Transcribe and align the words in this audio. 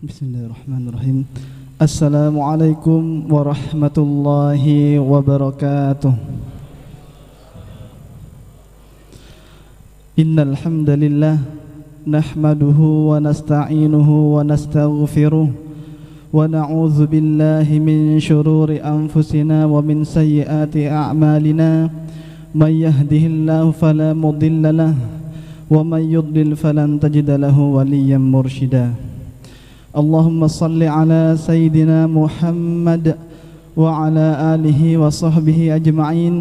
Bismillahirrahmanirrahim. 0.00 1.28
Assalamualaikum 1.76 3.28
warahmatullahi 3.28 4.96
wabarakatuh. 4.96 6.16
Innal 10.16 10.56
hamdalillah 10.56 11.44
nahmaduhu 12.08 13.12
wa 13.12 13.20
nasta'inuhu 13.20 14.40
wa 14.40 14.40
nastaghfiruh 14.40 15.52
wa 15.52 16.48
na'udzu 16.48 17.04
billahi 17.04 17.76
min 17.76 18.16
shururi 18.24 18.80
anfusina 18.80 19.68
wa 19.68 19.84
min 19.84 20.08
sayyiati 20.08 20.88
a'malina 20.88 21.92
may 22.56 22.88
yahdihillahu 22.88 23.76
fala 23.76 24.16
mudilla 24.16 24.72
lahu 24.72 24.96
wa 25.68 25.84
may 25.84 26.08
yudlil 26.08 26.56
falan 26.56 26.96
tajida 26.96 27.36
lahu 27.36 27.76
waliyyan 27.76 28.24
mursyida. 28.24 29.09
اللهم 29.90 30.46
صل 30.46 30.78
على 30.78 31.34
سيدنا 31.34 32.06
محمد 32.06 33.18
وعلى 33.74 34.26
آله 34.54 34.80
وصحبه 35.02 35.74
أجمعين 35.82 36.34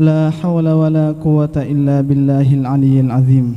لا 0.00 0.32
حول 0.32 0.64
ولا 0.64 1.12
قوة 1.20 1.52
إلا 1.52 2.00
بالله 2.00 2.48
العلي 2.48 2.96
العظيم 3.04 3.48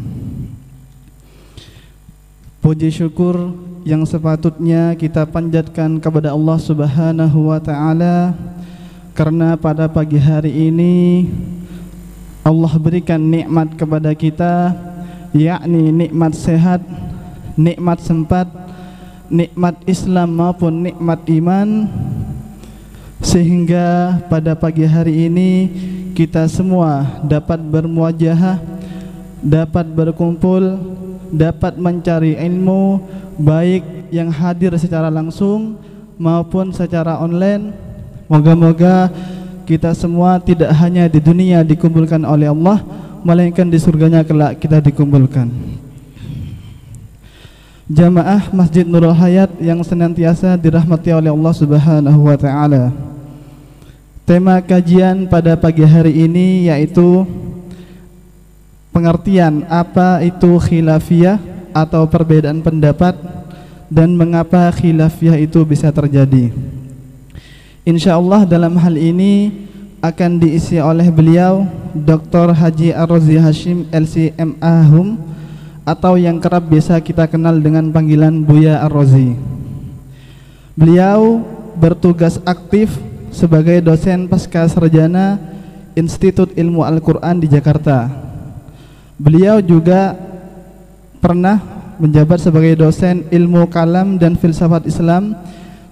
Puji 2.59 2.91
syukur 2.91 3.55
yang 3.87 4.03
sepatutnya 4.03 4.91
kita 4.99 5.23
panjatkan 5.23 6.03
kepada 6.03 6.35
Allah 6.35 6.59
Subhanahu 6.59 7.55
wa 7.55 7.57
taala. 7.63 8.35
Karena 9.15 9.55
pada 9.55 9.87
pagi 9.87 10.19
hari 10.19 10.67
ini 10.67 11.31
Allah 12.43 12.75
berikan 12.75 13.23
nikmat 13.23 13.79
kepada 13.79 14.11
kita 14.11 14.75
yakni 15.31 15.95
nikmat 15.95 16.35
sehat, 16.35 16.83
nikmat 17.55 18.03
sempat 18.03 18.68
nikmat 19.29 19.77
Islam 19.85 20.35
maupun 20.35 20.89
nikmat 20.89 21.21
iman. 21.29 21.87
Sehingga 23.21 24.19
pada 24.27 24.57
pagi 24.57 24.83
hari 24.83 25.29
ini 25.29 25.51
kita 26.17 26.49
semua 26.49 27.21
dapat 27.23 27.59
bermuajahah 27.61 28.59
dapat 29.39 29.87
berkumpul 29.87 30.79
dapat 31.31 31.79
mencari 31.79 32.35
ilmu 32.35 32.99
baik 33.39 34.11
yang 34.11 34.33
hadir 34.33 34.73
secara 34.75 35.07
langsung 35.07 35.77
maupun 36.19 36.73
secara 36.73 37.21
online. 37.21 37.71
Moga-moga 38.29 39.09
kita 39.65 39.93
semua 39.93 40.37
tidak 40.41 40.69
hanya 40.77 41.05
di 41.09 41.21
dunia 41.21 41.61
dikumpulkan 41.65 42.21
oleh 42.25 42.49
Allah 42.49 42.81
melainkan 43.21 43.67
di 43.67 43.77
surganya 43.77 44.23
kelak 44.23 44.61
kita 44.61 44.79
dikumpulkan 44.79 45.49
jamaah 47.89 48.53
Masjid 48.53 48.85
Nurul 48.85 49.17
Hayat 49.17 49.49
yang 49.57 49.81
senantiasa 49.81 50.53
dirahmati 50.61 51.09
oleh 51.09 51.33
Allah 51.33 51.53
Subhanahu 51.57 52.29
wa 52.29 52.37
taala. 52.37 52.93
Tema 54.29 54.61
kajian 54.61 55.25
pada 55.25 55.57
pagi 55.57 55.81
hari 55.81 56.13
ini 56.13 56.69
yaitu 56.69 57.25
pengertian 58.93 59.65
apa 59.65 60.21
itu 60.21 60.61
khilafiyah 60.61 61.41
atau 61.73 62.05
perbedaan 62.05 62.61
pendapat 62.61 63.17
dan 63.89 64.13
mengapa 64.13 64.69
khilafiyah 64.69 65.41
itu 65.41 65.65
bisa 65.65 65.89
terjadi. 65.89 66.53
Insya 67.89 68.21
Allah 68.21 68.45
dalam 68.45 68.77
hal 68.77 68.93
ini 69.01 69.65
akan 69.97 70.37
diisi 70.37 70.77
oleh 70.77 71.09
beliau 71.09 71.65
Dr. 71.97 72.53
Haji 72.53 72.93
Ar-Razi 72.93 73.41
Hashim 73.41 73.89
LCMA 73.89 74.77
Hum 74.93 75.17
atau 75.89 76.21
yang 76.21 76.37
kerap 76.37 76.69
biasa 76.69 77.01
kita 77.01 77.25
kenal 77.25 77.57
dengan 77.57 77.89
panggilan 77.89 78.45
Buya 78.45 78.85
Ar-Razi. 78.85 79.33
Beliau 80.77 81.41
bertugas 81.73 82.37
aktif 82.45 82.93
sebagai 83.33 83.81
dosen 83.81 84.29
pasca 84.29 84.69
sarjana 84.69 85.41
Institut 85.97 86.53
Ilmu 86.53 86.85
Al-Quran 86.85 87.41
di 87.41 87.49
Jakarta. 87.49 88.05
Beliau 89.17 89.65
juga 89.65 90.13
pernah 91.17 91.57
menjabat 91.97 92.39
sebagai 92.39 92.79
dosen 92.79 93.27
ilmu 93.27 93.67
kalam 93.67 94.15
dan 94.15 94.37
filsafat 94.37 94.87
Islam 94.87 95.35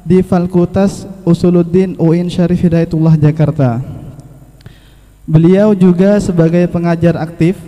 di 0.07 0.23
Fakultas 0.23 1.03
Usuluddin 1.27 1.99
UIN 1.99 2.31
Syarif 2.31 2.63
Hidayatullah 2.63 3.19
Jakarta. 3.19 3.83
Beliau 5.27 5.75
juga 5.75 6.15
sebagai 6.23 6.63
pengajar 6.71 7.19
aktif 7.19 7.59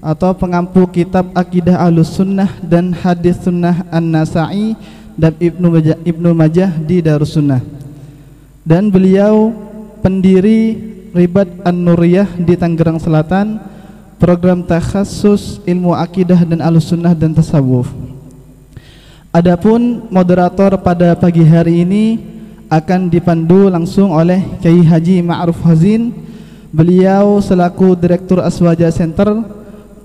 atau 0.00 0.32
pengampu 0.32 0.88
kitab 0.88 1.28
akidah 1.36 1.76
alus 1.76 2.16
sunnah 2.16 2.48
dan 2.64 2.90
hadis 2.96 3.36
sunnah 3.44 3.84
an-nasai 3.92 4.72
dan 5.20 5.36
Ibnu 5.36 5.68
Majah, 5.68 5.98
Ibnu 6.00 6.30
Majah 6.32 6.72
di 6.80 7.04
Darussunnah. 7.04 7.60
Dan 8.64 8.88
beliau 8.88 9.52
pendiri 10.00 10.76
Ribat 11.12 11.48
An-Nuriyah 11.66 12.40
di 12.40 12.56
Tangerang 12.56 12.96
Selatan 12.96 13.60
program 14.16 14.64
takhasus 14.64 15.60
ilmu 15.68 15.92
akidah 15.92 16.44
dan 16.48 16.64
alus 16.64 16.88
sunnah 16.88 17.12
dan 17.12 17.36
tasawuf. 17.36 17.92
Adapun 19.30 20.08
moderator 20.08 20.74
pada 20.80 21.12
pagi 21.14 21.44
hari 21.44 21.84
ini 21.84 22.04
akan 22.70 23.10
dipandu 23.10 23.68
langsung 23.68 24.14
oleh 24.14 24.40
Kiai 24.62 24.80
Haji 24.80 25.20
Ma'ruf 25.20 25.60
Hazin. 25.66 26.14
Beliau 26.70 27.42
selaku 27.42 27.98
Direktur 27.98 28.38
Aswaja 28.38 28.86
Center 28.94 29.59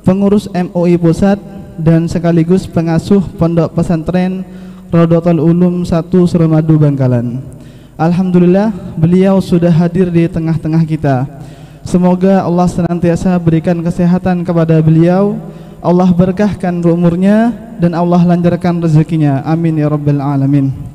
pengurus 0.06 0.46
MUI 0.54 1.02
Pusat 1.02 1.42
dan 1.82 2.06
sekaligus 2.06 2.70
pengasuh 2.70 3.26
Pondok 3.36 3.74
Pesantren 3.74 4.46
Rodotul 4.94 5.42
Ulum 5.42 5.82
1 5.82 6.08
Suramadu 6.30 6.78
Bangkalan. 6.78 7.42
Alhamdulillah 7.98 8.72
beliau 8.96 9.42
sudah 9.42 9.74
hadir 9.74 10.14
di 10.14 10.30
tengah-tengah 10.30 10.86
kita. 10.86 11.26
Semoga 11.82 12.46
Allah 12.46 12.70
senantiasa 12.70 13.34
berikan 13.42 13.82
kesehatan 13.82 14.46
kepada 14.46 14.78
beliau, 14.80 15.36
Allah 15.82 16.10
berkahkan 16.14 16.74
umurnya 16.86 17.54
dan 17.82 17.98
Allah 17.98 18.22
lancarkan 18.24 18.82
rezekinya. 18.86 19.42
Amin 19.44 19.82
ya 19.82 19.90
rabbal 19.90 20.22
alamin. 20.22 20.95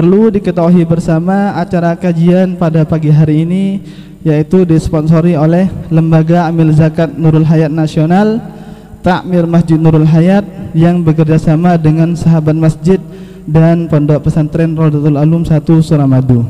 Perlu 0.00 0.32
diketahui 0.32 0.88
bersama 0.88 1.52
acara 1.60 1.92
kajian 1.92 2.56
pada 2.56 2.88
pagi 2.88 3.12
hari 3.12 3.44
ini 3.44 3.84
yaitu 4.24 4.64
disponsori 4.64 5.36
oleh 5.36 5.68
Lembaga 5.92 6.48
Amil 6.48 6.72
Zakat 6.72 7.12
Nurul 7.20 7.44
Hayat 7.44 7.68
Nasional 7.68 8.40
Takmir 9.04 9.44
Masjid 9.44 9.76
Nurul 9.76 10.08
Hayat 10.08 10.72
yang 10.72 11.04
bekerja 11.04 11.36
sama 11.36 11.76
dengan 11.76 12.16
sahabat 12.16 12.56
masjid 12.56 12.96
dan 13.44 13.92
Pondok 13.92 14.24
Pesantren 14.24 14.72
Rodatul 14.72 15.20
Alum 15.20 15.44
1 15.44 15.68
Suramadu. 15.84 16.48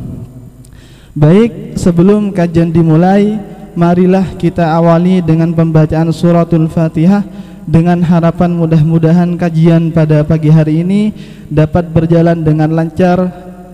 Baik, 1.19 1.75
sebelum 1.75 2.31
kajian 2.31 2.70
dimulai, 2.70 3.35
marilah 3.75 4.31
kita 4.38 4.79
awali 4.79 5.26
dengan 5.26 5.50
pembacaan 5.50 6.14
suratul 6.14 6.70
Fatihah 6.70 7.26
dengan 7.67 8.01
harapan 8.05 8.57
mudah-mudahan 8.57 9.37
kajian 9.37 9.93
pada 9.93 10.25
pagi 10.25 10.49
hari 10.49 10.81
ini 10.85 11.12
dapat 11.49 11.91
berjalan 11.93 12.41
dengan 12.41 12.73
lancar 12.73 13.19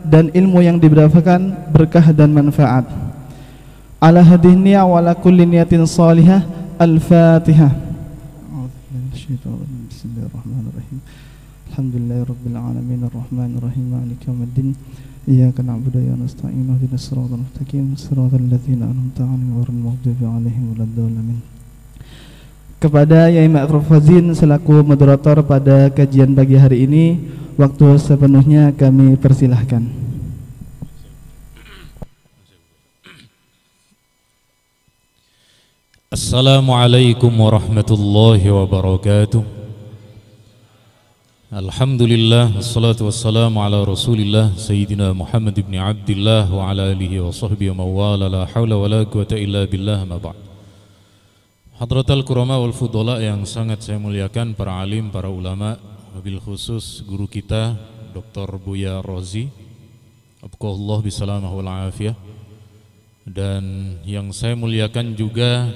dan 0.07 0.31
ilmu 0.31 0.63
yang 0.63 0.79
diberikan 0.79 1.55
berkah 1.71 2.15
dan 2.15 2.31
manfaat. 2.31 2.87
Ala 3.99 4.23
hadhihi 4.23 4.79
wa 4.79 5.03
ala 5.03 5.19
kulli 5.19 5.43
niyatin 5.47 5.83
salihah 5.87 6.47
al-fatihah. 6.79 7.73
Bismillahirrahmanirrahim. 9.27 10.99
Alhamdulillahi 11.73 12.23
rabbil 12.31 12.57
alamin 12.57 13.01
arrahmanir 13.11 13.61
rahim 13.65 13.87
maliki 13.91 14.31
yaumiddin. 14.31 14.69
Iyyaka 15.27 15.67
na'budu 15.67 15.99
wa 15.99 16.23
nasta'in 16.23 16.71
ihdinas 16.71 17.03
siratal 17.03 17.43
mustaqim 17.43 17.99
siratal 17.99 18.47
ladzina 18.47 18.87
an'amta 18.87 19.27
'alaihim 19.27 19.59
ghairil 19.59 19.81
maghdubi 19.83 20.23
'alaihim 20.23 20.65
waladdallin 20.71 21.43
kepada 22.77 23.33
Yai 23.33 23.49
Ma'ruf 23.49 23.89
Fazin 23.89 24.37
selaku 24.37 24.85
moderator 24.85 25.41
pada 25.45 25.89
kajian 25.89 26.37
pagi 26.37 26.57
hari 26.61 26.85
ini. 26.85 27.05
Waktu 27.57 27.97
sepenuhnya 27.97 28.69
kami 28.77 29.17
persilahkan. 29.17 29.89
Assalamualaikum 36.13 37.33
warahmatullahi 37.33 38.45
wabarakatuh. 38.45 39.57
Alhamdulillah 41.47 42.53
Wassalatu 42.59 43.07
wassalamu 43.07 43.63
ala 43.63 43.81
rasulillah 43.87 44.51
Sayyidina 44.59 45.15
Muhammad 45.15 45.55
ibn 45.55 45.79
Abdillah 45.79 46.51
Wa 46.51 46.75
ala 46.75 46.91
alihi 46.91 47.23
wa 47.23 47.31
sahbihi 47.31 47.71
wa 47.71 47.87
mawala 47.87 48.27
La 48.27 48.43
hawla 48.51 48.75
wa 48.75 48.91
la 48.91 49.07
quwata 49.07 49.39
illa 49.39 49.63
billah 49.65 50.03
ma 50.05 50.19
ba'd. 50.19 50.46
Hadratul 51.77 52.25
Kurama 52.25 52.57
wal 52.57 52.73
Fudola 52.73 53.21
yang 53.21 53.45
sangat 53.45 53.85
saya 53.85 54.01
muliakan 54.01 54.57
para 54.57 54.81
alim, 54.81 55.13
para 55.13 55.29
ulama, 55.29 55.77
mobil 56.17 56.41
khusus 56.41 57.05
guru 57.05 57.29
kita 57.29 57.77
Dr. 58.17 58.57
Buya 58.57 59.05
Rozi. 59.05 59.53
Abqahullah 60.41 61.05
bisalamahu 61.05 61.61
wal 61.61 61.93
afiyah. 61.93 62.17
Dan 63.29 63.93
yang 64.09 64.33
saya 64.33 64.57
muliakan 64.57 65.21
juga 65.21 65.69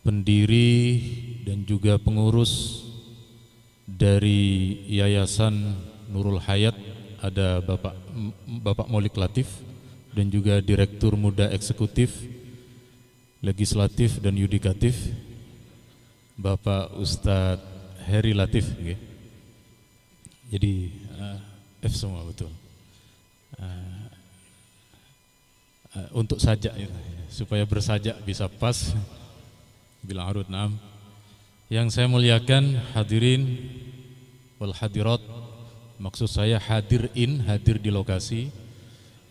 pendiri 0.00 0.96
dan 1.44 1.68
juga 1.68 2.00
pengurus 2.00 2.88
dari 3.84 4.80
Yayasan 4.88 5.76
Nurul 6.08 6.40
Hayat 6.40 6.72
ada 7.20 7.60
Bapak 7.60 7.92
Bapak 8.64 8.88
Molik 8.88 9.12
Latif 9.20 9.60
dan 10.16 10.32
juga 10.32 10.64
Direktur 10.64 11.20
Muda 11.20 11.52
Eksekutif 11.52 12.32
Legislatif 13.44 14.24
dan 14.24 14.32
Yudikatif 14.40 14.96
Bapak 16.40 16.96
Ustadz 16.96 17.60
Heri 18.08 18.32
Latif 18.32 18.72
okay. 18.72 18.96
jadi 20.48 20.72
uh, 21.20 21.38
F 21.84 21.92
semua 21.92 22.24
betul. 22.24 22.48
Uh, 23.60 24.08
uh, 25.92 26.08
untuk 26.16 26.40
sajak 26.40 26.72
ya, 26.72 26.88
supaya 27.28 27.68
bersajak 27.68 28.16
bisa 28.24 28.48
pas 28.48 28.96
bilang 30.00 30.24
harut 30.32 30.48
nam 30.48 30.80
yang 31.68 31.92
saya 31.92 32.08
muliakan 32.08 32.80
hadirin 32.96 33.60
wal 34.56 34.72
hadirat 34.72 35.20
maksud 36.00 36.28
saya 36.28 36.56
hadir 36.56 37.12
in 37.12 37.44
hadir 37.44 37.76
di 37.76 37.92
lokasi 37.92 38.48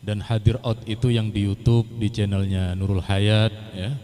dan 0.04 0.20
hadir 0.20 0.60
out 0.68 0.84
itu 0.84 1.16
yang 1.16 1.32
di 1.32 1.48
YouTube 1.48 1.88
di 1.96 2.12
channelnya 2.12 2.76
Nurul 2.76 3.00
Hayat 3.00 3.56
ya. 3.72 3.96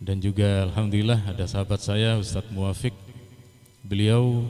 Dan 0.00 0.20
juga 0.24 0.64
alhamdulillah 0.68 1.20
ada 1.36 1.44
sahabat 1.44 1.80
saya 1.84 2.16
Ustadz 2.16 2.52
Muafik 2.52 2.96
beliau 3.84 4.44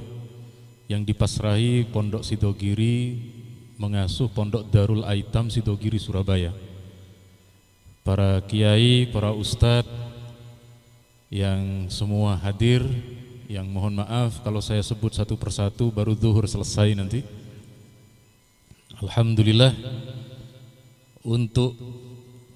yang 0.87 1.03
dipasrahi 1.03 1.91
Pondok 1.91 2.23
Sidogiri 2.23 3.19
mengasuh 3.75 4.31
Pondok 4.31 4.71
Darul 4.71 5.03
Aitam 5.03 5.50
Sidogiri 5.50 5.99
Surabaya. 5.99 6.55
Para 8.07 8.38
kiai, 8.47 9.11
para 9.11 9.35
ustadz 9.35 9.91
yang 11.26 11.91
semua 11.91 12.38
hadir 12.38 12.87
yang 13.50 13.67
mohon 13.67 13.99
maaf 13.99 14.47
kalau 14.47 14.62
saya 14.62 14.79
sebut 14.79 15.11
satu 15.11 15.35
persatu 15.35 15.91
baru 15.91 16.15
zuhur 16.15 16.47
selesai 16.47 16.95
nanti. 16.95 17.26
Alhamdulillah 19.03 19.75
untuk 21.26 21.75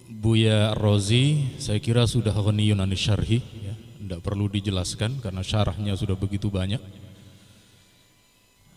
Buya 0.07 0.79
Rozi 0.79 1.59
saya 1.59 1.83
kira 1.83 2.07
sudah 2.07 2.31
ghaniyun 2.31 2.79
syarhi 2.95 3.43
ya. 3.43 3.75
tidak 4.07 4.21
perlu 4.23 4.47
dijelaskan 4.47 5.19
karena 5.19 5.43
syarahnya 5.43 5.99
sudah 5.99 6.15
begitu 6.15 6.47
banyak 6.47 6.79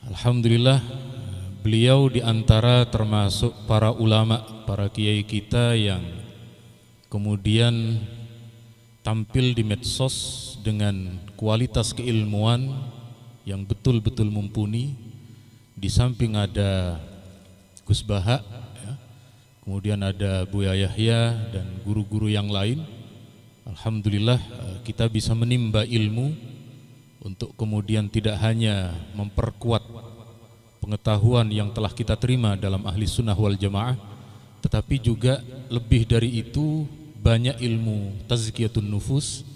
Alhamdulillah 0.10 0.82
beliau 1.64 2.12
di 2.12 2.20
antara 2.20 2.84
termasuk 2.84 3.56
para 3.70 3.94
ulama, 3.96 4.44
para 4.68 4.92
kiai 4.92 5.24
kita 5.24 5.80
yang 5.80 6.04
kemudian 7.08 8.04
tampil 9.00 9.56
di 9.56 9.64
medsos 9.64 10.58
dengan 10.60 11.22
kualitas 11.40 11.96
keilmuan 11.96 12.68
yang 13.48 13.64
betul-betul 13.64 14.28
mumpuni 14.28 14.96
di 15.76 15.88
samping 15.88 16.36
ada 16.36 17.00
Gus 17.88 18.04
Baha 18.04 18.63
Kemudian 19.64 20.04
ada 20.04 20.44
Buya 20.44 20.76
Yahya 20.76 21.40
dan 21.56 21.64
guru-guru 21.88 22.28
yang 22.28 22.52
lain. 22.52 22.84
Alhamdulillah 23.64 24.36
eh, 24.36 24.78
kita 24.84 25.08
bisa 25.08 25.32
menimba 25.32 25.88
ilmu 25.88 26.36
untuk 27.24 27.56
kemudian 27.56 28.12
tidak 28.12 28.36
hanya 28.44 28.92
memperkuat 29.16 29.80
pengetahuan 30.84 31.48
yang 31.48 31.72
telah 31.72 31.96
kita 31.96 32.20
terima 32.20 32.60
dalam 32.60 32.84
ahli 32.84 33.08
sunnah 33.08 33.40
wal 33.40 33.56
jamaah, 33.56 33.96
tetapi 34.60 35.00
juga 35.00 35.40
lebih 35.72 36.04
dari 36.04 36.44
itu 36.44 36.84
banyak 37.24 37.64
ilmu 37.64 38.28
tazkiyatun 38.28 38.84
nufus, 38.84 39.48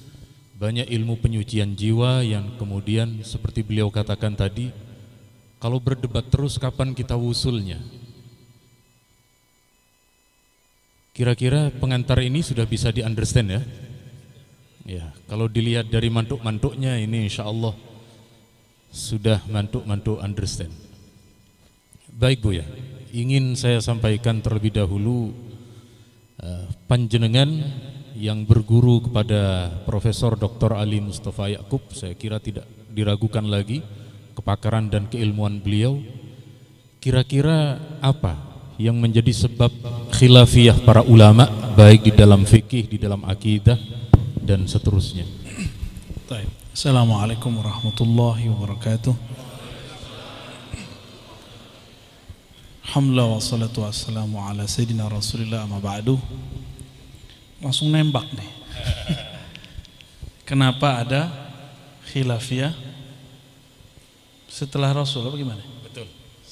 banyak 0.55 0.87
ilmu 0.87 1.19
penyucian 1.19 1.75
jiwa 1.75 2.23
yang 2.23 2.55
kemudian 2.55 3.27
seperti 3.27 3.59
beliau 3.59 3.91
katakan 3.91 4.31
tadi, 4.39 4.71
kalau 5.59 5.83
berdebat 5.83 6.23
terus 6.31 6.55
kapan 6.55 6.95
kita 6.95 7.19
wusulnya? 7.19 7.96
Kira-kira 11.17 11.73
pengantar 11.73 12.21
ini 12.21 12.45
sudah 12.45 12.69
bisa 12.69 12.93
di 12.93 13.01
understand 13.01 13.49
ya? 13.49 13.61
Ya, 14.85 15.05
kalau 15.25 15.49
dilihat 15.49 15.89
dari 15.89 16.13
mantuk-mantuknya 16.13 16.93
ini 17.01 17.25
insya 17.25 17.49
Allah 17.49 17.73
sudah 18.93 19.41
mantuk-mantuk 19.49 20.21
understand. 20.21 20.69
Baik 22.13 22.45
Bu 22.45 22.53
ya, 22.53 22.69
ingin 23.09 23.57
saya 23.57 23.81
sampaikan 23.81 24.45
terlebih 24.45 24.77
dahulu 24.77 25.33
uh, 26.37 26.69
panjenengan 26.85 27.65
yang 28.13 28.45
berguru 28.45 29.01
kepada 29.09 29.73
Profesor 29.89 30.37
Dr. 30.37 30.77
Ali 30.77 31.01
Mustafa 31.01 31.49
Yakub, 31.49 31.81
saya 31.97 32.13
kira 32.13 32.37
tidak 32.37 32.69
diragukan 32.93 33.49
lagi 33.49 33.81
kepakaran 34.37 34.93
dan 34.93 35.09
keilmuan 35.09 35.65
beliau. 35.65 35.97
Kira-kira 37.01 37.81
apa 38.05 38.46
yang 38.77 38.97
menjadi 38.97 39.33
sebab 39.33 39.69
khilafiyah 40.13 40.85
para 40.85 41.01
ulama 41.01 41.49
baik 41.73 42.09
di 42.09 42.11
dalam 42.13 42.45
fikih, 42.45 42.85
di 42.85 42.97
dalam 43.01 43.25
akidah 43.25 43.77
dan 44.41 44.65
seterusnya. 44.69 45.25
Assalamualaikum 46.77 47.57
warahmatullahi 47.57 48.53
wabarakatuh. 48.53 49.17
Alhamdulillah 52.85 53.33
wassalatu 53.33 53.81
wassalamu 53.81 54.37
ala 54.37 54.69
sayyidina 54.69 55.09
rasulillah 55.09 55.65
amma 55.65 55.81
ba'du 55.81 56.21
Langsung 57.65 57.89
nembak 57.89 58.29
nih 58.31 58.51
Kenapa 60.45 61.01
ada 61.01 61.27
khilafiyah 62.13 62.71
setelah 64.47 64.93
Rasul 64.93 65.25
apa 65.25 65.35
gimana? 65.35 65.65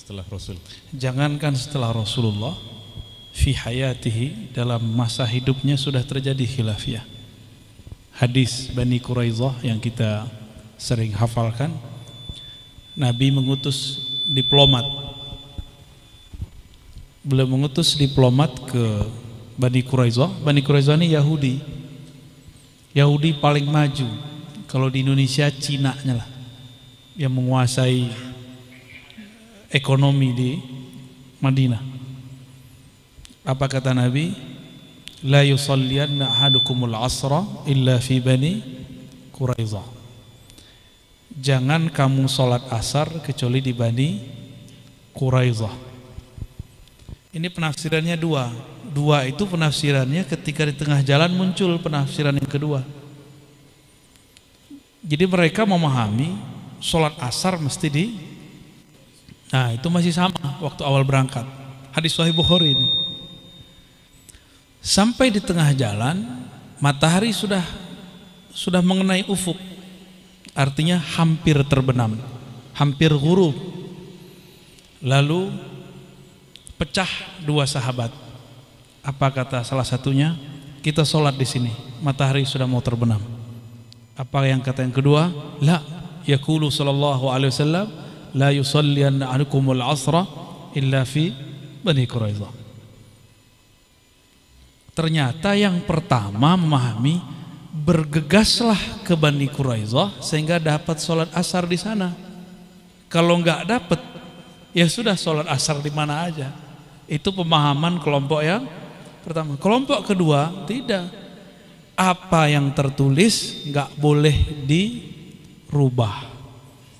Setelah 0.05 0.21
Rasul. 0.29 0.61
Jangankan 0.93 1.57
setelah 1.57 1.89
Rasulullah 1.89 2.53
fi 3.33 3.57
hayatihi 3.57 4.53
dalam 4.53 4.85
masa 4.93 5.25
hidupnya 5.25 5.81
sudah 5.81 6.05
terjadi 6.05 6.45
khilafiyah. 6.45 7.01
Hadis 8.13 8.69
Bani 8.69 9.01
Quraizah 9.01 9.65
yang 9.65 9.81
kita 9.81 10.29
sering 10.77 11.09
hafalkan 11.17 11.73
Nabi 12.93 13.33
mengutus 13.33 13.97
diplomat 14.29 14.85
beliau 17.25 17.49
mengutus 17.49 17.97
diplomat 17.97 18.53
ke 18.69 18.85
Bani 19.57 19.81
Quraizah 19.81 20.29
Bani 20.45 20.61
Quraizah 20.61 21.01
ini 21.01 21.17
Yahudi 21.17 21.59
Yahudi 22.93 23.41
paling 23.41 23.65
maju 23.65 24.05
kalau 24.69 24.87
di 24.93 25.01
Indonesia 25.01 25.49
Cina 25.49 25.97
nya 26.05 26.21
lah 26.21 26.29
yang 27.17 27.33
menguasai 27.33 28.34
ekonomi 29.75 30.31
di 30.31 30.51
Madinah. 31.43 31.83
Apa 33.43 33.67
kata 33.67 33.91
Nabi? 33.91 34.31
La 35.27 35.43
yusalliyanna 35.43 36.31
ahadukumul 36.31 36.95
asra 36.95 37.43
illa 37.67 37.99
fi 37.99 38.23
bani 38.23 38.63
Quraizah. 39.35 39.83
Jangan 41.35 41.91
kamu 41.91 42.31
sholat 42.31 42.63
asar 42.71 43.11
kecuali 43.19 43.59
di 43.59 43.75
Bani 43.75 44.23
Quraizah. 45.11 45.75
Ini 47.35 47.51
penafsirannya 47.51 48.15
dua. 48.15 48.47
Dua 48.95 49.27
itu 49.27 49.43
penafsirannya 49.43 50.23
ketika 50.23 50.63
di 50.63 50.71
tengah 50.71 51.03
jalan 51.03 51.35
muncul 51.35 51.75
penafsiran 51.83 52.39
yang 52.39 52.47
kedua. 52.47 52.79
Jadi 55.03 55.27
mereka 55.27 55.67
memahami 55.67 56.39
sholat 56.79 57.11
asar 57.19 57.59
mesti 57.59 57.87
di 57.91 58.05
Nah 59.55 59.71
itu 59.71 59.87
masih 59.87 60.11
sama 60.11 60.35
waktu 60.59 60.83
awal 60.83 61.07
berangkat. 61.07 61.47
Hadis 61.95 62.11
Sahih 62.11 62.35
Bukhari 62.35 62.75
ini. 62.75 62.91
Sampai 64.83 65.31
di 65.31 65.39
tengah 65.39 65.71
jalan, 65.71 66.27
matahari 66.83 67.31
sudah 67.31 67.63
sudah 68.51 68.83
mengenai 68.83 69.23
ufuk. 69.31 69.55
Artinya 70.51 70.99
hampir 70.99 71.55
terbenam, 71.71 72.19
hampir 72.75 73.15
gurub. 73.15 73.55
Lalu 74.99 75.55
pecah 76.75 77.07
dua 77.47 77.63
sahabat. 77.63 78.11
Apa 79.07 79.31
kata 79.31 79.63
salah 79.63 79.87
satunya? 79.87 80.35
Kita 80.83 81.07
sholat 81.07 81.39
di 81.39 81.47
sini. 81.47 81.71
Matahari 82.03 82.43
sudah 82.43 82.67
mau 82.67 82.83
terbenam. 82.83 83.23
Apa 84.19 84.51
yang 84.51 84.59
kata 84.59 84.83
yang 84.83 84.91
kedua? 84.91 85.31
La, 85.63 85.79
yakulu 86.27 86.67
sallallahu 86.67 87.31
alaihi 87.31 87.55
wasallam 87.55 88.04
la 88.35 88.51
yusallianna 88.51 89.31
anukumul 89.31 89.79
asra 89.79 90.27
illa 90.75 91.07
fi 91.07 91.31
Bani 91.79 92.03
Quraizah. 92.03 92.51
Ternyata 94.91 95.55
yang 95.55 95.83
pertama 95.87 96.59
memahami 96.59 97.19
bergegaslah 97.71 99.03
ke 99.07 99.15
Bani 99.15 99.47
Quraizah 99.47 100.19
sehingga 100.19 100.59
dapat 100.59 100.99
sholat 100.99 101.31
asar 101.31 101.63
di 101.67 101.79
sana. 101.79 102.11
Kalau 103.07 103.39
nggak 103.39 103.61
dapat, 103.67 103.99
ya 104.75 104.87
sudah 104.91 105.15
sholat 105.15 105.47
asar 105.47 105.79
di 105.79 105.91
mana 105.91 106.27
aja. 106.27 106.51
Itu 107.07 107.31
pemahaman 107.31 108.03
kelompok 108.03 108.41
yang 108.43 108.67
pertama. 109.23 109.55
Kelompok 109.55 110.03
kedua 110.03 110.67
tidak. 110.67 111.23
Apa 111.95 112.51
yang 112.51 112.75
tertulis 112.75 113.63
nggak 113.71 113.95
boleh 113.95 114.67
dirubah 114.67 116.34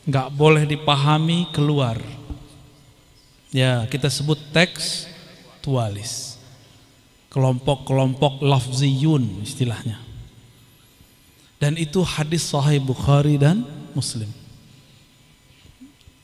nggak 0.06 0.28
boleh 0.38 0.64
dipahami 0.70 1.50
keluar. 1.50 1.98
Ya, 3.50 3.86
kita 3.90 4.08
sebut 4.10 4.38
teks 4.54 5.10
tualis. 5.66 6.38
Kelompok-kelompok 7.34 8.40
lafziyun 8.46 9.44
istilahnya. 9.44 10.00
Dan 11.60 11.76
itu 11.76 12.00
hadis 12.06 12.46
sahih 12.48 12.80
Bukhari 12.80 13.36
dan 13.36 13.66
Muslim. 13.98 14.30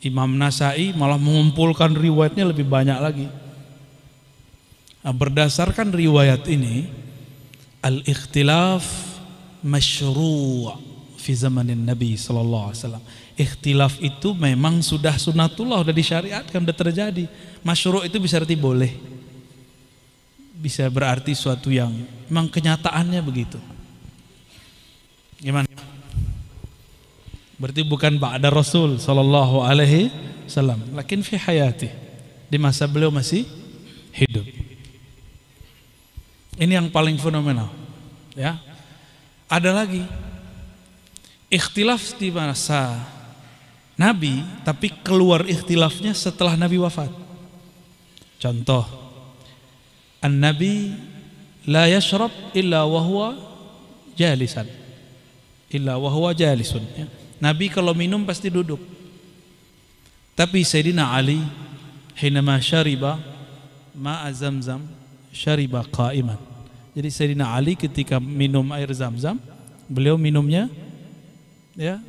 Imam 0.02 0.34
Nasai 0.34 0.90
malah 0.94 1.18
mengumpulkan 1.18 1.94
riwayatnya 1.94 2.48
lebih 2.48 2.66
banyak 2.66 2.98
lagi. 2.98 3.26
Nah, 5.02 5.14
berdasarkan 5.14 5.90
riwayat 5.90 6.46
ini, 6.46 6.86
al-ikhtilaf 7.82 8.82
masyru' 9.62 10.74
fi 11.18 11.34
zamanin 11.38 11.86
Nabi 11.86 12.18
sallallahu 12.18 12.70
alaihi 12.70 12.82
wasallam. 12.82 13.04
Ikhtilaf 13.42 13.98
itu 13.98 14.38
memang 14.38 14.78
sudah 14.86 15.18
sunatullah, 15.18 15.82
sudah 15.82 15.96
disyariatkan, 15.96 16.62
sudah 16.62 16.76
terjadi. 16.78 17.24
Masyru' 17.66 18.06
itu 18.06 18.22
bisa 18.22 18.38
arti 18.38 18.54
boleh. 18.54 18.94
Bisa 20.62 20.86
berarti 20.86 21.34
suatu 21.34 21.74
yang 21.74 21.90
memang 22.30 22.46
kenyataannya 22.46 23.18
begitu. 23.18 23.58
Gimana? 25.42 25.66
Berarti 27.58 27.82
bukan 27.82 28.14
ba'da 28.14 28.46
Rasul 28.46 29.02
sallallahu 29.02 29.66
alaihi 29.66 30.14
wasallam, 30.46 30.78
lakin 30.94 31.26
fi 31.26 31.34
hayati. 31.34 31.90
Di 32.46 32.62
masa 32.62 32.86
beliau 32.86 33.10
masih 33.10 33.42
hidup. 34.14 34.46
Ini 36.62 36.78
yang 36.78 36.86
paling 36.94 37.18
fenomenal. 37.18 37.74
Ya. 38.38 38.60
Ada 39.50 39.74
lagi 39.74 40.06
ikhtilaf 41.52 42.16
di 42.16 42.32
masa 42.32 43.02
Nabi, 44.02 44.42
tapi 44.66 44.90
keluar 45.06 45.46
ikhtilafnya 45.46 46.10
setelah 46.10 46.58
Nabi 46.58 46.74
wafat. 46.82 47.06
Contoh, 48.42 48.82
An-Nabi 50.18 50.90
la 51.70 51.86
yashrab 51.86 52.34
illa 52.50 52.82
wa 52.82 52.98
huwa 52.98 53.28
jalisan. 54.18 54.66
Illa 55.70 55.94
wa 56.02 56.10
huwa 56.10 56.34
jalisun. 56.34 56.82
Ya. 56.98 57.06
Nabi 57.38 57.70
kalau 57.70 57.94
minum 57.94 58.26
pasti 58.26 58.50
duduk. 58.50 58.82
Tapi 60.34 60.66
Sayyidina 60.66 61.14
Ali 61.14 61.38
hinama 62.18 62.58
syariba 62.58 63.22
ma'a 63.94 64.26
zamzam 64.34 64.82
syariba 65.30 65.86
qa'iman. 65.86 66.38
Jadi 66.98 67.08
Sayyidina 67.08 67.54
Ali 67.54 67.78
ketika 67.78 68.18
minum 68.18 68.66
air 68.74 68.90
zam-zam, 68.90 69.38
beliau 69.86 70.18
minumnya 70.18 70.66
ya 71.78 72.02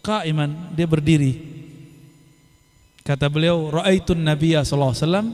qa'iman, 0.00 0.72
dia 0.72 0.88
berdiri. 0.88 1.32
Kata 3.04 3.28
beliau, 3.28 3.68
ra'aitun 3.68 4.16
nabiyya 4.16 4.64
sallallahu 4.64 4.92
alaihi 4.96 5.04
wasallam 5.04 5.28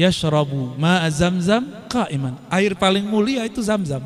yashrabu 0.00 0.80
ma'a 0.80 1.08
zamzam 1.12 1.68
qa'iman. 1.92 2.40
Air 2.48 2.72
paling 2.76 3.04
mulia 3.04 3.44
itu 3.44 3.60
zam-zam. 3.60 4.00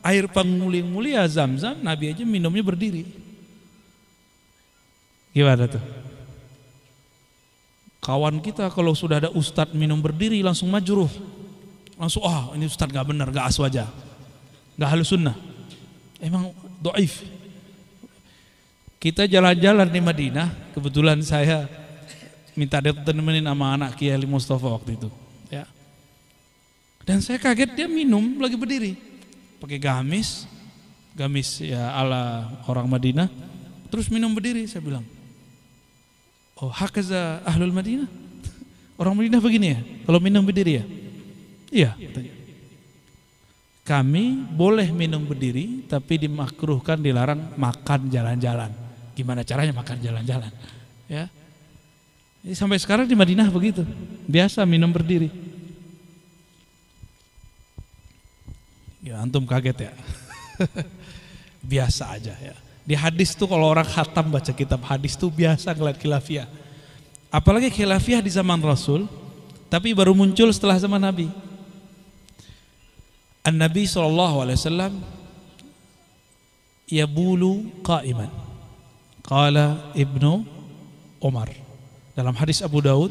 Air 0.00 0.28
paling 0.32 0.84
mulia 0.88 1.24
zam-zam, 1.28 1.76
Nabi 1.84 2.16
aja 2.16 2.24
minumnya 2.24 2.64
berdiri. 2.64 3.04
Gimana 5.34 5.68
tuh? 5.68 5.82
Kawan 8.04 8.36
kita 8.44 8.68
kalau 8.68 8.92
sudah 8.92 9.16
ada 9.16 9.30
ustadz 9.32 9.72
minum 9.72 9.96
berdiri 9.96 10.44
langsung 10.44 10.68
majruh. 10.68 11.08
Langsung 11.96 12.20
ah 12.24 12.52
oh, 12.52 12.56
ini 12.56 12.68
ustadz 12.68 12.92
gak 12.92 13.08
benar, 13.08 13.32
gak 13.32 13.48
aswaja. 13.48 13.88
Gak 14.76 14.90
halus 14.92 15.08
sunnah. 15.08 15.34
Emang 16.20 16.52
doif. 16.84 17.24
Kita 19.04 19.28
jalan-jalan 19.28 19.84
di 19.92 20.00
Madinah, 20.00 20.72
kebetulan 20.72 21.20
saya 21.20 21.68
minta 22.56 22.80
dia 22.80 22.96
temenin 22.96 23.44
sama 23.44 23.76
anak 23.76 24.00
Kiai 24.00 24.16
Mustafa 24.24 24.64
waktu 24.64 24.96
itu. 24.96 25.12
Ya. 25.52 25.68
Dan 27.04 27.20
saya 27.20 27.36
kaget 27.36 27.76
dia 27.76 27.84
minum 27.84 28.40
lagi 28.40 28.56
berdiri. 28.56 28.96
Pakai 29.60 29.76
gamis, 29.76 30.48
gamis 31.12 31.60
ya 31.60 31.92
ala 31.92 32.48
orang 32.64 32.88
Madinah. 32.88 33.28
Terus 33.92 34.08
minum 34.08 34.32
berdiri, 34.32 34.64
saya 34.64 34.80
bilang. 34.80 35.04
Oh, 36.56 36.72
hakaza 36.72 37.44
ahlul 37.44 37.76
Madinah. 37.76 38.08
Orang 39.00 39.20
Madinah 39.20 39.42
begini 39.42 39.66
ya, 39.74 39.80
kalau 40.08 40.16
minum 40.16 40.40
berdiri 40.40 40.80
ya? 40.80 40.84
Iya. 41.68 41.90
Kami 43.84 44.48
boleh 44.48 44.88
minum 44.96 45.20
berdiri, 45.28 45.84
tapi 45.84 46.24
dimakruhkan 46.24 46.96
dilarang 47.04 47.52
makan 47.60 48.08
jalan-jalan. 48.08 48.83
Gimana 49.14 49.46
caranya 49.46 49.70
makan 49.70 49.96
jalan-jalan? 50.02 50.50
Ya. 51.06 51.30
Jadi 52.44 52.54
sampai 52.58 52.76
sekarang 52.76 53.08
di 53.08 53.16
Madinah 53.16 53.48
begitu, 53.48 53.86
biasa 54.28 54.66
minum 54.68 54.90
berdiri. 54.90 55.32
Ya 59.00 59.22
antum 59.22 59.48
kaget 59.48 59.88
ya. 59.88 59.92
biasa 61.72 62.12
aja 62.18 62.34
ya. 62.36 62.54
Di 62.84 62.92
hadis 62.92 63.32
tuh 63.32 63.48
kalau 63.48 63.72
orang 63.72 63.88
khatam 63.88 64.28
baca 64.28 64.52
kitab 64.52 64.84
hadis 64.84 65.16
tuh 65.16 65.32
biasa 65.32 65.72
ngeliat 65.72 65.96
khilafiyah. 65.96 66.48
Apalagi 67.32 67.72
khilafiyah 67.72 68.20
di 68.20 68.28
zaman 68.28 68.60
Rasul, 68.60 69.08
tapi 69.72 69.96
baru 69.96 70.12
muncul 70.12 70.52
setelah 70.52 70.76
zaman 70.76 71.00
Nabi. 71.00 71.32
An 73.44 73.56
Nabi 73.56 73.88
alaihi 73.88 74.56
wasallam 74.60 74.92
yabulu 76.88 77.72
qa'iman. 77.80 78.53
Qala 79.24 79.90
Ibnu 79.96 80.44
Umar. 81.18 81.48
Dalam 82.12 82.36
hadis 82.36 82.60
Abu 82.60 82.84
Daud, 82.84 83.10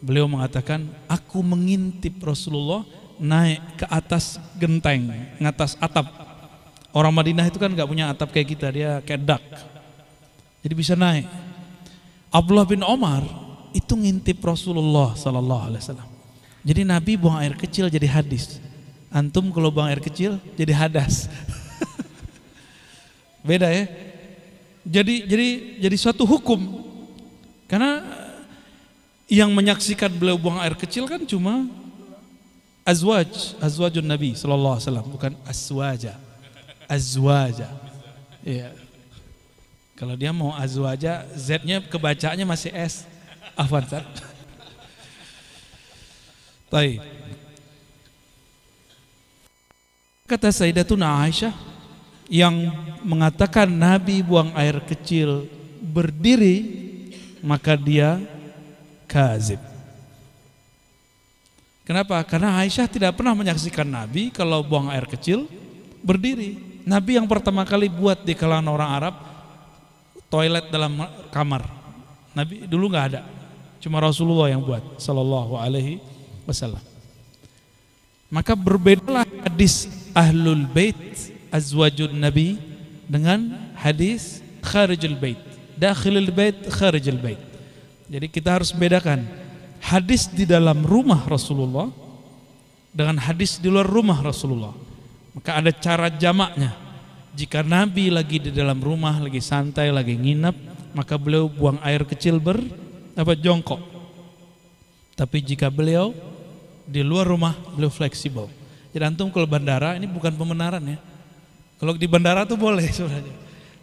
beliau 0.00 0.26
mengatakan, 0.26 0.88
aku 1.06 1.44
mengintip 1.44 2.18
Rasulullah 2.24 2.82
naik 3.20 3.84
ke 3.84 3.86
atas 3.86 4.40
genteng, 4.58 5.08
ngatas 5.38 5.76
atap 5.78 6.26
Orang 6.96 7.12
Madinah 7.12 7.44
itu 7.44 7.60
kan 7.60 7.68
nggak 7.68 7.84
punya 7.92 8.08
atap 8.08 8.32
kayak 8.32 8.56
kita, 8.56 8.72
dia 8.72 9.04
kayak 9.04 9.20
dak. 9.20 9.44
Jadi 10.64 10.72
bisa 10.72 10.96
naik. 10.96 11.28
Abdullah 12.32 12.64
bin 12.64 12.80
Omar 12.80 13.20
itu 13.76 13.92
ngintip 13.92 14.40
Rasulullah 14.40 15.12
Sallallahu 15.12 15.62
Alaihi 15.68 15.82
Wasallam. 15.84 16.08
Jadi 16.64 16.88
Nabi 16.88 17.20
buang 17.20 17.36
air 17.36 17.52
kecil 17.52 17.92
jadi 17.92 18.08
hadis. 18.08 18.56
Antum 19.12 19.52
kalau 19.52 19.68
buang 19.68 19.92
air 19.92 20.00
kecil 20.00 20.40
jadi 20.56 20.72
hadas. 20.72 21.28
Beda 23.46 23.68
ya. 23.68 23.84
Jadi 24.86 25.26
jadi 25.26 25.48
jadi 25.82 25.96
suatu 25.98 26.22
hukum. 26.22 26.86
Karena 27.66 28.06
yang 29.26 29.50
menyaksikan 29.50 30.08
beliau 30.14 30.38
buang 30.38 30.62
air 30.62 30.78
kecil 30.78 31.10
kan 31.10 31.18
cuma 31.26 31.66
azwaj, 32.86 33.58
azwajun 33.58 34.06
Nabi 34.06 34.38
sallallahu 34.38 34.78
alaihi 34.78 34.86
wasallam, 34.86 35.06
bukan 35.10 35.32
aswaja 35.42 36.14
azwaja. 36.88 37.68
Iya. 38.46 38.70
Kalau 39.98 40.14
dia 40.14 40.30
mau 40.30 40.54
azwaja, 40.54 41.26
Z-nya 41.34 41.82
kebacanya 41.82 42.46
masih 42.46 42.70
S. 42.72 43.04
Afwan, 43.56 43.82
Ustaz. 43.82 44.04
Baik. 46.68 47.00
Kata 50.26 50.50
Sayyidatuna 50.50 51.06
Aisyah 51.22 51.54
yang 52.26 52.70
mengatakan 53.06 53.70
Nabi 53.70 54.22
buang 54.22 54.50
air 54.58 54.82
kecil 54.82 55.46
berdiri 55.78 56.56
maka 57.46 57.78
dia 57.78 58.18
kazib. 59.06 59.62
Kenapa? 61.86 62.18
Karena 62.26 62.58
Aisyah 62.58 62.90
tidak 62.90 63.14
pernah 63.14 63.30
menyaksikan 63.38 63.86
Nabi 63.86 64.34
kalau 64.34 64.66
buang 64.66 64.90
air 64.90 65.06
kecil 65.06 65.46
berdiri. 66.02 66.82
Nabi 66.82 67.14
yang 67.14 67.30
pertama 67.30 67.62
kali 67.62 67.86
buat 67.86 68.26
di 68.26 68.34
kalangan 68.34 68.74
orang 68.74 68.90
Arab 68.90 69.14
toilet 70.26 70.66
dalam 70.74 70.98
kamar. 71.30 71.62
Nabi 72.34 72.66
dulu 72.66 72.90
nggak 72.90 73.06
ada, 73.14 73.22
cuma 73.80 74.02
Rasulullah 74.02 74.50
yang 74.50 74.60
buat, 74.60 74.98
Sallallahu 74.98 75.56
Alaihi 75.56 76.02
Wasallam. 76.44 76.82
Maka 78.28 78.52
berbedalah 78.58 79.24
hadis 79.46 79.88
ahlul 80.12 80.66
bait 80.66 80.98
azwajun 81.50 82.14
Nabi 82.16 82.58
dengan 83.06 83.54
hadis 83.78 84.42
kharijul 84.62 85.14
bait, 85.14 85.38
dakhilul 85.78 86.30
bait, 86.34 86.56
kharijul 86.70 87.18
bait. 87.22 87.38
Jadi 88.06 88.26
kita 88.30 88.58
harus 88.58 88.70
bedakan 88.70 89.26
hadis 89.82 90.30
di 90.30 90.46
dalam 90.46 90.82
rumah 90.82 91.26
Rasulullah 91.26 91.90
dengan 92.90 93.18
hadis 93.20 93.58
di 93.58 93.70
luar 93.70 93.86
rumah 93.86 94.18
Rasulullah. 94.22 94.74
Maka 95.36 95.60
ada 95.60 95.70
cara 95.74 96.08
jamaknya. 96.08 96.72
Jika 97.36 97.60
Nabi 97.60 98.08
lagi 98.08 98.40
di 98.40 98.48
dalam 98.48 98.80
rumah, 98.80 99.20
lagi 99.20 99.44
santai, 99.44 99.92
lagi 99.92 100.16
nginap, 100.16 100.56
maka 100.96 101.20
beliau 101.20 101.52
buang 101.52 101.76
air 101.84 102.00
kecil 102.08 102.40
ber 102.40 102.56
apa 103.12 103.36
jongkok. 103.36 103.82
Tapi 105.12 105.44
jika 105.44 105.68
beliau 105.68 106.16
di 106.88 107.04
luar 107.04 107.28
rumah, 107.28 107.52
beliau 107.76 107.92
fleksibel. 107.92 108.48
Jadi 108.96 109.04
antum 109.04 109.28
kalau 109.28 109.44
bandara 109.44 109.92
ini 110.00 110.08
bukan 110.08 110.32
pembenaran 110.32 110.80
ya. 110.80 110.96
Kalau 111.76 111.92
di 111.96 112.08
bandara 112.08 112.48
tuh 112.48 112.56
boleh 112.56 112.88
sebenarnya. 112.88 113.36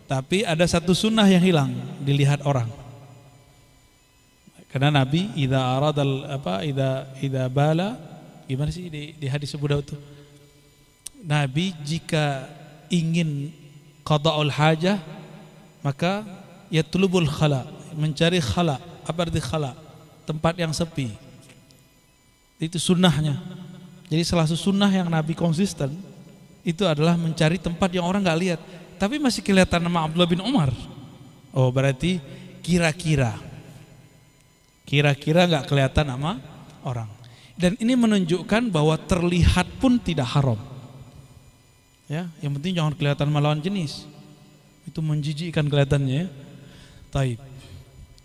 Tapi 0.09 0.43
ada 0.43 0.65
satu 0.65 0.91
sunnah 0.93 1.25
yang 1.29 1.41
hilang 1.41 1.71
dilihat 2.01 2.43
orang. 2.43 2.69
Karena 4.73 4.89
Nabi 4.89 5.29
idza 5.37 5.61
aradal 5.61 6.25
apa 6.25 6.65
idza 6.65 7.05
idza 7.21 7.45
bala 7.45 7.93
gimana 8.49 8.73
sih 8.73 8.89
di, 8.89 9.13
di 9.13 9.27
hadis 9.29 9.53
Abu 9.53 9.69
itu? 9.69 9.93
Nabi 11.23 11.77
jika 11.85 12.49
ingin 12.89 13.53
qada'ul 14.01 14.49
hajah 14.49 14.97
maka 15.85 16.25
yatlubul 16.73 17.29
khala, 17.29 17.69
mencari 17.93 18.41
khala. 18.41 18.81
Apa 19.03 19.27
arti 19.27 19.43
khala? 19.43 19.75
Tempat 20.23 20.55
yang 20.57 20.71
sepi. 20.71 21.11
Itu 22.57 22.79
sunnahnya. 22.79 23.37
Jadi 24.07 24.23
salah 24.23 24.47
satu 24.47 24.71
sunnah 24.71 24.87
yang 24.87 25.11
Nabi 25.11 25.35
konsisten 25.35 25.91
itu 26.63 26.87
adalah 26.87 27.19
mencari 27.19 27.59
tempat 27.59 27.91
yang 27.91 28.07
orang 28.07 28.23
nggak 28.23 28.39
lihat 28.39 28.61
tapi 29.03 29.19
masih 29.19 29.43
kelihatan 29.43 29.83
nama 29.83 30.07
Abdullah 30.07 30.31
bin 30.31 30.39
Umar. 30.39 30.71
Oh 31.51 31.67
berarti 31.67 32.23
kira-kira, 32.63 33.35
kira-kira 34.87 35.43
nggak 35.43 35.67
kelihatan 35.67 36.07
nama 36.07 36.39
orang. 36.87 37.11
Dan 37.59 37.75
ini 37.83 37.99
menunjukkan 37.99 38.71
bahwa 38.71 38.95
terlihat 38.95 39.67
pun 39.77 39.99
tidak 39.99 40.31
haram. 40.31 40.55
Ya, 42.07 42.31
yang 42.39 42.55
penting 42.55 42.79
jangan 42.79 42.95
kelihatan 42.95 43.27
melawan 43.27 43.59
jenis. 43.59 44.07
Itu 44.87 45.03
menjijikkan 45.03 45.67
kelihatannya. 45.67 46.23
Ya. 46.23 46.27
Taib. 47.11 47.43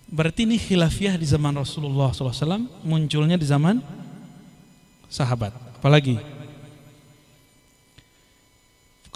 Berarti 0.09 0.47
ini 0.47 0.57
khilafiyah 0.57 1.19
di 1.19 1.27
zaman 1.27 1.59
Rasulullah 1.59 2.15
SAW 2.15 2.71
munculnya 2.87 3.35
di 3.35 3.45
zaman 3.45 3.83
sahabat. 5.11 5.53
Apalagi 5.75 6.38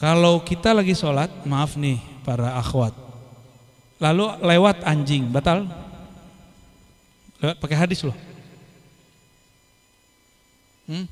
kalau 0.03 0.43
kita 0.43 0.75
lagi 0.75 0.99
sholat, 0.99 1.31
maaf 1.47 1.79
nih 1.79 2.03
para 2.27 2.59
akhwat. 2.59 2.91
Lalu 4.03 4.35
lewat 4.43 4.83
anjing, 4.83 5.31
batal? 5.31 5.63
Lewat 7.39 7.63
pakai 7.63 7.79
hadis 7.79 8.03
loh. 8.03 8.19
Hmm? 10.91 11.07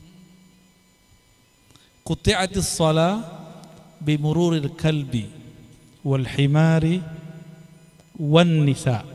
Quti'atis 2.02 2.66
shalah 2.66 3.22
bimururil 4.02 4.74
kalbi 4.74 5.30
wal 6.02 6.26
himari 6.26 6.98
wan 8.18 8.66
nisa. 8.66 9.06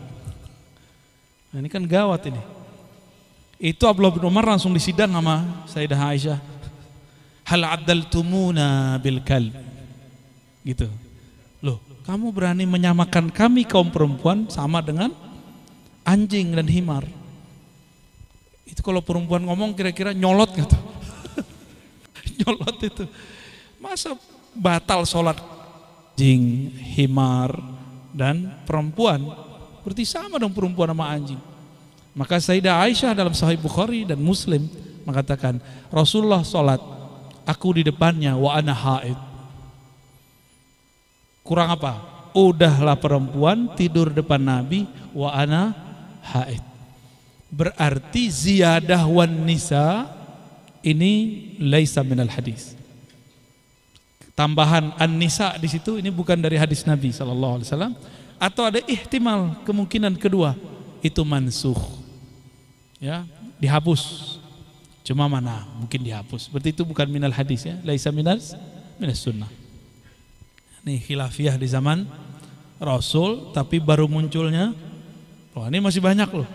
Nah, 1.52 1.60
ini 1.60 1.68
kan 1.68 1.84
gawat 1.84 2.32
ini. 2.32 2.40
Itu 3.60 3.92
Abdullah 3.92 4.16
bin 4.16 4.24
Umar 4.24 4.48
langsung 4.48 4.72
disidang 4.72 5.12
sama 5.12 5.68
Sayyidah 5.68 6.00
Aisyah. 6.00 6.40
Hal 7.52 7.68
addaltumuna 7.68 8.96
bil 9.04 9.20
kalb 9.20 9.65
gitu. 10.66 10.90
Loh, 11.62 11.78
kamu 12.04 12.34
berani 12.34 12.66
menyamakan 12.66 13.30
kami 13.30 13.64
kaum 13.64 13.94
perempuan 13.94 14.50
sama 14.50 14.82
dengan 14.82 15.14
anjing 16.02 16.52
dan 16.58 16.66
himar. 16.66 17.06
Itu 18.66 18.82
kalau 18.82 19.06
perempuan 19.06 19.46
ngomong 19.46 19.78
kira-kira 19.78 20.12
nyolot 20.12 20.52
gitu. 20.58 20.78
nyolot 22.42 22.78
itu. 22.82 23.06
Masa 23.78 24.18
batal 24.58 25.06
sholat 25.06 25.38
anjing, 26.16 26.72
himar, 26.96 27.52
dan 28.16 28.64
perempuan. 28.64 29.20
Berarti 29.84 30.08
sama 30.08 30.40
dong 30.40 30.56
perempuan 30.56 30.96
sama 30.96 31.12
anjing. 31.12 31.38
Maka 32.16 32.40
Sayyidah 32.40 32.80
Aisyah 32.88 33.12
dalam 33.12 33.36
Sahih 33.36 33.60
Bukhari 33.60 34.08
dan 34.08 34.24
Muslim 34.24 34.72
mengatakan 35.04 35.60
Rasulullah 35.92 36.42
sholat 36.48 36.80
aku 37.44 37.76
di 37.76 37.84
depannya 37.84 38.40
wa 38.40 38.56
ana 38.56 38.72
haid 38.72 39.20
Kurang 41.46 41.70
apa? 41.70 42.02
Udahlah 42.34 42.98
perempuan 42.98 43.70
tidur 43.78 44.10
depan 44.10 44.42
Nabi 44.42 44.90
wa 45.14 45.30
ana 45.30 45.78
haid. 46.26 46.60
Berarti 47.54 48.28
ziyadah 48.34 49.06
wan 49.06 49.46
nisa 49.46 50.10
ini 50.82 51.14
laisa 51.62 52.02
minal 52.02 52.28
hadis. 52.34 52.74
Tambahan 54.36 54.92
an-nisa 55.00 55.56
di 55.56 55.70
situ 55.72 55.96
ini 56.02 56.12
bukan 56.12 56.36
dari 56.36 56.60
hadis 56.60 56.84
Nabi 56.84 57.14
sallallahu 57.14 57.62
alaihi 57.62 57.70
wasallam 57.72 57.94
atau 58.36 58.68
ada 58.68 58.84
ihtimal 58.84 59.64
kemungkinan 59.64 60.20
kedua 60.20 60.60
itu 61.00 61.22
mansuh. 61.24 61.78
Ya, 63.00 63.24
dihapus. 63.62 64.36
Cuma 65.06 65.30
mana? 65.30 65.64
Mungkin 65.78 66.02
dihapus. 66.02 66.50
Berarti 66.50 66.74
itu 66.74 66.84
bukan 66.84 67.06
minal 67.08 67.32
hadis 67.32 67.64
ya, 67.64 67.78
laisa 67.86 68.10
minal 68.10 68.42
minas 69.00 69.22
sunnah. 69.22 69.65
Nih 70.86 71.02
khilafiyah 71.02 71.58
di 71.58 71.66
zaman 71.66 72.06
Rasul 72.78 73.50
tapi 73.58 73.82
baru 73.82 74.06
munculnya 74.06 74.78
Wah 75.56 75.72
ini 75.72 75.80
masih 75.80 76.04
banyak 76.04 76.28
loh. 76.36 76.48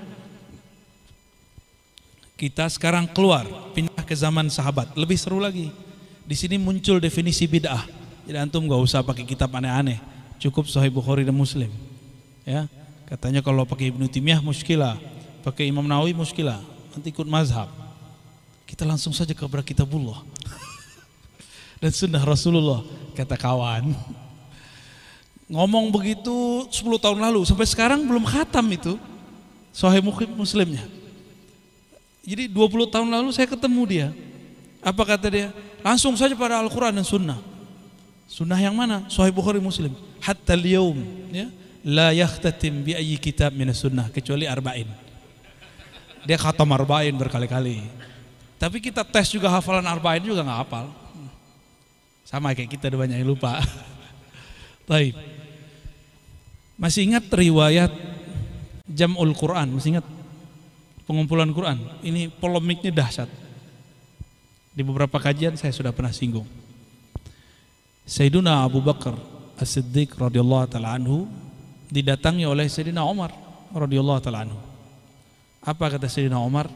Kita 2.36 2.68
sekarang 2.68 3.08
keluar 3.10 3.48
Pindah 3.72 4.04
ke 4.04 4.12
zaman 4.12 4.46
sahabat. 4.52 4.92
Lebih 4.92 5.16
seru 5.16 5.40
lagi. 5.40 5.72
Di 6.28 6.36
sini 6.38 6.60
muncul 6.60 7.00
definisi 7.00 7.48
bid'ah. 7.48 7.88
Jadi 8.28 8.36
antum 8.38 8.68
gak 8.68 8.78
usah 8.78 9.00
pakai 9.02 9.24
kitab 9.24 9.50
aneh-aneh. 9.56 9.98
Cukup 10.36 10.68
Sahih 10.68 10.92
Bukhari 10.92 11.24
dan 11.26 11.34
Muslim. 11.34 11.72
Ya 12.44 12.68
Katanya 13.08 13.42
kalau 13.42 13.66
pakai 13.66 13.90
Ibnu 13.90 14.06
Timiyah 14.06 14.40
muskilah 14.40 14.96
Pakai 15.42 15.68
Imam 15.68 15.82
Nawawi 15.82 16.14
muskilah 16.14 16.62
Nanti 16.94 17.10
ikut 17.10 17.26
mazhab. 17.26 17.68
Kita 18.64 18.86
langsung 18.86 19.10
saja 19.10 19.34
ke 19.34 19.44
kitabullah 19.44 20.22
Dan 21.80 21.90
sunnah 21.96 22.22
Rasulullah 22.22 22.84
Kata 23.16 23.34
kawan 23.34 23.92
ngomong 25.50 25.90
begitu 25.90 26.62
10 26.70 26.78
tahun 27.02 27.18
lalu 27.18 27.42
sampai 27.42 27.66
sekarang 27.66 28.06
belum 28.06 28.22
khatam 28.22 28.62
itu 28.70 28.94
Sahih 29.74 30.02
Muslimnya. 30.34 30.82
Jadi 32.26 32.50
20 32.50 32.90
tahun 32.90 33.08
lalu 33.10 33.30
saya 33.34 33.46
ketemu 33.46 33.82
dia. 33.86 34.08
Apa 34.82 35.14
kata 35.14 35.26
dia? 35.30 35.48
Langsung 35.82 36.18
saja 36.18 36.34
pada 36.34 36.58
Al-Quran 36.58 36.90
dan 36.90 37.06
Sunnah. 37.06 37.38
Sunnah 38.26 38.58
yang 38.58 38.74
mana? 38.74 39.06
Sahih 39.06 39.30
Bukhari 39.30 39.62
Muslim. 39.62 39.94
Hatta 40.18 40.58
liyum. 40.58 40.98
Ya. 41.30 41.46
La 41.86 42.10
yakhtatim 42.12 42.82
bi 42.82 42.92
ayyi 42.98 43.16
kitab 43.16 43.54
minas 43.54 43.80
sunnah. 43.80 44.10
Kecuali 44.10 44.44
arba'in. 44.44 44.90
Dia 46.26 46.36
khatam 46.36 46.68
arba'in 46.74 47.14
berkali-kali. 47.14 47.80
Tapi 48.60 48.82
kita 48.82 49.06
tes 49.06 49.32
juga 49.32 49.48
hafalan 49.48 49.86
arba'in 49.86 50.20
juga 50.20 50.44
nggak 50.44 50.60
hafal. 50.66 50.86
Sama 52.30 52.54
kayak 52.54 52.70
kita 52.70 52.94
banyak 52.94 53.18
yang 53.18 53.34
lupa. 53.34 53.58
Baik. 54.86 55.18
Masih 56.78 57.10
ingat 57.10 57.26
riwayat 57.26 57.90
Jam'ul 58.86 59.34
Quran? 59.34 59.74
Masih 59.74 59.98
ingat 59.98 60.06
pengumpulan 61.10 61.50
Quran? 61.50 61.82
Ini 62.06 62.30
polemiknya 62.38 62.94
dahsyat. 62.94 63.26
Di 64.70 64.86
beberapa 64.86 65.18
kajian 65.18 65.58
saya 65.58 65.74
sudah 65.74 65.90
pernah 65.90 66.14
singgung. 66.14 66.46
Sayyiduna 68.06 68.62
Abu 68.62 68.78
Bakar 68.78 69.18
As-Siddiq 69.58 70.14
radhiyallahu 70.14 70.70
taala 70.70 70.94
anhu 70.94 71.26
didatangi 71.90 72.46
oleh 72.46 72.70
Sayyidina 72.70 73.02
Umar 73.02 73.34
radhiyallahu 73.74 74.22
taala 74.22 74.46
anhu. 74.46 74.58
Apa 75.66 75.98
kata 75.98 76.06
Sayyidina 76.06 76.38
Umar? 76.38 76.70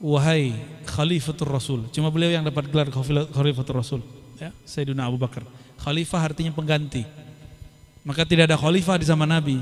Wahai 0.00 0.56
Khalifatul 0.88 1.52
Rasul. 1.52 1.80
Cuma 1.92 2.08
beliau 2.08 2.32
yang 2.32 2.48
dapat 2.48 2.72
gelar 2.72 2.88
Khalifatul 3.28 3.76
Rasul, 3.76 4.00
ya, 4.40 4.50
Sayyidina 4.64 5.04
Abu 5.04 5.20
Bakar. 5.20 5.44
Khalifah 5.80 6.32
artinya 6.32 6.52
pengganti. 6.52 7.04
Maka 8.00 8.24
tidak 8.24 8.48
ada 8.48 8.56
khalifah 8.56 8.96
di 8.96 9.04
zaman 9.04 9.28
Nabi. 9.28 9.60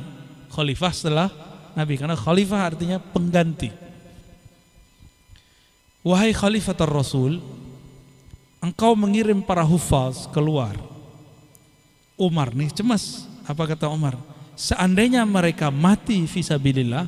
Khalifah 0.54 0.92
setelah 0.94 1.28
Nabi 1.74 1.98
karena 1.98 2.14
khalifah 2.14 2.60
artinya 2.62 2.98
pengganti. 3.02 3.74
Wahai 6.06 6.30
khalifah 6.30 6.78
Rasul, 6.86 7.42
engkau 8.62 8.94
mengirim 8.94 9.42
para 9.42 9.66
hufaz 9.66 10.30
keluar. 10.30 10.78
Umar 12.18 12.54
nih 12.54 12.70
cemas. 12.70 13.26
Apa 13.46 13.66
kata 13.66 13.90
Umar? 13.90 14.18
Seandainya 14.58 15.22
mereka 15.22 15.70
mati 15.70 16.18
visabilillah 16.26 17.06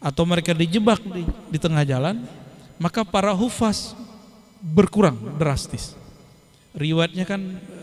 atau 0.00 0.24
mereka 0.24 0.56
dijebak 0.56 1.04
di, 1.04 1.22
di 1.52 1.58
tengah 1.60 1.84
jalan, 1.84 2.24
maka 2.80 3.04
para 3.04 3.36
hufaz 3.36 3.92
berkurang 4.60 5.16
drastis. 5.36 5.99
Riwayatnya 6.70 7.26
kan 7.26 7.40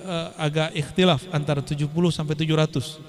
uh, 0.07 0.31
agak 0.39 0.71
ikhtilaf 0.71 1.27
antara 1.35 1.59
70 1.59 1.91
sampai 2.11 2.35
700. 2.39 3.03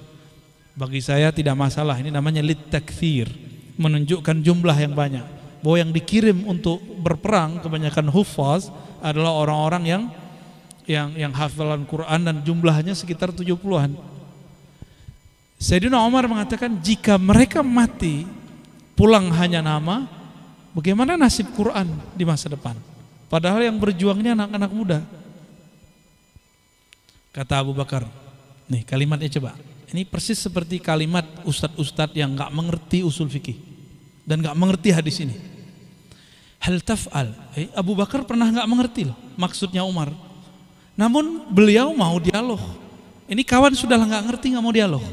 Bagi 0.79 1.03
saya 1.03 1.31
tidak 1.31 1.55
masalah, 1.59 1.99
ini 1.99 2.11
namanya 2.11 2.43
lit 2.43 2.71
takfir, 2.71 3.31
menunjukkan 3.79 4.43
jumlah 4.43 4.75
yang 4.75 4.95
banyak. 4.95 5.27
Bahwa 5.63 5.77
yang 5.79 5.91
dikirim 5.91 6.47
untuk 6.47 6.79
berperang 7.03 7.59
kebanyakan 7.63 8.11
hufaz 8.11 8.71
adalah 9.03 9.35
orang-orang 9.35 9.85
yang 9.87 10.03
yang 10.89 11.13
yang 11.19 11.33
hafalan 11.35 11.85
Quran 11.85 12.21
dan 12.23 12.37
jumlahnya 12.43 12.95
sekitar 12.95 13.35
70-an. 13.35 13.93
Sayyidina 15.59 15.99
Umar 16.07 16.31
mengatakan 16.31 16.79
jika 16.79 17.19
mereka 17.19 17.67
mati 17.67 18.23
pulang 18.95 19.31
hanya 19.35 19.59
nama, 19.63 20.07
bagaimana 20.71 21.19
nasib 21.19 21.51
Quran 21.55 21.91
di 22.15 22.23
masa 22.23 22.51
depan? 22.51 22.79
Padahal 23.27 23.67
yang 23.67 23.77
berjuangnya 23.77 24.39
anak-anak 24.39 24.71
muda. 24.71 24.99
Kata 27.33 27.61
Abu 27.61 27.77
Bakar, 27.77 28.09
Nih 28.69 28.85
kalimatnya 28.85 29.41
coba. 29.41 29.57
Ini 29.89 30.05
persis 30.05 30.37
seperti 30.37 30.77
kalimat 30.77 31.25
ustadz-ustadz 31.49 32.13
yang 32.13 32.37
nggak 32.37 32.53
mengerti 32.53 33.01
usul 33.01 33.25
fikih 33.33 33.57
dan 34.29 34.45
nggak 34.45 34.53
mengerti 34.53 34.93
hadis 34.93 35.17
ini. 35.25 35.33
Hal 36.61 36.85
taf'al. 36.85 37.33
Eh, 37.57 37.73
Abu 37.73 37.97
Bakar 37.97 38.29
pernah 38.29 38.53
nggak 38.53 38.69
mengerti 38.69 39.09
loh 39.09 39.17
maksudnya 39.41 39.81
Umar. 39.89 40.13
Namun 40.93 41.49
beliau 41.49 41.97
mau 41.97 42.21
dialog. 42.21 42.61
Ini 43.25 43.41
kawan 43.41 43.73
sudah 43.73 43.97
nggak 43.97 44.23
ngerti 44.29 44.53
nggak 44.53 44.65
mau 44.65 44.75
dialog. 44.77 45.05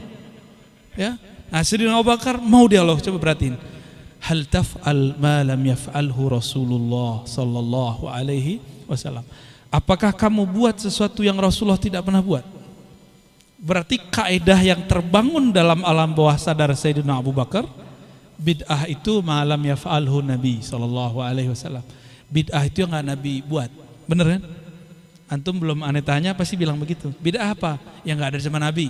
Ya. 0.99 1.15
Nah, 1.47 1.63
Sayyidina 1.63 1.95
Abu 1.95 2.11
Bakar 2.11 2.35
mau 2.43 2.67
dialog. 2.67 2.99
Coba 2.99 3.31
perhatiin. 3.31 3.55
Hal 4.27 4.43
taf'al 4.51 5.15
ma 5.15 5.39
lam 5.47 5.61
yaf'alhu 5.63 6.35
Rasulullah 6.35 7.23
sallallahu 7.23 8.11
alaihi 8.11 8.59
wasallam. 8.91 9.23
Apakah 9.75 10.15
kamu 10.15 10.47
buat 10.47 10.79
sesuatu 10.79 11.19
yang 11.19 11.35
Rasulullah 11.35 11.75
tidak 11.75 12.07
pernah 12.07 12.23
buat? 12.23 12.47
Berarti 13.59 13.99
kaidah 13.99 14.63
yang 14.63 14.87
terbangun 14.87 15.51
dalam 15.51 15.83
alam 15.83 16.15
bawah 16.15 16.39
sadar 16.39 16.71
Sayyidina 16.71 17.19
Abu 17.19 17.35
Bakar 17.35 17.67
bid'ah 18.39 18.87
itu 18.87 19.19
malam 19.19 19.59
yaf'alhu 19.59 20.23
Nabi 20.23 20.63
sallallahu 20.63 21.19
alaihi 21.19 21.51
wasallam. 21.51 21.83
Bid'ah 22.31 22.63
itu 22.63 22.87
yang 22.87 22.95
nggak 22.95 23.07
Nabi 23.19 23.43
buat. 23.43 23.67
Bener 24.07 24.39
kan? 24.39 24.41
Antum 25.27 25.59
belum 25.59 25.83
aneh 25.83 25.99
tanya 25.99 26.31
pasti 26.31 26.55
bilang 26.55 26.79
begitu. 26.79 27.11
Bid'ah 27.19 27.51
apa? 27.51 27.75
Yang 28.07 28.15
nggak 28.15 28.31
ada 28.31 28.39
zaman 28.39 28.61
Nabi. 28.63 28.87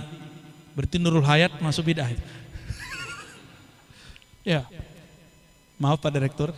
Berarti 0.78 1.02
Nurul 1.02 1.26
Hayat 1.26 1.50
masuk 1.58 1.90
bid'ah 1.90 2.14
itu. 2.14 2.22
ya. 4.54 4.62
Maaf 5.82 5.98
Pak 5.98 6.14
Direktur. 6.14 6.54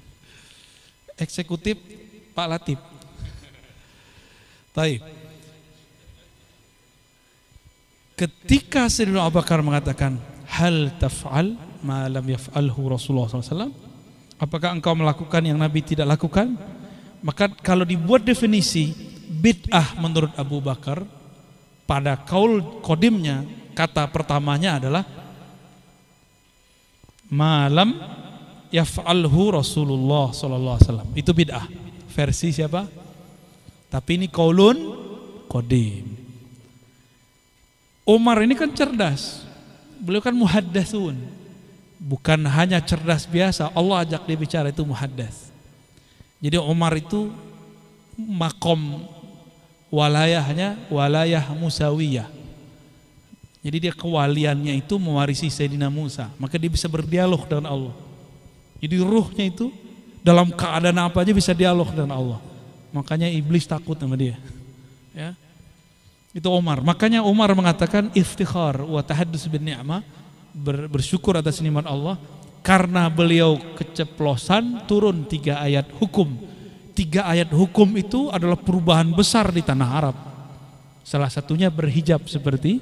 Eksekutif 1.22 1.78
Pak 2.34 2.48
Latif. 2.50 2.89
Taib. 4.80 5.04
Ketika 8.16 8.88
Sayyidina 8.88 9.28
Abu 9.28 9.36
Bakar 9.36 9.60
mengatakan 9.60 10.16
hal 10.48 10.96
taf'al 10.96 11.52
ma 11.84 12.08
lam 12.08 12.24
yaf'alhu 12.24 12.88
Rasulullah 12.88 13.28
SAW 13.28 13.76
apakah 14.40 14.72
engkau 14.72 14.96
melakukan 14.96 15.44
yang 15.44 15.60
Nabi 15.60 15.84
tidak 15.84 16.16
lakukan? 16.16 16.56
Maka 17.20 17.52
kalau 17.60 17.84
dibuat 17.84 18.24
definisi 18.24 18.96
bid'ah 19.28 20.00
menurut 20.00 20.32
Abu 20.40 20.64
Bakar 20.64 21.04
pada 21.84 22.16
kaul 22.16 22.80
kodimnya 22.80 23.44
kata 23.76 24.08
pertamanya 24.08 24.80
adalah 24.80 25.04
malam 27.28 28.00
yaf'alhu 28.72 29.60
Rasulullah 29.60 30.32
SAW 30.32 31.12
itu 31.12 31.36
bid'ah. 31.36 31.68
Versi 32.16 32.48
siapa 32.56 32.99
tapi 33.90 34.22
ini 34.22 34.26
kaulun 34.30 34.78
kodim 35.50 36.20
Umar 38.10 38.42
ini 38.42 38.58
kan 38.58 38.66
cerdas. 38.74 39.46
Beliau 40.02 40.18
kan 40.18 40.34
muhaddatsun. 40.34 41.14
Bukan 42.00 42.40
hanya 42.48 42.80
cerdas 42.80 43.28
biasa, 43.28 43.70
Allah 43.76 44.02
ajak 44.08 44.24
dia 44.24 44.34
bicara 44.34 44.72
itu 44.72 44.82
muhaddas. 44.82 45.52
Jadi 46.40 46.56
Umar 46.56 46.96
itu 46.96 47.28
makom 48.16 49.04
walayahnya 49.92 50.80
walayah 50.88 51.44
musawiyah. 51.52 52.26
Jadi 53.60 53.76
dia 53.76 53.92
kewaliannya 53.92 54.80
itu 54.80 54.96
mewarisi 54.96 55.52
Sayyidina 55.52 55.92
Musa, 55.92 56.32
maka 56.40 56.56
dia 56.56 56.72
bisa 56.72 56.88
berdialog 56.88 57.44
dengan 57.44 57.68
Allah. 57.68 57.94
Jadi 58.80 58.96
ruhnya 58.96 59.44
itu 59.52 59.68
dalam 60.24 60.48
keadaan 60.48 60.96
apa 60.96 61.20
aja 61.20 61.36
bisa 61.36 61.52
dialog 61.52 61.92
dengan 61.92 62.16
Allah. 62.16 62.40
Makanya 62.90 63.30
iblis 63.30 63.66
takut 63.66 63.94
sama 63.98 64.18
dia. 64.18 64.34
Ya. 65.14 65.34
Itu 66.30 66.50
Umar. 66.54 66.82
Makanya 66.82 67.26
Umar 67.26 67.50
mengatakan 67.54 68.10
iftikhar 68.14 68.82
wa 68.86 69.02
tahaddus 69.02 69.50
bin 69.50 69.66
ni'mah 69.66 70.02
bersyukur 70.90 71.38
atas 71.38 71.62
nikmat 71.62 71.86
Allah 71.86 72.18
karena 72.62 73.06
beliau 73.10 73.58
keceplosan 73.74 74.86
turun 74.86 75.26
tiga 75.26 75.58
ayat 75.62 75.90
hukum. 75.98 76.38
Tiga 76.94 77.24
ayat 77.26 77.48
hukum 77.50 77.96
itu 77.96 78.28
adalah 78.28 78.58
perubahan 78.58 79.08
besar 79.10 79.48
di 79.50 79.62
tanah 79.64 79.88
Arab. 79.88 80.16
Salah 81.02 81.32
satunya 81.32 81.72
berhijab 81.72 82.22
seperti 82.28 82.78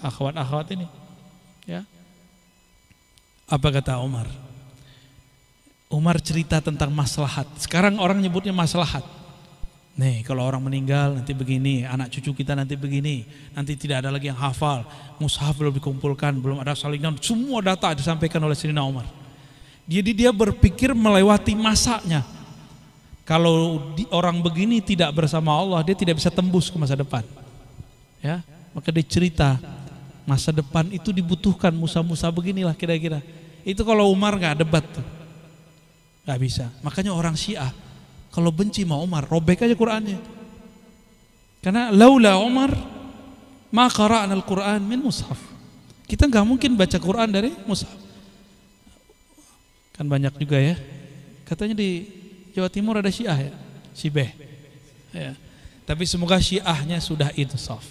akhwat-akhwat 0.00 0.72
ini. 0.76 0.86
Ya. 1.66 1.82
Apa 3.50 3.68
kata 3.74 3.98
Umar? 4.00 4.30
Umar 5.90 6.18
cerita 6.22 6.62
tentang 6.62 6.90
maslahat. 6.90 7.46
Sekarang 7.58 7.98
orang 7.98 8.18
nyebutnya 8.22 8.54
maslahat. 8.54 9.02
Nih 9.96 10.20
kalau 10.28 10.44
orang 10.44 10.60
meninggal 10.60 11.16
nanti 11.16 11.32
begini, 11.32 11.80
anak 11.88 12.12
cucu 12.12 12.44
kita 12.44 12.52
nanti 12.52 12.76
begini, 12.76 13.24
nanti 13.56 13.80
tidak 13.80 14.04
ada 14.04 14.12
lagi 14.12 14.28
yang 14.28 14.36
hafal, 14.36 14.84
mushaf 15.16 15.56
belum 15.56 15.72
dikumpulkan, 15.72 16.36
belum 16.36 16.60
ada 16.60 16.76
salingan, 16.76 17.16
semua 17.16 17.64
data 17.64 17.96
disampaikan 17.96 18.44
oleh 18.44 18.52
Sayyidina 18.52 18.84
Umar. 18.84 19.08
Jadi 19.88 20.12
dia 20.12 20.36
berpikir 20.36 20.92
melewati 20.92 21.56
masanya. 21.56 22.20
Kalau 23.24 23.80
orang 24.12 24.38
begini 24.44 24.84
tidak 24.84 25.16
bersama 25.16 25.56
Allah, 25.56 25.80
dia 25.80 25.96
tidak 25.96 26.20
bisa 26.20 26.28
tembus 26.28 26.68
ke 26.68 26.76
masa 26.76 26.92
depan. 26.92 27.24
Ya, 28.20 28.44
maka 28.76 28.92
dia 28.92 29.02
cerita 29.02 29.56
masa 30.28 30.52
depan 30.52 30.92
itu 30.92 31.08
dibutuhkan 31.08 31.72
musa-musa 31.72 32.28
beginilah 32.28 32.76
kira-kira. 32.76 33.24
Itu 33.64 33.80
kalau 33.80 34.12
Umar 34.12 34.36
nggak 34.36 34.60
debat 34.60 34.84
tuh, 34.84 35.06
nggak 36.28 36.38
bisa. 36.38 36.68
Makanya 36.84 37.16
orang 37.16 37.32
Syiah 37.32 37.72
kalau 38.36 38.52
benci 38.52 38.84
sama 38.84 39.00
Umar, 39.00 39.24
robek 39.24 39.64
aja 39.64 39.72
Qur'annya. 39.72 40.20
Karena 41.64 41.88
laula 41.88 42.36
Umar, 42.36 42.68
maka 43.72 44.04
al-Qur'an 44.28 44.84
min 44.84 45.00
mushaf. 45.00 45.40
Kita 46.04 46.28
nggak 46.28 46.44
mungkin 46.44 46.76
baca 46.76 47.00
Quran 47.00 47.32
dari 47.32 47.56
mushaf. 47.64 47.88
Kan 49.96 50.04
banyak 50.04 50.36
juga 50.36 50.60
ya. 50.60 50.76
Katanya 51.48 51.80
di 51.80 52.12
Jawa 52.52 52.68
Timur 52.68 53.00
ada 53.00 53.08
Syiah 53.08 53.48
ya, 53.48 53.52
Sibeh. 53.96 54.28
Ya. 55.16 55.32
Tapi 55.88 56.04
semoga 56.04 56.36
Syiahnya 56.36 57.00
sudah 57.00 57.32
insaf. 57.40 57.88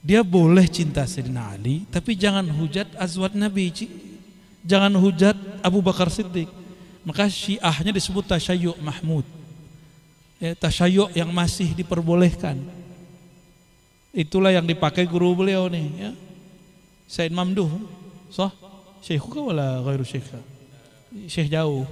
Dia 0.00 0.24
boleh 0.24 0.64
cinta 0.72 1.04
Sayyidina 1.04 1.52
Ali, 1.52 1.84
tapi 1.92 2.16
jangan 2.16 2.48
hujat 2.48 2.96
azwat 2.96 3.36
Nabi. 3.36 3.68
Jangan 4.64 4.96
hujat 4.96 5.36
Abu 5.60 5.84
Bakar 5.84 6.08
Siddiq. 6.08 6.48
Maka 7.04 7.28
Syiahnya 7.28 7.92
disebut 7.92 8.24
Tasyayyuk 8.24 8.80
Mahmud 8.80 9.39
ya, 10.40 10.56
tasyayuk 10.56 11.12
yang 11.14 11.30
masih 11.30 11.76
diperbolehkan. 11.76 12.58
Itulah 14.10 14.50
yang 14.50 14.66
dipakai 14.66 15.06
guru 15.06 15.38
beliau 15.38 15.70
nih 15.70 15.86
ya. 15.94 16.10
Said 17.06 17.30
Mamduh. 17.30 17.70
Syekh 19.00 19.24
kah 19.30 19.42
wala 19.42 19.80
ghairu 19.86 20.02
syekh? 20.02 20.26
Syekh 21.30 21.48
jauh. 21.52 21.86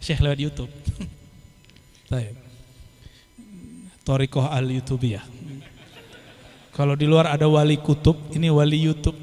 Syekh 0.00 0.22
lewat 0.24 0.38
YouTube. 0.40 0.72
Baik. 2.10 2.34
Torikoh 4.02 4.50
al 4.50 4.66
ya. 4.66 5.22
Kalau 6.72 6.96
di 6.96 7.04
luar 7.04 7.28
ada 7.30 7.46
wali 7.46 7.76
kutub, 7.78 8.16
ini 8.32 8.48
wali 8.48 8.80
YouTube. 8.80 9.20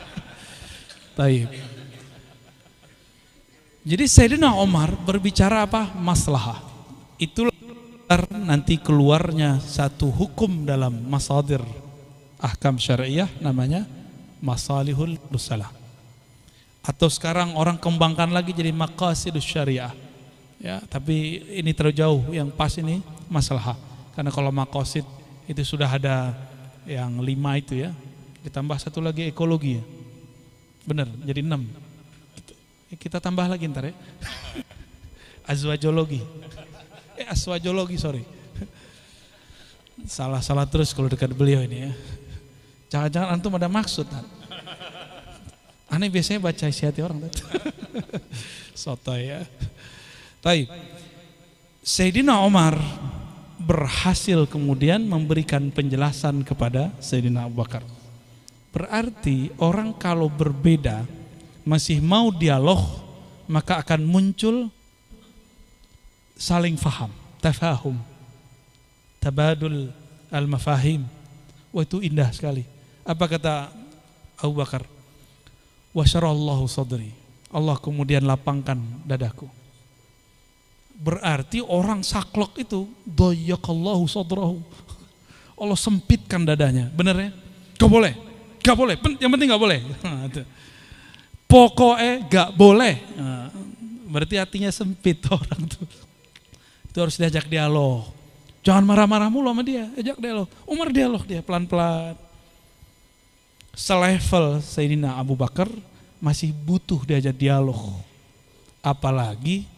Baik. 1.18 1.50
Jadi 3.86 4.04
Sayyidina 4.06 4.54
Omar 4.58 4.94
berbicara 4.94 5.66
apa? 5.66 5.90
Maslahah. 5.94 6.75
Itulah 7.16 7.52
nanti 8.44 8.76
keluarnya 8.76 9.56
satu 9.58 10.12
hukum 10.12 10.68
dalam 10.68 10.94
masadir 11.08 11.64
ahkam 12.36 12.76
syariah 12.76 13.28
namanya 13.40 13.88
masalihul 14.44 15.16
musalah. 15.32 15.72
Atau 16.84 17.10
sekarang 17.10 17.56
orang 17.58 17.80
kembangkan 17.80 18.30
lagi 18.30 18.54
jadi 18.54 18.70
maqasidus 18.70 19.42
syariah. 19.42 19.90
Ya, 20.60 20.78
tapi 20.86 21.42
ini 21.56 21.74
terlalu 21.74 21.96
jauh. 21.98 22.22
Yang 22.30 22.48
pas 22.54 22.72
ini 22.78 23.02
masalah. 23.26 23.74
Karena 24.14 24.30
kalau 24.30 24.54
maqasid 24.54 25.02
itu 25.50 25.62
sudah 25.66 25.90
ada 25.90 26.36
yang 26.86 27.18
lima 27.24 27.58
itu 27.58 27.74
ya. 27.80 27.90
Ditambah 28.46 28.78
satu 28.78 29.02
lagi 29.02 29.26
ekologi 29.26 29.82
ya. 29.82 29.84
Benar, 30.86 31.10
jadi 31.26 31.42
enam. 31.42 31.66
Kita 33.02 33.18
tambah 33.18 33.50
lagi 33.50 33.66
ntar 33.66 33.90
ya. 33.90 33.94
Azwajologi 35.50 36.22
eh 37.16 37.26
aswajologi 37.26 37.96
sorry. 37.96 38.22
Salah-salah 40.04 40.68
terus 40.68 40.92
kalau 40.92 41.08
dekat 41.08 41.32
beliau 41.32 41.64
ini 41.64 41.88
ya. 41.88 41.92
Jangan-jangan 42.92 43.28
antum 43.32 43.56
ada 43.56 43.66
maksud 43.66 44.06
kan? 44.06 44.24
aneh 45.86 46.10
biasanya 46.10 46.42
baca 46.42 46.66
isi 46.66 46.82
hati 46.84 47.00
orang 47.00 47.30
soto 48.80 49.14
ya. 49.16 49.46
Taib. 50.42 50.68
Sayyidina 51.86 52.42
Omar 52.42 52.74
berhasil 53.62 54.44
kemudian 54.50 55.06
memberikan 55.06 55.70
penjelasan 55.70 56.42
kepada 56.42 56.90
Sayyidina 56.98 57.46
Abu 57.46 57.62
Bakar. 57.62 57.86
Berarti 58.74 59.54
orang 59.62 59.94
kalau 59.96 60.28
berbeda 60.28 61.06
masih 61.62 62.02
mau 62.02 62.28
dialog 62.34 62.82
maka 63.46 63.78
akan 63.80 64.02
muncul 64.04 64.68
saling 66.36 66.76
faham, 66.76 67.10
tafahum, 67.40 67.96
tabadul 69.18 69.90
al-mafahim, 70.30 71.08
Wah 71.76 71.84
itu 71.84 72.00
indah 72.00 72.32
sekali. 72.32 72.64
Apa 73.04 73.28
kata 73.28 73.68
Abu 74.40 74.56
Bakar? 74.56 74.80
Wasyarallahu 75.92 76.64
sadri. 76.64 77.12
Allah 77.52 77.76
kemudian 77.76 78.24
lapangkan 78.24 78.80
dadaku. 79.04 79.44
Berarti 80.96 81.60
orang 81.60 82.00
saklok 82.00 82.56
itu 82.56 82.88
doyakallahu 83.04 84.08
sadrahu. 84.08 84.64
Allah 85.60 85.76
sempitkan 85.76 86.48
dadanya. 86.48 86.88
Bener 86.96 87.28
ya? 87.28 87.30
Gak 87.76 87.92
boleh. 87.92 88.16
Gak 88.64 88.76
boleh. 88.76 88.96
Yang 89.20 89.30
penting 89.36 89.48
gak 89.52 89.60
boleh. 89.60 89.80
Pokoknya 91.52 92.12
gak 92.24 92.50
boleh. 92.56 92.94
Nah, 93.20 93.52
berarti 94.08 94.40
hatinya 94.40 94.72
sempit 94.72 95.20
orang 95.36 95.68
tuh. 95.68 95.84
Itu 96.96 97.04
harus 97.04 97.20
diajak 97.20 97.44
dialog. 97.52 98.08
Jangan 98.64 98.80
marah-marah 98.80 99.28
mulu 99.28 99.52
sama 99.52 99.60
dia, 99.60 99.84
ajak 100.00 100.16
dialog. 100.16 100.48
Umar 100.64 100.88
dialog 100.88 101.28
dia 101.28 101.44
pelan-pelan. 101.44 102.16
Selevel 103.76 104.64
Sayyidina 104.64 105.20
Abu 105.20 105.36
Bakar 105.36 105.68
masih 106.24 106.56
butuh 106.56 107.04
diajak 107.04 107.36
dialog. 107.36 108.00
Apalagi 108.80 109.68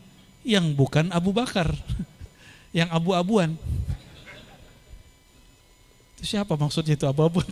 yang 0.46 0.70
bukan 0.70 1.11
Abu 1.11 1.35
Bakar, 1.35 1.74
yang 2.78 2.87
abu-abuan. 2.94 3.59
Itu 6.14 6.22
siapa 6.22 6.54
maksudnya 6.54 6.94
itu 6.94 7.02
abu-abuan? 7.02 7.50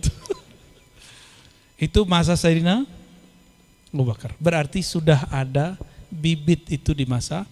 itu 1.91 1.99
masa 2.07 2.39
Sayyidina 2.39 2.87
Abu 3.91 4.03
Bakar. 4.07 4.31
Berarti 4.39 4.79
sudah 4.79 5.27
ada 5.27 5.75
bibit 6.07 6.71
itu 6.71 6.95
di 6.95 7.03
masa 7.03 7.43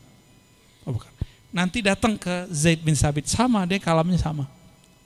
Abu 0.87 0.95
Bakar 0.95 1.11
nanti 1.55 1.79
datang 1.79 2.19
ke 2.19 2.51
Zaid 2.51 2.83
bin 2.83 2.99
Sabit. 2.99 3.31
Sama 3.31 3.63
dia 3.63 3.79
kalamnya 3.79 4.19
sama. 4.19 4.43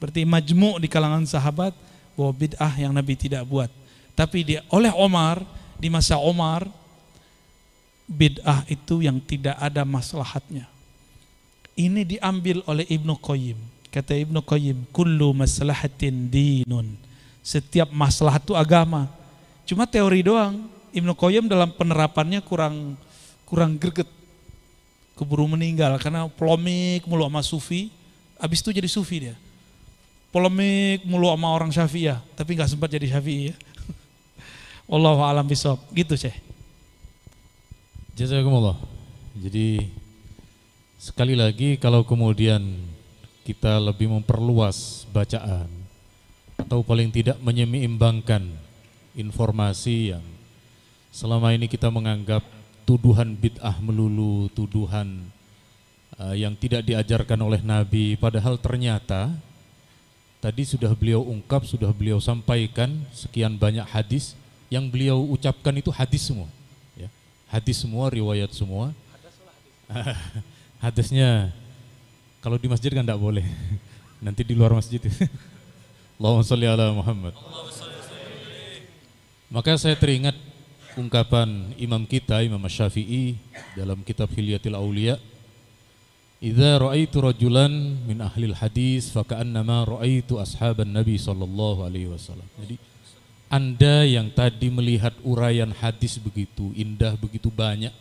Berarti 0.02 0.26
majmu 0.26 0.82
di 0.82 0.90
kalangan 0.90 1.22
sahabat 1.22 1.70
bahwa 2.18 2.32
bid'ah 2.34 2.74
yang 2.74 2.90
Nabi 2.90 3.14
tidak 3.14 3.46
buat. 3.46 3.70
Tapi 4.18 4.42
dia 4.42 4.60
oleh 4.74 4.90
Omar 4.90 5.38
di 5.78 5.86
masa 5.86 6.18
Omar 6.18 6.66
bid'ah 8.10 8.66
itu 8.66 9.06
yang 9.06 9.22
tidak 9.22 9.54
ada 9.62 9.86
maslahatnya. 9.86 10.66
Ini 11.78 12.02
diambil 12.02 12.66
oleh 12.66 12.82
Ibnu 12.90 13.14
Qayyim. 13.22 13.56
Kata 13.94 14.18
Ibnu 14.18 14.42
Qayyim 14.42 14.90
kullu 14.90 15.30
maslahatin 15.30 16.26
dinun. 16.26 16.98
Setiap 17.46 17.94
maslahat 17.94 18.42
itu 18.42 18.58
agama. 18.58 19.06
Cuma 19.62 19.86
teori 19.86 20.26
doang. 20.26 20.66
Ibnu 20.90 21.14
Qayyim 21.14 21.46
dalam 21.46 21.70
penerapannya 21.70 22.42
kurang 22.42 22.98
kurang 23.46 23.78
greget 23.78 24.10
keburu 25.20 25.44
meninggal 25.44 25.92
karena 26.00 26.24
polemik 26.32 27.04
mulu 27.04 27.28
sama 27.28 27.44
sufi, 27.44 27.92
habis 28.40 28.64
itu 28.64 28.72
jadi 28.72 28.88
sufi 28.88 29.28
dia. 29.28 29.36
Polemik 30.32 31.04
mulu 31.04 31.28
sama 31.28 31.52
orang 31.52 31.68
syafi'iyah, 31.68 32.24
tapi 32.32 32.56
nggak 32.56 32.72
sempat 32.72 32.88
jadi 32.88 33.12
syafi'i 33.12 33.52
ya. 33.52 33.56
Wallahu 34.90 35.20
alam 35.20 35.44
bisawab. 35.44 35.84
Gitu, 35.92 36.16
Syekh. 36.16 36.40
Jazakumullah. 38.16 38.80
Jadi 39.36 39.92
sekali 40.96 41.32
lagi 41.36 41.76
kalau 41.76 42.04
kemudian 42.04 42.60
kita 43.44 43.80
lebih 43.80 44.12
memperluas 44.12 45.08
bacaan 45.08 45.68
atau 46.60 46.84
paling 46.84 47.08
tidak 47.08 47.40
menyeimbangkan 47.40 48.44
informasi 49.16 50.12
yang 50.12 50.24
selama 51.08 51.56
ini 51.56 51.66
kita 51.66 51.88
menganggap 51.88 52.44
tuduhan 52.90 53.38
bid'ah 53.38 53.78
melulu, 53.78 54.50
tuduhan 54.50 55.22
uh, 56.18 56.34
yang 56.34 56.58
tidak 56.58 56.82
diajarkan 56.82 57.38
oleh 57.38 57.62
Nabi, 57.62 58.18
padahal 58.18 58.58
ternyata 58.58 59.30
tadi 60.42 60.66
sudah 60.66 60.90
beliau 60.98 61.22
ungkap, 61.22 61.62
sudah 61.62 61.94
beliau 61.94 62.18
sampaikan 62.18 62.90
sekian 63.14 63.54
banyak 63.54 63.86
hadis 63.86 64.34
yang 64.66 64.90
beliau 64.90 65.22
ucapkan 65.22 65.70
itu 65.78 65.94
hadis 65.94 66.26
semua, 66.26 66.50
ya. 66.98 67.06
hadis 67.46 67.78
semua, 67.78 68.10
riwayat 68.10 68.50
semua. 68.50 68.90
Hadisnya 70.80 71.52
kalau 72.40 72.56
di 72.56 72.70
masjid 72.70 72.88
kan 72.88 73.04
tidak 73.04 73.20
boleh, 73.20 73.44
nanti 74.24 74.42
di 74.46 74.54
luar 74.54 74.72
masjid. 74.72 75.02
Allahumma 76.16 76.46
salli 76.46 76.64
ala 76.64 76.94
Muhammad. 76.94 77.34
Maka 79.50 79.76
saya 79.76 79.98
teringat 79.98 80.49
ungkapan 80.98 81.74
imam 81.78 82.02
kita 82.08 82.42
Imam 82.42 82.62
Syafi'i 82.66 83.38
dalam 83.78 84.02
kitab 84.02 84.30
Hilyatil 84.34 84.74
Aulia 84.74 85.20
Idza 86.40 86.80
ra'aitu 86.80 87.20
rajulan 87.20 87.68
min 88.08 88.16
ahlil 88.24 88.56
hadis 88.56 89.12
faka'annama 89.12 89.84
ra'aitu 89.84 90.40
ashaban 90.40 90.88
Nabi 90.88 91.20
sallallahu 91.20 91.84
alaihi 91.84 92.08
wasallam. 92.08 92.48
Jadi 92.56 92.80
Anda 93.52 94.08
yang 94.08 94.32
tadi 94.32 94.72
melihat 94.72 95.12
uraian 95.20 95.68
hadis 95.68 96.16
begitu 96.16 96.72
indah, 96.72 97.12
begitu 97.20 97.52
banyak 97.52 97.92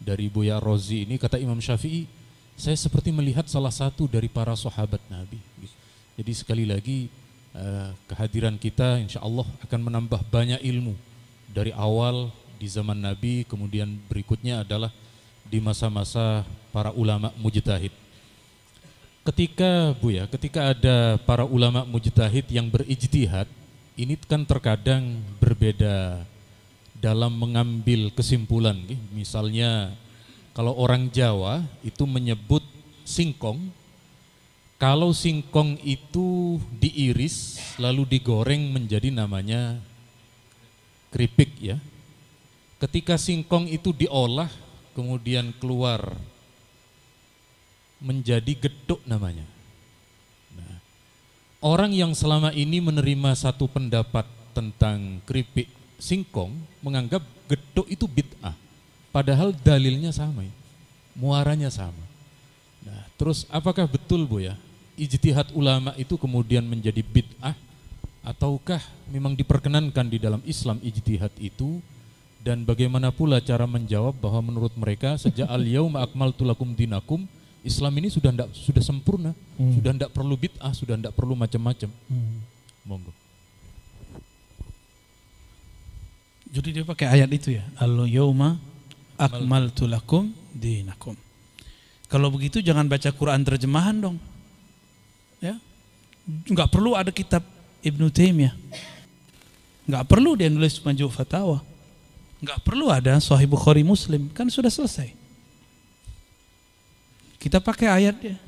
dari 0.00 0.32
Buya 0.32 0.56
Rozi 0.64 1.04
ini 1.04 1.20
kata 1.20 1.36
Imam 1.36 1.60
Syafi'i, 1.60 2.08
saya 2.56 2.72
seperti 2.72 3.12
melihat 3.12 3.44
salah 3.52 3.74
satu 3.74 4.08
dari 4.08 4.32
para 4.32 4.56
sahabat 4.56 5.04
Nabi. 5.12 5.36
Jadi 6.16 6.32
sekali 6.32 6.64
lagi 6.64 7.12
eh, 7.52 7.90
kehadiran 8.08 8.56
kita 8.56 8.96
insya 8.96 9.20
Allah 9.20 9.44
akan 9.60 9.80
menambah 9.92 10.24
banyak 10.32 10.64
ilmu 10.64 10.96
dari 11.54 11.70
awal 11.78 12.34
di 12.58 12.66
zaman 12.66 12.98
Nabi 12.98 13.46
kemudian 13.46 13.94
berikutnya 14.10 14.66
adalah 14.66 14.90
di 15.46 15.62
masa-masa 15.62 16.42
para 16.74 16.90
ulama 16.90 17.30
mujtahid. 17.38 17.94
Ketika 19.24 19.96
Bu 20.02 20.12
ya, 20.12 20.28
ketika 20.28 20.74
ada 20.74 21.16
para 21.22 21.46
ulama 21.46 21.86
mujtahid 21.86 22.44
yang 22.50 22.68
berijtihad, 22.68 23.48
ini 23.94 24.18
kan 24.20 24.42
terkadang 24.44 25.22
berbeda 25.38 26.26
dalam 26.98 27.32
mengambil 27.32 28.10
kesimpulan. 28.12 28.76
Misalnya 29.14 29.94
kalau 30.52 30.76
orang 30.76 31.08
Jawa 31.08 31.64
itu 31.80 32.04
menyebut 32.04 32.66
singkong, 33.06 33.70
kalau 34.76 35.14
singkong 35.14 35.80
itu 35.80 36.60
diiris 36.76 37.56
lalu 37.80 38.04
digoreng 38.18 38.74
menjadi 38.74 39.08
namanya 39.08 39.80
keripik 41.14 41.54
ya. 41.62 41.78
Ketika 42.82 43.14
singkong 43.14 43.70
itu 43.70 43.94
diolah 43.94 44.50
kemudian 44.98 45.54
keluar 45.62 46.10
menjadi 48.02 48.66
geduk 48.66 48.98
namanya. 49.06 49.46
Nah, 50.58 50.82
orang 51.62 51.94
yang 51.94 52.10
selama 52.18 52.50
ini 52.50 52.82
menerima 52.82 53.30
satu 53.38 53.70
pendapat 53.70 54.26
tentang 54.50 55.22
keripik 55.22 55.70
singkong 56.02 56.52
menganggap 56.82 57.22
geduk 57.46 57.86
itu 57.86 58.10
bid'ah. 58.10 58.52
Padahal 59.14 59.54
dalilnya 59.54 60.10
sama, 60.10 60.42
ya. 60.42 60.54
muaranya 61.14 61.70
sama. 61.70 62.02
Nah, 62.82 63.06
terus 63.14 63.46
apakah 63.46 63.86
betul 63.86 64.26
Bu 64.26 64.42
ya? 64.42 64.58
Ijtihad 64.98 65.54
ulama 65.54 65.94
itu 65.94 66.18
kemudian 66.18 66.66
menjadi 66.66 67.00
bid'ah 67.00 67.54
ataukah 68.24 68.80
memang 69.12 69.36
diperkenankan 69.36 70.08
di 70.08 70.16
dalam 70.16 70.40
Islam 70.48 70.80
ijtihad 70.80 71.30
itu 71.38 71.84
dan 72.40 72.64
bagaimana 72.64 73.12
pula 73.12 73.40
cara 73.40 73.68
menjawab 73.68 74.16
bahwa 74.20 74.52
menurut 74.52 74.72
mereka 74.76 75.16
sejak 75.20 75.48
al 75.48 75.64
yauma 75.64 76.04
akmaltu 76.04 76.44
lakum 76.44 76.72
dinakum 76.72 77.24
Islam 77.64 77.96
ini 77.96 78.12
sudah 78.12 78.28
ndak 78.28 78.52
sudah 78.52 78.84
sempurna, 78.84 79.32
hmm. 79.56 79.80
sudah 79.80 79.90
ndak 79.96 80.12
perlu 80.12 80.36
bid'ah, 80.36 80.76
sudah 80.76 81.00
ndak 81.00 81.16
perlu 81.16 81.32
macam-macam. 81.32 81.88
Hmm. 81.88 82.44
Monggo. 82.84 83.08
Jadi 86.52 86.68
dia 86.76 86.84
pakai 86.84 87.08
ayat 87.08 87.32
itu 87.32 87.56
ya, 87.56 87.64
al 87.80 88.04
yauma 88.04 88.60
akmaltu 89.16 89.88
lakum 89.88 90.28
dinakum. 90.52 91.16
Kalau 92.12 92.28
begitu 92.28 92.60
jangan 92.60 92.84
baca 92.84 93.08
Quran 93.08 93.40
terjemahan 93.40 93.96
dong. 93.96 94.20
Ya. 95.40 95.56
Enggak 96.44 96.68
perlu 96.68 96.92
ada 96.92 97.08
kitab 97.08 97.40
Ibnu 97.84 98.08
Taimiyah. 98.08 98.56
Nggak 99.84 100.04
perlu 100.08 100.32
dia 100.32 100.48
nulis 100.48 100.80
maju 100.80 101.06
fatwa. 101.12 101.60
Nggak 102.40 102.60
perlu 102.64 102.88
ada 102.88 103.20
Sahih 103.20 103.48
Bukhari 103.48 103.84
Muslim, 103.84 104.32
kan 104.32 104.48
sudah 104.48 104.72
selesai. 104.72 105.12
Kita 107.36 107.60
pakai 107.60 107.92
ayatnya. 107.92 108.40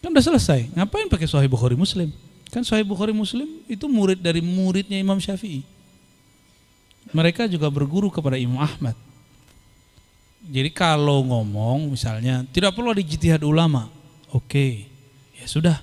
Kan 0.00 0.12
udah 0.12 0.24
selesai. 0.24 0.72
Ngapain 0.72 1.08
pakai 1.08 1.28
Sahih 1.28 1.48
Bukhari 1.48 1.76
Muslim? 1.76 2.08
Kan 2.48 2.64
Sahih 2.64 2.84
Bukhari 2.84 3.12
Muslim 3.12 3.60
itu 3.68 3.84
murid 3.88 4.20
dari 4.20 4.40
muridnya 4.40 4.96
Imam 4.96 5.20
Syafi'i. 5.20 5.64
Mereka 7.12 7.44
juga 7.48 7.68
berguru 7.68 8.08
kepada 8.08 8.40
Imam 8.40 8.60
Ahmad. 8.60 8.96
Jadi 10.44 10.72
kalau 10.72 11.24
ngomong 11.24 11.88
misalnya 11.88 12.44
tidak 12.52 12.76
perlu 12.76 12.92
ada 12.92 13.00
ulama. 13.44 13.88
Oke, 14.28 14.88
ya 15.36 15.48
sudah 15.48 15.80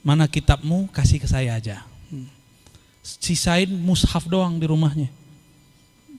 mana 0.00 0.24
kitabmu 0.28 0.88
kasih 0.92 1.20
ke 1.20 1.28
saya 1.28 1.56
aja 1.56 1.84
hmm. 2.12 2.28
sisain 3.02 3.68
mushaf 3.68 4.24
doang 4.26 4.56
di 4.56 4.66
rumahnya 4.68 5.08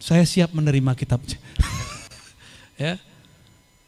saya 0.01 0.25
siap 0.25 0.53
menerima 0.53 0.97
kitabnya 0.97 1.37
ya 2.81 2.97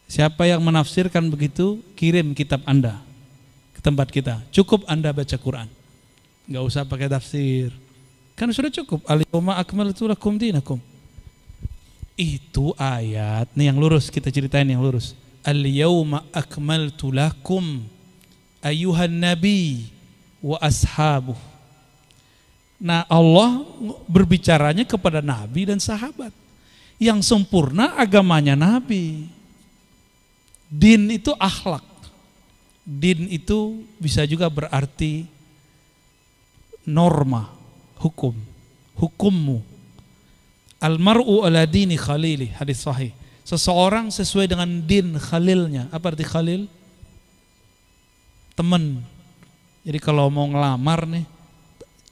siapa 0.09 0.45
yang 0.45 0.61
menafsirkan 0.61 1.25
begitu 1.29 1.81
kirim 1.97 2.33
kitab 2.37 2.61
anda 2.69 3.01
ke 3.73 3.79
tempat 3.81 4.09
kita 4.13 4.41
cukup 4.53 4.85
anda 4.85 5.09
baca 5.09 5.37
Quran 5.37 5.69
nggak 6.47 6.63
usah 6.63 6.83
pakai 6.83 7.07
tafsir. 7.07 7.71
Kan 8.33 8.49
sudah 8.49 8.73
cukup. 8.73 9.05
Akmaltu 9.07 10.09
lakum 10.09 10.35
dinakum. 10.35 10.81
Itu 12.17 12.73
ayat. 12.77 13.49
Nih 13.53 13.69
yang 13.69 13.77
lurus 13.77 14.09
kita 14.09 14.33
ceritain 14.33 14.67
yang 14.67 14.81
lurus. 14.81 15.13
Al-yawma 15.43 16.23
akmaltu 16.33 17.13
lakum 17.13 17.85
ayuhan 18.63 19.11
nabi 19.11 19.91
wa 20.39 20.55
ashabuh. 20.63 21.35
Nah 22.83 23.07
Allah 23.07 23.63
berbicaranya 24.11 24.83
kepada 24.83 25.23
Nabi 25.23 25.71
dan 25.71 25.79
sahabat. 25.79 26.35
Yang 26.99 27.27
sempurna 27.31 27.95
agamanya 27.95 28.59
Nabi. 28.59 29.27
Din 30.67 31.07
itu 31.07 31.31
akhlak. 31.39 31.83
Din 32.83 33.31
itu 33.31 33.87
bisa 33.95 34.27
juga 34.27 34.51
berarti 34.51 35.23
norma, 36.83 37.47
hukum, 37.95 38.35
hukummu. 38.99 39.63
Almaru 40.83 41.47
ala 41.47 41.63
dini 41.63 41.95
khalili, 41.95 42.51
hadis 42.51 42.83
sahih. 42.83 43.15
Seseorang 43.47 44.11
sesuai 44.11 44.51
dengan 44.51 44.67
din 44.83 45.15
khalilnya. 45.15 45.87
Apa 45.95 46.11
arti 46.11 46.27
khalil? 46.27 46.67
Teman. 48.53 49.01
Jadi 49.83 49.99
kalau 49.99 50.29
mau 50.31 50.47
ngelamar 50.47 51.03
nih, 51.09 51.25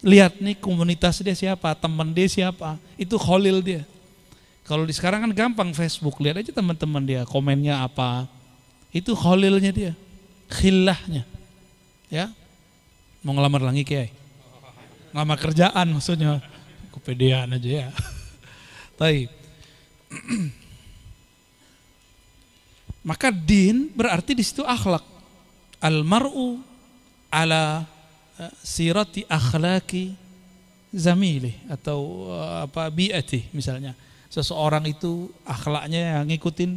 lihat 0.02 0.42
nih 0.42 0.58
komunitas 0.58 1.22
dia 1.22 1.38
siapa, 1.38 1.72
teman 1.78 2.12
dia 2.12 2.28
siapa, 2.28 2.76
itu 2.98 3.16
khalil 3.16 3.62
dia. 3.62 3.86
Kalau 4.66 4.84
di 4.86 4.94
sekarang 4.94 5.26
kan 5.26 5.32
gampang 5.32 5.70
Facebook, 5.72 6.20
lihat 6.20 6.42
aja 6.42 6.52
teman-teman 6.52 7.02
dia, 7.06 7.22
komennya 7.24 7.82
apa. 7.86 8.26
Itu 8.92 9.16
khalilnya 9.16 9.72
dia, 9.72 9.94
khilahnya. 10.52 11.24
Ya. 12.12 12.28
Mau 13.22 13.38
ngelamar 13.38 13.62
lagi 13.62 13.86
kiai. 13.86 14.10
Ngelamar 15.14 15.38
kerjaan 15.38 15.88
maksudnya. 15.94 16.42
Kepedean 16.92 17.54
aja 17.56 17.70
ya. 17.86 17.90
Baik. 19.00 19.30
Maka 23.10 23.30
din 23.32 23.90
berarti 23.94 24.34
di 24.34 24.44
situ 24.44 24.66
akhlak. 24.66 25.11
Al-mar'u 25.82 26.62
ala 27.34 27.90
sirati 28.62 29.26
akhlaki 29.30 30.14
zamili 30.92 31.56
atau 31.72 32.32
eh, 32.32 32.56
apa 32.68 32.90
biati 32.92 33.48
misalnya. 33.56 33.94
Seseorang 34.32 34.88
itu 34.88 35.28
akhlaknya 35.44 36.24
yang 36.24 36.28
ngikutin. 36.32 36.72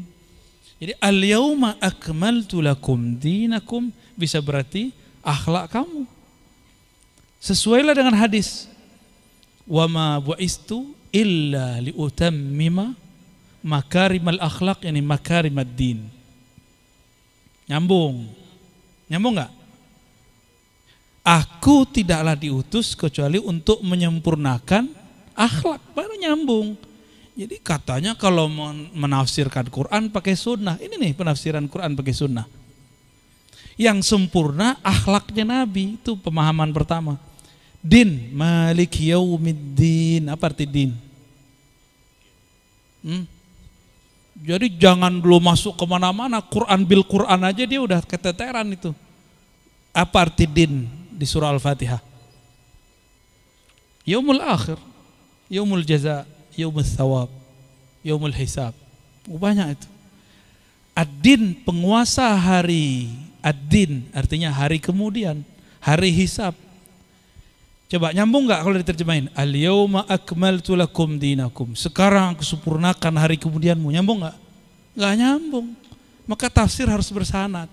Jadi 0.82 0.92
al-yauma 0.98 1.78
akmaltu 1.78 2.58
lakum 2.58 3.14
dinakum 3.14 3.94
bisa 4.18 4.42
berarti 4.42 4.90
akhlak 5.22 5.70
kamu. 5.70 6.02
Sesuailah 7.38 7.94
dengan 7.94 8.18
hadis. 8.18 8.66
Wa 9.64 9.86
ma 9.86 10.18
bu'istu 10.18 10.92
illa 11.14 11.78
liutammima 11.78 12.92
makarimal 13.62 14.42
akhlak 14.42 14.82
yani 14.82 14.98
makarimad 14.98 15.70
din. 15.78 16.04
Nyambung. 17.70 18.43
Nyambung 19.08 19.36
nggak? 19.36 19.52
Aku 21.24 21.88
tidaklah 21.88 22.36
diutus 22.36 22.92
kecuali 22.92 23.40
untuk 23.40 23.80
menyempurnakan 23.80 24.92
akhlak. 25.32 25.80
Baru 25.96 26.12
nyambung. 26.20 26.76
Jadi 27.34 27.58
katanya 27.64 28.12
kalau 28.14 28.46
menafsirkan 28.92 29.66
Quran 29.72 30.12
pakai 30.12 30.36
sunnah. 30.36 30.76
Ini 30.76 31.00
nih 31.00 31.12
penafsiran 31.16 31.64
Quran 31.66 31.96
pakai 31.96 32.14
sunnah. 32.14 32.46
Yang 33.80 34.06
sempurna 34.06 34.76
akhlaknya 34.84 35.42
Nabi. 35.42 35.96
Itu 35.96 36.14
pemahaman 36.20 36.70
pertama. 36.76 37.16
Din, 37.80 38.28
malik 38.36 38.92
yaumiddin. 39.00 40.28
Apa 40.28 40.52
arti 40.52 40.68
din? 40.68 40.92
Hmm? 43.00 43.33
Jadi 44.34 44.66
jangan 44.74 45.22
dulu 45.22 45.38
masuk 45.38 45.78
ke 45.78 45.84
mana-mana, 45.86 46.42
Quran 46.42 46.82
bil 46.82 47.06
Quran 47.06 47.40
aja 47.46 47.62
dia 47.62 47.78
udah 47.78 48.02
keteteran 48.02 48.66
itu. 48.74 48.90
Apa 49.94 50.26
arti 50.26 50.42
din 50.50 50.90
di 51.14 51.22
surah 51.22 51.54
Al-Fatihah? 51.54 52.02
Yaumul 54.02 54.42
akhir, 54.42 54.76
yaumul 55.46 55.86
jaza, 55.86 56.26
yaumul 56.58 56.82
thawab, 56.82 57.30
yaumul 58.02 58.34
hisab. 58.34 58.74
Banyak 59.24 59.78
itu. 59.78 59.88
Ad-din 60.98 61.54
penguasa 61.62 62.28
hari, 62.34 63.10
ad-din 63.38 64.10
artinya 64.12 64.50
hari 64.50 64.82
kemudian, 64.82 65.46
hari 65.78 66.10
hisab. 66.10 66.58
Coba 67.84 68.16
nyambung 68.16 68.48
nggak 68.48 68.60
kalau 68.64 68.76
diterjemahin? 68.80 69.28
Al 69.36 69.52
yauma 69.52 70.08
akmaltu 70.08 70.72
lakum 70.72 71.20
dinakum. 71.20 71.76
Sekarang 71.76 72.32
aku 72.32 72.40
sempurnakan 72.40 73.14
hari 73.20 73.36
kemudianmu. 73.36 73.92
Nyambung 73.92 74.24
nggak? 74.24 74.36
Nggak 74.96 75.14
nyambung. 75.20 75.66
Maka 76.24 76.48
tafsir 76.48 76.88
harus 76.88 77.12
bersanad. 77.12 77.68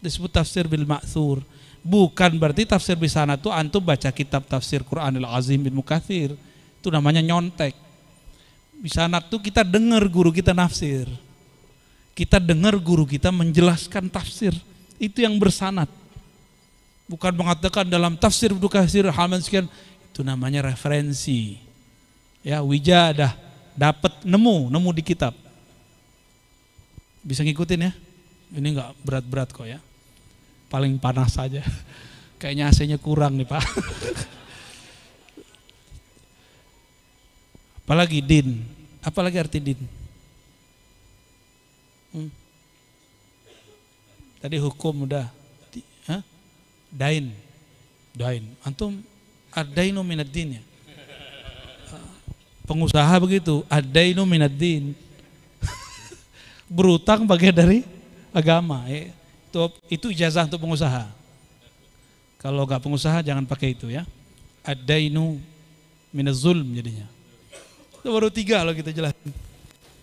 Disebut 0.00 0.32
tafsir 0.32 0.64
bil 0.64 0.88
ma'thur. 0.88 1.44
Bukan 1.84 2.38
berarti 2.38 2.64
tafsir 2.64 2.96
sanad 3.10 3.42
itu 3.42 3.50
antum 3.50 3.82
baca 3.82 4.08
kitab 4.14 4.46
tafsir 4.46 4.80
Quranil 4.86 5.26
Azim 5.28 5.60
bin 5.60 5.74
Mukathir. 5.76 6.32
Itu 6.80 6.88
namanya 6.88 7.20
nyontek. 7.20 7.76
Bisanat 8.82 9.30
tuh 9.30 9.38
kita 9.38 9.62
dengar 9.62 10.02
guru 10.10 10.34
kita 10.34 10.50
nafsir. 10.50 11.06
Kita 12.18 12.42
dengar 12.42 12.74
guru 12.82 13.06
kita 13.06 13.30
menjelaskan 13.30 14.10
tafsir. 14.10 14.54
Itu 14.98 15.22
yang 15.22 15.38
bersanat 15.38 16.01
bukan 17.12 17.36
mengatakan 17.36 17.84
dalam 17.84 18.16
tafsir 18.16 18.56
Ibnu 18.56 18.72
Katsir 18.72 19.04
halaman 19.04 19.44
sekian 19.44 19.68
itu 20.08 20.24
namanya 20.24 20.64
referensi. 20.64 21.60
Ya, 22.40 22.64
wijadah 22.64 23.36
dapat 23.76 24.24
nemu, 24.24 24.72
nemu 24.72 24.90
di 24.96 25.04
kitab. 25.04 25.36
Bisa 27.20 27.44
ngikutin 27.44 27.86
ya? 27.86 27.92
Ini 28.56 28.68
enggak 28.72 28.96
berat-berat 29.04 29.52
kok 29.52 29.68
ya. 29.68 29.76
Paling 30.72 30.96
panas 30.96 31.36
saja. 31.36 31.60
Kayaknya 32.40 32.72
AC-nya 32.72 32.96
kurang 32.96 33.36
nih, 33.36 33.44
Pak. 33.46 33.60
Apalagi 37.84 38.24
din. 38.24 38.64
Apalagi 39.04 39.36
arti 39.36 39.60
din? 39.60 39.78
Hmm. 42.10 42.32
Tadi 44.42 44.58
hukum 44.58 45.06
udah 45.06 45.41
dain. 46.92 47.32
Dain. 48.12 48.44
Antum 48.60 49.00
adainu 49.48 50.04
minad 50.04 50.28
din 50.28 50.60
ya? 50.60 50.62
Pengusaha 52.68 53.16
begitu 53.18 53.64
adainu 53.66 54.22
minad 54.28 54.52
din 54.52 54.92
berutang 56.76 57.24
bagian 57.24 57.56
dari 57.56 57.82
agama 58.30 58.84
ya. 58.86 59.10
itu 59.52 59.60
itu 59.88 60.06
ijazah 60.12 60.44
untuk 60.44 60.60
pengusaha. 60.60 61.08
Kalau 62.36 62.68
nggak 62.68 62.84
pengusaha 62.84 63.24
jangan 63.24 63.48
pakai 63.48 63.72
itu 63.72 63.88
ya. 63.88 64.04
Adainu 64.62 65.40
minaz 66.12 66.44
zulm 66.44 66.68
jadinya. 66.76 67.08
Itu 68.00 68.08
baru 68.12 68.28
tiga 68.28 68.60
kalau 68.60 68.76
kita 68.76 68.92
jelasin. 68.92 69.32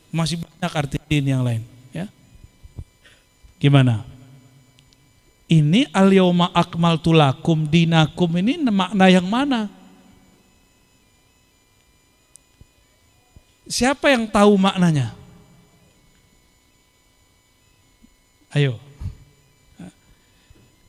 Masih 0.10 0.42
banyak 0.42 0.74
arti 0.74 0.98
din 1.06 1.26
yang 1.30 1.46
lain 1.46 1.62
ya. 1.94 2.10
Gimana 3.62 4.09
ini 5.50 5.90
al 5.90 6.14
yauma 6.14 6.54
akmaltu 6.54 7.10
lakum 7.10 7.66
dinakum 7.66 8.30
ini 8.38 8.62
makna 8.70 9.10
yang 9.10 9.26
mana? 9.26 9.66
Siapa 13.66 14.14
yang 14.14 14.30
tahu 14.30 14.54
maknanya? 14.62 15.14
Ayo. 18.54 18.78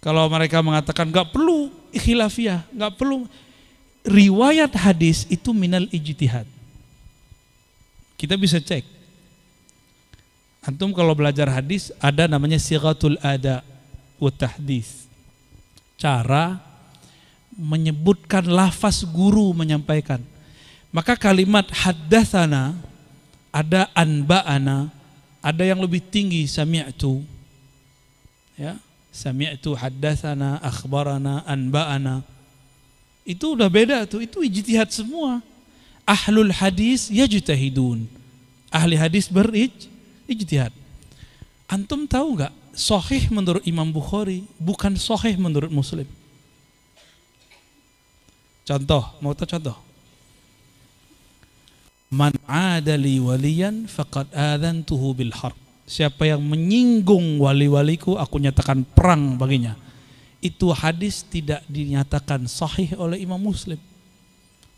Kalau 0.01 0.29
mereka 0.33 0.65
mengatakan 0.65 1.13
nggak 1.13 1.29
perlu 1.29 1.69
khilafiyah, 1.93 2.65
nggak 2.73 2.97
perlu 2.97 3.29
riwayat 4.05 4.73
hadis 4.73 5.29
itu 5.29 5.53
minal 5.53 5.85
ijtihad. 5.93 6.49
Kita 8.17 8.37
bisa 8.37 8.61
cek. 8.61 8.85
Antum 10.65 10.93
kalau 10.93 11.17
belajar 11.17 11.49
hadis 11.49 11.93
ada 12.01 12.29
namanya 12.29 12.61
sigatul 12.61 13.17
ada 13.25 13.65
tahdis. 14.29 15.09
Cara 15.97 16.61
menyebutkan 17.57 18.45
lafaz 18.45 19.01
guru 19.09 19.57
menyampaikan. 19.57 20.21
Maka 20.93 21.17
kalimat 21.17 21.65
haddatsana 21.73 22.77
ada 23.49 23.89
anba'ana, 23.97 24.93
ada 25.41 25.63
yang 25.65 25.81
lebih 25.81 26.05
tinggi 26.05 26.45
sami'tu. 26.45 27.25
Ya, 28.61 28.77
sami'tu 29.09 29.73
haddatsana, 29.73 30.61
akhbarana, 30.61 31.47
anba'ana. 31.49 32.21
Itu 33.25 33.55
udah 33.57 33.71
beda 33.71 34.05
tuh, 34.05 34.25
itu 34.25 34.43
ijtihad 34.43 34.91
semua. 34.91 35.41
Ahlul 36.03 36.51
hadis 36.51 37.07
yajtahidun. 37.07 38.09
Ahli 38.71 38.99
hadis 38.99 39.31
berijtihad. 39.31 40.75
Antum 41.71 42.07
tahu 42.07 42.35
nggak 42.35 42.55
Sohih 42.71 43.27
menurut 43.35 43.67
Imam 43.67 43.91
Bukhari 43.91 44.47
bukan 44.57 44.95
sohih 44.95 45.35
menurut 45.35 45.69
Muslim. 45.69 46.07
Contoh, 48.63 49.03
mau 49.19 49.35
tahu 49.35 49.59
contoh? 49.59 49.77
Man 52.11 52.35
adali 52.47 53.19
waliyan 53.19 53.91
faqad 53.91 54.31
adantuhu 54.31 55.15
bil 55.15 55.35
harb. 55.35 55.59
Siapa 55.91 56.23
yang 56.27 56.39
menyinggung 56.39 57.43
wali-waliku, 57.43 58.15
aku 58.15 58.39
nyatakan 58.39 58.87
perang 58.87 59.35
baginya. 59.35 59.75
Itu 60.39 60.71
hadis 60.71 61.27
tidak 61.27 61.67
dinyatakan 61.67 62.47
sahih 62.47 62.95
oleh 62.95 63.19
Imam 63.19 63.43
Muslim. 63.43 63.79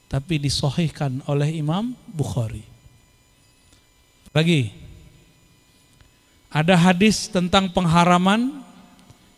Tapi 0.08 0.40
disahihkan 0.40 1.20
oleh 1.28 1.52
Imam 1.52 1.92
Bukhari. 2.08 2.64
Lagi. 4.32 4.81
Ada 6.52 6.76
hadis 6.76 7.32
tentang 7.32 7.72
pengharaman 7.72 8.60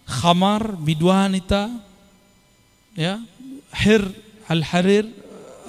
khamar 0.03 0.75
bidwanita 0.83 1.71
ya 2.99 3.23
hir 3.71 4.03
al-harir 4.51 5.07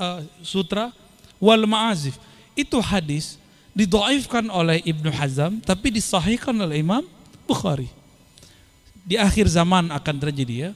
uh, 0.02 0.26
sutra 0.42 0.90
wal 1.38 1.70
ma'azif. 1.70 2.18
Itu 2.58 2.82
hadis 2.82 3.38
didoaifkan 3.78 4.50
oleh 4.50 4.82
Ibnu 4.82 5.14
Hazm 5.14 5.62
tapi 5.62 5.94
disahihkan 5.94 6.58
oleh 6.58 6.82
Imam 6.82 7.06
Bukhari. 7.46 7.94
Di 9.06 9.22
akhir 9.22 9.46
zaman 9.46 9.94
akan 9.94 10.16
terjadi 10.18 10.56
ya. 10.58 10.72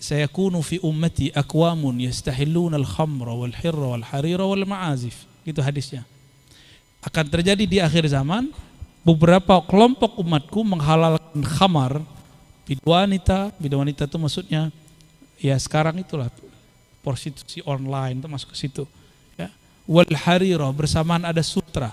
Saya 0.00 0.30
kunu 0.30 0.62
fi 0.62 0.78
ummati 0.80 1.34
akwamun 1.34 1.98
yastahilluna 2.00 2.78
al-khamra 2.78 3.34
wal 3.34 3.52
hirra 3.52 3.86
wal 3.98 4.06
harira 4.06 4.48
wal 4.48 4.64
ma'azif. 4.64 5.28
Itu 5.44 5.60
hadisnya. 5.60 6.08
Akan 7.04 7.28
terjadi 7.28 7.68
di 7.68 7.82
akhir 7.82 8.08
zaman 8.08 8.48
beberapa 9.02 9.60
kelompok 9.64 10.20
umatku 10.20 10.60
menghalalkan 10.64 11.40
khamar. 11.56 12.02
Bidwanita, 12.68 13.50
bidwanita 13.58 14.06
itu 14.06 14.16
maksudnya 14.20 14.70
ya 15.42 15.58
sekarang 15.58 15.98
itulah 15.98 16.30
prostitusi 17.02 17.58
online 17.66 18.22
itu 18.22 18.28
masuk 18.30 18.54
ke 18.54 18.58
situ 18.58 18.84
wal 19.90 20.06
harira 20.14 20.70
bersamaan 20.70 21.26
ada 21.26 21.42
sutra. 21.42 21.90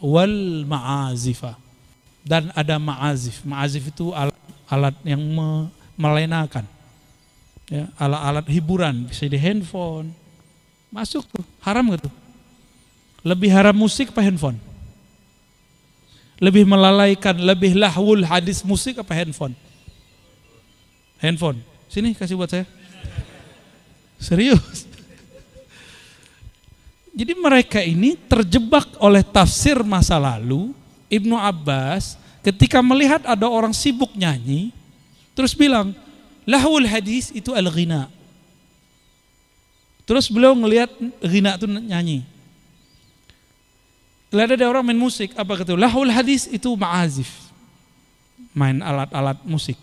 Wal 0.00 0.64
ma'azifa 0.64 1.60
dan 2.24 2.48
ada 2.56 2.80
ma'azif. 2.80 3.44
Ma'azif 3.44 3.92
itu 3.92 4.16
alat, 4.16 4.32
alat 4.64 4.96
yang 5.04 5.20
me, 5.20 5.68
melenakan 6.00 6.64
ya. 7.68 7.84
Alat-alat 8.00 8.48
hiburan 8.48 9.04
bisa 9.04 9.28
di 9.28 9.36
handphone. 9.36 10.16
Masuk 10.88 11.28
tuh 11.28 11.44
haram 11.60 11.84
gitu 11.92 12.08
lebih 13.20 13.52
haram 13.52 13.76
musik 13.76 14.08
apa 14.10 14.24
handphone 14.24 14.56
lebih 16.40 16.64
melalaikan 16.64 17.36
lebih 17.36 17.76
lahwul 17.76 18.24
hadis 18.24 18.64
musik 18.64 18.96
apa 18.96 19.12
handphone? 19.12 19.52
Handphone. 21.20 21.60
Sini 21.92 22.16
kasih 22.16 22.34
buat 22.40 22.48
saya. 22.48 22.64
Serius? 24.16 24.88
Jadi 27.12 27.36
mereka 27.36 27.84
ini 27.84 28.16
terjebak 28.16 28.96
oleh 28.96 29.20
tafsir 29.20 29.76
masa 29.84 30.16
lalu. 30.16 30.72
Ibnu 31.10 31.34
Abbas 31.36 32.16
ketika 32.40 32.80
melihat 32.80 33.26
ada 33.26 33.50
orang 33.50 33.74
sibuk 33.74 34.14
nyanyi 34.14 34.70
terus 35.34 35.52
bilang 35.58 35.92
lahul 36.46 36.86
hadis 36.86 37.34
itu 37.34 37.50
al-ghina. 37.50 38.06
Terus 40.06 40.30
beliau 40.30 40.54
ngelihat 40.54 40.90
ghina 41.22 41.58
itu 41.58 41.66
nyanyi. 41.66 42.29
Lalu 44.30 44.54
ada 44.54 44.66
orang 44.70 44.86
main 44.86 44.98
musik, 44.98 45.34
apa 45.34 45.58
kata 45.58 45.74
lahul 45.74 46.06
hadis 46.06 46.46
itu 46.46 46.70
ma'azif. 46.78 47.50
Main 48.54 48.78
alat-alat 48.78 49.42
musik. 49.42 49.74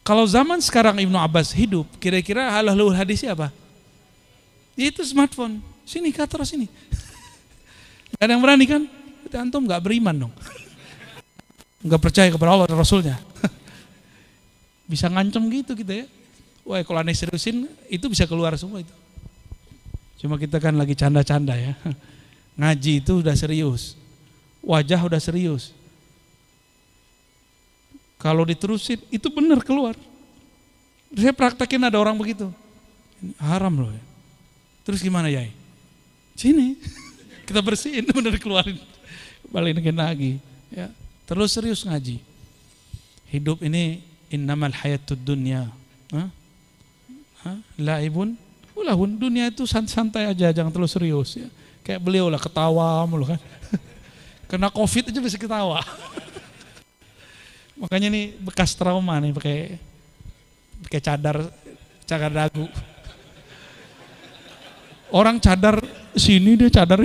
Kalau 0.00 0.24
zaman 0.24 0.56
sekarang 0.64 0.96
Ibnu 0.96 1.20
Abbas 1.20 1.52
hidup, 1.52 1.84
kira-kira 2.00 2.48
halal 2.48 2.96
hadisnya 2.96 3.36
apa? 3.36 3.52
Itu 4.72 5.04
smartphone. 5.04 5.60
Sini 5.84 6.08
kata 6.16 6.40
sini. 6.48 6.64
Gak 8.16 8.24
ada 8.24 8.32
yang 8.32 8.40
berani 8.40 8.64
kan? 8.64 8.82
Antum 9.36 9.68
gak 9.68 9.84
beriman 9.84 10.16
dong. 10.16 10.32
Gak 11.84 12.00
percaya 12.00 12.32
kepada 12.32 12.56
Allah 12.56 12.64
dan 12.72 12.80
Rasulnya. 12.80 13.20
Bisa 14.88 15.12
ngancem 15.12 15.44
gitu 15.52 15.76
kita 15.76 15.92
ya. 15.92 16.06
Wah 16.64 16.80
kalau 16.80 17.04
aneh 17.04 17.16
seriusin 17.16 17.68
itu 17.88 18.06
bisa 18.12 18.28
keluar 18.28 18.52
semua 18.56 18.84
itu. 18.84 18.92
Cuma 20.20 20.36
kita 20.36 20.60
kan 20.60 20.76
lagi 20.76 20.92
canda-canda 20.92 21.56
ya. 21.56 21.72
Ngaji 22.58 22.92
itu 22.98 23.22
udah 23.22 23.38
serius. 23.38 23.94
Wajah 24.58 24.98
udah 24.98 25.22
serius. 25.22 25.70
Kalau 28.18 28.42
diterusin 28.42 28.98
itu 29.14 29.30
benar 29.30 29.62
keluar. 29.62 29.94
Saya 31.14 31.30
praktekin 31.30 31.78
ada 31.86 32.02
orang 32.02 32.18
begitu. 32.18 32.50
Haram 33.38 33.72
loh 33.86 33.94
ya. 33.94 34.02
Terus 34.82 34.98
gimana 34.98 35.30
Yai? 35.30 35.54
Sini, 36.34 36.74
kita 37.46 37.62
bersihin, 37.62 38.04
benar 38.18 38.34
keluarin. 38.42 38.82
Balikin 39.48 39.94
lagi. 39.94 40.42
Ya. 40.74 40.90
Terus 41.30 41.54
serius 41.54 41.86
ngaji. 41.86 42.18
Hidup 43.30 43.62
ini 43.62 44.02
innamal 44.34 44.74
hayatud 44.74 45.20
dunya. 45.22 45.70
Hah? 46.10 46.28
Hah? 47.46 47.58
Laibun, 47.78 48.34
ulahun. 48.74 49.14
Dunia 49.14 49.46
itu 49.48 49.62
santai 49.68 50.26
aja, 50.26 50.50
jangan 50.50 50.74
terlalu 50.74 50.90
serius. 50.90 51.38
Ya. 51.38 51.48
Kayak 51.88 52.04
beliau 52.04 52.28
lah 52.28 52.36
ketawa 52.36 53.00
mulu 53.08 53.32
kan. 53.32 53.40
Kena 54.52 54.68
covid 54.68 55.08
aja 55.08 55.24
bisa 55.24 55.40
ketawa. 55.40 55.80
Makanya 57.80 58.12
ini 58.12 58.36
bekas 58.44 58.76
trauma 58.76 59.16
nih 59.16 59.32
pakai 59.32 59.80
pakai 60.84 61.00
cadar 61.00 61.48
cadar 62.04 62.28
dagu. 62.28 62.68
Orang 65.18 65.40
cadar 65.40 65.80
sini 66.12 66.60
dia 66.60 66.68
cadar. 66.68 67.00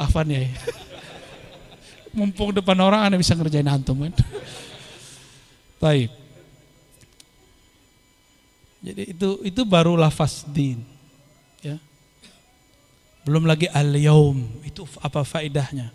Afan 0.00 0.32
ya. 0.32 0.48
Mumpung 2.16 2.56
depan 2.56 2.80
orang 2.80 3.04
anda 3.04 3.20
bisa 3.20 3.36
ngerjain 3.36 3.68
antum 3.68 4.08
kan. 4.08 4.16
Taib. 5.76 6.08
Jadi 8.80 9.12
itu 9.12 9.28
itu 9.44 9.60
baru 9.68 10.00
lafaz 10.00 10.48
din. 10.48 10.95
Belum 13.26 13.42
lagi 13.42 13.66
al-yaum. 13.66 14.38
Itu 14.62 14.86
apa 15.02 15.26
faedahnya? 15.26 15.90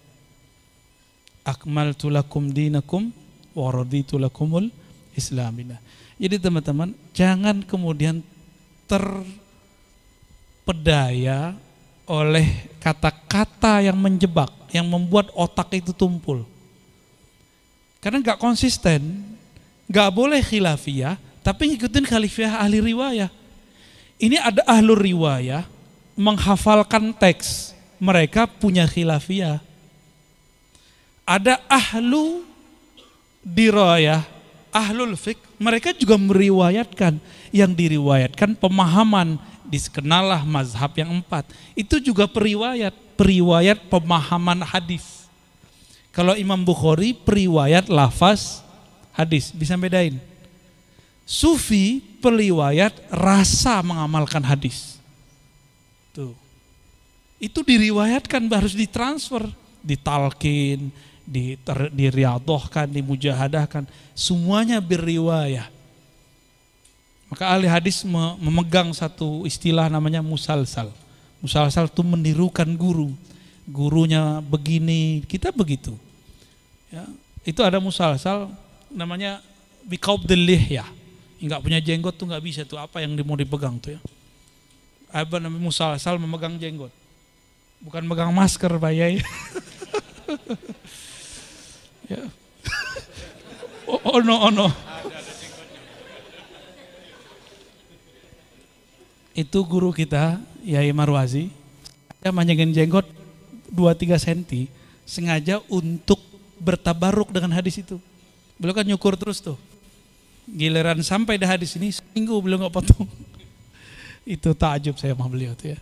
Akmaltu 1.47 2.11
lakum 2.11 2.51
dinakum 2.51 3.07
wa 3.55 3.71
raditu 3.71 4.19
lakumul 4.19 4.67
islamina. 5.15 5.79
Jadi 6.19 6.37
teman-teman, 6.37 6.91
jangan 7.15 7.63
kemudian 7.63 8.19
ter 8.83 9.01
pedaya 10.67 11.55
oleh 12.03 12.67
kata-kata 12.83 13.79
yang 13.79 13.95
menjebak, 13.95 14.51
yang 14.75 14.85
membuat 14.91 15.31
otak 15.31 15.71
itu 15.79 15.95
tumpul. 15.95 16.43
Karena 18.03 18.19
nggak 18.19 18.43
konsisten, 18.43 19.23
nggak 19.87 20.09
boleh 20.11 20.43
khilafiyah, 20.43 21.15
tapi 21.41 21.73
ngikutin 21.73 22.05
khalifiyah 22.05 22.59
ahli 22.59 22.83
riwayah. 22.83 23.31
Ini 24.21 24.37
ada 24.37 24.61
ahlu 24.67 24.93
riwayah 24.93 25.65
menghafalkan 26.15 27.15
teks, 27.15 27.75
mereka 28.01 28.49
punya 28.49 28.87
khilafiyah. 28.87 29.61
Ada 31.25 31.61
ahlu 31.69 32.43
dirayah, 33.45 34.25
ahlul 34.73 35.17
fik, 35.17 35.37
mereka 35.61 35.93
juga 35.93 36.17
meriwayatkan. 36.17 37.21
Yang 37.51 37.71
diriwayatkan 37.75 38.55
pemahaman 38.55 39.35
dikenallah 39.67 40.47
mazhab 40.47 40.91
yang 40.95 41.19
empat. 41.19 41.43
Itu 41.75 41.99
juga 41.99 42.27
periwayat, 42.27 42.95
periwayat 43.19 43.91
pemahaman 43.91 44.63
hadis. 44.63 45.27
Kalau 46.11 46.35
Imam 46.35 46.59
Bukhari 46.63 47.11
periwayat 47.15 47.87
lafaz 47.91 48.63
hadis, 49.15 49.51
bisa 49.51 49.75
bedain. 49.79 50.19
Sufi 51.23 52.03
periwayat 52.19 52.91
rasa 53.07 53.79
mengamalkan 53.79 54.43
hadis. 54.43 55.00
Tuh. 56.11 56.35
Itu 57.41 57.65
diriwayatkan 57.65 58.45
harus 58.51 58.77
ditransfer, 58.77 59.49
ditalkin, 59.81 60.93
diriadohkan, 61.95 62.85
dimujahadahkan. 62.91 63.89
Semuanya 64.13 64.77
beriwayat. 64.77 65.71
Maka 67.31 67.47
ahli 67.47 67.65
hadis 67.65 68.03
memegang 68.37 68.91
satu 68.91 69.47
istilah 69.47 69.87
namanya 69.87 70.19
musalsal. 70.19 70.91
Musalsal 71.39 71.87
itu 71.87 72.03
menirukan 72.03 72.67
guru. 72.75 73.15
Gurunya 73.65 74.43
begini, 74.43 75.23
kita 75.25 75.55
begitu. 75.55 75.95
Ya, 76.91 77.07
itu 77.47 77.63
ada 77.63 77.79
musalsal 77.79 78.51
namanya 78.91 79.39
delih 80.27 80.83
ya. 80.83 80.85
Enggak 81.39 81.63
punya 81.63 81.79
jenggot 81.79 82.19
tuh 82.19 82.27
nggak 82.27 82.43
bisa 82.43 82.61
tuh 82.67 82.77
apa 82.77 82.99
yang 82.99 83.15
mau 83.23 83.39
dipegang 83.39 83.79
tuh 83.79 83.95
ya. 83.95 84.01
Apa 85.11 85.37
namanya 85.43 85.61
musalsal 85.61 86.15
memegang 86.17 86.55
jenggot. 86.55 86.91
Bukan 87.83 88.03
megang 88.07 88.31
masker 88.31 88.71
Pak 88.79 88.91
Yai. 88.95 89.19
ya. 92.11 92.23
oh, 93.87 93.99
oh 94.15 94.19
no, 94.23 94.35
oh 94.47 94.51
no. 94.51 94.67
itu 99.31 99.59
guru 99.63 99.95
kita 99.95 100.43
Yai 100.59 100.91
Marwazi 100.91 101.49
dia 102.21 102.29
manjangin 102.29 102.75
jenggot 102.75 103.07
2-3 103.73 104.19
cm 104.21 104.69
sengaja 105.07 105.57
untuk 105.71 106.21
bertabaruk 106.61 107.33
dengan 107.33 107.57
hadis 107.57 107.81
itu. 107.81 107.97
Beliau 108.61 108.77
kan 108.77 108.85
nyukur 108.85 109.17
terus 109.17 109.41
tuh. 109.41 109.57
Giliran 110.45 111.01
sampai 111.01 111.41
di 111.41 111.49
hadis 111.49 111.73
ini 111.81 111.89
seminggu 111.89 112.37
beliau 112.37 112.61
nggak 112.61 112.75
potong. 112.77 113.09
Itu 114.25 114.53
takjub 114.53 114.95
saya 114.97 115.17
sama 115.17 115.29
beliau 115.29 115.53
tuh 115.57 115.73
ya. 115.73 115.79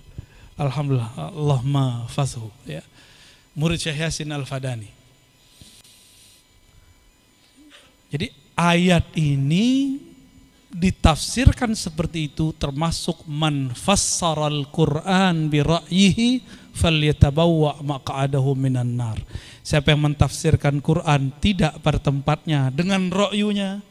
Alhamdulillah 0.59 1.11
Allahumma 1.31 2.07
fasu 2.11 2.51
ya. 2.67 2.83
Murid 3.55 3.79
Syekh 3.79 3.99
Yasin 3.99 4.31
Al-Fadani. 4.31 4.91
Jadi 8.09 8.27
ayat 8.57 9.05
ini 9.15 9.99
ditafsirkan 10.69 11.73
seperti 11.73 12.29
itu 12.29 12.53
termasuk 12.53 13.25
man 13.25 13.73
fassaral 13.73 14.69
Quran 14.69 15.49
bi 15.49 15.65
ra'yihi 15.65 16.45
falyatabawwa 16.77 17.81
maq'adahu 17.81 18.53
minan 18.53 18.93
nar. 18.99 19.17
Siapa 19.65 19.93
yang 19.93 20.13
mentafsirkan 20.13 20.77
Quran 20.81 21.33
tidak 21.41 21.81
pada 21.81 21.97
tempatnya 21.97 22.69
dengan 22.69 23.09
ra'yunya, 23.09 23.81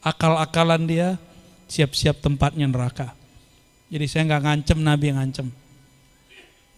akal-akalan 0.00 0.88
dia, 0.88 1.08
siap-siap 1.68 2.24
tempatnya 2.24 2.66
neraka. 2.68 3.17
Jadi 3.88 4.04
saya 4.04 4.22
nggak 4.28 4.42
ngancem 4.44 4.78
Nabi 4.84 5.04
yang 5.08 5.18
ngancem. 5.20 5.46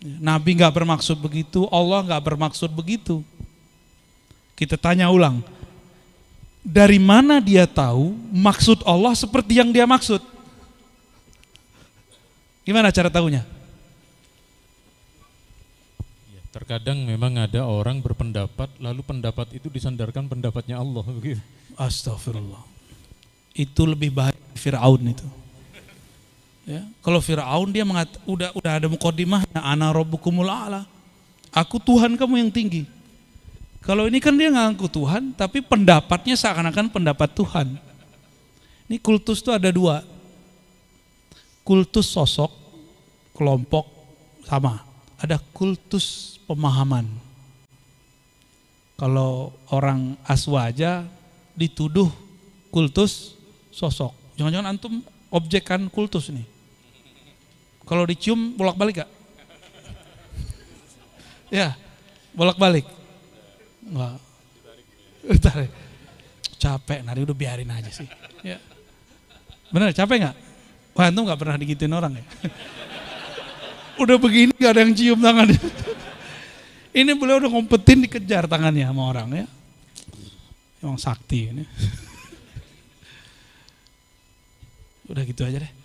Nabi 0.00 0.50
nggak 0.56 0.72
bermaksud 0.72 1.18
begitu, 1.20 1.66
Allah 1.68 2.06
nggak 2.06 2.22
bermaksud 2.24 2.70
begitu. 2.72 3.20
Kita 4.54 4.78
tanya 4.80 5.10
ulang, 5.12 5.44
dari 6.60 7.00
mana 7.00 7.40
dia 7.40 7.64
tahu 7.64 8.12
maksud 8.32 8.84
Allah 8.84 9.16
seperti 9.16 9.60
yang 9.60 9.72
dia 9.72 9.88
maksud? 9.88 10.20
Gimana 12.64 12.92
cara 12.92 13.08
tahunya? 13.08 13.42
Ya, 16.30 16.42
terkadang 16.52 17.00
memang 17.02 17.40
ada 17.40 17.64
orang 17.64 18.04
berpendapat 18.04 18.68
lalu 18.76 19.00
pendapat 19.00 19.56
itu 19.56 19.72
disandarkan 19.72 20.28
pendapatnya 20.28 20.76
Allah. 20.76 21.02
Astagfirullah. 21.80 22.60
Itu 23.56 23.88
lebih 23.88 24.12
bahaya 24.12 24.36
Firaun 24.54 25.16
itu. 25.16 25.39
Ya, 26.70 26.86
kalau 27.02 27.18
Firaun 27.18 27.74
dia 27.74 27.82
mengat, 27.82 28.14
udah 28.22 28.54
udah 28.54 28.78
ada 28.78 28.86
mukadimahnya 28.86 29.58
ana 29.58 29.90
rabbukumul 29.90 30.46
a'la. 30.46 30.86
Aku 31.50 31.82
Tuhan 31.82 32.14
kamu 32.14 32.46
yang 32.46 32.50
tinggi. 32.54 32.86
Kalau 33.82 34.06
ini 34.06 34.22
kan 34.22 34.38
dia 34.38 34.54
ngaku 34.54 34.86
Tuhan, 34.86 35.34
tapi 35.34 35.66
pendapatnya 35.66 36.38
seakan-akan 36.38 36.94
pendapat 36.94 37.26
Tuhan. 37.34 37.74
Ini 38.86 39.02
kultus 39.02 39.42
itu 39.42 39.50
ada 39.50 39.66
dua. 39.74 40.06
Kultus 41.66 42.06
sosok, 42.06 42.54
kelompok, 43.34 43.90
sama. 44.46 44.86
Ada 45.18 45.42
kultus 45.50 46.38
pemahaman. 46.46 47.06
Kalau 48.94 49.56
orang 49.74 50.14
aswaja 50.22 51.08
dituduh 51.58 52.12
kultus 52.70 53.34
sosok. 53.72 54.14
Jangan-jangan 54.38 54.76
antum 54.76 55.00
objekkan 55.32 55.86
kultus 55.88 56.28
nih. 56.28 56.49
Kalau 57.90 58.06
dicium 58.06 58.54
bolak-balik 58.54 59.02
gak? 59.02 59.10
ya, 61.50 61.74
bolak-balik. 62.30 62.86
Enggak. 63.82 64.22
Tarik. 65.42 65.70
Capek, 66.54 67.02
nari 67.02 67.26
udah 67.26 67.34
biarin 67.34 67.74
aja 67.74 67.90
sih. 67.90 68.06
Ya. 68.46 68.62
Bener, 69.74 69.90
capek 69.90 70.22
nggak? 70.22 70.36
Wah, 70.94 71.10
antum 71.10 71.26
nggak 71.26 71.40
pernah 71.40 71.58
digituin 71.58 71.90
orang 71.90 72.14
ya? 72.14 72.24
udah 74.02 74.16
begini 74.22 74.54
gak 74.54 74.78
ada 74.78 74.86
yang 74.86 74.94
cium 74.94 75.18
tangannya. 75.18 75.58
ini 77.00 77.10
beliau 77.18 77.42
udah 77.42 77.50
ngumpetin 77.50 78.06
dikejar 78.06 78.46
tangannya 78.46 78.86
sama 78.86 79.02
orang 79.02 79.28
ya. 79.34 79.46
Emang 80.78 80.96
sakti 80.96 81.50
ini. 81.50 81.66
udah 85.10 85.22
gitu 85.26 85.42
aja 85.42 85.58
deh. 85.58 85.79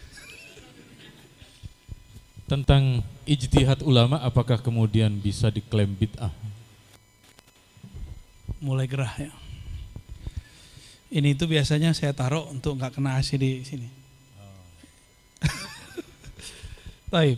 Tentang 2.45 3.01
ijtihad 3.25 3.81
ulama 3.81 4.21
apakah 4.21 4.61
kemudian 4.61 5.17
bisa 5.17 5.49
diklaim 5.49 5.97
bid'ah? 5.97 6.29
mulai 8.65 8.89
gerah 8.89 9.13
ya. 9.13 9.29
Ini 11.13 11.37
itu 11.37 11.45
biasanya 11.45 11.93
saya 11.93 12.11
taruh 12.17 12.49
untuk 12.49 12.81
nggak 12.81 12.97
kena 12.97 13.21
AC 13.21 13.37
di 13.37 13.61
sini. 13.61 13.87
Taib. 17.13 17.37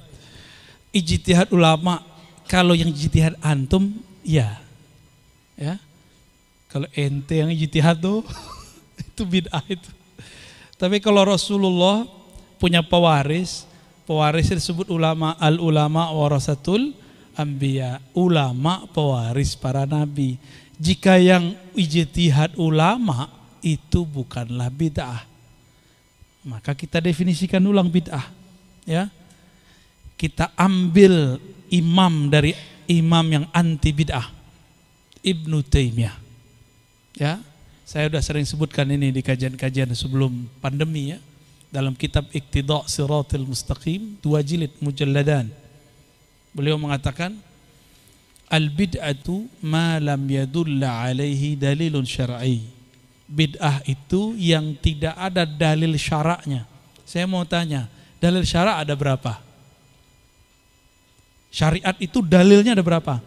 Ijtihad 0.95 1.51
ulama 1.51 1.99
kalau 2.47 2.73
yang 2.73 2.89
ijtihad 2.89 3.35
antum 3.43 3.91
ya. 4.23 4.55
Ya. 5.59 5.77
Kalau 6.71 6.87
ente 6.95 7.43
yang 7.43 7.51
ijtihad 7.51 7.99
tuh 7.99 8.23
itu 9.03 9.23
bid'ah 9.27 9.61
itu. 9.67 9.91
Tapi 10.79 11.03
kalau 11.03 11.27
Rasulullah 11.27 12.07
punya 12.57 12.79
pewaris, 12.79 13.67
pewaris 14.07 14.47
disebut 14.49 14.87
ulama 14.87 15.35
al 15.35 15.59
ulama 15.59 16.09
warasatul 16.15 16.95
anbiya, 17.35 17.99
ulama 18.15 18.87
pewaris 18.95 19.53
para 19.59 19.83
nabi 19.83 20.39
jika 20.77 21.17
yang 21.17 21.57
ijtihad 21.73 22.53
ulama 22.55 23.29
itu 23.65 24.05
bukanlah 24.05 24.69
bid'ah. 24.69 25.25
Maka 26.45 26.77
kita 26.77 27.01
definisikan 27.01 27.59
ulang 27.65 27.89
bid'ah. 27.89 28.23
Ya. 28.87 29.09
Kita 30.15 30.53
ambil 30.55 31.41
imam 31.67 32.29
dari 32.31 32.53
imam 32.87 33.25
yang 33.25 33.45
anti 33.51 33.91
bid'ah. 33.91 34.31
Ibnu 35.25 35.65
Taimiyah. 35.65 36.15
Ya. 37.17 37.41
Saya 37.83 38.07
sudah 38.11 38.23
sering 38.23 38.45
sebutkan 38.45 38.87
ini 38.87 39.11
di 39.11 39.25
kajian-kajian 39.25 39.91
sebelum 39.97 40.47
pandemi 40.61 41.17
ya. 41.17 41.19
Dalam 41.67 41.93
kitab 41.99 42.31
Iqtida' 42.31 42.87
Siratul 42.87 43.43
Mustaqim, 43.43 44.15
dua 44.23 44.39
jilid 44.39 44.71
mujalladan. 44.79 45.51
Beliau 46.55 46.79
mengatakan 46.79 47.35
Al-bid'atu 48.47 49.51
ma 49.59 49.99
lam 49.99 50.23
yadulla 50.23 51.03
alaihi 51.03 51.59
dalilun 51.59 52.07
syar'i. 52.07 52.63
Bid'ah 53.27 53.83
itu 53.83 54.39
yang 54.39 54.71
tidak 54.79 55.11
ada 55.19 55.43
dalil 55.43 55.99
syaraknya. 55.99 56.63
Saya 57.03 57.27
mau 57.27 57.43
tanya, 57.43 57.91
dalil 58.23 58.47
syarak 58.47 58.87
ada 58.87 58.95
berapa? 58.95 59.43
Syariat 61.51 61.95
itu 61.99 62.23
dalilnya 62.23 62.71
ada 62.71 62.83
berapa? 62.83 63.19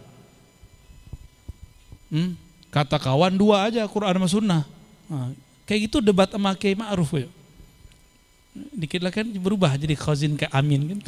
Hmm? 2.09 2.33
Kata 2.73 2.97
kawan 2.97 3.37
dua 3.37 3.69
aja 3.69 3.85
Quran 3.85 4.17
sama 4.17 4.29
sunnah. 4.29 4.63
Nah, 5.05 5.37
kayak 5.69 5.85
gitu 5.85 6.01
debat 6.01 6.33
sama 6.33 6.57
Kiai 6.57 6.73
Ma'ruf 6.73 7.13
ya. 7.13 7.29
Dikit 8.51 8.99
lah 8.99 9.15
kan 9.15 9.23
berubah 9.23 9.79
jadi 9.79 9.95
khazin 9.95 10.35
ke 10.35 10.47
Amin 10.51 10.95
kan. 10.95 10.99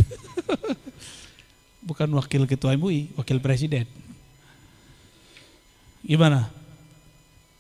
Bukan 1.88 2.08
wakil 2.16 2.48
ketua 2.48 2.80
MUI, 2.80 3.12
wakil 3.20 3.44
presiden. 3.44 3.84
Gimana? 6.04 6.48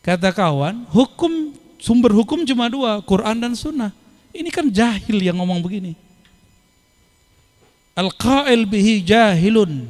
Kata 0.03 0.31
kawan, 0.31 0.87
hukum 0.91 1.55
sumber 1.79 2.15
hukum 2.15 2.47
cuma 2.47 2.71
dua, 2.71 3.03
Quran 3.03 3.39
dan 3.39 3.55
Sunnah. 3.55 3.91
Ini 4.31 4.47
kan 4.51 4.71
jahil 4.71 5.19
yang 5.19 5.39
ngomong 5.39 5.59
begini. 5.59 5.95
Al-qail 7.93 8.63
bihi 8.65 9.03
jahilun. 9.03 9.85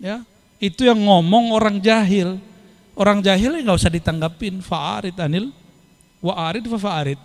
Ya, 0.00 0.24
itu 0.62 0.86
yang 0.86 1.02
ngomong 1.02 1.52
orang 1.52 1.82
jahil. 1.82 2.38
Orang 2.94 3.20
jahil 3.20 3.60
nggak 3.60 3.76
usah 3.76 3.92
ditanggapin. 3.92 4.62
Fa'arid 4.62 5.18
anil 5.18 5.52
wa'arid 6.22 6.64
fa 6.70 6.78
fa'arid. 6.78 7.22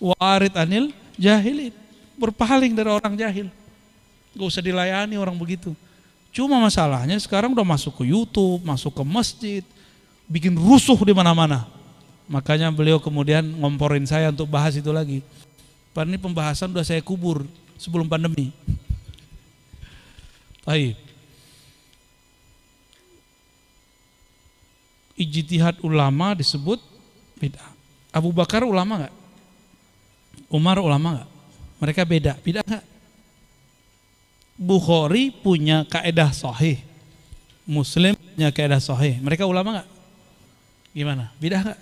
Wa'arid 0.00 0.56
anil 0.56 0.96
jahilin. 1.20 1.76
Berpaling 2.16 2.72
dari 2.72 2.88
orang 2.88 3.14
jahil. 3.14 3.52
Gak 4.32 4.48
usah 4.48 4.64
dilayani 4.64 5.20
orang 5.20 5.36
begitu. 5.36 5.76
Cuma 6.32 6.56
masalahnya 6.62 7.18
sekarang 7.20 7.52
udah 7.52 7.66
masuk 7.66 8.00
ke 8.00 8.04
YouTube, 8.08 8.62
masuk 8.62 8.94
ke 8.94 9.04
masjid, 9.04 9.62
bikin 10.30 10.54
rusuh 10.54 10.96
di 11.02 11.12
mana-mana. 11.12 11.66
Makanya 12.30 12.70
beliau 12.70 13.02
kemudian 13.02 13.42
ngomporin 13.42 14.06
saya 14.06 14.30
untuk 14.30 14.46
bahas 14.46 14.78
itu 14.78 14.88
lagi. 14.94 15.20
Padahal 15.90 16.14
ini 16.14 16.18
pembahasan 16.22 16.70
udah 16.70 16.86
saya 16.86 17.02
kubur 17.02 17.42
sebelum 17.74 18.06
pandemi. 18.06 18.54
Baik. 20.62 20.94
Ijtihad 25.18 25.82
ulama 25.82 26.38
disebut 26.38 26.78
bid'ah. 27.42 27.74
Abu 28.14 28.30
Bakar 28.30 28.62
ulama 28.62 29.04
nggak? 29.04 29.19
Umar 30.50 30.82
ulama 30.82 31.22
nggak? 31.22 31.30
Mereka 31.80 32.02
beda, 32.04 32.32
beda 32.42 32.60
nggak? 32.66 32.84
Bukhari 34.60 35.32
punya 35.32 35.86
kaedah 35.88 36.34
sahih. 36.34 36.82
Muslim 37.64 38.18
punya 38.18 38.50
kaedah 38.50 38.82
sahih. 38.82 39.16
Mereka 39.22 39.46
ulama 39.46 39.80
nggak? 39.80 39.88
Gimana? 40.92 41.30
Beda 41.38 41.62
nggak? 41.62 41.80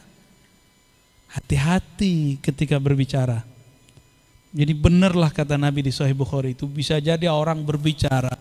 Hati-hati 1.33 2.39
ketika 2.45 2.77
berbicara. 2.77 3.43
Jadi 4.53 4.73
benarlah 4.73 5.29
kata 5.29 5.61
Nabi 5.61 5.85
di 5.89 5.93
Sahih 5.93 6.17
Bukhari 6.17 6.57
itu 6.57 6.65
bisa 6.65 6.97
jadi 6.97 7.29
orang 7.29 7.61
berbicara 7.61 8.33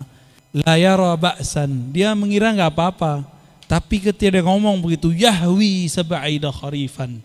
la 0.55 0.79
yara 0.79 1.11
ba'san. 1.19 1.91
Dia 1.91 2.15
mengira 2.15 2.51
nggak 2.55 2.71
apa-apa. 2.71 3.27
Tapi 3.67 3.99
ketika 3.99 4.39
dia 4.39 4.43
ngomong 4.43 4.79
begitu 4.79 5.11
yahwi 5.11 5.91
sab'ina 5.91 6.47
kharifan. 6.55 7.19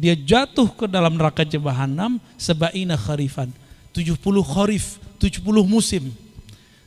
Dia 0.00 0.16
jatuh 0.16 0.64
ke 0.72 0.88
dalam 0.88 1.12
neraka 1.12 1.44
jahanam 1.44 2.16
sab'ina 2.40 2.96
kharifan. 2.96 3.52
70 3.92 4.16
kharif, 4.40 4.96
70 5.20 5.44
musim. 5.68 6.08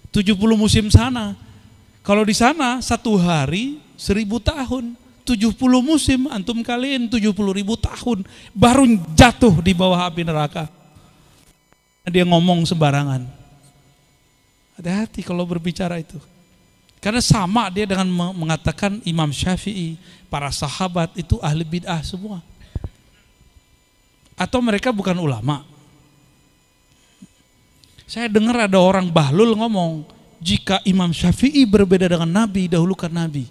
70 0.10 0.34
musim 0.58 0.90
sana. 0.90 1.38
Kalau 2.02 2.26
di 2.26 2.34
sana 2.34 2.82
satu 2.82 3.14
hari 3.22 3.78
seribu 4.02 4.42
tahun. 4.42 4.98
70 5.24 5.56
musim 5.80 6.28
antum 6.28 6.60
kalian 6.60 7.08
70 7.08 7.32
ribu 7.32 7.80
tahun 7.80 8.28
baru 8.52 8.84
jatuh 9.16 9.62
di 9.64 9.72
bawah 9.72 10.10
api 10.10 10.26
neraka. 10.28 10.68
Dia 12.10 12.28
ngomong 12.28 12.68
sembarangan. 12.68 13.24
Hati-hati 14.76 15.24
kalau 15.24 15.48
berbicara 15.48 15.96
itu. 16.02 16.20
Karena 17.00 17.24
sama 17.24 17.72
dia 17.72 17.88
dengan 17.88 18.08
mengatakan 18.36 19.00
Imam 19.08 19.32
Syafi'i, 19.32 19.96
para 20.28 20.52
sahabat 20.52 21.16
itu 21.16 21.40
ahli 21.40 21.64
bid'ah 21.64 22.04
semua. 22.04 22.44
Atau 24.44 24.60
mereka 24.60 24.92
bukan 24.92 25.16
ulama. 25.24 25.64
Saya 28.04 28.28
dengar 28.28 28.68
ada 28.68 28.76
orang 28.76 29.08
bahlul 29.08 29.56
ngomong, 29.56 30.04
jika 30.44 30.84
Imam 30.84 31.16
Syafi'i 31.16 31.64
berbeda 31.64 32.12
dengan 32.12 32.44
Nabi, 32.44 32.68
dahulukan 32.68 33.08
Nabi 33.08 33.48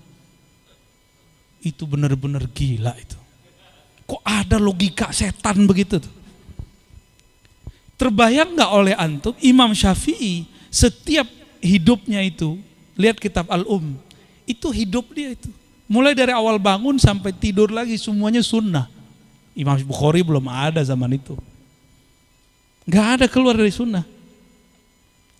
itu 1.64 1.88
benar-benar 1.88 2.44
gila 2.52 2.92
itu. 2.98 3.16
Kok 4.04 4.22
ada 4.26 4.60
logika 4.60 5.08
setan 5.14 5.64
begitu 5.64 6.02
tuh? 6.02 6.14
Terbayang 7.96 8.58
nggak 8.58 8.72
oleh 8.74 8.94
antum 8.98 9.32
Imam 9.40 9.70
Syafi'i 9.72 10.44
setiap 10.68 11.24
hidupnya 11.62 12.18
itu 12.20 12.58
lihat 12.98 13.16
kitab 13.22 13.46
Al-Um 13.46 13.94
itu 14.42 14.68
hidup 14.74 15.06
dia 15.14 15.38
itu 15.38 15.48
mulai 15.86 16.12
dari 16.18 16.34
awal 16.34 16.58
bangun 16.58 16.98
sampai 16.98 17.30
tidur 17.30 17.70
lagi 17.70 17.94
semuanya 17.94 18.42
sunnah 18.42 18.90
Imam 19.52 19.76
Bukhari 19.84 20.24
belum 20.24 20.48
ada 20.48 20.80
zaman 20.84 21.16
itu 21.16 21.36
nggak 22.88 23.06
ada 23.20 23.26
keluar 23.30 23.54
dari 23.56 23.70
sunnah 23.70 24.04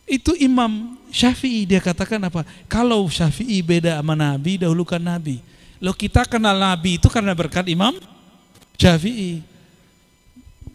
itu 0.06 0.36
Imam 0.36 0.98
Syafi'i 1.08 1.64
dia 1.64 1.80
katakan 1.80 2.20
apa 2.20 2.46
kalau 2.68 3.06
Syafi'i 3.08 3.60
beda 3.64 3.98
sama 3.98 4.12
Nabi 4.14 4.60
dahulukan 4.60 5.00
Nabi 5.00 5.52
Lo 5.82 5.90
kita 5.90 6.22
kenal 6.30 6.54
Nabi 6.62 6.94
itu 6.94 7.10
karena 7.10 7.34
berkat 7.34 7.66
Imam 7.66 7.98
Syafi'i. 8.78 9.42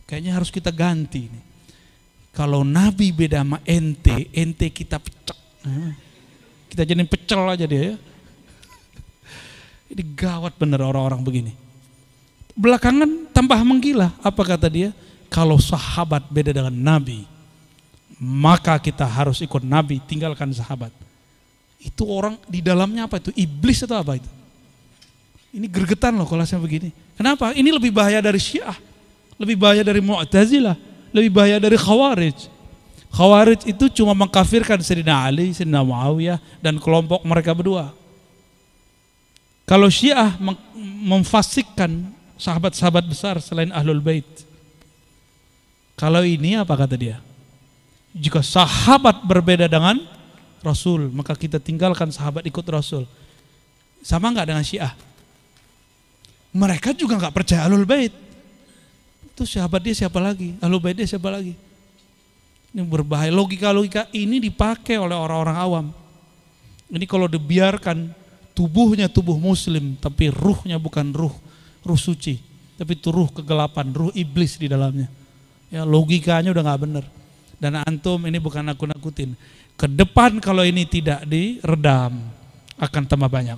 Kayaknya 0.03 0.35
harus 0.35 0.51
kita 0.51 0.67
ganti. 0.67 1.31
Nih. 1.31 1.43
Kalau 2.35 2.67
Nabi 2.67 3.15
beda 3.15 3.39
sama 3.39 3.63
ente, 3.63 4.27
ente 4.35 4.67
kita 4.67 4.99
pecek. 4.99 5.39
Kita 6.67 6.83
jadi 6.83 7.07
pecel 7.07 7.39
aja 7.47 7.63
dia 7.63 7.95
ya. 7.95 7.95
Ini 9.95 10.03
gawat 10.11 10.59
bener 10.59 10.83
orang-orang 10.83 11.23
begini. 11.23 11.55
Belakangan 12.57 13.29
tambah 13.29 13.61
menggila. 13.61 14.09
Apa 14.25 14.41
kata 14.41 14.65
dia? 14.65 14.89
Kalau 15.29 15.61
sahabat 15.61 16.25
beda 16.33 16.49
dengan 16.49 16.73
Nabi, 16.73 17.29
maka 18.17 18.81
kita 18.81 19.05
harus 19.05 19.37
ikut 19.45 19.61
Nabi, 19.61 20.01
tinggalkan 20.01 20.49
sahabat. 20.49 20.89
Itu 21.77 22.09
orang 22.09 22.41
di 22.49 22.65
dalamnya 22.65 23.05
apa 23.05 23.21
itu? 23.21 23.29
Iblis 23.37 23.85
atau 23.85 24.01
apa 24.01 24.17
itu? 24.17 24.29
Ini 25.53 25.69
gergetan 25.69 26.17
loh 26.17 26.25
kalau 26.25 26.41
saya 26.43 26.57
begini. 26.57 26.89
Kenapa? 27.13 27.53
Ini 27.53 27.69
lebih 27.69 27.93
bahaya 27.93 28.17
dari 28.17 28.41
Syiah. 28.41 28.75
Lebih 29.37 29.55
bahaya 29.61 29.85
dari 29.85 30.01
Mu'tazilah. 30.01 30.75
Lebih 31.13 31.29
bahaya 31.29 31.61
dari 31.61 31.77
Khawarij. 31.77 32.49
Khawarij 33.13 33.69
itu 33.69 33.85
cuma 34.01 34.17
mengkafirkan 34.17 34.81
Sayyidina 34.81 35.29
Ali, 35.29 35.53
Sayyidina 35.53 35.85
Muawiyah 35.85 36.41
dan 36.59 36.81
kelompok 36.81 37.21
mereka 37.21 37.53
berdua. 37.53 37.93
Kalau 39.67 39.87
Syiah 39.91 40.35
memfasikkan 41.03 42.16
sahabat-sahabat 42.37 43.03
besar 43.05 43.41
selain 43.41 43.73
Ahlul 43.73 44.01
Bait. 44.01 44.25
Kalau 45.97 46.21
ini 46.21 46.53
apa 46.53 46.77
kata 46.77 46.93
dia? 46.93 47.17
Jika 48.13 48.45
sahabat 48.45 49.25
berbeda 49.25 49.65
dengan 49.65 49.97
Rasul, 50.61 51.09
maka 51.09 51.33
kita 51.33 51.57
tinggalkan 51.57 52.13
sahabat 52.13 52.45
ikut 52.45 52.65
Rasul. 52.69 53.09
Sama 54.05 54.29
nggak 54.29 54.47
dengan 54.53 54.65
Syiah? 54.65 54.93
mereka 56.57 56.89
juga 56.95 57.21
nggak 57.21 57.35
percaya 57.35 57.69
alul 57.69 57.85
bait. 57.85 58.13
Itu 59.29 59.45
sahabat 59.45 59.85
dia 59.85 59.93
siapa 59.93 60.17
lagi? 60.17 60.57
Alul 60.57 60.81
bait 60.81 60.97
dia 60.97 61.05
siapa 61.05 61.29
lagi? 61.29 61.53
Ini 62.73 62.81
berbahaya. 62.81 63.29
Logika-logika 63.29 64.09
ini 64.09 64.41
dipakai 64.41 64.97
oleh 64.97 65.13
orang-orang 65.13 65.57
awam. 65.57 65.85
Ini 66.89 67.05
kalau 67.05 67.29
dibiarkan 67.29 68.09
tubuhnya 68.57 69.05
tubuh 69.05 69.37
muslim, 69.37 69.93
tapi 70.01 70.33
ruhnya 70.33 70.81
bukan 70.81 71.13
ruh, 71.13 71.35
ruh 71.87 71.99
suci. 71.99 72.37
Tapi 72.77 72.93
itu 72.93 73.09
ruh 73.09 73.31
kegelapan, 73.31 73.89
ruh 73.89 74.13
iblis 74.13 74.59
di 74.59 74.69
dalamnya. 74.69 75.09
Ya 75.73 75.81
logikanya 75.87 76.53
udah 76.53 76.63
nggak 76.63 76.81
benar. 76.83 77.05
Dan 77.57 77.81
antum 77.81 78.21
ini 78.29 78.37
bukan 78.37 78.61
aku 78.69 78.85
nakutin. 78.85 79.33
Ke 79.73 79.89
depan 79.89 80.37
kalau 80.37 80.61
ini 80.61 80.85
tidak 80.85 81.25
diredam 81.25 82.21
akan 82.77 83.03
tambah 83.09 83.29
banyak. 83.29 83.57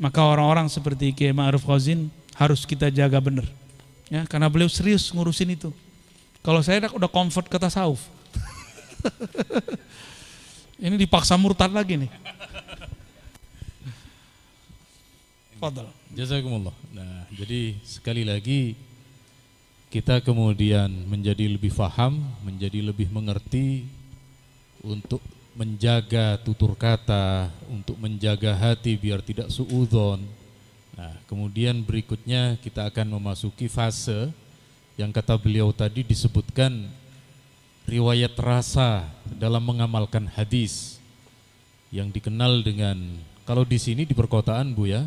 Maka 0.00 0.20
orang-orang 0.24 0.66
seperti 0.66 1.12
Kiai 1.14 1.36
Ma'ruf 1.36 1.62
Khazin 1.62 2.10
harus 2.34 2.64
kita 2.66 2.88
jaga 2.90 3.20
benar. 3.20 3.46
Ya, 4.10 4.26
karena 4.26 4.50
beliau 4.50 4.66
serius 4.66 5.12
ngurusin 5.14 5.54
itu. 5.54 5.70
Kalau 6.40 6.64
saya 6.64 6.88
udah 6.90 7.06
comfort 7.06 7.46
ke 7.46 7.58
tasawuf. 7.60 8.00
Ini 10.80 10.96
dipaksa 10.96 11.36
murtad 11.36 11.70
lagi 11.70 12.00
nih. 12.00 12.10
Fadal. 15.60 15.99
Jazakumullah. 16.10 16.74
Nah, 16.90 17.22
jadi 17.30 17.78
sekali 17.86 18.26
lagi 18.26 18.74
kita 19.94 20.18
kemudian 20.18 20.90
menjadi 21.06 21.46
lebih 21.46 21.70
faham, 21.70 22.18
menjadi 22.42 22.82
lebih 22.82 23.06
mengerti 23.14 23.86
untuk 24.82 25.22
menjaga 25.54 26.34
tutur 26.42 26.74
kata, 26.74 27.46
untuk 27.70 27.94
menjaga 27.94 28.58
hati 28.58 28.98
biar 28.98 29.22
tidak 29.22 29.54
suudon. 29.54 30.18
Nah, 30.98 31.14
kemudian 31.30 31.78
berikutnya 31.78 32.58
kita 32.58 32.90
akan 32.90 33.14
memasuki 33.14 33.70
fase 33.70 34.34
yang 34.98 35.14
kata 35.14 35.38
beliau 35.38 35.70
tadi 35.70 36.02
disebutkan 36.02 36.90
riwayat 37.86 38.34
rasa 38.34 39.06
dalam 39.38 39.62
mengamalkan 39.62 40.26
hadis 40.26 40.98
yang 41.94 42.10
dikenal 42.10 42.66
dengan 42.66 42.98
kalau 43.46 43.62
di 43.62 43.78
sini 43.78 44.02
di 44.02 44.14
perkotaan 44.14 44.74
Bu 44.74 44.90
ya 44.90 45.06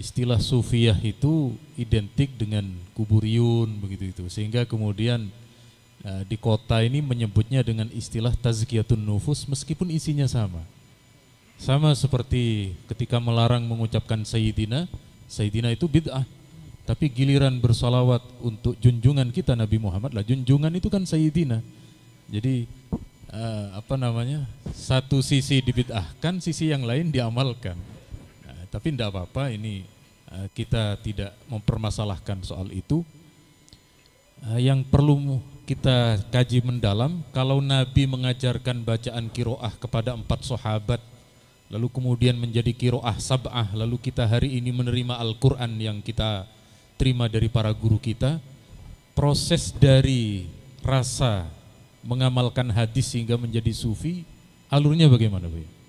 istilah 0.00 0.40
sufiyah 0.40 0.96
itu 1.04 1.52
identik 1.76 2.32
dengan 2.40 2.64
kuburiyun 2.96 3.68
begitu 3.84 4.08
itu 4.08 4.24
sehingga 4.32 4.64
kemudian 4.64 5.28
Nah, 6.00 6.24
di 6.24 6.40
kota 6.40 6.80
ini 6.80 7.04
menyebutnya 7.04 7.60
dengan 7.60 7.84
istilah 7.92 8.32
tazkiyatun 8.32 8.96
nufus 8.96 9.44
meskipun 9.44 9.92
isinya 9.92 10.24
sama. 10.24 10.64
Sama 11.60 11.92
seperti 11.92 12.72
ketika 12.88 13.20
melarang 13.20 13.68
mengucapkan 13.68 14.24
Sayyidina, 14.24 14.88
Sayyidina 15.28 15.76
itu 15.76 15.84
bid'ah. 15.84 16.24
Tapi 16.88 17.12
giliran 17.12 17.60
bersolawat 17.60 18.24
untuk 18.40 18.80
junjungan 18.80 19.28
kita 19.28 19.52
Nabi 19.52 19.76
Muhammad 19.76 20.16
lah, 20.16 20.24
junjungan 20.24 20.72
itu 20.72 20.88
kan 20.88 21.04
Sayyidina. 21.04 21.60
Jadi 22.32 22.64
uh, 23.28 23.76
apa 23.76 24.00
namanya? 24.00 24.48
Satu 24.72 25.20
sisi 25.20 25.60
dibid'ahkan, 25.60 26.40
sisi 26.40 26.72
yang 26.72 26.80
lain 26.88 27.12
diamalkan. 27.12 27.76
Tapi 28.70 28.94
tidak 28.94 29.10
apa-apa, 29.10 29.50
ini 29.50 29.82
uh, 30.30 30.46
kita 30.54 30.96
tidak 31.02 31.34
mempermasalahkan 31.50 32.38
soal 32.46 32.70
itu. 32.70 33.02
Uh, 34.46 34.56
yang 34.62 34.86
perlu 34.86 35.42
kita 35.66 36.22
kaji 36.30 36.62
mendalam, 36.62 37.22
kalau 37.34 37.58
Nabi 37.58 38.06
mengajarkan 38.06 38.86
bacaan 38.86 39.26
kiroah 39.30 39.74
kepada 39.78 40.14
empat 40.14 40.46
sahabat, 40.46 41.02
lalu 41.66 41.86
kemudian 41.90 42.38
menjadi 42.38 42.70
kiroah 42.70 43.18
sab'ah, 43.18 43.74
lalu 43.74 43.98
kita 43.98 44.26
hari 44.26 44.58
ini 44.58 44.70
menerima 44.74 45.18
Al-Quran 45.18 45.78
yang 45.78 45.98
kita 46.02 46.46
terima 46.98 47.26
dari 47.26 47.50
para 47.50 47.70
guru 47.74 47.98
kita, 47.98 48.38
proses 49.14 49.74
dari 49.74 50.46
rasa 50.82 51.46
mengamalkan 52.00 52.70
hadis 52.72 53.12
sehingga 53.12 53.36
menjadi 53.36 53.70
sufi, 53.74 54.24
alurnya 54.72 55.10
bagaimana 55.10 55.46
Bu? 55.46 55.79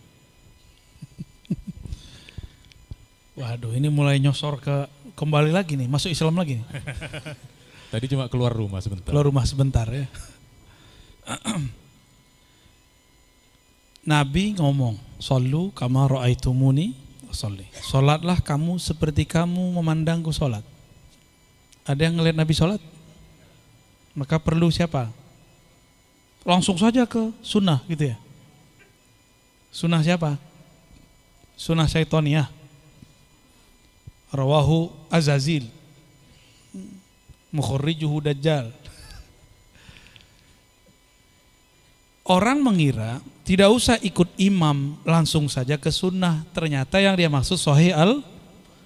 Waduh, 3.31 3.71
ini 3.71 3.87
mulai 3.87 4.19
nyosor 4.19 4.59
ke 4.59 4.91
kembali 5.15 5.55
lagi 5.55 5.79
nih, 5.79 5.87
masuk 5.87 6.11
Islam 6.11 6.35
lagi 6.35 6.59
nih. 6.59 6.67
Tadi 7.91 8.05
cuma 8.11 8.27
keluar 8.27 8.51
rumah 8.51 8.83
sebentar. 8.83 9.07
Keluar 9.07 9.27
rumah 9.27 9.47
sebentar 9.47 9.87
ya. 9.87 10.07
Nabi 14.11 14.55
ngomong, 14.59 14.99
"Sallu 15.19 15.71
kama 15.71 16.07
ra'aitumuni 16.11 16.95
sholli." 17.31 17.67
Salatlah 17.79 18.39
kamu 18.43 18.79
seperti 18.79 19.23
kamu 19.23 19.79
memandangku 19.79 20.35
salat. 20.35 20.63
Ada 21.87 22.07
yang 22.11 22.19
ngelihat 22.19 22.35
Nabi 22.35 22.53
salat? 22.55 22.81
Maka 24.11 24.39
perlu 24.39 24.67
siapa? 24.71 25.07
Langsung 26.43 26.75
saja 26.75 27.07
ke 27.07 27.31
sunnah 27.39 27.79
gitu 27.87 28.11
ya. 28.11 28.17
Sunnah 29.71 30.03
siapa? 30.03 30.35
Sunnah 31.55 31.87
syaitoniyah. 31.87 32.60
Rawahu 34.31 34.87
Azazil. 35.11 35.67
Mukhrijuhu 37.51 38.23
Dajjal. 38.23 38.71
Orang 42.23 42.63
mengira 42.63 43.19
tidak 43.43 43.67
usah 43.75 43.99
ikut 43.99 44.31
imam 44.39 44.95
langsung 45.03 45.51
saja 45.51 45.75
ke 45.75 45.91
sunnah. 45.91 46.47
Ternyata 46.55 47.03
yang 47.03 47.19
dia 47.19 47.27
maksud 47.27 47.59
sahih 47.59 47.91
al 47.91 48.23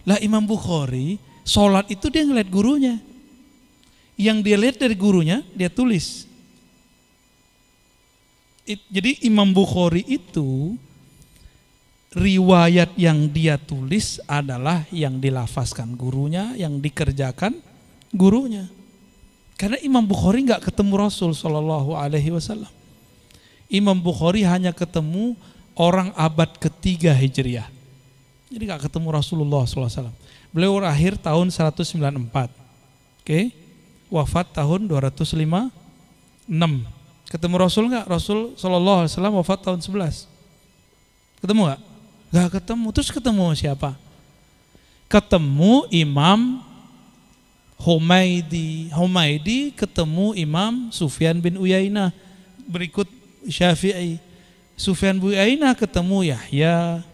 lah 0.06 0.18
Imam 0.22 0.41
Bukhari 0.41 1.22
sholat 1.46 1.86
itu 1.93 2.10
dia 2.10 2.26
ngeliat 2.26 2.50
gurunya. 2.50 2.98
Yang 4.18 4.38
dia 4.41 4.58
lihat 4.58 4.78
dari 4.82 4.96
gurunya 4.98 5.46
dia 5.54 5.70
tulis. 5.70 6.26
Jadi 8.66 9.22
Imam 9.30 9.54
Bukhari 9.54 10.02
itu 10.10 10.74
riwayat 12.16 12.95
yang 12.95 13.28
dia 13.28 13.59
tulis 13.59 14.24
adalah 14.24 14.88
yang 14.88 15.20
dilafaskan 15.20 15.99
gurunya, 15.99 16.55
yang 16.55 16.80
dikerjakan 16.80 17.59
gurunya. 18.16 18.72
Karena 19.59 19.76
Imam 19.84 20.03
Bukhari 20.03 20.47
nggak 20.47 20.72
ketemu 20.72 20.95
Rasul 20.95 21.36
Shallallahu 21.36 21.91
Alaihi 21.95 22.32
Wasallam. 22.32 22.72
Imam 23.68 23.99
Bukhari 23.99 24.47
hanya 24.47 24.72
ketemu 24.72 25.36
orang 25.76 26.16
abad 26.16 26.55
ketiga 26.55 27.11
Hijriah. 27.11 27.68
Jadi 28.47 28.63
nggak 28.63 28.88
ketemu 28.88 29.11
Rasulullah 29.11 29.68
SAW. 29.68 30.16
Beliau 30.55 30.80
lahir 30.80 31.20
tahun 31.20 31.51
194. 31.51 32.47
Oke. 33.20 33.51
Wafat 34.07 34.55
tahun 34.55 34.88
205 34.88 35.36
6. 36.47 36.88
Ketemu 37.28 37.55
Rasul 37.57 37.84
nggak? 37.91 38.05
Rasul 38.07 38.55
Shallallahu 38.55 39.03
Alaihi 39.03 39.11
Wasallam 39.11 39.36
wafat 39.36 39.59
tahun 39.66 39.80
11. 39.84 40.30
Ketemu 41.43 41.61
nggak? 41.68 41.82
Nggak 42.36 42.59
ketemu. 42.59 42.88
Terus 42.91 43.09
ketemu 43.15 43.47
siapa? 43.55 43.95
Ketemu 45.07 45.88
Imam 45.88 46.59
Humaidi. 47.79 48.91
Humaidi 48.91 49.71
ketemu 49.71 50.36
Imam 50.36 50.91
Sufyan 50.91 51.39
bin 51.39 51.55
Uyainah. 51.55 52.11
Berikut 52.67 53.07
Syafi'i. 53.47 54.19
Sufyan 54.75 55.15
bin 55.15 55.31
Uyainah 55.31 55.79
ketemu 55.79 56.36
Yahya. 56.36 57.07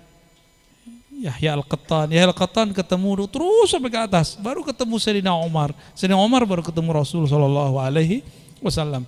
Yahya 1.22 1.54
Al-Qattan. 1.54 2.10
Yahya 2.10 2.34
Al-Qattan 2.34 2.74
ketemu 2.74 3.30
terus 3.30 3.70
sampai 3.70 3.94
ke 3.94 4.02
atas. 4.02 4.34
Baru 4.42 4.66
ketemu 4.66 4.98
Sayyidina 4.98 5.38
Umar. 5.38 5.70
Sayyidina 5.94 6.18
Umar 6.18 6.50
baru 6.50 6.66
ketemu 6.66 6.98
Rasul 6.98 7.30
Shallallahu 7.30 7.78
Alaihi 7.78 8.26
Wasallam. 8.58 9.06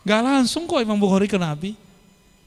Gak 0.00 0.20
langsung 0.24 0.64
kok 0.64 0.80
Imam 0.80 0.96
Bukhari 0.96 1.28
ke 1.28 1.36
Nabi. 1.36 1.76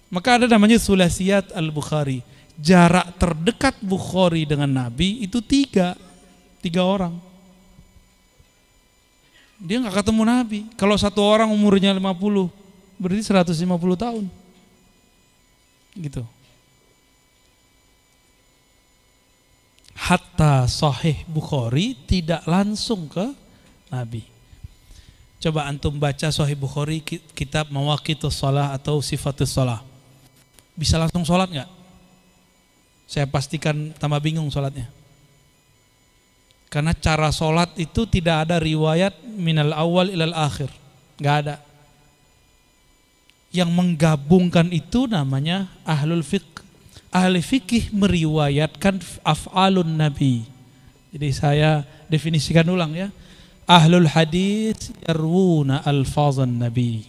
Maka 0.10 0.42
ada 0.42 0.50
namanya 0.50 0.82
Sulasiyat 0.82 1.54
Al-Bukhari. 1.54 2.34
Jarak 2.56 3.20
terdekat 3.20 3.76
Bukhari 3.84 4.48
dengan 4.48 4.72
Nabi 4.72 5.24
itu 5.24 5.44
tiga. 5.44 5.94
Tiga 6.64 6.82
orang. 6.82 7.20
Dia 9.60 9.80
nggak 9.80 10.04
ketemu 10.04 10.22
Nabi. 10.24 10.60
Kalau 10.76 10.96
satu 11.00 11.24
orang 11.24 11.52
umurnya 11.52 11.96
50, 11.96 12.52
berarti 13.00 13.24
150 13.24 13.96
tahun. 13.96 14.26
Gitu. 15.96 16.24
Hatta 19.96 20.68
sahih 20.68 21.24
Bukhari 21.26 21.96
tidak 22.06 22.44
langsung 22.46 23.08
ke 23.08 23.32
Nabi. 23.90 24.28
Coba 25.40 25.66
antum 25.72 25.96
baca 25.96 26.30
sahih 26.30 26.54
Bukhari 26.54 27.00
kitab 27.32 27.72
Mawaqitus 27.72 28.38
Salah 28.38 28.76
atau 28.76 29.00
Sifatus 29.00 29.56
Salah. 29.56 29.82
Bisa 30.76 31.00
langsung 31.00 31.24
sholat 31.24 31.48
nggak? 31.48 31.70
Saya 33.06 33.30
pastikan 33.30 33.94
tambah 33.98 34.18
bingung 34.22 34.50
sholatnya. 34.50 34.90
Karena 36.70 36.92
cara 36.92 37.30
sholat 37.32 37.72
itu 37.80 38.04
tidak 38.10 38.50
ada 38.50 38.60
riwayat 38.60 39.16
minal 39.24 39.72
awal 39.72 40.10
ilal 40.10 40.36
akhir. 40.36 40.68
Nggak 41.22 41.36
ada. 41.46 41.56
Yang 43.56 43.72
menggabungkan 43.72 44.68
itu 44.76 45.08
namanya 45.08 45.72
ahlul 45.88 46.26
fiqh 46.26 46.56
ahli 47.16 47.40
fikih 47.40 47.96
meriwayatkan 47.96 49.00
af'alun 49.24 49.96
nabi. 49.96 50.44
Jadi 51.16 51.30
saya 51.32 51.88
definisikan 52.12 52.68
ulang 52.68 52.92
ya. 52.92 53.08
Ahlul 53.64 54.12
hadis 54.12 54.92
yarwuna 55.08 55.80
alfazan 55.88 56.60
nabi. 56.60 57.08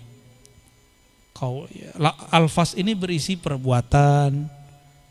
Kau 1.35 1.69
ya, 1.69 1.93
alfaz 2.33 2.79
ini 2.79 2.97
berisi 2.97 3.37
perbuatan, 3.37 4.47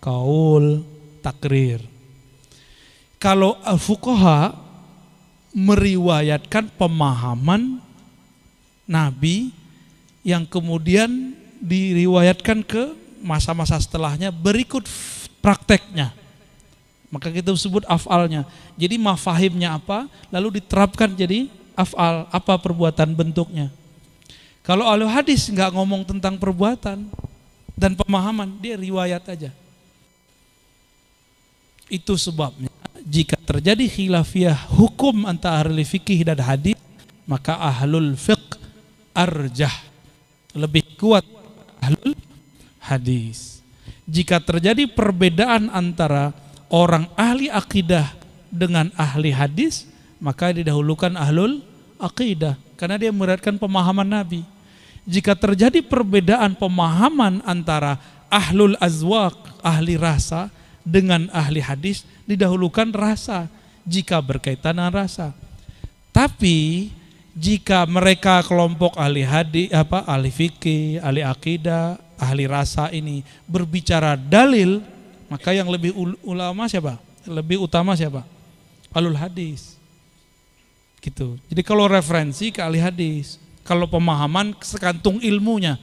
kaul, 0.05 0.85
takrir. 1.25 1.81
Kalau 3.17 3.57
al-fuqaha 3.65 4.53
meriwayatkan 5.49 6.69
pemahaman 6.77 7.81
nabi 8.85 9.49
yang 10.21 10.45
kemudian 10.45 11.33
diriwayatkan 11.57 12.61
ke 12.61 12.93
masa-masa 13.25 13.81
setelahnya 13.81 14.29
berikut 14.29 14.85
prakteknya. 15.41 16.13
Maka 17.09 17.33
kita 17.33 17.49
sebut 17.57 17.81
afalnya. 17.89 18.45
Jadi 18.77 19.01
mafahimnya 19.01 19.73
apa, 19.81 20.05
lalu 20.29 20.61
diterapkan 20.61 21.09
jadi 21.17 21.49
afal, 21.73 22.29
apa 22.29 22.53
perbuatan 22.61 23.15
bentuknya. 23.17 23.73
Kalau 24.61 24.85
ahli 24.85 25.05
hadis 25.09 25.49
nggak 25.49 25.73
ngomong 25.73 26.05
tentang 26.05 26.37
perbuatan 26.37 27.09
dan 27.73 27.91
pemahaman, 27.97 28.57
dia 28.61 28.77
riwayat 28.77 29.23
aja. 29.31 29.64
Itu 31.85 32.17
sebabnya 32.17 32.73
jika 33.05 33.37
terjadi 33.37 33.85
khilafiyah 33.85 34.73
hukum 34.73 35.29
antara 35.29 35.61
ahli 35.61 35.85
fikih 35.85 36.25
dan 36.25 36.41
hadis, 36.41 36.73
maka 37.29 37.53
ahlul 37.53 38.17
fiqh 38.17 38.57
arjah 39.13 39.71
lebih 40.57 40.97
kuat 40.97 41.21
ahlul 41.85 42.17
hadis. 42.81 43.61
Jika 44.09 44.41
terjadi 44.41 44.89
perbedaan 44.89 45.69
antara 45.69 46.33
orang 46.73 47.05
ahli 47.13 47.53
akidah 47.53 48.09
dengan 48.49 48.89
ahli 48.97 49.29
hadis, 49.29 49.85
maka 50.17 50.49
didahulukan 50.49 51.13
ahlul 51.13 51.61
akidah 52.01 52.57
karena 52.73 52.97
dia 52.97 53.13
meratkan 53.13 53.61
pemahaman 53.61 54.09
Nabi. 54.09 54.41
Jika 55.05 55.37
terjadi 55.37 55.85
perbedaan 55.85 56.57
pemahaman 56.57 57.45
antara 57.45 58.01
ahlul 58.33 58.73
azwaq, 58.81 59.61
ahli 59.61 59.93
rasa 59.93 60.49
dengan 60.85 61.27
ahli 61.33 61.59
hadis, 61.59 62.05
didahulukan 62.29 62.93
rasa 62.93 63.49
jika 63.83 64.21
berkaitan 64.21 64.77
dengan 64.77 64.93
rasa. 64.93 65.33
Tapi 66.13 66.89
jika 67.35 67.83
mereka 67.83 68.39
kelompok 68.45 68.95
ahli 68.95 69.25
hadis 69.27 69.67
apa 69.75 70.07
ahli 70.07 70.31
fikih, 70.31 71.03
ahli 71.03 71.19
akidah, 71.25 71.99
ahli 72.15 72.47
rasa 72.47 72.87
ini 72.95 73.25
berbicara 73.43 74.15
dalil, 74.15 74.79
maka 75.27 75.51
yang 75.51 75.67
lebih 75.67 75.91
ulama 76.23 76.69
siapa? 76.71 76.95
Lebih 77.27 77.59
utama 77.59 77.97
siapa? 77.97 78.23
Alul 78.95 79.17
hadis. 79.19 79.75
Gitu. 81.03 81.35
Jadi 81.51 81.61
kalau 81.65 81.89
referensi 81.91 82.55
ke 82.55 82.63
ahli 82.63 82.79
hadis, 82.79 83.41
kalau 83.65 83.89
pemahaman 83.89 84.53
sekantung 84.61 85.17
ilmunya. 85.19 85.81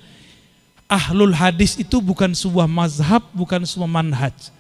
Ahlul 0.87 1.35
hadis 1.35 1.75
itu 1.81 1.99
bukan 2.05 2.31
sebuah 2.37 2.71
mazhab, 2.71 3.25
bukan 3.35 3.65
sebuah 3.65 3.91
manhaj. 3.91 4.53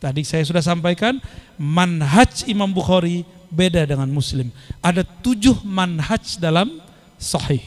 Tadi 0.00 0.24
saya 0.24 0.40
sudah 0.48 0.64
sampaikan, 0.64 1.20
manhaj 1.60 2.48
Imam 2.48 2.72
Bukhari 2.72 3.28
beda 3.52 3.84
dengan 3.84 4.08
Muslim. 4.08 4.48
Ada 4.80 5.04
tujuh 5.04 5.60
manhaj 5.60 6.40
dalam 6.40 6.80
sahih. 7.20 7.60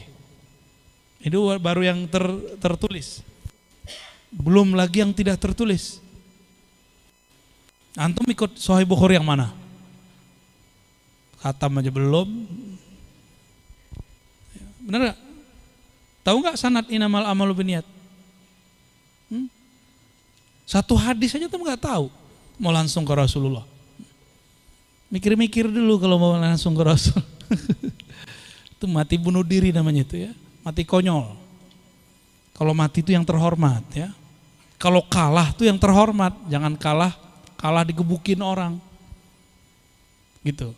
Itu 1.22 1.46
baru 1.62 1.86
yang 1.86 2.10
ter, 2.10 2.26
tertulis. 2.58 3.22
Belum 4.34 4.74
lagi 4.74 5.00
yang 5.00 5.14
tidak 5.14 5.38
tertulis. 5.38 6.02
Antum 7.94 8.26
ikut 8.26 8.58
Sahih 8.58 8.82
Bukhari 8.82 9.14
yang 9.14 9.24
mana? 9.24 9.54
Khatam 11.38 11.78
aja 11.78 11.94
belum. 11.94 12.28
Benar 14.82 15.14
gak? 15.14 15.18
Tahu 16.26 16.36
nggak 16.42 16.58
sanat 16.58 16.86
inamal 16.90 17.22
amalu 17.24 17.52
biniat? 17.62 17.86
Hmm? 19.30 19.46
Satu 20.64 20.98
hadis 20.98 21.36
aja 21.36 21.46
tuh 21.46 21.60
nggak 21.62 21.84
tahu. 21.84 22.08
Mau 22.58 22.70
langsung 22.70 23.02
ke 23.02 23.14
Rasulullah. 23.14 23.66
Mikir-mikir 25.10 25.70
dulu 25.70 25.98
kalau 25.98 26.16
mau 26.18 26.34
langsung 26.34 26.74
ke 26.74 26.82
Rasul. 26.82 27.22
itu 28.74 28.86
mati 28.90 29.14
bunuh 29.14 29.46
diri 29.46 29.70
namanya 29.70 30.02
itu 30.02 30.26
ya. 30.26 30.32
Mati 30.66 30.82
konyol. 30.82 31.34
Kalau 32.54 32.72
mati 32.74 33.02
itu 33.02 33.14
yang 33.14 33.26
terhormat 33.26 33.82
ya. 33.94 34.10
Kalau 34.78 35.06
kalah 35.06 35.54
tuh 35.54 35.70
yang 35.70 35.78
terhormat, 35.78 36.34
jangan 36.50 36.74
kalah 36.74 37.14
kalah 37.58 37.86
digebukin 37.86 38.42
orang. 38.44 38.76
Gitu. 40.44 40.76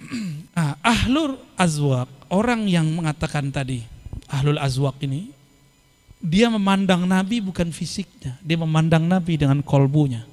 ah, 0.58 0.74
ahlul 0.80 1.36
azwaq, 1.54 2.08
orang 2.32 2.66
yang 2.66 2.88
mengatakan 2.88 3.52
tadi, 3.52 3.84
ahlul 4.32 4.56
azwaq 4.56 4.96
ini, 5.04 5.28
dia 6.22 6.48
memandang 6.48 7.04
Nabi 7.04 7.44
bukan 7.44 7.68
fisiknya, 7.74 8.40
dia 8.40 8.56
memandang 8.56 9.04
Nabi 9.04 9.36
dengan 9.36 9.60
kolbunya. 9.60 10.31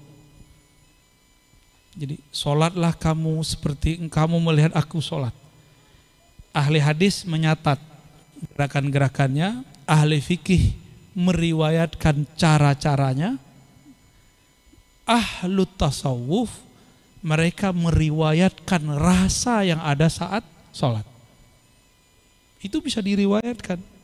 Jadi 1.97 2.21
sholatlah 2.29 2.93
kamu 2.93 3.41
seperti 3.41 3.97
kamu 4.09 4.37
melihat 4.41 4.73
aku 4.77 5.01
sholat. 5.01 5.33
Ahli 6.53 6.81
hadis 6.81 7.25
menyatat 7.25 7.77
gerakan-gerakannya, 8.53 9.65
ahli 9.85 10.21
fikih 10.21 10.73
meriwayatkan 11.17 12.25
cara-caranya, 12.37 13.37
ahlu 15.05 15.65
tasawuf 15.65 16.49
mereka 17.19 17.75
meriwayatkan 17.75 18.95
rasa 18.95 19.67
yang 19.67 19.81
ada 19.83 20.07
saat 20.07 20.45
sholat. 20.71 21.03
Itu 22.63 22.79
bisa 22.79 23.03
diriwayatkan. 23.03 23.98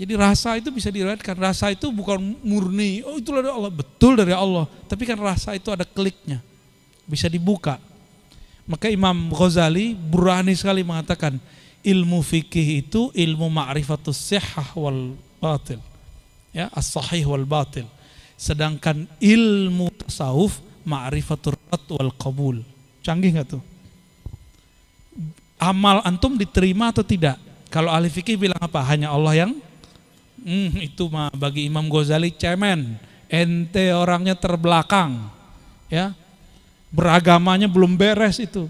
Jadi 0.00 0.16
rasa 0.16 0.56
itu 0.56 0.72
bisa 0.72 0.88
diriwayatkan. 0.88 1.36
Rasa 1.36 1.68
itu 1.68 1.92
bukan 1.92 2.16
murni, 2.40 3.04
oh 3.04 3.20
itu 3.20 3.36
dari 3.36 3.52
Allah. 3.52 3.68
Betul 3.68 4.16
dari 4.16 4.32
Allah. 4.32 4.64
Tapi 4.88 5.04
kan 5.04 5.20
rasa 5.20 5.52
itu 5.52 5.68
ada 5.68 5.84
kliknya. 5.84 6.40
Bisa 7.04 7.28
dibuka. 7.28 7.76
Maka 8.64 8.88
Imam 8.88 9.28
Ghazali 9.28 9.92
berani 9.92 10.56
sekali 10.56 10.80
mengatakan, 10.80 11.36
ilmu 11.84 12.24
fikih 12.24 12.80
itu 12.80 13.12
ilmu 13.12 13.52
ma'rifatus 13.52 14.16
sihah 14.16 14.72
wal 14.72 15.20
batil. 15.36 15.84
Ya, 16.56 16.72
as-sahih 16.72 17.28
wal 17.28 17.44
batil. 17.44 17.84
Sedangkan 18.40 19.04
ilmu 19.20 19.92
tasawuf 20.00 20.64
ma'rifatur 20.88 21.60
rad 21.68 21.84
wal 21.92 22.12
qabul. 22.16 22.56
Canggih 23.04 23.36
nggak 23.36 23.52
tuh? 23.52 23.62
Amal 25.60 26.00
antum 26.08 26.40
diterima 26.40 26.88
atau 26.88 27.04
tidak? 27.04 27.36
Kalau 27.68 27.92
ahli 27.92 28.08
fikih 28.08 28.40
bilang 28.40 28.64
apa? 28.64 28.80
Hanya 28.80 29.12
Allah 29.12 29.44
yang 29.44 29.52
hmm, 30.44 30.70
itu 30.92 31.04
mah 31.08 31.32
bagi 31.32 31.68
Imam 31.68 31.86
Ghazali 31.86 32.32
cemen. 32.34 32.96
Ente 33.30 33.94
orangnya 33.94 34.34
terbelakang. 34.34 35.30
Ya. 35.86 36.12
Beragamanya 36.90 37.70
belum 37.70 37.94
beres 37.94 38.42
itu. 38.42 38.66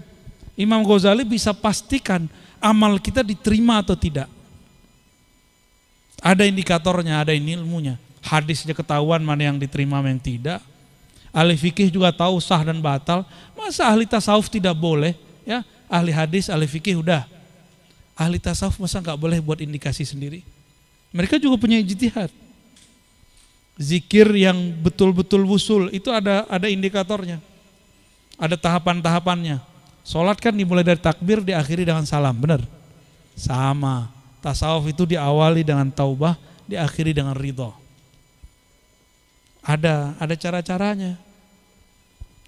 Imam 0.53 0.85
Ghazali 0.85 1.25
bisa 1.25 1.55
pastikan 1.55 2.29
amal 2.61 3.01
kita 3.01 3.25
diterima 3.25 3.81
atau 3.81 3.97
tidak. 3.97 4.29
Ada 6.21 6.45
indikatornya, 6.45 7.25
ada 7.25 7.33
ilmunya. 7.33 7.97
Hadisnya 8.21 8.77
ketahuan 8.77 9.25
mana 9.25 9.49
yang 9.49 9.57
diterima, 9.57 9.97
mana 9.97 10.13
yang 10.13 10.21
tidak 10.21 10.61
ahli 11.31 11.55
fikih 11.55 11.87
juga 11.89 12.11
tahu 12.11 12.37
sah 12.43 12.61
dan 12.61 12.77
batal. 12.77 13.23
Masa 13.55 13.87
ahli 13.87 14.03
tasawuf 14.05 14.51
tidak 14.51 14.75
boleh? 14.75 15.15
Ya, 15.47 15.63
ahli 15.87 16.11
hadis, 16.11 16.51
ahli 16.51 16.67
fikih 16.67 16.99
udah. 16.99 17.25
Ahli 18.13 18.37
tasawuf 18.37 18.77
masa 18.77 18.99
nggak 18.99 19.17
boleh 19.17 19.39
buat 19.39 19.57
indikasi 19.63 20.05
sendiri? 20.05 20.43
Mereka 21.11 21.37
juga 21.37 21.59
punya 21.59 21.77
ijtihad. 21.79 22.31
Zikir 23.75 24.27
yang 24.35 24.55
betul-betul 24.79 25.43
wusul 25.43 25.91
itu 25.91 26.07
ada 26.11 26.47
ada 26.47 26.67
indikatornya. 26.71 27.43
Ada 28.39 28.55
tahapan-tahapannya. 28.55 29.59
Sholat 30.01 30.41
kan 30.41 30.55
dimulai 30.55 30.81
dari 30.81 30.97
takbir, 30.97 31.45
diakhiri 31.45 31.85
dengan 31.85 32.07
salam, 32.09 32.33
benar? 32.33 32.65
Sama. 33.37 34.09
Tasawuf 34.41 34.89
itu 34.89 35.05
diawali 35.05 35.61
dengan 35.61 35.85
taubah, 35.93 36.33
diakhiri 36.65 37.13
dengan 37.13 37.37
ridho. 37.37 37.69
Ada, 39.61 40.17
ada 40.17 40.33
cara-caranya. 40.33 41.21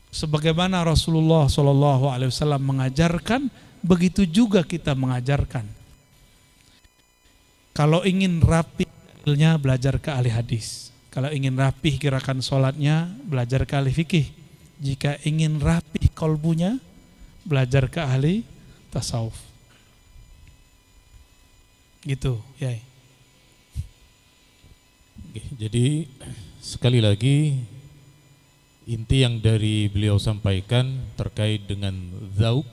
Sebagaimana 0.09 0.81
Rasulullah 0.81 1.45
Shallallahu 1.45 2.09
Alaihi 2.09 2.33
Wasallam 2.33 2.61
mengajarkan, 2.65 3.53
begitu 3.85 4.25
juga 4.25 4.65
kita 4.65 4.97
mengajarkan. 4.97 5.65
Kalau 7.73 8.05
ingin 8.05 8.39
rapi 8.39 8.85
ilnya 9.25 9.57
belajar 9.57 9.97
ke 9.97 10.13
ahli 10.13 10.29
hadis. 10.29 10.93
Kalau 11.09 11.29
ingin 11.29 11.53
rapi 11.57 11.97
gerakan 11.97 12.41
sholatnya, 12.41 13.09
belajar 13.25 13.65
ke 13.65 13.73
ahli 13.77 13.93
fikih. 13.93 14.29
Jika 14.81 15.21
ingin 15.25 15.61
rapi 15.61 16.09
kolbunya, 16.13 16.77
belajar 17.45 17.89
ke 17.89 18.01
ahli 18.01 18.45
tasawuf. 18.89 19.37
Gitu, 22.05 22.37
ya. 22.61 22.77
Jadi 25.57 26.05
Sekali 26.63 27.03
lagi 27.03 27.59
inti 28.87 29.19
yang 29.19 29.43
dari 29.43 29.91
beliau 29.91 30.15
sampaikan 30.15 30.95
terkait 31.19 31.67
dengan 31.67 31.91
zauk. 32.39 32.63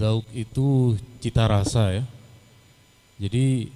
Zauk 0.00 0.24
itu 0.32 0.96
cita 1.20 1.44
rasa 1.44 2.00
ya. 2.00 2.04
Jadi 3.20 3.68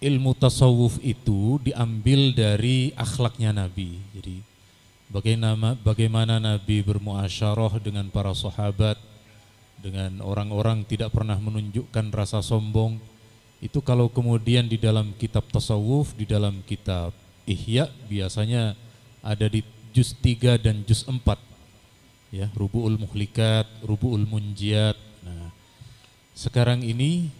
ilmu 0.00 0.36
tasawuf 0.36 1.00
itu 1.00 1.60
diambil 1.64 2.36
dari 2.36 2.92
akhlaknya 2.96 3.52
Nabi. 3.52 3.96
Jadi 4.12 4.36
bagaimana 5.08 5.76
bagaimana 5.80 6.36
Nabi 6.36 6.84
bermuasyarah 6.84 7.80
dengan 7.80 8.08
para 8.12 8.36
sahabat, 8.36 9.00
dengan 9.80 10.20
orang-orang 10.20 10.84
tidak 10.84 11.14
pernah 11.14 11.36
menunjukkan 11.40 12.12
rasa 12.12 12.44
sombong. 12.44 13.00
Itu 13.56 13.80
kalau 13.80 14.12
kemudian 14.12 14.68
di 14.68 14.76
dalam 14.76 15.16
kitab 15.16 15.48
tasawuf, 15.48 16.12
di 16.12 16.28
dalam 16.28 16.60
kitab 16.68 17.16
Ihya 17.48 17.88
biasanya 18.04 18.76
ada 19.24 19.46
di 19.48 19.64
juz 19.96 20.12
3 20.12 20.60
dan 20.60 20.84
juz 20.84 21.08
4 21.08 21.24
ya 22.34 22.52
Rubu'ul 22.52 23.00
Muhlikat, 23.00 23.64
Rubu'ul 23.80 24.28
Munjiat. 24.28 24.98
Nah, 25.24 25.48
sekarang 26.36 26.84
ini 26.84 27.32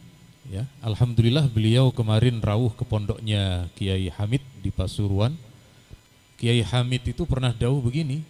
ya 0.46 0.64
alhamdulillah 0.82 1.50
beliau 1.50 1.90
kemarin 1.90 2.38
rawuh 2.38 2.70
ke 2.74 2.86
pondoknya 2.86 3.66
Kiai 3.74 4.10
Hamid 4.10 4.42
di 4.62 4.70
Pasuruan. 4.70 5.34
Kiai 6.36 6.60
Hamid 6.60 7.02
itu 7.08 7.24
pernah 7.24 7.50
dawuh 7.50 7.80
begini, 7.80 8.20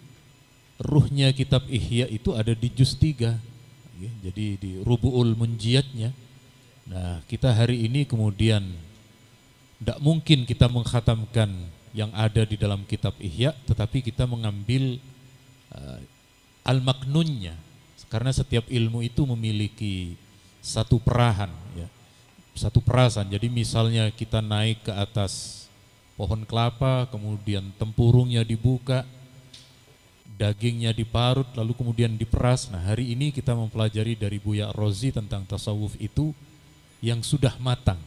ruhnya 0.79 1.33
kitab 1.35 1.67
Ihya 1.67 2.07
itu 2.07 2.37
ada 2.37 2.53
di 2.55 2.69
juz 2.71 2.95
3. 2.95 3.35
Ya, 3.97 4.13
jadi 4.29 4.61
di 4.61 4.71
Rubu'ul 4.85 5.33
Munjiatnya. 5.35 6.13
Nah, 6.87 7.25
kita 7.27 7.51
hari 7.51 7.89
ini 7.89 8.05
kemudian 8.05 8.63
tidak 9.81 9.99
mungkin 9.99 10.45
kita 10.45 10.69
mengkhatamkan 10.69 11.51
yang 11.97 12.13
ada 12.13 12.45
di 12.45 12.61
dalam 12.61 12.85
kitab 12.85 13.17
Ihya, 13.17 13.57
tetapi 13.65 14.05
kita 14.05 14.29
mengambil 14.29 15.01
uh, 15.73 15.99
al-maknunnya. 16.63 17.57
Karena 18.07 18.31
setiap 18.31 18.69
ilmu 18.71 19.03
itu 19.03 19.27
memiliki 19.27 20.15
satu 20.63 21.01
perahan, 21.03 21.51
ya, 21.75 21.89
satu 22.57 22.83
perasan. 22.83 23.29
Jadi 23.29 23.53
misalnya 23.53 24.09
kita 24.11 24.41
naik 24.41 24.89
ke 24.89 24.93
atas 24.93 25.65
pohon 26.17 26.43
kelapa, 26.49 27.07
kemudian 27.13 27.71
tempurungnya 27.77 28.43
dibuka, 28.43 29.05
dagingnya 30.41 30.97
diparut, 30.97 31.47
lalu 31.55 31.77
kemudian 31.77 32.17
diperas. 32.17 32.73
Nah 32.73 32.83
hari 32.83 33.13
ini 33.13 33.31
kita 33.31 33.53
mempelajari 33.53 34.17
dari 34.17 34.41
Buya 34.41 34.73
Rozi 34.73 35.13
tentang 35.13 35.45
tasawuf 35.45 35.95
itu 36.01 36.33
yang 37.05 37.21
sudah 37.21 37.55
matang 37.61 38.01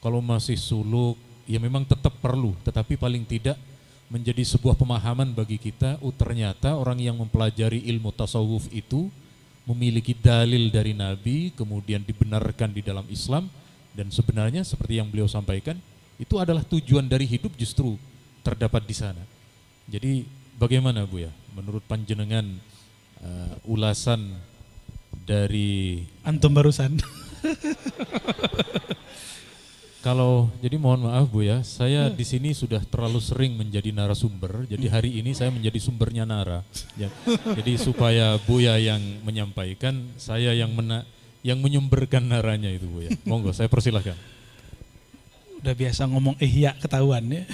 kalau 0.00 0.24
masih 0.24 0.56
suluk, 0.56 1.20
ya 1.44 1.60
memang 1.60 1.84
tetap 1.84 2.16
perlu, 2.24 2.56
tetapi 2.64 2.96
paling 2.96 3.20
tidak 3.28 3.60
menjadi 4.08 4.42
sebuah 4.42 4.74
pemahaman 4.74 5.30
bagi 5.36 5.60
kita, 5.60 6.00
oh 6.00 6.10
ternyata 6.10 6.74
orang 6.74 6.98
yang 6.98 7.20
mempelajari 7.20 7.84
ilmu 7.94 8.10
tasawuf 8.10 8.66
itu 8.72 9.12
memiliki 9.68 10.16
dalil 10.16 10.72
dari 10.72 10.96
Nabi, 10.96 11.52
kemudian 11.54 12.02
dibenarkan 12.02 12.72
di 12.72 12.82
dalam 12.82 13.04
Islam, 13.08 13.46
dan 13.92 14.08
sebenarnya 14.08 14.64
seperti 14.64 14.98
yang 14.98 15.08
beliau 15.10 15.28
sampaikan, 15.28 15.76
itu 16.20 16.36
adalah 16.36 16.64
tujuan 16.66 17.08
dari 17.08 17.24
hidup 17.24 17.52
justru 17.56 17.96
terdapat 18.44 18.84
di 18.84 18.94
sana. 18.96 19.22
Jadi 19.88 20.24
bagaimana 20.56 21.04
Bu 21.08 21.24
ya, 21.24 21.32
menurut 21.56 21.84
panjenengan 21.84 22.44
uh, 23.24 23.54
ulasan 23.68 24.36
dari 25.26 26.04
antum 26.22 26.54
barusan 26.54 26.96
Kalau 30.00 30.48
jadi 30.64 30.80
mohon 30.80 31.04
maaf 31.04 31.28
Bu 31.28 31.44
ya, 31.44 31.60
saya 31.60 32.08
hmm. 32.08 32.16
di 32.16 32.24
sini 32.24 32.50
sudah 32.56 32.80
terlalu 32.88 33.20
sering 33.20 33.52
menjadi 33.52 33.92
narasumber. 33.92 34.64
Jadi 34.64 34.88
hmm. 34.88 34.94
hari 34.96 35.10
ini 35.20 35.36
saya 35.36 35.52
menjadi 35.52 35.76
sumbernya 35.76 36.24
Nara. 36.24 36.64
Ya. 36.96 37.12
Jadi 37.28 37.76
supaya 37.76 38.40
Buya 38.48 38.80
yang 38.80 39.00
menyampaikan, 39.28 40.08
saya 40.16 40.56
yang 40.56 40.72
mena 40.72 41.04
yang 41.44 41.60
menyumberkan 41.60 42.24
naranya 42.24 42.72
itu 42.72 42.88
Bu 42.88 43.04
ya. 43.04 43.12
Monggo 43.28 43.52
saya 43.52 43.68
persilahkan. 43.68 44.16
Udah 45.60 45.76
biasa 45.76 46.08
ngomong 46.08 46.40
ihya 46.40 46.72
ketahuan 46.80 47.20
ya. 47.28 47.44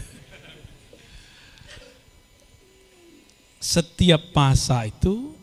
Setiap 3.59 4.23
masa 4.31 4.87
itu 4.87 5.35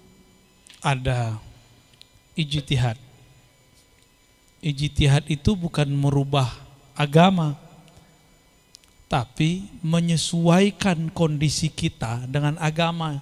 ada 0.80 1.36
ijtihad. 2.40 2.96
Ijtihad 4.64 5.28
itu 5.28 5.52
bukan 5.60 5.92
merubah 5.92 6.63
agama, 6.98 7.58
tapi 9.10 9.70
menyesuaikan 9.86 11.10
kondisi 11.14 11.70
kita 11.70 12.26
dengan 12.26 12.58
agama. 12.58 13.22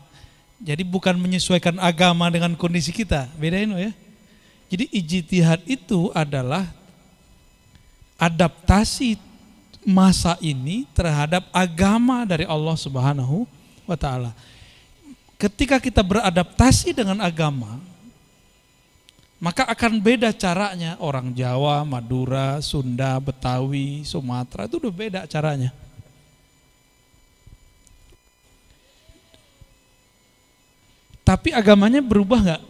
Jadi 0.62 0.86
bukan 0.86 1.18
menyesuaikan 1.18 1.82
agama 1.82 2.30
dengan 2.30 2.54
kondisi 2.56 2.94
kita, 2.94 3.28
bedain 3.36 3.74
ya. 3.76 3.92
Jadi 4.72 4.88
ijtihad 4.94 5.68
itu 5.68 6.08
adalah 6.16 6.64
adaptasi 8.16 9.20
masa 9.84 10.38
ini 10.40 10.86
terhadap 10.94 11.50
agama 11.52 12.24
dari 12.24 12.46
Allah 12.46 12.78
Subhanahu 12.78 13.50
wa 13.84 13.98
taala. 13.98 14.32
Ketika 15.42 15.82
kita 15.82 16.06
beradaptasi 16.06 16.94
dengan 16.94 17.18
agama, 17.20 17.82
maka 19.42 19.66
akan 19.66 19.98
beda 19.98 20.30
caranya 20.38 21.02
orang 21.02 21.34
Jawa, 21.34 21.82
Madura, 21.82 22.62
Sunda, 22.62 23.18
Betawi, 23.18 24.06
Sumatera 24.06 24.70
itu 24.70 24.78
udah 24.78 24.94
beda 24.94 25.22
caranya. 25.26 25.74
Tapi 31.26 31.50
agamanya 31.58 32.06
berubah 32.06 32.38
nggak? 32.38 32.62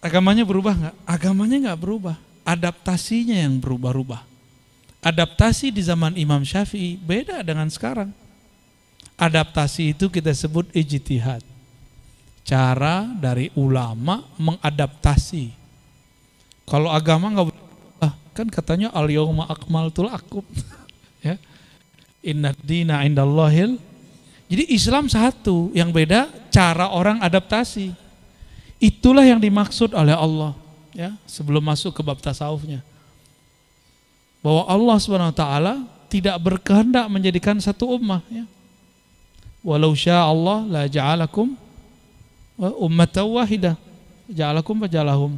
Agamanya 0.00 0.44
berubah 0.48 0.72
nggak? 0.72 0.96
Agamanya 1.04 1.56
nggak 1.68 1.80
berubah. 1.80 2.16
Adaptasinya 2.48 3.36
yang 3.36 3.60
berubah-ubah. 3.60 4.24
Adaptasi 5.04 5.68
di 5.68 5.84
zaman 5.84 6.16
Imam 6.16 6.40
Syafi'i 6.40 6.96
beda 6.96 7.44
dengan 7.44 7.68
sekarang. 7.68 8.08
Adaptasi 9.20 9.92
itu 9.92 10.08
kita 10.08 10.32
sebut 10.32 10.72
ijtihad 10.72 11.55
cara 12.46 13.10
dari 13.18 13.50
ulama 13.58 14.22
mengadaptasi. 14.38 15.50
Kalau 16.62 16.94
agama 16.94 17.26
nggak 17.34 17.46
ah, 17.98 18.14
kan 18.30 18.46
katanya 18.46 18.94
al 18.94 19.10
yauma 19.10 19.50
akmaltul 19.50 20.06
akum. 20.06 20.46
ya. 21.26 21.34
Inna 22.22 22.54
dina 22.54 23.02
indallahil. 23.02 23.82
Jadi 24.46 24.62
Islam 24.70 25.10
satu, 25.10 25.74
yang 25.74 25.90
beda 25.90 26.30
cara 26.54 26.94
orang 26.94 27.18
adaptasi. 27.18 27.90
Itulah 28.78 29.26
yang 29.26 29.42
dimaksud 29.42 29.90
oleh 29.90 30.14
Allah 30.14 30.54
ya, 30.94 31.18
sebelum 31.26 31.66
masuk 31.66 31.98
ke 31.98 32.02
bab 32.06 32.22
tasawufnya. 32.22 32.78
Bahwa 34.38 34.62
Allah 34.70 34.96
Subhanahu 35.02 35.34
wa 35.34 35.38
taala 35.38 35.74
tidak 36.06 36.38
berkehendak 36.38 37.10
menjadikan 37.10 37.58
satu 37.58 37.98
ummah 37.98 38.22
ya. 38.30 38.46
Walau 39.66 39.98
sya 39.98 40.22
Allah 40.22 40.62
la 40.70 40.82
ja'alakum 40.86 41.65
ummatan 42.56 43.26
wahidah. 43.28 43.76
Ja'alakum 44.26 44.74
wa 44.82 44.88
ja'alahum. 44.88 45.32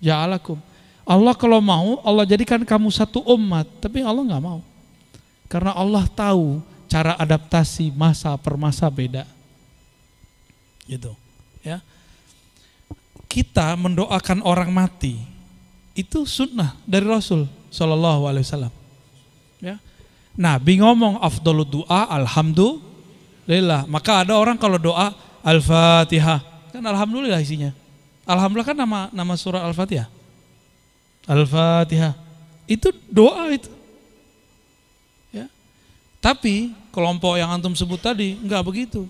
Ja'alakum. 0.00 0.58
Allah 1.04 1.34
kalau 1.34 1.58
mau 1.58 1.98
Allah 2.06 2.22
jadikan 2.22 2.62
kamu 2.62 2.88
satu 2.94 3.20
umat 3.34 3.66
tapi 3.82 4.00
Allah 4.00 4.22
nggak 4.22 4.44
mau. 4.44 4.62
Karena 5.50 5.74
Allah 5.74 6.06
tahu 6.06 6.62
cara 6.86 7.18
adaptasi 7.18 7.90
masa 7.90 8.34
per 8.38 8.54
masa 8.54 8.86
beda. 8.86 9.26
Gitu 10.86 11.10
ya. 11.66 11.82
Kita 13.30 13.74
mendoakan 13.78 14.42
orang 14.42 14.70
mati 14.70 15.18
itu 15.94 16.26
sunnah 16.26 16.74
dari 16.86 17.06
Rasul 17.06 17.46
Shallallahu 17.70 18.26
Alaihi 18.26 18.46
Wasallam. 18.46 18.74
Ya. 19.62 19.76
Nabi 20.34 20.78
ngomong 20.82 21.18
afdolud 21.22 21.66
doa 21.66 22.10
alhamdulillah. 22.10 23.86
Maka 23.86 24.26
ada 24.26 24.38
orang 24.38 24.58
kalau 24.58 24.78
doa 24.78 25.14
Al-Fatihah. 25.40 26.40
Kan 26.70 26.84
alhamdulillah 26.84 27.40
isinya. 27.40 27.72
Alhamdulillah 28.28 28.68
kan 28.68 28.78
nama 28.78 29.08
nama 29.10 29.34
surah 29.34 29.64
Al-Fatihah. 29.66 30.08
Al-Fatihah. 31.26 32.14
Itu 32.70 32.94
doa 33.10 33.50
itu. 33.50 33.72
Ya. 35.34 35.50
Tapi 36.22 36.70
kelompok 36.94 37.34
yang 37.40 37.50
antum 37.50 37.74
sebut 37.74 37.98
tadi 37.98 38.38
enggak 38.38 38.62
begitu. 38.62 39.08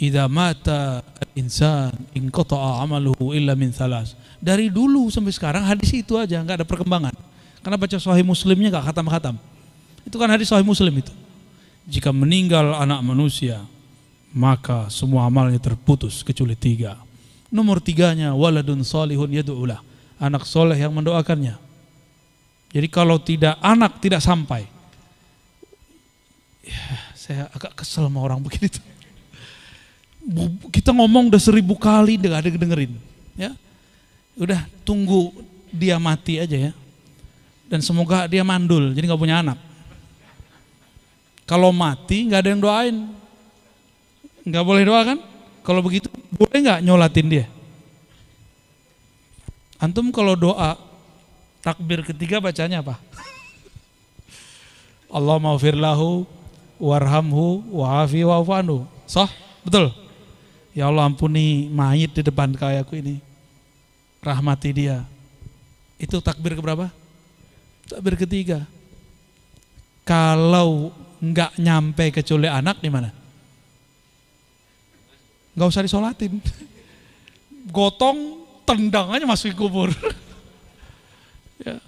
Idza 0.00 0.24
mata 0.32 1.04
insan 1.36 1.92
in 2.16 2.32
qata'a 2.32 2.80
amaluhu 2.84 3.36
illa 3.36 3.52
min 3.52 3.68
thalas. 3.68 4.16
Dari 4.40 4.72
dulu 4.72 5.12
sampai 5.12 5.32
sekarang 5.32 5.64
hadis 5.64 5.92
itu 5.92 6.16
aja 6.16 6.40
enggak 6.40 6.64
ada 6.64 6.66
perkembangan. 6.68 7.12
Karena 7.60 7.76
baca 7.76 7.96
sahih 8.00 8.24
muslimnya 8.24 8.72
enggak 8.72 8.92
khatam-khatam. 8.92 9.36
Itu 10.04 10.16
kan 10.16 10.28
hadis 10.32 10.48
sahih 10.48 10.64
muslim 10.64 10.92
itu. 10.96 11.12
Jika 11.84 12.12
meninggal 12.12 12.76
anak 12.76 13.00
manusia 13.04 13.64
maka 14.30 14.86
semua 14.90 15.26
amalnya 15.26 15.58
terputus 15.58 16.22
kecuali 16.22 16.54
tiga. 16.54 16.98
Nomor 17.50 17.82
tiganya 17.82 18.30
waladun 18.34 18.86
solihun 18.86 19.30
yadu'ulah. 19.30 19.82
Anak 20.20 20.46
soleh 20.46 20.78
yang 20.78 20.94
mendoakannya. 20.94 21.58
Jadi 22.70 22.86
kalau 22.86 23.18
tidak 23.18 23.58
anak 23.58 23.98
tidak 23.98 24.22
sampai. 24.22 24.68
Ya, 26.62 26.84
saya 27.18 27.42
agak 27.50 27.74
kesel 27.82 28.06
sama 28.06 28.22
orang 28.22 28.38
begitu. 28.38 28.78
Kita 30.70 30.94
ngomong 30.94 31.32
udah 31.32 31.42
seribu 31.42 31.74
kali 31.74 32.20
nggak 32.20 32.46
ada 32.46 32.48
dengerin. 32.54 32.94
Ya, 33.34 33.56
udah 34.38 34.62
tunggu 34.86 35.34
dia 35.74 35.98
mati 35.98 36.38
aja 36.38 36.70
ya. 36.70 36.72
Dan 37.66 37.82
semoga 37.82 38.30
dia 38.30 38.46
mandul, 38.46 38.94
jadi 38.94 39.06
nggak 39.10 39.22
punya 39.22 39.42
anak. 39.42 39.58
Kalau 41.46 41.74
mati 41.74 42.30
nggak 42.30 42.40
ada 42.46 42.50
yang 42.54 42.62
doain, 42.62 42.96
Nggak 44.44 44.64
boleh 44.64 44.82
doa 44.86 45.00
kan? 45.04 45.18
Kalau 45.60 45.80
begitu 45.84 46.08
boleh 46.32 46.58
nggak 46.64 46.80
nyolatin 46.84 47.28
dia? 47.28 47.46
Antum 49.80 50.12
kalau 50.12 50.36
doa 50.36 50.76
takbir 51.64 52.04
ketiga 52.04 52.40
bacanya 52.40 52.80
apa? 52.80 52.96
Allah 55.16 55.36
maufir 55.40 55.76
lahu 55.76 56.24
warhamhu 56.80 57.64
wa'afi 57.68 58.24
wa'afu 58.24 58.88
Soh? 59.04 59.28
Betul? 59.64 59.92
Ya 60.72 60.88
Allah 60.88 61.04
ampuni 61.04 61.68
mayit 61.68 62.16
di 62.16 62.22
depan 62.24 62.56
kayaku 62.56 63.02
ini. 63.02 63.16
Rahmati 64.24 64.70
dia. 64.72 65.04
Itu 66.00 66.24
takbir 66.24 66.56
keberapa? 66.56 66.88
Takbir 67.88 68.16
ketiga. 68.16 68.64
Kalau 70.06 70.94
nggak 71.20 71.60
nyampe 71.60 72.08
kecuali 72.14 72.48
anak 72.48 72.80
di 72.80 72.88
mana? 72.88 73.19
Nggak 75.54 75.68
usah 75.70 75.84
disolatin. 75.84 76.38
Gotong, 77.70 78.42
tendang 78.66 79.10
aja 79.14 79.26
masuk 79.26 79.54
kubur. 79.54 79.90
ya. 81.66 81.78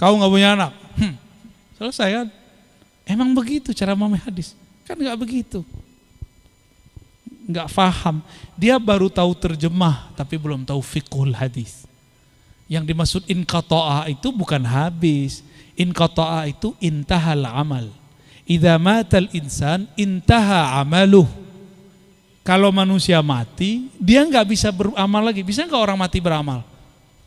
Kau 0.00 0.16
nggak 0.16 0.32
punya 0.32 0.48
anak, 0.56 0.72
hmm. 0.96 1.14
selesai 1.76 2.08
kan? 2.16 2.28
Emang 3.04 3.36
begitu 3.36 3.76
cara 3.76 3.92
memahami 3.92 4.22
hadis? 4.22 4.56
Kan 4.88 4.96
nggak 4.96 5.18
begitu. 5.20 5.60
Nggak 7.44 7.68
faham. 7.68 8.24
Dia 8.56 8.80
baru 8.80 9.10
tahu 9.10 9.34
terjemah, 9.36 10.14
tapi 10.16 10.40
belum 10.40 10.64
tahu 10.64 10.80
fikul 10.80 11.36
hadis. 11.36 11.84
Yang 12.70 12.84
dimaksud 12.94 13.22
inkatoa 13.26 14.06
itu 14.08 14.30
bukan 14.30 14.62
habis. 14.62 15.42
Inkatoa 15.74 16.46
itu 16.46 16.72
intahal 16.78 17.42
amal. 17.44 17.90
Idza 18.46 18.78
matal 18.78 19.26
insan 19.34 19.90
intaha 19.98 20.78
amaluh 20.78 21.26
kalau 22.50 22.74
manusia 22.74 23.22
mati, 23.22 23.86
dia 23.94 24.26
nggak 24.26 24.42
bisa 24.42 24.74
beramal 24.74 25.22
lagi. 25.22 25.38
Bisa 25.46 25.62
nggak 25.70 25.82
orang 25.86 25.94
mati 25.94 26.18
beramal? 26.18 26.66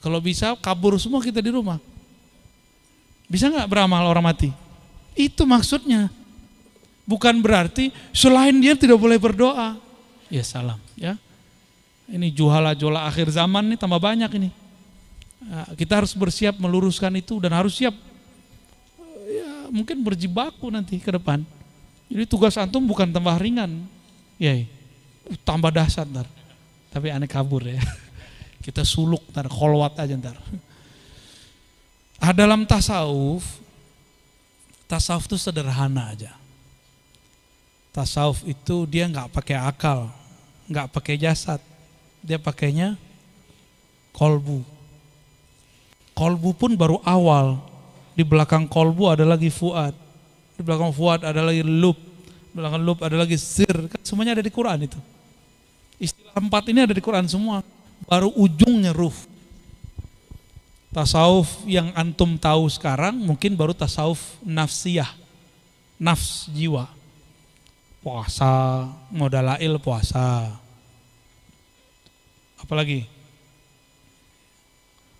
Kalau 0.03 0.19
bisa, 0.19 0.51
kabur 0.59 0.99
semua 0.99 1.23
kita 1.23 1.39
di 1.39 1.47
rumah. 1.47 1.79
Bisa 3.31 3.47
nggak 3.47 3.71
beramal 3.71 4.03
orang 4.03 4.35
mati? 4.35 4.51
Itu 5.15 5.47
maksudnya. 5.47 6.11
Bukan 7.07 7.39
berarti 7.39 7.95
selain 8.11 8.51
dia 8.59 8.75
tidak 8.75 8.99
boleh 8.99 9.15
berdoa. 9.15 9.79
Ya 10.27 10.43
salam, 10.43 10.75
ya. 10.99 11.15
Ini 12.11 12.27
juhala-juhala 12.35 13.07
akhir 13.07 13.31
zaman 13.31 13.63
nih 13.71 13.79
tambah 13.79 14.03
banyak 14.03 14.27
ini. 14.35 14.51
Nah, 15.39 15.71
kita 15.79 16.03
harus 16.03 16.11
bersiap 16.11 16.59
meluruskan 16.59 17.15
itu 17.15 17.39
dan 17.39 17.55
harus 17.55 17.79
siap 17.79 17.95
ya, 19.31 19.71
mungkin 19.71 20.03
berjibaku 20.03 20.67
nanti 20.67 20.99
ke 20.99 21.15
depan. 21.15 21.47
Jadi 22.11 22.27
tugas 22.27 22.59
antum 22.59 22.83
bukan 22.83 23.07
tambah 23.07 23.39
ringan. 23.39 23.87
Ya, 24.35 24.67
uh, 25.29 25.37
tambah 25.47 25.71
dahsyat 25.71 26.07
ntar. 26.09 26.27
Tapi 26.93 27.09
aneh 27.09 27.29
kabur 27.29 27.63
ya. 27.65 27.79
Kita 28.65 28.87
suluk 28.87 29.23
ntar, 29.31 29.51
kolwat 29.51 29.99
aja 29.99 30.15
ntar. 30.15 30.37
Ah, 32.23 32.31
dalam 32.31 32.63
tasawuf, 32.63 33.43
tasawuf 34.87 35.27
itu 35.27 35.35
sederhana 35.35 36.15
aja. 36.15 36.31
Tasawuf 37.91 38.47
itu 38.47 38.87
dia 38.87 39.11
nggak 39.11 39.27
pakai 39.35 39.59
akal, 39.59 40.07
nggak 40.71 40.87
pakai 40.95 41.19
jasad, 41.19 41.59
dia 42.23 42.39
pakainya 42.39 42.95
kolbu. 44.15 44.63
Kolbu 46.15 46.49
pun 46.55 46.71
baru 46.79 47.03
awal, 47.03 47.59
di 48.15 48.23
belakang 48.23 48.71
kolbu 48.71 49.11
ada 49.11 49.27
lagi 49.27 49.51
fuad, 49.51 49.91
di 50.55 50.61
belakang 50.63 50.95
fuad 50.95 51.27
ada 51.27 51.43
lagi 51.43 51.65
lub, 51.65 51.99
belakang 52.53 52.85
lub 52.85 53.01
ada 53.01 53.17
lagi 53.17 53.35
sir, 53.35 53.89
kan 53.89 53.99
semuanya 54.05 54.37
ada 54.37 54.45
di 54.45 54.53
Quran 54.53 54.85
itu. 54.85 54.99
Istilah 55.97 56.37
empat 56.37 56.69
ini 56.69 56.85
ada 56.85 56.93
di 56.93 57.01
Quran 57.01 57.25
semua. 57.25 57.65
Baru 58.05 58.29
ujungnya 58.37 58.93
ruf. 58.93 59.25
Tasawuf 60.93 61.65
yang 61.65 61.89
antum 61.97 62.37
tahu 62.37 62.69
sekarang 62.69 63.17
mungkin 63.17 63.57
baru 63.57 63.73
tasawuf 63.73 64.37
nafsiyah. 64.45 65.09
Nafs 65.97 66.51
jiwa. 66.53 66.89
puasa, 68.03 68.91
modal 69.07 69.55
lail 69.55 69.79
puasa. 69.79 70.51
Apalagi? 72.59 73.07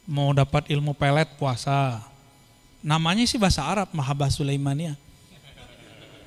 Mau 0.03 0.35
dapat 0.35 0.67
ilmu 0.67 0.91
pelet 0.91 1.31
puasa. 1.39 2.03
Namanya 2.83 3.23
sih 3.23 3.39
bahasa 3.39 3.63
Arab, 3.63 3.87
Mahabah 3.95 4.27
Sulaimaniyah. 4.27 4.99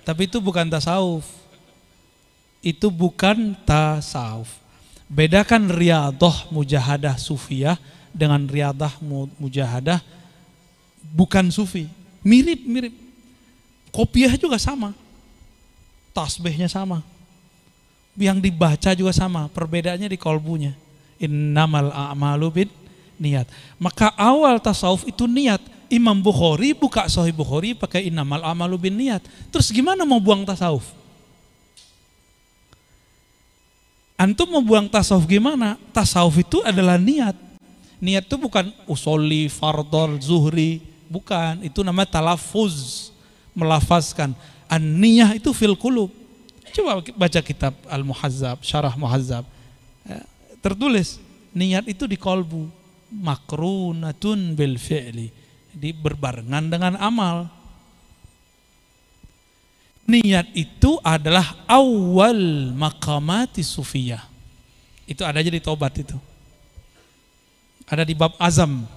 Tapi 0.07 0.31
itu 0.31 0.39
bukan 0.39 0.70
tasawuf. 0.70 1.27
Itu 2.62 2.95
bukan 2.95 3.59
tasawuf. 3.66 4.47
Bedakan 5.11 5.66
riadah 5.66 6.47
mujahadah 6.55 7.19
sufiyah 7.19 7.74
dengan 8.15 8.47
riadah 8.47 9.03
mujahadah 9.43 9.99
bukan 11.11 11.51
sufi. 11.51 11.91
Mirip-mirip. 12.23 12.95
Kopiah 13.91 14.35
juga 14.39 14.62
sama. 14.62 14.95
Tasbihnya 16.15 16.70
sama. 16.70 17.03
Yang 18.15 18.39
dibaca 18.47 18.91
juga 18.95 19.11
sama. 19.11 19.51
Perbedaannya 19.51 20.07
di 20.11 20.19
kolbunya. 20.19 20.73
Innamal 21.19 21.91
a'malu 21.91 22.49
bin 22.62 22.69
niat. 23.19 23.51
Maka 23.78 24.11
awal 24.15 24.62
tasawuf 24.62 25.03
itu 25.07 25.27
niat. 25.27 25.62
Imam 25.87 26.19
Bukhari 26.19 26.75
buka 26.75 27.07
Sahih 27.07 27.31
Bukhari 27.35 27.75
pakai 27.75 28.11
innamal 28.11 28.43
a'malu 28.43 28.91
bin 28.91 28.99
niat. 28.99 29.23
Terus 29.55 29.71
gimana 29.71 30.03
mau 30.03 30.19
buang 30.19 30.43
tasawuf? 30.43 30.83
Antum 34.17 34.49
mau 34.49 34.65
buang 34.65 34.89
tasawuf 34.89 35.29
gimana? 35.29 35.77
Tasawuf 35.93 36.41
itu 36.41 36.65
adalah 36.65 36.97
niat. 36.97 37.37
Niat 38.01 38.25
itu 38.27 38.37
bukan 38.41 38.73
usoli, 38.89 39.47
fardol, 39.47 40.19
zuhri, 40.19 40.83
bukan. 41.07 41.63
Itu 41.63 41.85
namanya 41.85 42.19
talafuz, 42.19 43.09
melafazkan. 43.53 44.33
An-niyah 44.67 45.37
itu 45.39 45.53
fil 45.53 45.77
kulub. 45.79 46.11
Coba 46.75 47.01
baca 47.01 47.41
kitab 47.41 47.73
Al-Muhazzab, 47.87 48.61
Syarah 48.61 48.93
Muhazzab. 48.99 49.47
Ya, 50.03 50.25
tertulis 50.61 51.23
niat 51.57 51.87
itu 51.89 52.05
di 52.05 52.19
kolbu 52.21 52.69
makrunatun 53.13 54.53
bil 54.59 54.77
fi'li 54.77 55.36
berbarengan 55.77 56.73
dengan 56.73 56.97
amal 56.97 57.53
niat 60.09 60.48
itu 60.57 60.97
adalah 61.05 61.66
awal 61.69 62.73
makamati 62.73 63.61
sufiyah 63.61 64.23
itu 65.05 65.20
ada 65.23 65.43
aja 65.43 65.53
di 65.53 65.61
tobat 65.61 65.93
itu 66.01 66.16
ada 67.86 68.03
di 68.03 68.16
bab 68.16 68.32
azam 68.40 68.89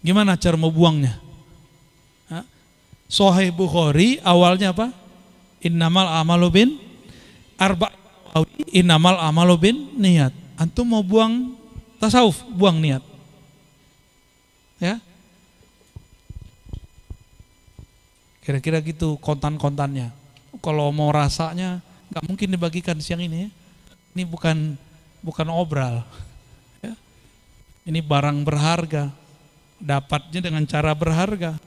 gimana 0.00 0.38
cara 0.40 0.56
mau 0.56 0.72
buangnya 0.72 1.30
Sohih 3.10 3.50
Bukhari 3.50 4.22
awalnya 4.22 4.70
apa? 4.70 4.94
Innamal 5.66 6.06
amalu 6.06 6.48
bin 6.48 6.68
arba 7.58 7.90
innamal 8.70 9.18
amalu 9.18 9.54
bin 9.58 9.76
niat. 9.98 10.30
Antum 10.54 10.94
mau 10.94 11.02
buang 11.02 11.58
tasawuf, 11.98 12.38
buang 12.54 12.78
niat. 12.78 13.02
Ya. 14.78 15.02
Kira-kira 18.50 18.82
gitu 18.82 19.14
kontan-kontannya. 19.22 20.10
Kalau 20.58 20.90
mau 20.90 21.14
rasanya 21.14 21.78
nggak 22.10 22.26
mungkin 22.26 22.50
dibagikan 22.50 22.98
siang 22.98 23.22
ini 23.22 23.46
ya. 23.46 23.48
Ini 24.18 24.26
bukan 24.26 24.74
bukan 25.22 25.46
obral. 25.54 26.02
Ya. 26.82 26.98
Ini 27.86 28.02
barang 28.02 28.42
berharga. 28.42 29.14
Dapatnya 29.78 30.42
dengan 30.42 30.66
cara 30.66 30.90
berharga. 30.98 31.62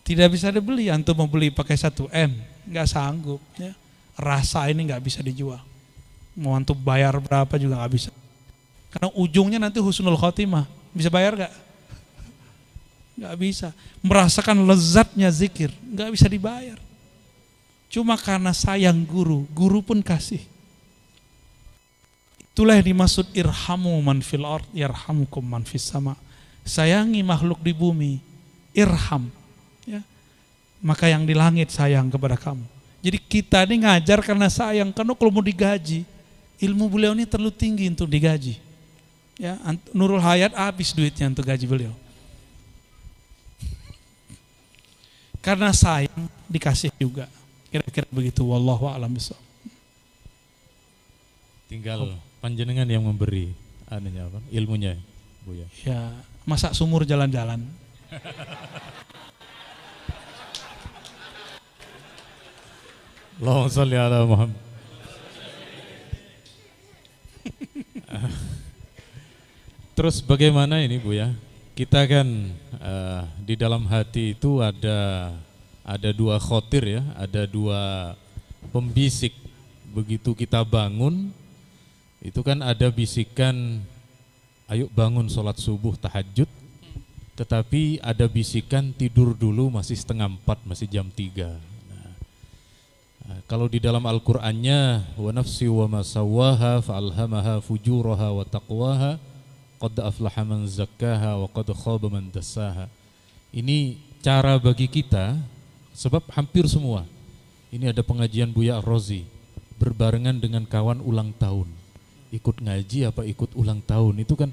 Tidak 0.00 0.28
bisa 0.32 0.48
dibeli, 0.48 0.88
antum 0.88 1.20
mau 1.20 1.28
beli 1.28 1.52
pakai 1.52 1.76
1 1.76 2.08
M, 2.08 2.32
nggak 2.64 2.88
sanggup. 2.88 3.44
Ya. 3.60 3.76
Rasa 4.16 4.72
ini 4.72 4.88
nggak 4.88 5.04
bisa 5.04 5.20
dijual. 5.20 5.60
Mau 6.32 6.56
antum 6.56 6.80
bayar 6.80 7.20
berapa 7.20 7.60
juga 7.60 7.76
nggak 7.84 7.92
bisa. 7.92 8.08
Karena 8.88 9.12
ujungnya 9.12 9.60
nanti 9.60 9.84
husnul 9.84 10.16
khotimah. 10.16 10.64
Bisa 10.96 11.12
bayar 11.12 11.36
nggak? 11.36 11.52
Nggak 13.14 13.34
bisa. 13.38 13.68
Merasakan 14.02 14.66
lezatnya 14.66 15.30
zikir, 15.30 15.70
nggak 15.86 16.10
bisa 16.14 16.26
dibayar. 16.26 16.78
Cuma 17.86 18.18
karena 18.18 18.50
sayang 18.50 19.06
guru, 19.06 19.46
guru 19.54 19.78
pun 19.78 20.02
kasih. 20.02 20.42
Itulah 22.54 22.78
yang 22.78 22.94
dimaksud 22.94 23.30
irhamu 23.34 23.94
man 24.02 24.22
fil 24.22 24.42
ard, 24.46 24.66
yarhamukum 24.74 25.42
man 25.42 25.62
fis 25.62 25.86
sama. 25.86 26.18
Sayangi 26.66 27.22
makhluk 27.22 27.62
di 27.62 27.70
bumi, 27.74 28.18
irham, 28.74 29.30
ya, 29.86 30.02
maka 30.82 31.06
yang 31.10 31.22
di 31.22 31.34
langit 31.34 31.70
sayang 31.70 32.10
kepada 32.10 32.34
kamu. 32.34 32.66
Jadi 33.04 33.18
kita 33.20 33.62
ini 33.68 33.84
ngajar 33.84 34.22
karena 34.24 34.48
sayang, 34.48 34.90
karena 34.90 35.12
kalau 35.12 35.30
mau 35.30 35.44
digaji, 35.44 36.02
ilmu 36.62 36.88
beliau 36.88 37.12
ini 37.12 37.28
terlalu 37.28 37.52
tinggi 37.52 37.84
untuk 37.90 38.08
digaji. 38.08 38.58
Ya, 39.34 39.58
Nurul 39.90 40.22
Hayat 40.22 40.54
habis 40.54 40.94
duitnya 40.94 41.26
untuk 41.26 41.44
gaji 41.46 41.66
beliau. 41.66 41.94
Karena 45.44 45.76
sayang 45.76 46.24
dikasih 46.48 46.88
juga. 46.96 47.28
Kira-kira 47.68 48.08
begitu 48.08 48.40
wallahu 48.48 48.88
a'lam 48.88 49.12
Tinggal 51.68 52.16
panjenengan 52.40 52.88
yang 52.88 53.04
memberi 53.04 53.52
anunya 53.92 54.24
apa? 54.24 54.40
Ilmunya, 54.48 54.96
Bu 55.44 55.52
ya. 55.52 55.68
Ya, 55.84 56.16
masa 56.48 56.72
sumur 56.72 57.04
jalan-jalan. 57.04 57.60
Allahumma 63.36 63.68
salli 63.68 64.00
ala 64.00 64.24
Muhammad. 64.24 64.56
Terus 69.98 70.24
bagaimana 70.24 70.80
ini 70.80 70.96
Bu 71.02 71.12
ya? 71.12 71.34
Kita 71.74 72.06
kan 72.06 72.54
uh, 72.78 73.26
di 73.42 73.58
dalam 73.58 73.82
hati 73.90 74.38
itu 74.38 74.62
ada 74.62 75.34
ada 75.82 76.10
dua 76.14 76.38
khotir 76.38 76.86
ya, 76.86 77.02
ada 77.18 77.50
dua 77.50 78.14
pembisik. 78.70 79.34
Begitu 79.90 80.38
kita 80.38 80.62
bangun, 80.62 81.34
itu 82.22 82.38
kan 82.46 82.62
ada 82.62 82.94
bisikan, 82.94 83.82
ayo 84.70 84.86
bangun 84.94 85.26
sholat 85.26 85.58
subuh 85.58 85.98
tahajud. 85.98 86.46
Tetapi 87.34 87.98
ada 88.06 88.30
bisikan 88.30 88.94
tidur 88.94 89.34
dulu 89.34 89.66
masih 89.74 89.98
setengah 89.98 90.30
empat, 90.30 90.62
masih 90.62 90.86
jam 90.86 91.10
tiga. 91.10 91.58
Nah, 93.26 93.42
kalau 93.50 93.66
di 93.66 93.82
dalam 93.82 94.06
Al-Qur'annya 94.06 95.10
wa 95.18 95.30
nafsi 95.34 95.66
wa 95.66 95.90
ma 95.90 96.06
sawaha 96.06 96.78
fa'alhamaha 96.86 97.58
fujuraha 97.66 98.30
wa 98.30 98.46
taqwaha 98.46 99.33
qad 99.84 100.00
aflaha 100.00 100.42
man 100.48 100.64
zakkaha 100.64 101.36
wa 101.36 101.48
qad 101.52 101.68
khaba 101.76 102.08
man 102.08 102.32
dassaha. 102.32 102.88
Ini 103.52 104.00
cara 104.24 104.56
bagi 104.56 104.88
kita 104.88 105.36
sebab 105.92 106.24
hampir 106.32 106.64
semua. 106.64 107.04
Ini 107.68 107.92
ada 107.92 108.00
pengajian 108.00 108.48
Buya 108.48 108.80
Rozi 108.80 109.28
berbarengan 109.76 110.40
dengan 110.40 110.64
kawan 110.64 111.04
ulang 111.04 111.36
tahun. 111.36 111.68
Ikut 112.32 112.64
ngaji 112.64 113.12
apa 113.12 113.22
ikut 113.28 113.52
ulang 113.54 113.84
tahun 113.84 114.24
itu 114.24 114.34
kan 114.34 114.50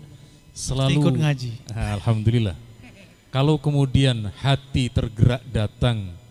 selalu 0.52 1.00
ikut 1.00 1.16
ngaji. 1.16 1.52
Alhamdulillah. 1.72 2.58
Kalau 3.32 3.56
kemudian 3.56 4.28
hati 4.44 4.92
tergerak 4.92 5.40
datang 5.48 6.22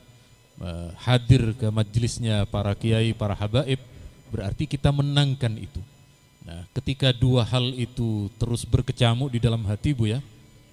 Eh, 0.61 0.91
hadir 1.09 1.57
ke 1.57 1.73
majelisnya 1.73 2.45
para 2.45 2.77
kiai, 2.77 3.17
para 3.17 3.33
habaib, 3.33 3.81
berarti 4.29 4.69
kita 4.69 4.93
menangkan 4.93 5.57
itu. 5.57 5.81
Nah, 6.51 6.67
ketika 6.75 7.15
dua 7.15 7.47
hal 7.47 7.71
itu 7.79 8.27
terus 8.35 8.67
berkecamuk 8.67 9.31
di 9.31 9.39
dalam 9.39 9.63
hati 9.71 9.95
Bu 9.95 10.11
ya, 10.11 10.19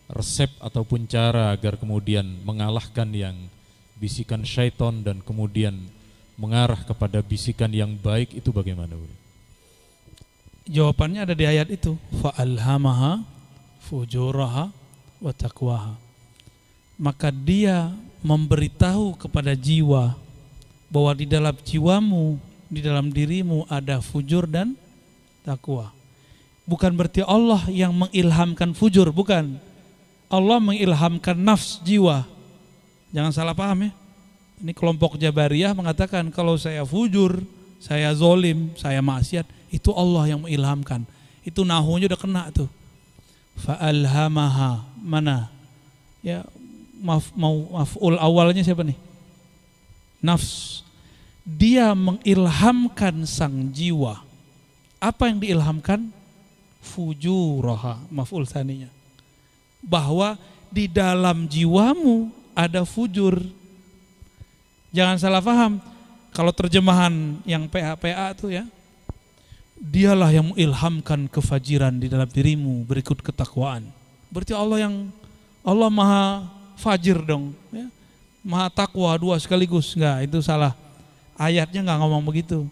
resep 0.09 0.49
ataupun 0.57 1.05
cara 1.05 1.53
agar 1.53 1.77
kemudian 1.77 2.25
mengalahkan 2.41 3.05
yang 3.13 3.37
bisikan 4.01 4.41
syaitan 4.41 5.05
dan 5.05 5.21
kemudian 5.21 5.77
mengarah 6.33 6.81
kepada 6.81 7.21
bisikan 7.21 7.69
yang 7.69 7.93
baik 7.93 8.33
itu 8.33 8.49
bagaimana 8.49 8.97
Bu? 8.97 9.05
Jawabannya 10.65 11.29
ada 11.29 11.37
di 11.37 11.45
ayat 11.45 11.69
itu. 11.69 11.93
Fa'alhamaha 12.25 13.21
fujuraha 13.85 14.73
wa. 15.21 15.33
Maka 16.97 17.29
dia 17.29 17.93
memberitahu 18.25 19.13
kepada 19.21 19.53
jiwa 19.53 20.17
bahwa 20.89 21.11
di 21.13 21.29
dalam 21.29 21.53
jiwamu, 21.53 22.41
di 22.65 22.81
dalam 22.81 23.13
dirimu 23.13 23.69
ada 23.69 24.01
fujur 24.01 24.49
dan 24.49 24.73
takwa. 25.47 25.95
Bukan 26.67 26.91
berarti 26.99 27.23
Allah 27.23 27.63
yang 27.71 27.95
mengilhamkan 27.95 28.75
fujur, 28.75 29.07
bukan. 29.15 29.55
Allah 30.27 30.59
mengilhamkan 30.59 31.39
nafs 31.39 31.79
jiwa. 31.79 32.27
Jangan 33.15 33.31
salah 33.31 33.55
paham 33.55 33.87
ya. 33.87 33.91
Ini 34.59 34.75
kelompok 34.75 35.15
Jabariyah 35.15 35.71
mengatakan 35.71 36.27
kalau 36.27 36.59
saya 36.59 36.83
fujur, 36.83 37.39
saya 37.79 38.11
zolim, 38.11 38.75
saya 38.75 38.99
maksiat, 38.99 39.47
itu 39.71 39.95
Allah 39.95 40.35
yang 40.35 40.43
mengilhamkan. 40.43 41.07
Itu 41.47 41.63
nahunya 41.63 42.11
udah 42.11 42.19
kena 42.19 42.43
tuh. 42.51 42.67
Fa'alhamaha 43.63 44.83
mana? 44.99 45.47
Ya 46.19 46.43
maf, 46.99 47.31
mau 47.31 47.71
maf'ul 47.79 48.19
awalnya 48.19 48.59
siapa 48.67 48.83
nih? 48.83 48.99
Nafs. 50.19 50.83
dia 51.47 51.95
mengilhamkan 51.95 53.23
sang 53.23 53.71
jiwa. 53.71 54.26
Apa 54.97 55.29
yang 55.29 55.37
diilhamkan? 55.41 56.09
Fujuraha, 56.81 58.01
maf'ul 58.09 58.47
saninya. 58.47 58.89
Bahwa 59.83 60.39
di 60.73 60.89
dalam 60.89 61.45
jiwamu 61.45 62.31
ada 62.57 62.81
fujur. 62.87 63.37
Jangan 64.91 65.17
salah 65.21 65.43
paham. 65.43 65.77
Kalau 66.33 66.53
terjemahan 66.53 67.41
yang 67.45 67.65
PA-PA 67.65 68.33
itu 68.37 68.53
ya, 68.53 68.65
dialah 69.77 70.29
yang 70.33 70.53
mengilhamkan 70.53 71.29
kefajiran 71.29 71.97
di 71.97 72.09
dalam 72.09 72.29
dirimu 72.29 72.85
berikut 72.85 73.21
ketakwaan. 73.21 73.89
Berarti 74.29 74.53
Allah 74.53 74.89
yang 74.89 74.95
Allah 75.65 75.89
maha 75.89 76.25
fajir 76.77 77.21
dong. 77.25 77.53
Ya. 77.73 77.89
Maha 78.45 78.69
takwa 78.69 79.11
dua 79.17 79.35
sekaligus. 79.41 79.97
Enggak, 79.97 80.29
itu 80.29 80.39
salah 80.45 80.77
Ayatnya 81.37 81.85
nggak 81.85 81.99
ngomong 82.01 82.25
begitu. 82.25 82.65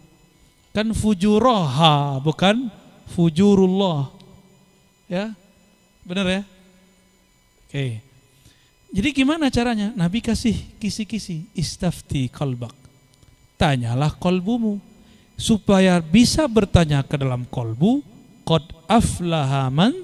Kan 0.76 0.92
fujuroha 0.92 2.20
bukan 2.20 2.68
fujurullah. 3.16 4.12
Ya, 5.08 5.32
benar 6.04 6.28
ya? 6.28 6.42
Oke. 7.64 8.04
Jadi 8.92 9.08
gimana 9.16 9.48
caranya? 9.48 9.96
Nabi 9.96 10.20
kasih 10.20 10.52
kisi-kisi 10.76 11.48
istafti 11.56 12.28
kalbak. 12.28 12.76
Tanyalah 13.56 14.12
kolbumu 14.20 14.76
supaya 15.40 15.96
bisa 16.04 16.44
bertanya 16.44 17.00
ke 17.00 17.16
dalam 17.16 17.48
kolbu. 17.48 18.04
Qad 18.44 18.68
aflaha 18.84 19.72
man 19.72 19.96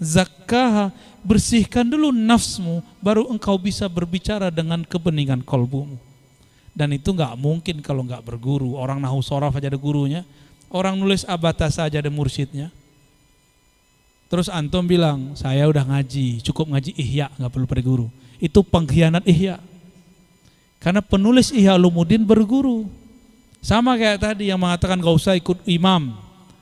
zakkaha 0.00 0.88
bersihkan 1.20 1.84
dulu 1.84 2.08
nafsmu 2.16 2.80
baru 3.04 3.28
engkau 3.28 3.60
bisa 3.60 3.92
berbicara 3.92 4.48
dengan 4.48 4.88
kebeningan 4.88 5.44
kolbumu 5.44 6.00
dan 6.74 6.90
itu 6.90 7.14
nggak 7.14 7.38
mungkin 7.38 7.78
kalau 7.80 8.02
nggak 8.02 8.26
berguru. 8.26 8.74
Orang 8.74 8.98
nahu 8.98 9.22
sorof 9.22 9.54
aja 9.54 9.70
ada 9.70 9.78
gurunya, 9.78 10.26
orang 10.68 10.98
nulis 10.98 11.22
abata 11.24 11.70
saja 11.70 12.02
ada 12.02 12.10
mursyidnya. 12.10 12.74
Terus 14.26 14.50
antum 14.50 14.82
bilang, 14.82 15.38
saya 15.38 15.64
udah 15.70 15.86
ngaji, 15.86 16.42
cukup 16.42 16.74
ngaji 16.74 16.90
ihya, 16.98 17.30
nggak 17.38 17.50
perlu 17.54 17.66
pada 17.70 17.82
guru. 17.86 18.06
Itu 18.42 18.66
pengkhianat 18.66 19.22
ihya. 19.30 19.62
Karena 20.82 21.00
penulis 21.00 21.54
ihya 21.54 21.78
lumudin 21.78 22.26
berguru. 22.26 22.90
Sama 23.64 23.96
kayak 23.96 24.20
tadi 24.20 24.52
yang 24.52 24.60
mengatakan 24.60 25.00
gak 25.00 25.16
usah 25.16 25.32
ikut 25.38 25.64
imam. 25.64 26.12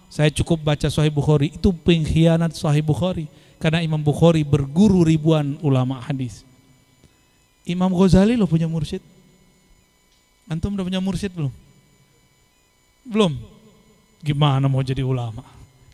Saya 0.06 0.30
cukup 0.30 0.62
baca 0.62 0.86
Sahih 0.86 1.10
Bukhari. 1.10 1.50
Itu 1.50 1.74
pengkhianat 1.74 2.54
Sahih 2.54 2.84
Bukhari. 2.84 3.26
Karena 3.58 3.82
Imam 3.82 3.98
Bukhari 3.98 4.46
berguru 4.46 5.02
ribuan 5.02 5.58
ulama 5.64 5.98
hadis. 5.98 6.46
Imam 7.66 7.90
Ghazali 7.90 8.38
lo 8.38 8.46
punya 8.46 8.70
mursyid. 8.70 9.02
Antum 10.50 10.74
udah 10.74 10.84
punya 10.86 11.00
mursyid 11.02 11.32
belum? 11.34 11.52
Belum. 13.06 13.32
Gimana 14.22 14.66
mau 14.70 14.82
jadi 14.82 15.02
ulama? 15.02 15.42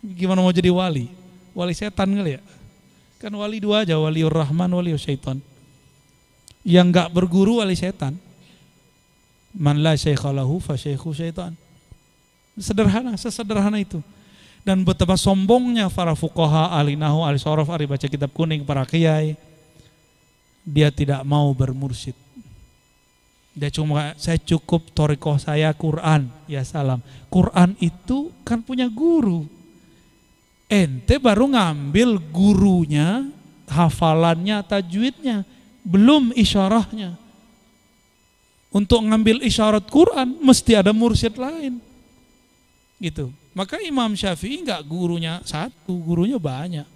Gimana 0.05 0.45
mau 0.45 0.53
jadi 0.53 0.69
wali? 0.69 1.09
Wali 1.57 1.73
setan 1.73 2.13
kali 2.13 2.37
ya? 2.37 2.43
Kan 3.19 3.35
wali 3.35 3.59
dua 3.59 3.83
aja, 3.83 3.99
wali 3.99 4.23
rahman, 4.23 4.71
wali 4.71 4.95
syaitan. 4.95 5.41
Yang 6.63 6.87
enggak 6.93 7.09
berguru 7.11 7.65
wali 7.65 7.75
setan. 7.75 8.15
Man 9.57 9.81
la 9.81 9.97
syaikhalahu 9.97 10.61
fa 10.61 10.77
syaikhu 10.77 11.11
syaitan. 11.17 11.57
Sederhana, 12.61 13.17
sesederhana 13.17 13.81
itu. 13.81 14.05
Dan 14.63 14.85
betapa 14.85 15.17
sombongnya 15.17 15.89
para 15.89 16.13
fuqaha, 16.13 16.77
ahli 16.77 16.99
nahu, 16.99 17.25
ahli 17.25 17.41
sorof, 17.41 17.73
ahli 17.73 17.89
baca 17.89 18.05
kitab 18.05 18.29
kuning, 18.37 18.63
para 18.69 18.85
kiai. 18.85 19.35
Dia 20.69 20.93
tidak 20.93 21.25
mau 21.25 21.49
bermursyid 21.57 22.28
dia 23.59 23.75
cuma 23.75 24.15
saya 24.15 24.39
cukup 24.39 24.95
toriko 24.95 25.35
saya 25.35 25.75
Quran. 25.75 26.31
Ya 26.47 26.63
salam. 26.63 27.03
Quran 27.27 27.75
itu 27.83 28.31
kan 28.47 28.63
punya 28.63 28.87
guru. 28.87 29.51
Ente 30.71 31.19
baru 31.19 31.51
ngambil 31.51 32.23
gurunya, 32.31 33.27
hafalannya, 33.67 34.63
tajwidnya, 34.63 35.43
belum 35.83 36.31
isyarahnya. 36.39 37.19
Untuk 38.69 39.01
ngambil 39.01 39.43
isyarat 39.43 39.89
Quran 39.89 40.39
mesti 40.39 40.77
ada 40.77 40.93
mursyid 40.95 41.35
lain. 41.41 41.81
Gitu. 43.01 43.33
Maka 43.57 43.81
Imam 43.83 44.15
Syafi'i 44.15 44.63
enggak 44.63 44.85
gurunya 44.87 45.43
satu, 45.43 45.97
gurunya 45.99 46.39
banyak. 46.39 46.87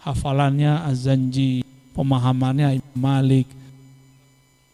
Hafalannya 0.00 0.80
Azanji, 0.86 1.60
pemahamannya 1.92 2.80
Imam 2.80 2.96
Malik, 2.96 3.50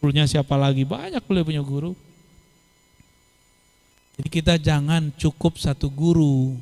gurunya 0.07 0.23
siapa 0.23 0.55
lagi? 0.55 0.87
Banyak 0.87 1.19
boleh 1.27 1.43
punya 1.43 1.59
guru. 1.59 1.91
Jadi 4.15 4.29
kita 4.31 4.55
jangan 4.55 5.11
cukup 5.19 5.59
satu 5.59 5.91
guru. 5.91 6.55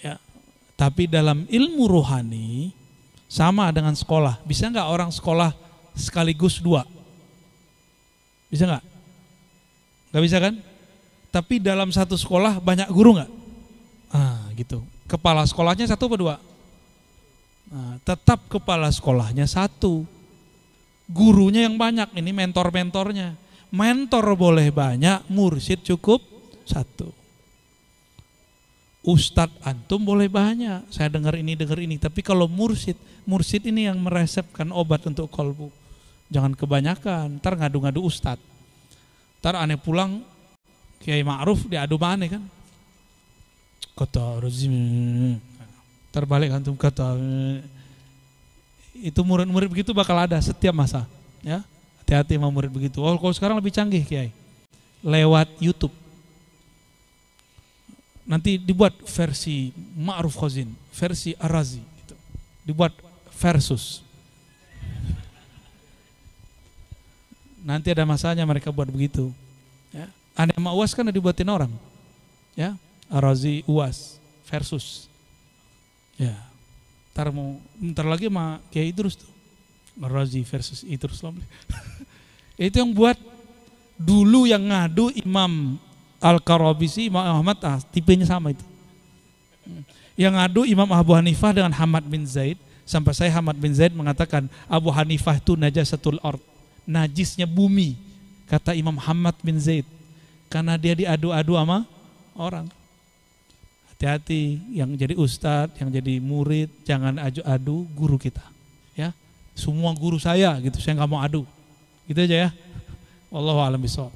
Ya. 0.00 0.16
Tapi 0.72 1.04
dalam 1.04 1.44
ilmu 1.52 1.84
rohani 1.84 2.72
sama 3.28 3.68
dengan 3.76 3.92
sekolah. 3.92 4.40
Bisa 4.48 4.72
nggak 4.72 4.88
orang 4.88 5.12
sekolah 5.12 5.52
sekaligus 5.92 6.64
dua? 6.64 6.88
Bisa 8.48 8.64
nggak? 8.64 8.84
Nggak 10.08 10.24
bisa 10.24 10.36
kan? 10.40 10.54
Tapi 11.28 11.60
dalam 11.60 11.92
satu 11.92 12.16
sekolah 12.16 12.56
banyak 12.56 12.88
guru 12.88 13.20
nggak? 13.20 13.30
Ah, 14.16 14.48
gitu. 14.56 14.80
Kepala 15.04 15.44
sekolahnya 15.44 15.84
satu 15.84 16.08
atau 16.08 16.16
dua? 16.16 16.40
Nah, 17.68 18.00
tetap 18.00 18.48
kepala 18.48 18.88
sekolahnya 18.88 19.44
satu 19.44 20.08
gurunya 21.08 21.64
yang 21.64 21.80
banyak, 21.80 22.12
ini 22.14 22.30
mentor-mentornya. 22.30 23.34
Mentor 23.68 24.36
boleh 24.36 24.68
banyak, 24.72 25.28
mursyid 25.28 25.84
cukup 25.84 26.20
satu. 26.68 27.12
Ustadz 29.04 29.64
antum 29.64 30.04
boleh 30.04 30.28
banyak, 30.28 30.84
saya 30.92 31.08
dengar 31.08 31.32
ini, 31.36 31.56
dengar 31.56 31.80
ini. 31.80 31.96
Tapi 31.96 32.20
kalau 32.20 32.44
mursyid, 32.44 32.96
mursyid 33.24 33.64
ini 33.68 33.88
yang 33.88 33.96
meresepkan 34.00 34.68
obat 34.68 35.04
untuk 35.08 35.32
kolbu. 35.32 35.72
Jangan 36.28 36.52
kebanyakan, 36.52 37.40
ntar 37.40 37.56
ngadu-ngadu 37.56 38.04
ustadz. 38.04 38.44
Ntar 39.40 39.64
aneh 39.64 39.80
pulang, 39.80 40.20
Kiai 41.00 41.24
Ma'ruf 41.24 41.64
diadu 41.64 41.96
mana 41.96 42.28
kan. 42.28 42.44
Kata 43.96 44.44
rezim, 44.44 45.40
terbalik 46.12 46.52
antum 46.52 46.76
kata 46.76 47.16
itu 49.02 49.20
murid-murid 49.22 49.70
begitu 49.70 49.94
bakal 49.94 50.18
ada 50.18 50.38
setiap 50.42 50.74
masa 50.74 51.06
ya. 51.42 51.62
Hati-hati 52.02 52.40
sama 52.40 52.48
murid 52.48 52.72
begitu. 52.72 53.04
Oh 53.04 53.14
kalau 53.20 53.34
sekarang 53.36 53.56
lebih 53.60 53.70
canggih 53.70 54.02
kiai. 54.02 54.30
Lewat 55.04 55.46
YouTube. 55.60 55.94
Nanti 58.28 58.60
dibuat 58.60 58.92
versi 59.08 59.72
Ma'ruf 59.96 60.36
Khazin 60.36 60.68
versi 60.92 61.32
Arazi 61.38 61.80
gitu. 61.80 62.14
dibuat 62.66 62.92
versus. 63.38 64.02
Nanti 67.62 67.92
ada 67.92 68.04
masanya 68.08 68.44
mereka 68.48 68.72
buat 68.72 68.88
begitu 68.88 69.30
ya. 69.92 70.08
Aneh 70.34 70.56
sama 70.56 70.72
uas 70.74 70.92
kan 70.96 71.06
dibuatin 71.08 71.48
orang 71.48 71.72
ya. 72.56 72.74
Arazi 73.08 73.64
uas 73.64 74.20
versus 74.48 75.08
ya 76.20 76.47
Ntar 77.18 77.34
mau 77.34 77.58
ntar 77.82 78.06
lagi 78.06 78.30
sama 78.30 78.62
Kiai 78.70 78.94
Idrus 78.94 79.18
tuh. 79.18 79.26
Razi 79.98 80.46
versus 80.46 80.86
Idrus 80.86 81.18
Itu 82.54 82.78
yang 82.78 82.94
buat 82.94 83.18
dulu 83.98 84.46
yang 84.46 84.62
ngadu 84.62 85.10
Imam 85.18 85.74
Al-Karabisi, 86.22 87.10
Imam 87.10 87.26
Ahmad, 87.26 87.58
ah, 87.66 87.82
tipenya 87.90 88.22
sama 88.22 88.54
itu. 88.54 88.62
Yang 90.14 90.34
ngadu 90.38 90.62
Imam 90.70 90.86
Abu 90.94 91.10
Hanifah 91.10 91.50
dengan 91.50 91.74
Hamad 91.74 92.06
bin 92.06 92.22
Zaid, 92.22 92.54
sampai 92.86 93.10
saya 93.10 93.34
Hamad 93.34 93.58
bin 93.58 93.74
Zaid 93.74 93.98
mengatakan 93.98 94.46
Abu 94.70 94.94
Hanifah 94.94 95.42
itu 95.42 95.58
najasatul 95.58 96.22
ard, 96.22 96.38
najisnya 96.86 97.50
bumi, 97.50 97.98
kata 98.46 98.78
Imam 98.78 98.94
Hamad 98.94 99.34
bin 99.42 99.58
Zaid. 99.58 99.86
Karena 100.46 100.78
dia 100.78 100.94
diadu-adu 100.94 101.58
sama 101.58 101.82
orang. 102.38 102.77
Hati-hati 103.98 104.62
yang 104.78 104.94
jadi 104.94 105.18
ustadz, 105.18 105.74
yang 105.82 105.90
jadi 105.90 106.22
murid, 106.22 106.70
jangan 106.86 107.18
adu-adu 107.18 107.82
guru 107.98 108.14
kita. 108.14 108.46
Ya, 108.94 109.10
semua 109.58 109.90
guru 109.90 110.22
saya 110.22 110.54
gitu, 110.62 110.78
saya 110.78 111.02
nggak 111.02 111.10
mau 111.10 111.18
adu. 111.18 111.42
Gitu 112.06 112.22
aja 112.22 112.46
ya. 112.46 112.50
Wallahu 113.26 113.58
a'lam 113.58 113.82
bishawab. 113.82 114.14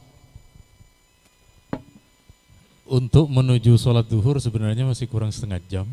Untuk 2.86 3.26
menuju 3.26 3.74
sholat 3.74 4.06
duhur 4.06 4.38
sebenarnya 4.38 4.86
masih 4.86 5.10
kurang 5.10 5.34
setengah 5.34 5.59
jam. 5.66 5.90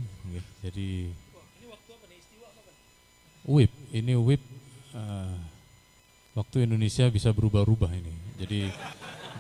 Jadi 0.62 1.10
WIB, 3.50 3.74
ini 3.90 4.14
WIB 4.14 4.42
uh, 4.94 5.34
waktu 6.38 6.70
Indonesia 6.70 7.10
bisa 7.10 7.34
berubah-ubah 7.34 7.90
ini. 7.98 8.14
Jadi 8.38 8.70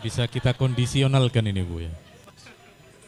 bisa 0.01 0.25
kita 0.25 0.57
kondisionalkan 0.57 1.45
ini 1.45 1.61
Bu 1.61 1.85
ya. 1.85 1.93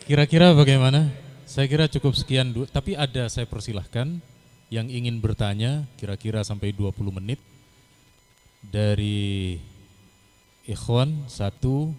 Kira-kira 0.05 0.53
bagaimana? 0.53 1.09
Saya 1.52 1.68
kira 1.68 1.84
cukup 1.91 2.15
sekian, 2.15 2.56
tapi 2.72 2.95
ada 2.95 3.28
saya 3.28 3.44
persilahkan 3.44 4.23
yang 4.72 4.88
ingin 4.88 5.19
bertanya 5.19 5.84
kira-kira 5.99 6.48
sampai 6.48 6.72
20 6.72 6.95
menit 7.11 7.44
dari 8.64 9.60
Ikhwan 10.64 11.28
satu, 11.28 11.91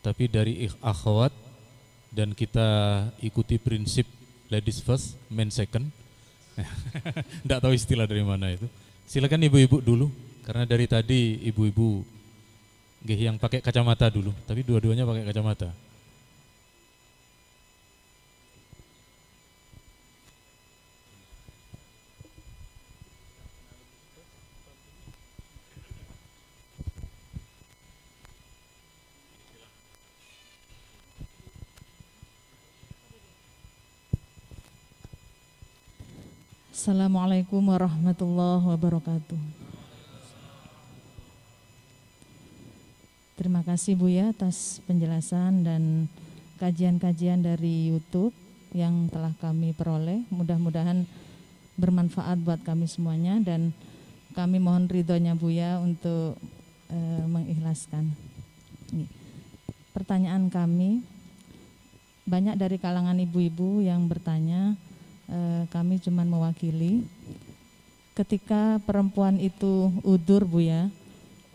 tapi 0.00 0.32
dari 0.32 0.64
akhwat 0.80 1.28
dan 2.08 2.32
kita 2.32 2.64
ikuti 3.20 3.60
prinsip 3.60 4.08
ladies 4.48 4.80
first, 4.80 5.20
men 5.28 5.52
second. 5.52 5.92
Tidak 7.44 7.60
tahu 7.60 7.76
istilah 7.76 8.08
dari 8.08 8.24
mana 8.24 8.48
itu. 8.48 8.64
Silakan 9.04 9.44
ibu-ibu 9.44 9.84
dulu, 9.84 10.08
karena 10.48 10.64
dari 10.64 10.88
tadi 10.88 11.36
ibu-ibu 11.52 12.00
yang 13.04 13.36
pakai 13.36 13.60
kacamata 13.60 14.08
dulu, 14.08 14.32
tapi 14.48 14.64
dua-duanya 14.64 15.04
pakai 15.04 15.28
kacamata. 15.28 15.87
Assalamualaikum 36.78 37.58
warahmatullahi 37.74 38.62
wabarakatuh. 38.62 39.40
Terima 43.34 43.66
kasih 43.66 43.98
Bu 43.98 44.06
ya 44.06 44.30
atas 44.30 44.78
penjelasan 44.86 45.66
dan 45.66 46.06
kajian-kajian 46.62 47.42
dari 47.42 47.90
YouTube 47.90 48.30
yang 48.70 49.10
telah 49.10 49.34
kami 49.42 49.74
peroleh. 49.74 50.22
Mudah-mudahan 50.30 51.02
bermanfaat 51.74 52.46
buat 52.46 52.62
kami 52.62 52.86
semuanya 52.86 53.42
dan 53.42 53.74
kami 54.38 54.62
mohon 54.62 54.86
ridhonya 54.86 55.34
Bu 55.34 55.50
ya 55.50 55.82
untuk 55.82 56.38
e, 56.94 56.98
mengikhlaskan. 57.26 58.14
Pertanyaan 59.90 60.46
kami 60.46 61.02
banyak 62.22 62.54
dari 62.54 62.78
kalangan 62.78 63.18
ibu-ibu 63.18 63.82
yang 63.82 64.06
bertanya 64.06 64.78
Eh, 65.28 65.62
kami 65.68 66.00
cuma 66.00 66.24
mewakili. 66.24 67.04
Ketika 68.16 68.80
perempuan 68.82 69.36
itu 69.36 69.92
udur 70.00 70.48
Bu 70.48 70.64
ya, 70.64 70.88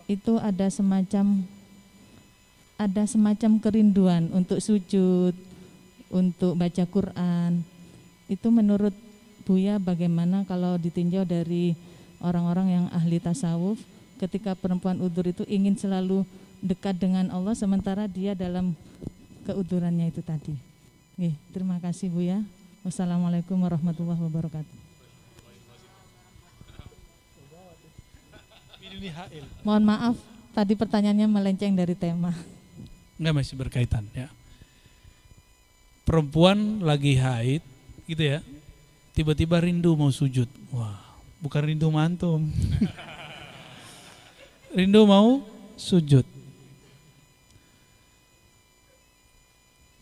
itu 0.05 0.37
ada 0.37 0.69
semacam 0.69 1.41
ada 2.77 3.03
semacam 3.09 3.57
kerinduan 3.57 4.29
untuk 4.29 4.61
sujud, 4.61 5.33
untuk 6.13 6.53
baca 6.53 6.85
Quran. 6.85 7.65
Itu 8.29 8.53
menurut 8.53 8.93
Buya 9.43 9.75
bagaimana 9.75 10.47
kalau 10.47 10.79
ditinjau 10.79 11.27
dari 11.27 11.75
orang-orang 12.23 12.67
yang 12.79 12.85
ahli 12.95 13.19
tasawuf 13.19 13.75
ketika 14.15 14.55
perempuan 14.55 15.03
udur 15.03 15.27
itu 15.27 15.43
ingin 15.51 15.75
selalu 15.75 16.23
dekat 16.63 16.95
dengan 16.95 17.27
Allah 17.27 17.51
sementara 17.51 18.07
dia 18.07 18.31
dalam 18.39 18.71
keudurannya 19.43 20.07
itu 20.07 20.23
tadi. 20.23 20.55
Oke, 21.19 21.35
terima 21.51 21.75
kasih 21.83 22.07
Bu 22.07 22.23
ya. 22.23 22.39
Wassalamualaikum 22.83 23.55
warahmatullahi 23.63 24.19
wabarakatuh. 24.27 24.77
Mohon 29.63 29.83
maaf, 29.87 30.15
tadi 30.51 30.75
pertanyaannya 30.75 31.27
melenceng 31.31 31.71
dari 31.79 31.95
tema. 31.95 32.35
Enggak 33.15 33.33
masih 33.39 33.55
berkaitan 33.55 34.03
ya. 34.11 34.27
Perempuan 36.03 36.83
lagi 36.83 37.15
haid 37.15 37.63
gitu 38.03 38.19
ya. 38.19 38.43
Tiba-tiba 39.15 39.63
rindu 39.63 39.95
mau 39.95 40.11
sujud. 40.11 40.51
Wah, 40.75 40.99
bukan 41.39 41.63
rindu 41.63 41.87
mantum. 41.87 42.51
rindu 44.77 45.07
mau 45.07 45.39
sujud. 45.79 46.27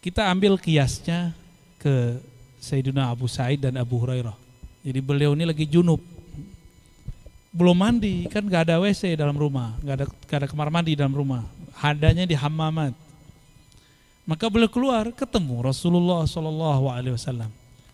Kita 0.01 0.33
ambil 0.33 0.57
kiasnya 0.57 1.37
ke 1.77 2.17
Sayyidina 2.61 3.09
Abu 3.09 3.25
Sa'id 3.25 3.57
dan 3.57 3.73
Abu 3.81 3.97
Hurairah. 3.97 4.37
Jadi 4.85 4.99
beliau 5.01 5.33
ini 5.33 5.49
lagi 5.49 5.65
junub. 5.65 5.97
Belum 7.51 7.75
mandi, 7.75 8.29
kan 8.31 8.45
gak 8.47 8.69
ada 8.69 8.79
WC 8.79 9.17
dalam 9.17 9.35
rumah, 9.35 9.75
gak 9.83 9.95
ada, 9.97 10.05
gak 10.29 10.37
ada 10.39 10.47
kamar 10.47 10.69
mandi 10.71 10.95
dalam 10.95 11.11
rumah. 11.11 11.43
Adanya 11.81 12.23
di 12.23 12.37
hammamat. 12.37 12.95
Maka 14.23 14.47
beliau 14.47 14.71
keluar, 14.71 15.09
ketemu 15.11 15.59
Rasulullah 15.65 16.23
Wasallam. 16.23 17.51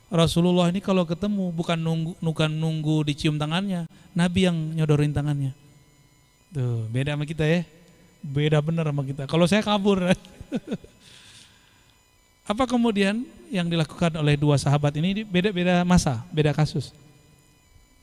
Rasulullah 0.08 0.70
ini 0.70 0.84
kalau 0.84 1.08
ketemu 1.08 1.50
bukan 1.50 1.80
nunggu, 1.80 2.12
bukan 2.22 2.52
nunggu 2.52 3.08
dicium 3.08 3.40
tangannya, 3.40 3.90
Nabi 4.14 4.46
yang 4.46 4.56
nyodorin 4.78 5.16
tangannya. 5.16 5.56
Tuh, 6.54 6.86
beda 6.92 7.16
sama 7.18 7.26
kita 7.26 7.44
ya. 7.48 7.66
Beda 8.22 8.60
bener 8.62 8.86
sama 8.88 9.04
kita. 9.08 9.24
Kalau 9.26 9.48
saya 9.48 9.64
kabur. 9.64 10.04
Apa 12.48 12.64
kemudian 12.64 13.28
yang 13.52 13.68
dilakukan 13.68 14.16
oleh 14.16 14.40
dua 14.40 14.56
sahabat 14.56 14.96
ini 14.96 15.28
beda-beda 15.28 15.84
masa, 15.84 16.24
beda 16.32 16.56
kasus. 16.56 16.96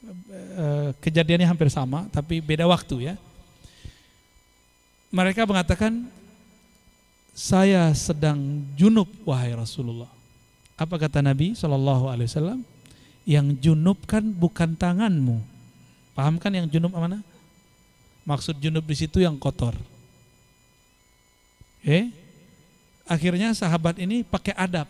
Eh, 0.04 0.90
kejadiannya 1.00 1.48
hampir 1.48 1.72
sama, 1.72 2.04
tapi 2.12 2.44
beda 2.44 2.68
waktu 2.68 3.08
ya. 3.08 3.14
Mereka 5.08 5.48
mengatakan, 5.48 6.04
saya 7.32 7.88
sedang 7.96 8.62
junub 8.76 9.08
wahai 9.24 9.56
Rasulullah. 9.56 10.10
Apa 10.76 11.00
kata 11.00 11.24
Nabi 11.24 11.56
Shallallahu 11.56 12.06
Alaihi 12.12 12.28
Wasallam? 12.28 12.60
Yang 13.24 13.46
junub 13.64 13.98
kan 14.04 14.22
bukan 14.22 14.76
tanganmu. 14.76 15.40
Paham 16.12 16.36
kan 16.36 16.52
yang 16.52 16.68
junub 16.68 16.92
mana? 16.92 17.24
Maksud 18.28 18.60
junub 18.60 18.84
di 18.84 18.94
situ 18.94 19.24
yang 19.24 19.40
kotor. 19.40 19.74
Eh, 21.80 22.12
akhirnya 23.08 23.52
sahabat 23.56 24.00
ini 24.00 24.24
pakai 24.24 24.56
adab. 24.56 24.88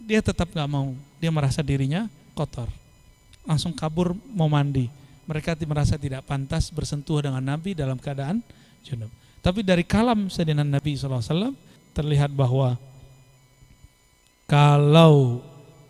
Dia 0.00 0.24
tetap 0.24 0.48
nggak 0.52 0.70
mau. 0.70 0.96
Dia 1.20 1.28
merasa 1.28 1.60
dirinya 1.60 2.08
kotor. 2.32 2.68
Langsung 3.44 3.76
kabur 3.76 4.16
mau 4.32 4.48
mandi. 4.48 4.88
Mereka 5.28 5.54
merasa 5.68 5.94
tidak 6.00 6.26
pantas 6.26 6.72
bersentuh 6.72 7.22
dengan 7.22 7.44
Nabi 7.44 7.76
dalam 7.76 8.00
keadaan 8.00 8.42
junub. 8.82 9.12
Tapi 9.40 9.64
dari 9.64 9.84
kalam 9.86 10.28
sedinan 10.28 10.68
Nabi 10.68 10.96
SAW 10.96 11.56
terlihat 11.96 12.32
bahwa 12.32 12.76
kalau 14.50 15.40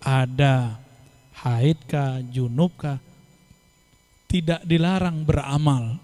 ada 0.05 0.77
haidkah, 1.41 2.21
junubkah, 2.29 3.01
tidak 4.29 4.63
dilarang 4.69 5.25
beramal. 5.25 5.97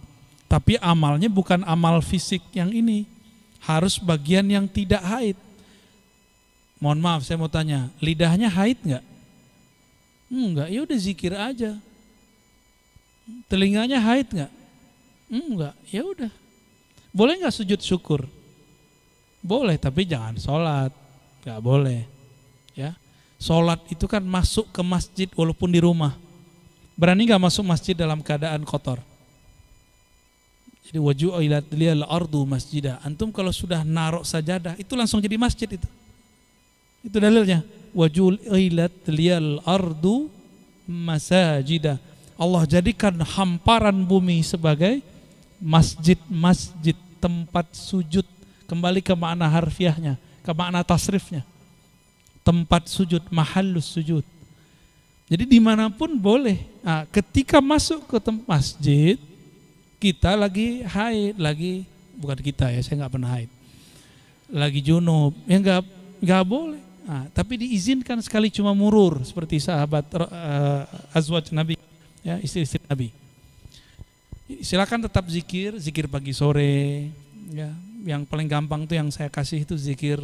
Tapi 0.47 0.81
amalnya 0.81 1.29
bukan 1.29 1.63
amal 1.67 2.01
fisik 2.01 2.43
yang 2.57 2.73
ini, 2.73 3.05
harus 3.67 3.99
bagian 3.99 4.47
yang 4.47 4.71
tidak 4.71 5.03
haid. 5.03 5.35
Mohon 6.79 7.01
maaf 7.03 7.21
saya 7.27 7.35
mau 7.35 7.51
tanya, 7.51 7.91
lidahnya 7.99 8.47
haid 8.47 8.79
nggak? 8.79 9.05
Enggak, 10.31 10.69
ya 10.71 10.81
udah 10.87 10.99
zikir 10.99 11.33
aja. 11.35 11.75
Telinganya 13.51 13.99
haid 13.99 14.29
nggak? 14.31 14.53
Enggak, 15.27 15.75
ya 15.91 16.03
udah. 16.07 16.31
Boleh 17.11 17.43
nggak 17.43 17.55
sujud 17.55 17.81
syukur? 17.83 18.23
Boleh, 19.43 19.75
tapi 19.79 20.07
jangan 20.07 20.39
sholat, 20.39 20.93
nggak 21.43 21.61
boleh. 21.63 22.07
Ya, 22.77 22.95
sholat 23.41 23.83
itu 23.91 24.07
kan 24.07 24.23
masuk 24.23 24.71
ke 24.71 24.83
masjid 24.85 25.27
walaupun 25.35 25.73
di 25.75 25.83
rumah. 25.83 26.15
Berani 26.95 27.27
nggak 27.27 27.43
masuk 27.51 27.67
masjid 27.67 27.99
dalam 27.99 28.23
keadaan 28.23 28.63
kotor? 28.63 29.03
Jadi 30.87 30.99
waju'ilat 31.03 31.67
liyal 31.75 32.07
ardu 32.07 32.47
masjidah. 32.47 33.03
Antum 33.03 33.35
kalau 33.35 33.51
sudah 33.51 33.83
narok 33.83 34.23
sajadah 34.23 34.79
itu 34.79 34.95
langsung 34.95 35.19
jadi 35.19 35.35
masjid 35.35 35.67
itu. 35.67 35.89
Itu 37.03 37.19
dalilnya. 37.19 37.67
Waju'ilat 37.91 38.95
liyal 39.11 39.59
ardu 39.67 40.31
masajidah. 40.87 41.99
Allah 42.39 42.63
jadikan 42.69 43.17
hamparan 43.19 43.97
bumi 44.07 44.45
sebagai 44.47 45.03
masjid-masjid 45.59 46.95
tempat 47.19 47.73
sujud 47.75 48.23
kembali 48.71 49.01
ke 49.01 49.17
makna 49.17 49.49
harfiahnya, 49.49 50.15
ke 50.45 50.53
makna 50.53 50.85
tasrifnya. 50.87 51.43
Tempat 52.47 52.87
sujud, 52.87 53.27
mahallus 53.35 53.91
sujud. 53.91 54.23
Jadi 55.27 55.43
di 55.43 55.59
mana 55.59 55.91
pun 55.91 56.15
boleh. 56.15 56.63
Nah, 56.87 57.03
ketika 57.11 57.59
masuk 57.59 58.07
ke 58.07 58.23
tempat 58.23 58.47
masjid, 58.47 59.19
kita 59.97 60.37
lagi 60.37 60.85
haid, 60.85 61.41
lagi 61.41 61.89
bukan 62.17 62.39
kita 62.41 62.73
ya, 62.73 62.81
saya 62.85 63.05
nggak 63.05 63.13
pernah 63.13 63.31
haid. 63.37 63.51
Lagi 64.53 64.81
junub, 64.85 65.35
ya 65.49 65.57
nggak 65.59 65.81
nggak 66.23 66.45
boleh. 66.47 66.83
Nah, 67.07 67.31
tapi 67.31 67.63
diizinkan 67.63 68.19
sekali 68.19 68.51
cuma 68.51 68.75
murur 68.75 69.23
seperti 69.23 69.63
sahabat 69.63 70.11
uh, 70.19 70.83
azwaj 71.15 71.55
Nabi, 71.55 71.79
ya 72.23 72.43
istri-istri 72.43 72.83
Nabi. 72.91 73.15
Silakan 74.63 75.07
tetap 75.07 75.27
zikir, 75.27 75.75
zikir 75.79 76.07
pagi 76.07 76.31
sore, 76.31 77.11
ya. 77.51 77.71
Yang 78.07 78.31
paling 78.31 78.47
gampang 78.47 78.87
tuh 78.87 78.95
yang 78.95 79.11
saya 79.11 79.27
kasih 79.27 79.67
itu 79.67 79.75
zikir 79.75 80.23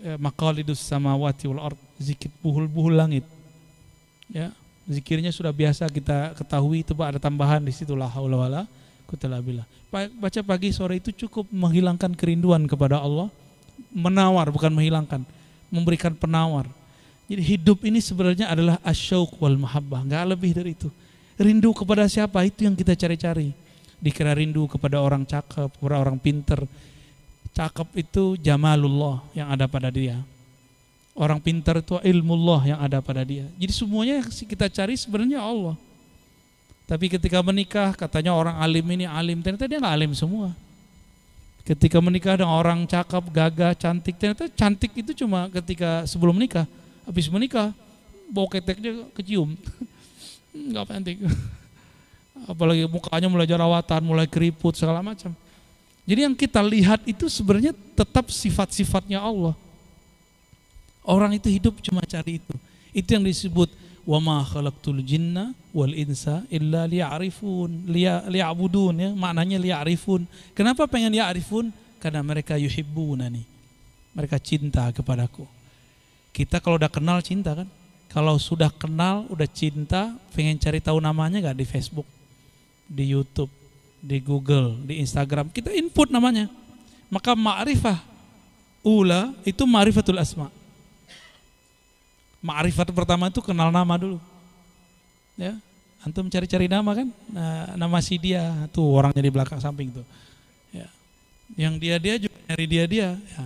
eh, 0.00 0.16
makalidus 0.16 0.80
sama 0.80 1.12
wati 1.12 1.44
zikir 2.00 2.32
buhul-buhul 2.40 2.96
langit. 2.96 3.28
Ya, 4.32 4.56
zikirnya 4.84 5.32
sudah 5.32 5.52
biasa 5.52 5.88
kita 5.88 6.36
ketahui 6.36 6.84
itu 6.84 6.92
Pak 6.92 7.16
ada 7.16 7.18
tambahan 7.20 7.64
di 7.64 7.72
situ 7.72 7.96
la 7.96 8.08
haula 8.08 8.36
wala 8.36 8.62
Baca 10.18 10.40
pagi 10.42 10.74
sore 10.74 10.98
itu 10.98 11.14
cukup 11.14 11.46
menghilangkan 11.54 12.18
kerinduan 12.18 12.66
kepada 12.66 12.98
Allah 12.98 13.30
menawar 13.94 14.50
bukan 14.50 14.74
menghilangkan, 14.74 15.22
memberikan 15.70 16.12
penawar. 16.18 16.66
Jadi 17.30 17.40
hidup 17.56 17.86
ini 17.86 18.02
sebenarnya 18.02 18.50
adalah 18.50 18.76
asyauq 18.84 19.38
wal 19.40 19.56
mahabbah, 19.56 20.04
nggak 20.04 20.24
lebih 20.34 20.50
dari 20.52 20.76
itu. 20.76 20.90
Rindu 21.38 21.72
kepada 21.72 22.04
siapa 22.10 22.42
itu 22.44 22.66
yang 22.66 22.76
kita 22.76 22.98
cari-cari. 22.98 23.54
Dikira 24.02 24.36
rindu 24.36 24.68
kepada 24.68 25.00
orang 25.00 25.24
cakep, 25.24 25.72
kepada 25.80 25.96
orang 25.96 26.20
pinter. 26.20 26.60
Cakep 27.54 27.88
itu 27.96 28.36
jamalullah 28.36 29.24
yang 29.32 29.48
ada 29.48 29.64
pada 29.70 29.88
dia. 29.88 30.20
Orang 31.14 31.38
pintar 31.38 31.78
itu 31.78 31.94
ilmullah 32.02 32.66
yang 32.66 32.78
ada 32.82 32.98
pada 32.98 33.22
dia. 33.22 33.46
Jadi 33.54 33.70
semuanya 33.70 34.18
yang 34.18 34.26
kita 34.26 34.66
cari 34.66 34.98
sebenarnya 34.98 35.38
Allah. 35.38 35.78
Tapi 36.84 37.06
ketika 37.06 37.38
menikah 37.40 37.94
katanya 37.94 38.34
orang 38.34 38.58
alim 38.58 38.84
ini 38.92 39.06
alim, 39.06 39.38
ternyata 39.40 39.64
dia 39.70 39.78
nggak 39.78 39.94
alim 39.94 40.12
semua. 40.12 40.50
Ketika 41.64 41.96
menikah 42.02 42.36
dengan 42.36 42.52
orang 42.52 42.84
cakep, 42.84 43.24
gagah, 43.32 43.72
cantik, 43.72 44.20
ternyata 44.20 44.50
cantik 44.52 44.92
itu 44.92 45.24
cuma 45.24 45.48
ketika 45.48 46.04
sebelum 46.04 46.36
menikah. 46.36 46.68
Habis 47.08 47.30
menikah, 47.32 47.72
bau 48.28 48.44
keteknya 48.50 49.08
kecium. 49.16 49.56
Nggak 50.52 50.84
cantik. 50.92 51.16
Apalagi 52.52 52.84
mukanya 52.84 53.28
mulai 53.32 53.48
jerawatan, 53.48 54.00
mulai 54.04 54.28
keriput, 54.28 54.76
segala 54.76 55.00
macam. 55.00 55.32
Jadi 56.04 56.20
yang 56.20 56.36
kita 56.36 56.60
lihat 56.60 57.00
itu 57.08 57.32
sebenarnya 57.32 57.72
tetap 57.96 58.28
sifat-sifatnya 58.28 59.24
Allah. 59.24 59.56
Orang 61.04 61.36
itu 61.36 61.52
hidup 61.52 61.84
cuma 61.84 62.00
cari 62.08 62.40
itu. 62.40 62.54
Itu 62.96 63.12
yang 63.12 63.28
disebut 63.28 63.68
wa 64.08 64.18
ma 64.24 64.36
khalaqtul 64.40 65.04
jinna 65.04 65.52
wal 65.76 65.92
insa 65.92 66.48
illa 66.48 66.88
liya'rifun, 66.88 67.84
liya'budun 68.32 68.94
ya. 68.96 69.10
Maknanya 69.12 69.60
liya'rifun. 69.60 70.24
Kenapa 70.56 70.88
pengen 70.88 71.12
liya'rifun? 71.12 71.68
Karena 72.00 72.24
mereka 72.24 72.56
yuhibbunani. 72.56 73.44
Mereka 74.16 74.40
cinta 74.40 74.88
kepadaku. 74.96 75.44
Kita 76.32 76.56
kalau 76.64 76.80
udah 76.80 76.88
kenal 76.88 77.20
cinta 77.20 77.52
kan? 77.52 77.68
Kalau 78.08 78.40
sudah 78.40 78.70
kenal, 78.72 79.28
udah 79.28 79.48
cinta, 79.50 80.14
pengen 80.32 80.56
cari 80.56 80.78
tahu 80.78 81.02
namanya 81.02 81.50
gak 81.50 81.58
di 81.58 81.66
Facebook, 81.66 82.06
di 82.86 83.10
YouTube, 83.10 83.50
di 83.98 84.22
Google, 84.22 84.78
di 84.86 85.02
Instagram, 85.02 85.50
kita 85.50 85.74
input 85.74 86.08
namanya. 86.14 86.46
Maka 87.10 87.34
ma'rifah 87.34 87.98
ula 88.86 89.34
itu 89.42 89.66
ma'rifatul 89.66 90.16
asma' 90.16 90.63
Ma'rifat 92.44 92.92
pertama 92.92 93.32
itu 93.32 93.40
kenal 93.40 93.72
nama 93.72 93.96
dulu. 93.96 94.20
Ya, 95.40 95.56
antum 96.04 96.28
cari-cari 96.28 96.68
nama 96.68 96.92
kan? 96.92 97.08
Nah, 97.32 97.72
nama 97.80 97.96
si 98.04 98.20
dia 98.20 98.52
tuh 98.68 98.84
orangnya 98.84 99.24
di 99.24 99.32
belakang 99.32 99.56
samping 99.64 99.88
tuh. 99.88 100.04
Ya. 100.68 100.86
Yang 101.56 101.74
dia 101.80 101.96
dia 101.96 102.14
juga 102.20 102.36
nyari 102.44 102.66
dia 102.68 102.84
dia. 102.84 103.08
Ya. 103.16 103.44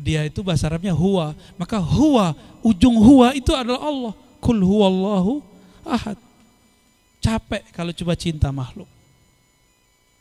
Dia 0.00 0.20
itu 0.24 0.40
bahasa 0.40 0.72
Arabnya 0.72 0.96
huwa. 0.96 1.36
Maka 1.60 1.76
huwa, 1.76 2.32
ujung 2.64 2.96
huwa 2.96 3.36
itu 3.36 3.52
adalah 3.52 3.84
Allah. 3.84 4.12
Kul 4.40 4.64
huwallahu 4.64 5.44
ahad. 5.84 6.16
Capek 7.20 7.68
kalau 7.76 7.92
coba 7.92 8.16
cinta 8.16 8.48
makhluk. 8.48 8.88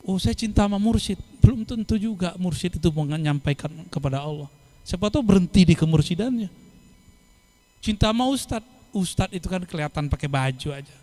Oh 0.03 0.19
saya 0.19 0.35
cinta 0.35 0.67
sama 0.67 0.75
mursyid. 0.75 1.15
Belum 1.39 1.63
tentu 1.63 1.95
juga 1.95 2.35
mursyid 2.35 2.75
itu 2.75 2.89
menyampaikan 2.91 3.71
kepada 3.87 4.19
Allah. 4.19 4.51
Siapa 4.83 5.07
tahu 5.07 5.23
berhenti 5.23 5.63
di 5.63 5.79
kemursidannya. 5.79 6.68
Cinta 7.79 8.11
sama 8.11 8.27
ustad, 8.27 8.63
ustad 8.91 9.31
itu 9.31 9.47
kan 9.47 9.63
kelihatan 9.63 10.11
pakai 10.11 10.27
baju 10.27 10.69
aja. 10.75 10.95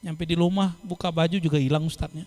Nyampe 0.00 0.24
di 0.24 0.38
rumah 0.38 0.72
buka 0.80 1.10
baju 1.10 1.36
juga 1.36 1.58
hilang 1.58 1.84
ustadnya. 1.84 2.24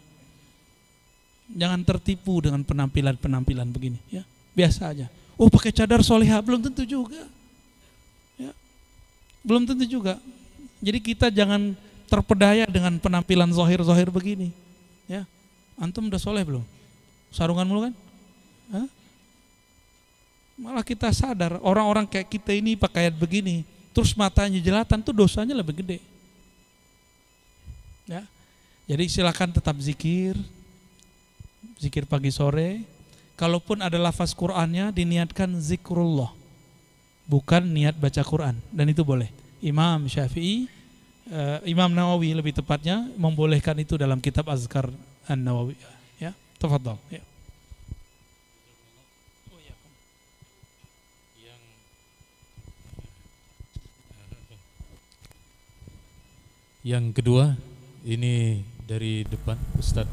Jangan 1.49 1.81
tertipu 1.84 2.39
dengan 2.43 2.61
penampilan-penampilan 2.63 3.67
begini 3.71 3.99
ya. 4.11 4.23
Biasa 4.53 4.93
aja. 4.93 5.07
Oh 5.39 5.49
pakai 5.49 5.73
cadar 5.73 6.05
soleha 6.05 6.38
belum 6.43 6.61
tentu 6.61 6.85
juga. 6.85 7.25
Ya. 8.38 8.51
Belum 9.41 9.65
tentu 9.65 9.88
juga. 9.88 10.19
Jadi 10.84 10.99
kita 10.99 11.31
jangan 11.31 11.73
terpedaya 12.11 12.67
dengan 12.69 12.99
penampilan 13.01 13.49
zohir-zohir 13.49 14.11
begini. 14.13 14.53
Ya. 15.09 15.25
Antum 15.80 16.05
udah 16.11 16.21
soleh 16.21 16.45
belum? 16.45 16.61
Sarungan 17.34 17.65
mulu 17.65 17.89
kan? 17.89 17.93
Hah? 18.69 18.88
Malah 20.53 20.85
kita 20.85 21.09
sadar 21.09 21.57
orang-orang 21.65 22.05
kayak 22.05 22.30
kita 22.30 22.53
ini 22.53 22.77
pakaian 22.77 23.09
begini 23.09 23.65
terus 23.94 24.18
matanya 24.18 24.57
jelatan 24.60 24.99
tuh 25.06 25.14
dosanya 25.14 25.53
lebih 25.53 25.80
gede. 25.80 26.02
Ya. 28.10 28.28
Jadi 28.84 29.07
silakan 29.07 29.56
tetap 29.56 29.80
zikir, 29.80 30.36
zikir 31.80 32.03
pagi 32.03 32.34
sore. 32.34 32.84
Kalaupun 33.34 33.82
ada 33.82 33.98
lafaz 33.98 34.36
Qur'annya 34.36 34.94
diniatkan 34.94 35.57
zikrullah, 35.57 36.30
bukan 37.26 37.65
niat 37.65 37.98
baca 37.98 38.22
Quran 38.22 38.60
dan 38.70 38.86
itu 38.91 39.02
boleh. 39.02 39.32
Imam 39.64 40.06
Syafi'i, 40.06 40.70
uh, 41.34 41.57
Imam 41.65 41.90
Nawawi 41.90 42.36
lebih 42.36 42.53
tepatnya 42.53 43.10
membolehkan 43.18 43.74
itu 43.82 43.98
dalam 43.98 44.22
kitab 44.22 44.45
Azkar 44.53 44.91
An 45.26 45.40
Nawawi. 45.41 45.74
Ya, 46.22 46.36
tafadhol. 46.61 46.99
Ya. 47.10 47.26
Yang 56.84 57.15
kedua, 57.15 57.55
ini 58.03 58.60
dari 58.84 59.23
depan 59.23 59.55
Ustaz. 59.80 60.03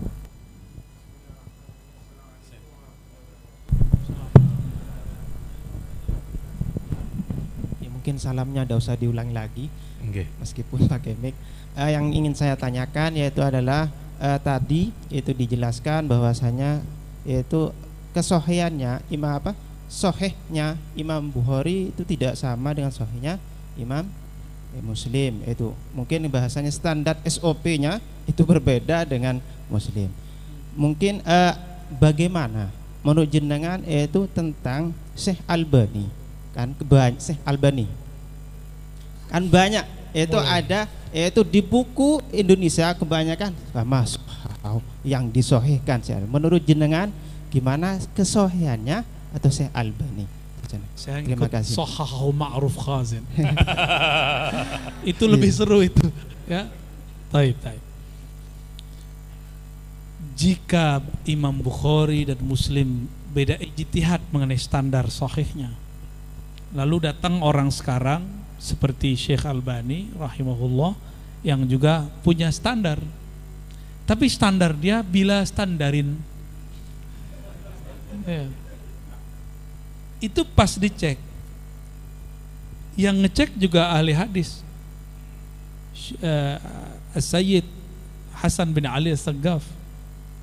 Ya, 7.83 7.91
mungkin 7.91 8.23
salamnya 8.23 8.63
tidak 8.63 8.87
usah 8.87 8.95
diulang 8.95 9.35
lagi, 9.35 9.67
okay. 10.07 10.31
meskipun 10.39 10.87
pakai 10.87 11.19
mic. 11.19 11.35
Uh, 11.75 11.91
yang 11.91 12.07
ingin 12.15 12.39
saya 12.39 12.55
tanyakan 12.55 13.19
yaitu 13.19 13.43
adalah 13.43 13.91
uh, 14.23 14.39
tadi 14.39 14.95
itu 15.11 15.35
dijelaskan 15.35 16.07
bahwasanya 16.07 16.87
yaitu 17.27 17.75
kesohiannya 18.15 19.03
imam 19.11 19.43
apa 19.43 19.59
sohehnya 19.91 20.79
Imam 20.95 21.35
Bukhari 21.35 21.91
itu 21.91 22.07
tidak 22.07 22.39
sama 22.39 22.71
dengan 22.71 22.95
sohehnya 22.95 23.43
Imam 23.75 24.07
muslim. 24.79 25.43
Itu 25.43 25.75
mungkin 25.91 26.31
bahasanya 26.31 26.71
standar 26.71 27.19
SOP-nya 27.27 27.99
itu 28.31 28.47
berbeda 28.47 29.03
dengan 29.03 29.43
muslim. 29.67 30.07
Mungkin 30.79 31.27
eh, 31.27 31.55
bagaimana 31.99 32.71
menurut 33.03 33.27
jenengan 33.27 33.83
itu 33.83 34.31
tentang 34.31 34.95
Syekh 35.19 35.43
Albani? 35.51 36.07
Kan 36.55 36.79
kebanyak 36.79 37.19
Syekh 37.19 37.41
Albani. 37.43 37.87
Kan 39.27 39.51
banyak. 39.51 39.87
Itu 40.11 40.39
oh. 40.39 40.43
ada 40.43 40.91
yaitu 41.11 41.43
di 41.43 41.59
buku 41.63 42.23
Indonesia 42.31 42.95
kebanyakan 42.95 43.51
masuk 43.83 44.23
yang 45.03 45.27
disohhikan 45.31 45.99
menurut 46.31 46.63
jenengan 46.63 47.11
gimana 47.51 47.99
kesohiannya 48.15 49.03
atau 49.35 49.51
Syekh 49.51 49.75
Albani 49.75 50.40
Terima 50.79 51.49
kasih. 51.51 51.75
Sohahu 51.75 52.31
ma'ruf 52.31 52.77
khazin. 52.79 53.25
itu 55.11 55.25
lebih 55.27 55.51
seru 55.51 55.83
itu. 55.83 56.07
Ya. 56.47 56.71
Taib, 57.33 57.57
taib. 57.59 57.83
Jika 60.39 61.03
Imam 61.27 61.57
Bukhari 61.59 62.29
dan 62.29 62.39
Muslim 62.45 63.11
beda 63.35 63.59
ijtihad 63.59 64.23
mengenai 64.31 64.59
standar 64.61 65.11
sahihnya. 65.11 65.75
Lalu 66.71 67.11
datang 67.11 67.43
orang 67.43 67.69
sekarang 67.75 68.25
seperti 68.61 69.19
Syekh 69.19 69.49
Albani 69.49 70.13
rahimahullah 70.15 70.95
yang 71.43 71.67
juga 71.67 72.07
punya 72.23 72.53
standar. 72.55 73.03
Tapi 74.07 74.27
standar 74.31 74.75
dia 74.75 75.03
bila 75.03 75.43
standarin. 75.43 76.19
Ya 78.27 78.60
itu 80.21 80.45
pas 80.45 80.71
dicek. 80.77 81.19
Yang 82.95 83.17
ngecek 83.27 83.51
juga 83.57 83.91
ahli 83.91 84.13
hadis. 84.13 84.61
Uh, 86.21 86.57
Sayyid 87.17 87.65
Hasan 88.37 88.71
bin 88.73 88.85
Ali 88.87 89.11
As-Saggaf. 89.11 89.65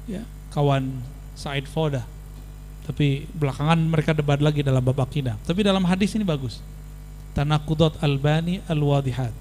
Ya, 0.09 0.25
kawan 0.51 1.01
Said 1.37 1.69
Foda 1.69 2.05
tapi 2.87 3.27
belakangan 3.35 3.75
mereka 3.75 4.15
debat 4.15 4.39
lagi 4.39 4.63
dalam 4.63 4.79
bab 4.79 4.95
akidah. 5.03 5.35
Tapi 5.43 5.59
dalam 5.59 5.83
hadis 5.83 6.15
ini 6.15 6.23
bagus. 6.23 6.63
Tanakudot 7.35 7.99
Albani 7.99 8.63
Al-Wadihat. 8.63 9.35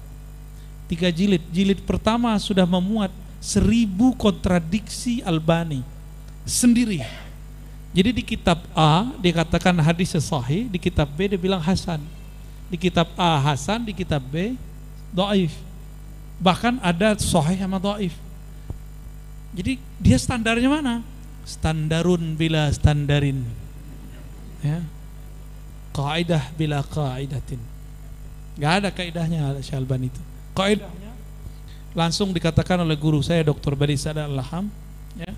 Tiga 0.91 1.07
jilid. 1.07 1.39
Jilid 1.55 1.79
pertama 1.87 2.35
sudah 2.43 2.67
memuat 2.67 3.07
seribu 3.39 4.11
kontradiksi 4.19 5.23
Albani 5.23 5.79
sendiri 6.43 6.99
jadi 7.95 8.11
di 8.11 8.23
kitab 8.23 8.61
A 8.75 9.09
dikatakan 9.17 9.73
hadis 9.79 10.13
sahih, 10.17 10.67
di 10.67 10.77
kitab 10.77 11.07
B 11.15 11.31
dia 11.31 11.39
bilang 11.39 11.63
hasan. 11.63 12.03
Di 12.67 12.75
kitab 12.75 13.07
A 13.15 13.39
hasan, 13.39 13.87
di 13.87 13.95
kitab 13.95 14.19
B 14.27 14.59
doaif. 15.15 15.55
Bahkan 16.37 16.83
ada 16.83 17.15
sahih 17.17 17.57
sama 17.57 17.79
doaif. 17.79 18.13
Jadi 19.55 19.79
dia 19.97 20.17
standarnya 20.19 20.69
mana? 20.69 21.01
Standarun 21.47 22.35
bila 22.35 22.67
standarin. 22.75 23.41
Ya. 24.59 24.83
Kaidah 25.95 26.43
bila 26.53 26.83
kaidatin. 26.85 27.57
Gak 28.59 28.73
ada 28.83 28.89
kaidahnya 28.93 29.57
Syalban 29.63 30.11
itu. 30.11 30.21
Kaidahnya 30.53 31.13
langsung 31.97 32.29
dikatakan 32.29 32.77
oleh 32.85 32.93
guru 32.93 33.25
saya 33.25 33.41
Dr. 33.41 33.73
Badi 33.73 33.97
Sadar 33.97 34.29
Al-Laham 34.29 34.69
ya. 35.17 35.33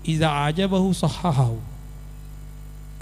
Iza 0.00 0.28
ajabahu 0.48 0.88
sahahahu. 0.96 1.71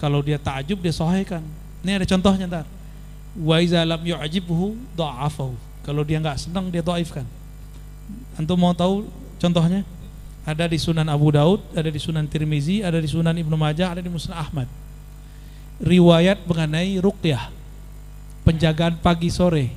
Kalau 0.00 0.24
dia 0.24 0.40
takjub 0.40 0.80
dia 0.80 0.96
sahihkan. 0.96 1.44
Ini 1.84 2.00
ada 2.00 2.06
contohnya 2.08 2.48
ntar. 2.48 2.66
Wa 3.36 3.60
iza 3.60 3.84
lam 3.84 4.00
yu'jibhu. 4.00 4.80
Kalau 5.84 6.02
dia 6.08 6.16
nggak 6.16 6.40
senang 6.40 6.72
dia 6.72 6.80
dhaifkan. 6.80 7.28
Antum 8.40 8.56
mau 8.56 8.72
tahu 8.72 9.04
contohnya? 9.36 9.84
Ada 10.48 10.64
di 10.72 10.80
Sunan 10.80 11.04
Abu 11.04 11.28
Daud, 11.36 11.60
ada 11.76 11.92
di 11.92 12.00
Sunan 12.00 12.24
Tirmizi, 12.24 12.80
ada 12.80 12.96
di 12.96 13.04
Sunan 13.04 13.36
Ibnu 13.36 13.54
Majah, 13.60 13.92
ada 13.92 14.00
di 14.00 14.08
Musnad 14.08 14.40
Ahmad. 14.40 14.64
Riwayat 15.84 16.48
mengenai 16.48 16.96
ruqyah. 16.96 17.52
Penjagaan 18.40 18.96
pagi 19.04 19.28
sore. 19.28 19.68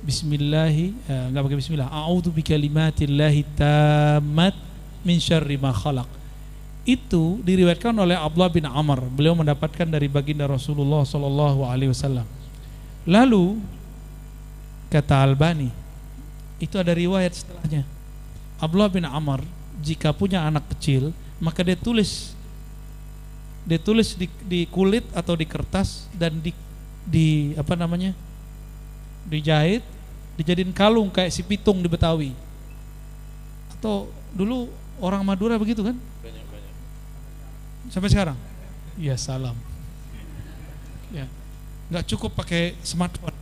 Bismillahi, 0.00 0.96
eh, 1.12 1.24
enggak 1.28 1.44
pakai 1.44 1.58
bismillah. 1.60 1.92
A'udzu 1.92 2.32
bikalimatillahi 2.32 3.42
tammat 3.52 4.56
min 5.04 5.20
syarri 5.20 5.60
ma 5.60 5.76
khalaq. 5.76 6.08
Itu 6.86 7.42
diriwayatkan 7.42 7.90
oleh 7.98 8.14
Abdullah 8.14 8.48
bin 8.48 8.62
Amr. 8.62 9.02
Beliau 9.10 9.34
mendapatkan 9.34 9.90
dari 9.90 10.06
baginda 10.06 10.46
Rasulullah 10.46 11.02
sallallahu 11.02 11.66
alaihi 11.66 11.90
wasallam. 11.90 12.24
Lalu 13.02 13.58
kata 14.86 15.18
Albani, 15.18 15.74
itu 16.62 16.78
ada 16.78 16.94
riwayat 16.94 17.42
setelahnya. 17.42 17.82
Abdullah 18.62 18.88
bin 18.88 19.02
Amr 19.02 19.42
jika 19.82 20.14
punya 20.14 20.46
anak 20.46 20.70
kecil, 20.78 21.10
maka 21.42 21.66
dia 21.66 21.76
tulis 21.76 22.32
dia 23.66 23.82
tulis 23.82 24.14
di, 24.14 24.30
di 24.46 24.62
kulit 24.70 25.02
atau 25.10 25.34
di 25.34 25.42
kertas 25.42 26.06
dan 26.14 26.38
di 26.38 26.54
di 27.02 27.50
apa 27.58 27.74
namanya? 27.74 28.14
dijahit, 29.26 29.82
dijadiin 30.38 30.70
kalung 30.70 31.10
kayak 31.10 31.34
si 31.34 31.42
pitung 31.42 31.82
di 31.82 31.90
Betawi. 31.90 32.30
Atau 33.74 34.06
dulu 34.30 34.70
orang 35.02 35.26
Madura 35.26 35.58
begitu 35.58 35.82
kan? 35.82 35.98
Sampai 37.90 38.10
sekarang? 38.10 38.38
Ya 38.96 39.14
salam. 39.20 39.54
Ya, 41.14 41.30
nggak 41.92 42.06
cukup 42.10 42.34
pakai 42.34 42.74
smartphone. 42.82 43.36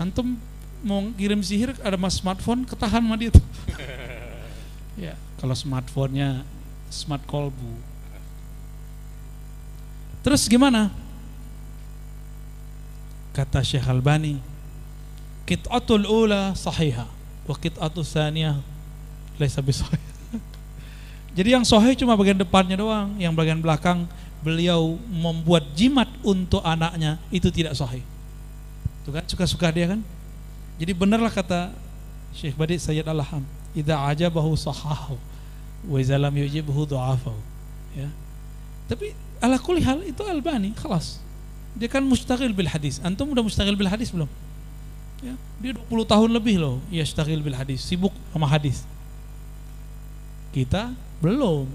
Antum 0.00 0.38
mau 0.84 1.00
kirim 1.16 1.40
sihir 1.40 1.72
ada 1.80 1.96
mas 1.96 2.18
smartphone 2.18 2.64
ketahan 2.64 3.04
sama 3.04 3.16
dia 3.16 3.30
tuh. 3.32 3.44
ya, 5.04 5.14
kalau 5.40 5.56
smartphone-nya 5.56 6.44
smart 6.88 7.22
kolbu. 7.26 7.74
Terus 10.24 10.48
gimana? 10.48 10.88
Kata 13.34 13.60
Syekh 13.60 13.84
Albani, 13.90 14.38
kit'atul 15.44 16.06
ula 16.06 16.54
sahiha 16.54 17.04
wa 17.44 17.54
kit'atul 17.58 18.06
thaniyah 18.06 18.56
laisa 19.36 19.60
bisahih. 19.60 20.13
Jadi 21.34 21.48
yang 21.50 21.66
sahih 21.66 21.98
cuma 21.98 22.14
bagian 22.14 22.38
depannya 22.38 22.78
doang, 22.78 23.10
yang 23.18 23.34
bagian 23.34 23.58
belakang 23.58 24.06
beliau 24.38 24.94
membuat 25.10 25.66
jimat 25.74 26.06
untuk 26.22 26.62
anaknya 26.62 27.18
itu 27.34 27.50
tidak 27.50 27.74
sahih. 27.74 28.06
Tuh 29.02 29.10
kan 29.10 29.26
suka-suka 29.26 29.68
dia 29.74 29.90
kan? 29.90 30.00
Jadi 30.78 30.94
benarlah 30.94 31.34
kata 31.34 31.74
Syekh 32.30 32.54
Badi 32.54 32.78
Sayyid 32.78 33.06
Al-Ham, 33.06 33.42
"Idza 33.74 33.98
ajabahu 33.98 34.54
sahahu 34.54 35.18
wa 35.90 35.96
idza 35.98 36.14
lam 36.18 36.34
yujibhu 36.34 36.86
dha'afahu." 36.86 37.40
Ya. 37.98 38.10
Tapi 38.86 39.14
ala 39.42 39.58
kulli 39.58 39.82
hal 39.82 40.02
itu 40.06 40.22
Albani, 40.22 40.70
kelas. 40.74 41.18
Dia 41.74 41.90
kan 41.90 42.06
mustaqil 42.06 42.54
bil 42.54 42.70
hadis. 42.70 43.02
Antum 43.02 43.34
udah 43.34 43.42
mustaqil 43.42 43.74
bil 43.74 43.90
hadis 43.90 44.14
belum? 44.14 44.30
Ya, 45.24 45.34
dia 45.58 45.72
20 45.72 46.04
tahun 46.04 46.30
lebih 46.36 46.60
loh 46.60 46.78
ya 46.92 47.02
mustaqil 47.02 47.40
bil 47.40 47.56
hadis, 47.56 47.80
sibuk 47.82 48.12
sama 48.30 48.46
hadis. 48.46 48.86
Kita 50.54 50.94
belum. 51.18 51.66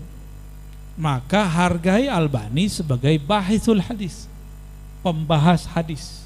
Maka 0.96 1.44
hargai 1.44 2.08
Albani 2.08 2.72
sebagai 2.72 3.12
bahisul 3.20 3.84
hadis. 3.84 4.24
Pembahas 5.04 5.68
hadis. 5.68 6.24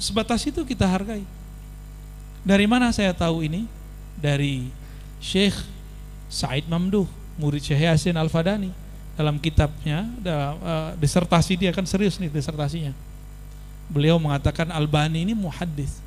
Sebatas 0.00 0.40
itu 0.48 0.64
kita 0.64 0.88
hargai. 0.88 1.20
Dari 2.40 2.64
mana 2.64 2.88
saya 2.96 3.12
tahu 3.12 3.44
ini? 3.44 3.68
Dari 4.16 4.72
Syekh 5.20 5.56
Said 6.32 6.64
Mamduh, 6.64 7.06
murid 7.36 7.60
Syekh 7.60 7.84
Yasin 7.84 8.16
Al-Fadani 8.16 8.72
dalam 9.12 9.36
kitabnya 9.36 10.08
dalam 10.24 10.56
uh, 10.64 10.90
disertasi 10.96 11.60
dia 11.60 11.70
kan 11.76 11.84
serius 11.84 12.16
nih 12.16 12.32
disertasinya. 12.32 12.96
Beliau 13.92 14.16
mengatakan 14.16 14.72
Albani 14.72 15.28
ini 15.28 15.36
muhaddis. 15.36 16.00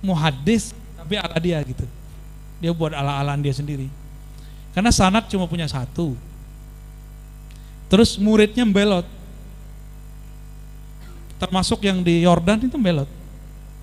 Muhaddis 0.00 0.70
tapi 0.94 1.18
ala 1.18 1.36
dia 1.42 1.58
gitu. 1.66 1.82
Dia 2.60 2.76
buat 2.76 2.92
ala-alaan 2.92 3.40
dia 3.40 3.56
sendiri. 3.56 3.88
Karena 4.76 4.92
sanat 4.94 5.26
cuma 5.26 5.48
punya 5.50 5.66
satu. 5.66 6.14
Terus 7.90 8.14
muridnya 8.20 8.62
belot. 8.62 9.08
Termasuk 11.40 11.82
yang 11.82 12.04
di 12.04 12.22
Yordan 12.22 12.62
itu 12.62 12.78
belot. 12.78 13.08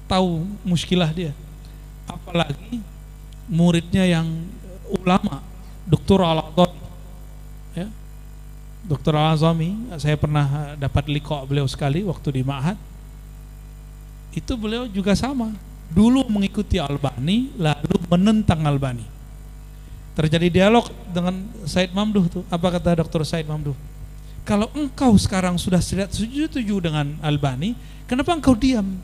Tahu 0.07 0.45
muskilah 0.63 1.11
dia. 1.11 1.35
Apalagi 2.07 2.79
muridnya 3.51 4.07
yang 4.07 4.29
ulama, 4.87 5.43
Dokter 5.83 6.23
Al-Azami. 6.23 6.79
Ya. 7.75 7.87
Dokter 8.87 9.11
Al-Azami, 9.11 9.75
saya 9.99 10.15
pernah 10.15 10.77
dapat 10.79 11.11
liko 11.11 11.43
beliau 11.43 11.67
sekali 11.67 12.07
waktu 12.07 12.39
di 12.39 12.41
Ma'had. 12.47 12.79
Itu 14.31 14.55
beliau 14.55 14.87
juga 14.87 15.11
sama. 15.17 15.51
Dulu 15.87 16.27
mengikuti 16.27 16.77
Albani, 16.77 17.51
lalu 17.55 17.97
menentang 18.11 18.61
Albani. 18.67 19.05
Terjadi 20.17 20.49
dialog 20.49 20.89
dengan 21.13 21.45
Said 21.63 21.93
Mamduh 21.93 22.25
tuh. 22.27 22.43
Apa 22.49 22.73
kata 22.73 23.05
Dokter 23.05 23.21
Said 23.23 23.45
Mamduh? 23.45 23.77
Kalau 24.47 24.71
engkau 24.73 25.11
sekarang 25.19 25.59
sudah 25.59 25.83
setuju 25.83 26.79
dengan 26.79 27.19
Albani, 27.19 27.75
kenapa 28.07 28.31
engkau 28.31 28.55
diam? 28.55 28.97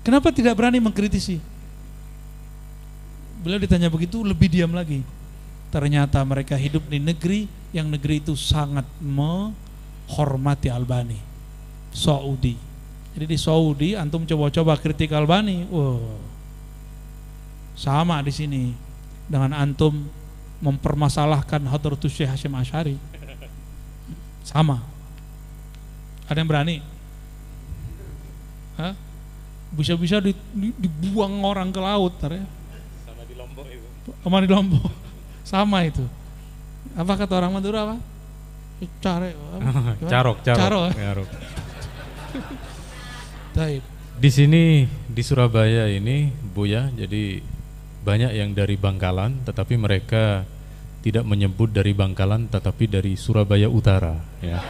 Kenapa 0.00 0.32
tidak 0.32 0.56
berani 0.56 0.80
mengkritisi? 0.80 1.38
Beliau 3.44 3.62
ditanya 3.62 3.86
begitu, 3.92 4.24
lebih 4.26 4.50
diam 4.50 4.72
lagi. 4.74 5.04
Ternyata 5.70 6.22
mereka 6.24 6.56
hidup 6.56 6.88
di 6.88 6.98
negeri 6.98 7.46
yang 7.70 7.86
negeri 7.86 8.22
itu 8.22 8.32
sangat 8.34 8.86
menghormati 8.98 10.72
Albani. 10.72 11.20
Saudi. 11.92 12.65
Jadi 13.16 13.32
di 13.32 13.40
Saudi 13.40 13.96
antum 13.96 14.28
coba-coba 14.28 14.76
kritik 14.76 15.08
Albani, 15.16 15.64
wow. 15.72 16.20
Sama 17.72 18.20
di 18.20 18.28
sini 18.28 18.76
dengan 19.24 19.56
antum 19.56 20.04
mempermasalahkan 20.60 21.64
Hadratus 21.64 22.12
Syekh 22.12 22.28
Hashim 22.28 22.52
Asyari. 22.52 23.00
Sama. 24.44 24.84
Ada 26.28 26.44
yang 26.44 26.48
berani? 26.52 26.84
Hah? 28.76 28.92
Bisa-bisa 29.72 30.20
di, 30.20 30.36
di, 30.52 30.76
dibuang 30.76 31.40
orang 31.40 31.72
ke 31.72 31.80
laut, 31.80 32.20
ya. 32.20 32.44
Sama 33.08 33.22
di 33.24 33.32
Lombok 33.32 33.66
itu. 33.72 33.88
Sama 34.12 34.36
di 34.44 34.48
Lombok. 34.52 34.92
Sama 35.40 35.78
itu. 35.88 36.04
Apa 36.92 37.16
kata 37.16 37.32
orang 37.40 37.56
Madura 37.56 37.80
apa? 37.88 37.96
Care, 39.00 39.32
carok, 40.12 40.44
carok. 40.44 40.92
Carok. 40.92 40.92
carok. 40.92 41.28
Taib. 43.56 43.80
Di 44.20 44.28
sini 44.28 44.84
di 45.08 45.22
Surabaya 45.24 45.88
ini 45.88 46.28
Buya, 46.28 46.92
jadi 46.92 47.40
banyak 48.04 48.36
yang 48.36 48.52
dari 48.52 48.76
Bangkalan, 48.76 49.48
tetapi 49.48 49.80
mereka 49.80 50.44
tidak 51.00 51.24
menyebut 51.24 51.72
dari 51.72 51.96
Bangkalan, 51.96 52.52
tetapi 52.52 52.84
dari 52.84 53.16
Surabaya 53.16 53.72
Utara, 53.72 54.12
ya. 54.44 54.60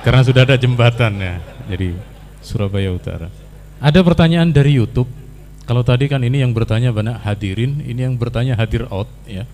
Karena 0.00 0.24
sudah 0.24 0.48
ada 0.48 0.56
jembatan 0.56 1.20
ya, 1.20 1.36
jadi 1.68 1.92
Surabaya 2.40 2.96
Utara. 2.96 3.28
Ada 3.76 4.00
pertanyaan 4.00 4.48
dari 4.48 4.72
YouTube. 4.80 5.12
Kalau 5.68 5.84
tadi 5.84 6.08
kan 6.08 6.24
ini 6.24 6.40
yang 6.40 6.56
bertanya 6.56 6.96
banyak 6.96 7.20
hadirin, 7.20 7.84
ini 7.84 8.08
yang 8.08 8.16
bertanya 8.16 8.56
hadir 8.56 8.88
out, 8.88 9.08
ya. 9.28 9.44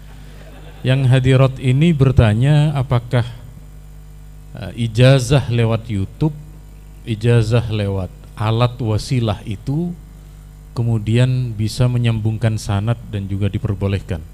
Yang 0.87 1.11
hadirat 1.11 1.55
ini 1.59 1.91
bertanya 1.91 2.71
apakah 2.79 3.27
uh, 4.55 4.71
ijazah 4.79 5.51
lewat 5.51 5.91
YouTube, 5.91 6.35
ijazah 7.03 7.67
lewat 7.67 8.20
alat 8.41 8.73
wasilah 8.81 9.45
itu 9.45 9.93
kemudian 10.73 11.53
bisa 11.53 11.85
menyambungkan 11.85 12.57
sanat 12.57 12.97
dan 13.13 13.29
juga 13.29 13.53
diperbolehkan. 13.53 14.25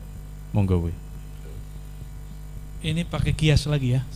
Monggo 0.54 0.86
we. 0.86 0.94
Ini 2.86 3.02
pakai 3.02 3.34
kias 3.34 3.66
lagi 3.66 3.98
ya. 3.98 4.06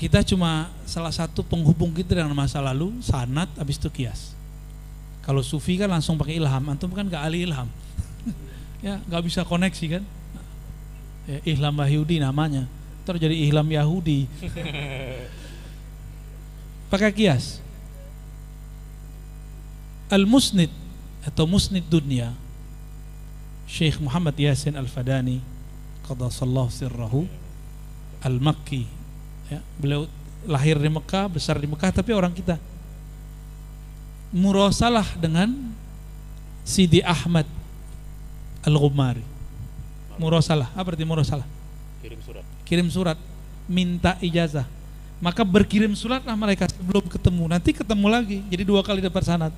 Kita 0.00 0.24
cuma 0.24 0.72
salah 0.88 1.12
satu 1.12 1.44
penghubung 1.44 1.92
kita 1.92 2.16
dengan 2.16 2.32
masa 2.32 2.64
lalu, 2.64 2.96
sanat 3.04 3.52
habis 3.60 3.76
itu 3.76 3.92
kias. 3.92 4.32
Kalau 5.20 5.44
sufi 5.44 5.76
kan 5.76 5.92
langsung 5.92 6.16
pakai 6.16 6.40
ilham, 6.40 6.64
antum 6.66 6.90
kan 6.90 7.06
gak 7.06 7.28
ahli 7.28 7.44
ilham. 7.46 7.68
ya, 8.86 8.98
nggak 9.06 9.22
bisa 9.22 9.46
koneksi 9.46 10.00
kan? 10.00 10.04
Ya, 11.28 11.38
Ihlam 11.46 11.78
Wahyudi 11.78 12.18
namanya. 12.18 12.66
terjadi 13.02 13.34
ihlam 13.34 13.66
Yahudi. 13.66 14.30
Pakai 16.90 17.10
kias. 17.10 17.58
Al-Musnid 20.12 20.68
atau 21.24 21.48
Musnid 21.48 21.88
Dunia 21.88 22.36
Syekh 23.64 23.96
Muhammad 23.96 24.36
Yasin 24.36 24.76
Al-Fadani 24.76 25.40
qadasallahu 26.04 26.68
sirrahu 26.68 27.24
Al-Makki. 28.20 28.84
Ya, 29.48 29.64
beliau 29.80 30.04
lahir 30.44 30.76
di 30.76 30.92
Mekah, 30.92 31.32
besar 31.32 31.56
di 31.56 31.64
Mekah 31.64 31.90
tapi 31.90 32.12
orang 32.12 32.36
kita. 32.36 32.60
Murosalah 34.28 35.08
dengan 35.16 35.48
Sidi 36.62 37.00
Ahmad 37.00 37.48
Al-Ghumari. 38.62 39.24
Murosalah, 40.20 40.68
apa 40.76 40.92
arti 40.92 41.08
murosalah? 41.08 41.48
Kirim 42.04 42.20
surat. 42.20 42.44
kirim 42.68 42.88
surat. 42.92 43.18
Minta 43.64 44.20
ijazah. 44.20 44.68
Maka 45.22 45.46
berkirim 45.46 45.96
suratlah 45.96 46.36
mereka 46.36 46.68
sebelum 46.68 47.08
ketemu. 47.08 47.44
Nanti 47.48 47.70
ketemu 47.72 48.06
lagi. 48.12 48.38
Jadi 48.52 48.62
dua 48.68 48.84
kali 48.84 49.00
dapat 49.00 49.22
sanad 49.24 49.54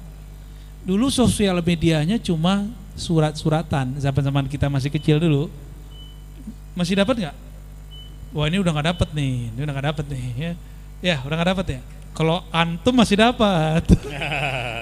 dulu 0.85 1.09
sosial 1.09 1.59
medianya 1.65 2.20
cuma 2.20 2.69
surat-suratan. 2.94 3.98
Zaman-zaman 3.98 4.47
kita 4.47 4.70
masih 4.70 4.93
kecil 4.93 5.19
dulu. 5.19 5.51
Masih 6.77 6.94
dapat 6.94 7.27
nggak? 7.27 7.36
Wah 8.35 8.47
ini 8.47 8.61
udah 8.61 8.73
nggak 8.74 8.89
dapat 8.94 9.09
nih. 9.16 9.35
Ini 9.51 9.61
udah 9.65 9.73
nggak 9.74 9.89
dapat 9.90 10.05
nih 10.12 10.24
ya. 10.36 10.52
Ya 11.02 11.16
udah 11.24 11.35
nggak 11.40 11.51
dapat 11.56 11.66
ya? 11.78 11.81
Kalau 12.15 12.47
antum 12.55 12.94
masih 12.94 13.19
dapat. 13.19 13.82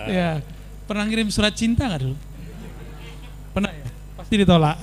Ya. 0.02 0.42
Pernah 0.82 1.06
ngirim 1.06 1.30
surat 1.30 1.54
cinta 1.54 1.86
nggak 1.86 2.02
dulu? 2.02 2.18
Pernah 3.54 3.70
ya? 3.70 3.86
Pasti 4.18 4.34
ditolak. 4.34 4.76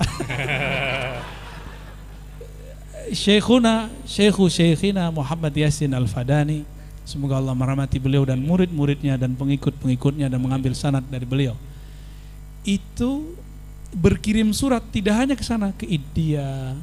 Syekhuna 3.12 3.92
Syekhu 4.08 4.48
Syekhina 4.48 5.12
Muhammad 5.12 5.52
Yasin 5.52 5.92
Al-Fadani 5.92 6.64
Semoga 7.10 7.42
Allah 7.42 7.58
merahmati 7.58 7.98
beliau 7.98 8.22
dan 8.22 8.38
murid-muridnya 8.38 9.18
dan 9.18 9.34
pengikut-pengikutnya 9.34 10.30
dan 10.30 10.38
mengambil 10.38 10.70
sanad 10.78 11.02
dari 11.10 11.26
beliau 11.26 11.58
Itu 12.62 13.34
berkirim 13.90 14.54
surat 14.54 14.78
tidak 14.94 15.18
hanya 15.18 15.34
ke 15.34 15.42
sana 15.42 15.74
ke 15.74 15.90
India, 15.90 16.78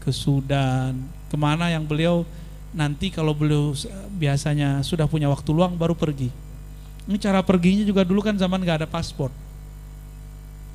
ke 0.00 0.08
Sudan, 0.08 0.96
ke 1.28 1.36
mana 1.36 1.68
yang 1.68 1.84
beliau 1.84 2.24
nanti 2.72 3.12
kalau 3.12 3.36
beliau 3.36 3.76
biasanya 4.16 4.80
sudah 4.80 5.04
punya 5.04 5.28
waktu 5.28 5.52
luang 5.52 5.76
baru 5.76 5.92
pergi. 5.92 6.32
Ini 7.04 7.16
cara 7.20 7.44
perginya 7.44 7.84
juga 7.84 8.04
dulu 8.08 8.24
kan 8.24 8.36
zaman 8.40 8.64
nggak 8.64 8.84
ada 8.84 8.88
paspor. 8.88 9.28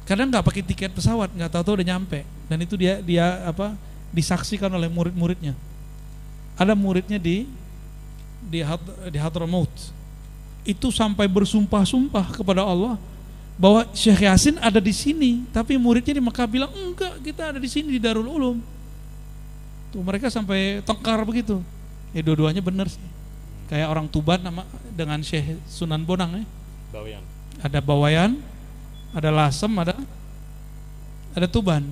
Kadang 0.06 0.30
nggak 0.30 0.46
pakai 0.46 0.62
tiket 0.62 0.94
pesawat, 0.94 1.34
nggak 1.34 1.50
tahu-tahu 1.50 1.82
udah 1.82 1.88
nyampe. 1.98 2.22
Dan 2.46 2.62
itu 2.62 2.78
dia 2.78 3.02
dia 3.02 3.42
apa 3.46 3.74
disaksikan 4.14 4.70
oleh 4.70 4.90
murid-muridnya. 4.90 5.58
Ada 6.54 6.78
muridnya 6.78 7.18
di 7.18 7.50
di 8.54 8.62
di 9.10 9.18
Hadramaut. 9.18 9.74
Itu 10.64 10.94
sampai 10.94 11.26
bersumpah-sumpah 11.26 12.38
kepada 12.38 12.62
Allah 12.64 12.96
bahwa 13.58 13.86
Syekh 13.94 14.26
Yasin 14.26 14.56
ada 14.62 14.82
di 14.82 14.94
sini, 14.94 15.46
tapi 15.54 15.78
muridnya 15.78 16.18
di 16.18 16.24
Mekah 16.24 16.48
bilang 16.50 16.72
enggak, 16.74 17.22
kita 17.22 17.54
ada 17.54 17.60
di 17.60 17.70
sini 17.70 17.98
di 17.98 18.00
Darul 18.02 18.26
Ulum. 18.30 18.58
Tuh 19.94 20.02
mereka 20.02 20.30
sampai 20.30 20.82
tengkar 20.82 21.22
begitu. 21.22 21.62
Ya 22.14 22.22
dua-duanya 22.26 22.62
benar 22.62 22.90
sih. 22.90 23.02
Kayak 23.70 23.90
orang 23.90 24.06
Tuban 24.10 24.42
nama 24.42 24.66
dengan 24.94 25.22
Syekh 25.22 25.58
Sunan 25.70 26.02
Bonang 26.06 26.42
ya. 26.42 26.46
Bawayan. 26.94 27.24
Ada 27.62 27.80
Bawayan, 27.82 28.32
ada 29.14 29.30
Lasem, 29.30 29.70
ada 29.78 29.94
ada 31.34 31.48
Tuban. 31.50 31.86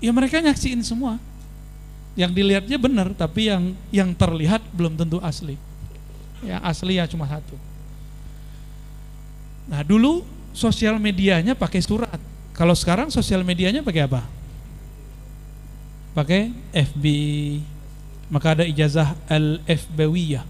Ya 0.00 0.12
mereka 0.12 0.40
nyaksiin 0.40 0.80
semua. 0.84 1.16
Yang 2.12 2.36
dilihatnya 2.36 2.76
benar, 2.76 3.08
tapi 3.16 3.48
yang 3.48 3.72
yang 3.88 4.12
terlihat 4.12 4.60
belum 4.76 5.00
tentu 5.00 5.16
asli. 5.24 5.56
Ya 6.42 6.58
asli 6.60 6.98
ya 6.98 7.06
cuma 7.06 7.30
satu. 7.30 7.54
Nah 9.70 9.86
dulu 9.86 10.26
sosial 10.50 10.98
medianya 10.98 11.54
pakai 11.54 11.80
surat. 11.80 12.18
Kalau 12.52 12.76
sekarang 12.76 13.08
sosial 13.08 13.46
medianya 13.46 13.80
pakai 13.80 14.04
apa? 14.04 14.22
Pakai 16.12 16.52
FB. 16.74 17.04
Maka 18.28 18.58
ada 18.58 18.64
ijazah 18.66 19.16
al-FBwiyah. 19.30 20.44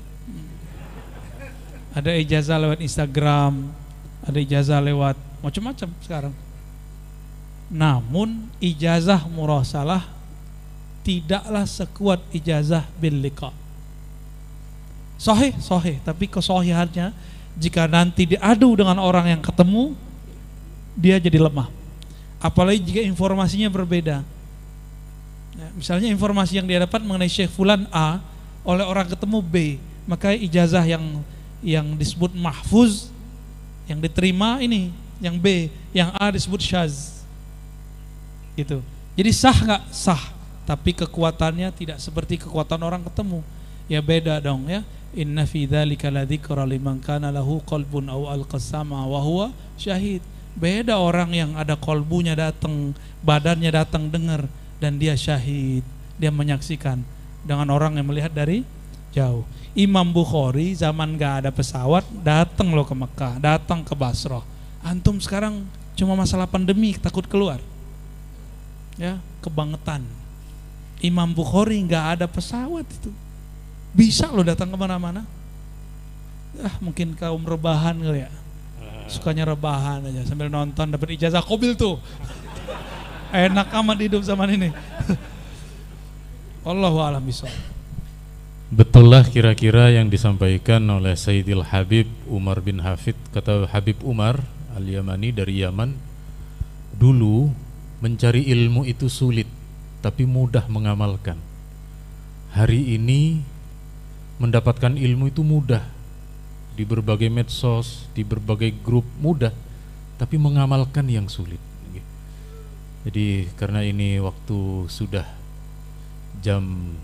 Ada 1.93 2.17
ijazah 2.17 2.57
lewat 2.57 2.81
Instagram, 2.81 3.69
ada 4.25 4.39
ijazah 4.41 4.81
lewat 4.81 5.17
macam-macam 5.45 5.89
sekarang. 6.01 6.35
Namun 7.69 8.49
ijazah 8.61 9.29
murasalah 9.29 10.09
tidaklah 11.05 11.67
sekuat 11.69 12.23
ijazah 12.33 12.87
bil 12.97 13.19
liqa. 13.21 13.62
Sahih, 15.21 15.55
sahih, 15.63 16.03
tapi 16.03 16.27
kesahihannya 16.27 17.15
jika 17.57 17.85
nanti 17.87 18.25
diadu 18.25 18.75
dengan 18.75 18.97
orang 18.99 19.37
yang 19.37 19.43
ketemu 19.45 19.93
dia 20.97 21.17
jadi 21.21 21.41
lemah. 21.41 21.69
Apalagi 22.43 22.83
jika 22.83 23.01
informasinya 23.07 23.71
berbeda. 23.71 24.25
Ya, 25.53 25.67
misalnya 25.77 26.09
informasi 26.09 26.59
yang 26.59 26.67
dia 26.67 26.83
dapat 26.83 27.05
mengenai 27.05 27.29
Syekh 27.29 27.53
Fulan 27.53 27.85
A 27.93 28.25
oleh 28.65 28.83
orang 28.89 29.05
ketemu 29.05 29.39
B 29.45 29.57
maka 30.09 30.35
ijazah 30.35 30.83
yang 30.83 31.23
yang 31.63 31.87
disebut 31.95 32.35
mahfuz 32.35 33.13
yang 33.87 34.03
diterima 34.03 34.59
ini 34.59 34.91
yang 35.23 35.39
B 35.39 35.71
yang 35.95 36.11
A 36.19 36.33
disebut 36.35 36.59
syaz. 36.59 37.23
Gitu. 38.59 38.83
Jadi 39.15 39.31
sah 39.31 39.55
nggak? 39.55 39.83
Sah. 39.93 40.23
Tapi 40.63 40.95
kekuatannya 40.95 41.69
tidak 41.75 41.99
seperti 41.99 42.41
kekuatan 42.43 42.81
orang 42.83 43.03
ketemu. 43.07 43.45
Ya 43.91 44.01
beda 44.01 44.39
dong 44.41 44.67
ya 44.71 44.83
Inna 45.13 45.45
fi 45.45 45.69
dzalika 45.69 46.09
ladzikra 46.09 46.65
liman 46.65 46.97
kana 46.97 47.29
lahu 47.29 47.61
qalbun 47.69 48.09
aw 48.09 48.33
alqasama 48.33 49.05
wa 49.05 49.21
huwa 49.21 49.47
syahid. 49.77 50.25
Beda 50.57 50.97
orang 51.01 51.33
yang 51.33 51.51
ada 51.57 51.77
kolbunya 51.77 52.33
datang, 52.33 52.97
badannya 53.21 53.69
datang 53.73 54.09
dengar 54.09 54.49
dan 54.81 54.97
dia 54.97 55.13
syahid, 55.17 55.85
dia 56.17 56.33
menyaksikan 56.33 57.05
dengan 57.45 57.69
orang 57.73 58.01
yang 58.01 58.09
melihat 58.09 58.33
dari 58.33 58.65
jauh. 59.13 59.45
Imam 59.73 60.13
Bukhari 60.13 60.77
zaman 60.77 61.17
gak 61.17 61.45
ada 61.45 61.51
pesawat 61.53 62.05
datang 62.21 62.73
loh 62.73 62.85
ke 62.85 62.93
Mekah, 62.93 63.41
datang 63.41 63.81
ke 63.85 63.97
Basrah. 63.97 64.45
Antum 64.85 65.21
sekarang 65.21 65.65
cuma 65.97 66.17
masalah 66.17 66.49
pandemi 66.49 66.97
takut 66.97 67.25
keluar. 67.29 67.61
Ya, 69.01 69.21
kebangetan. 69.41 70.05
Imam 71.01 71.33
Bukhari 71.33 71.81
nggak 71.81 72.21
ada 72.21 72.27
pesawat 72.29 72.85
itu 72.85 73.13
bisa 73.93 74.29
loh 74.33 74.45
datang 74.45 74.73
ke 74.73 74.77
mana-mana. 74.77 75.25
Ah 76.61 76.77
mungkin 76.81 77.17
kaum 77.17 77.41
rebahan 77.45 77.97
kali 78.01 78.25
ya. 78.25 78.33
Sukanya 79.09 79.49
rebahan 79.49 80.05
aja 80.09 80.25
sambil 80.25 80.49
nonton 80.49 80.93
dapat 80.93 81.17
ijazah 81.17 81.45
kobil 81.45 81.77
tuh. 81.77 82.01
Enak 83.33 83.73
amat 83.73 83.99
hidup 84.01 84.21
zaman 84.25 84.53
ini. 84.53 84.69
Allahu 86.63 87.03
a'lam 87.03 87.25
Betullah 88.73 89.27
kira-kira 89.29 89.93
yang 89.93 90.09
disampaikan 90.09 90.81
oleh 90.89 91.13
Sayyidil 91.13 91.61
Habib 91.69 92.09
Umar 92.25 92.65
bin 92.65 92.81
Hafid 92.81 93.19
kata 93.35 93.69
Habib 93.69 94.01
Umar 94.01 94.41
Al-Yamani 94.73 95.29
dari 95.29 95.61
Yaman 95.61 95.93
dulu 96.97 97.53
mencari 98.01 98.49
ilmu 98.49 98.89
itu 98.89 99.13
sulit 99.13 99.45
tapi 100.01 100.25
mudah 100.25 100.65
mengamalkan. 100.73 101.37
Hari 102.57 102.97
ini 102.97 103.52
mendapatkan 104.43 104.99
ilmu 104.99 105.31
itu 105.31 105.47
mudah. 105.47 105.87
Di 106.75 106.83
berbagai 106.83 107.31
medsos, 107.31 108.11
di 108.17 108.27
berbagai 108.27 108.75
grup 108.83 109.07
mudah, 109.23 109.55
tapi 110.19 110.35
mengamalkan 110.41 111.07
yang 111.07 111.31
sulit. 111.31 111.63
Jadi 113.03 113.51
karena 113.59 113.83
ini 113.83 114.23
waktu 114.23 114.87
sudah 114.87 115.27
jam 116.39 116.95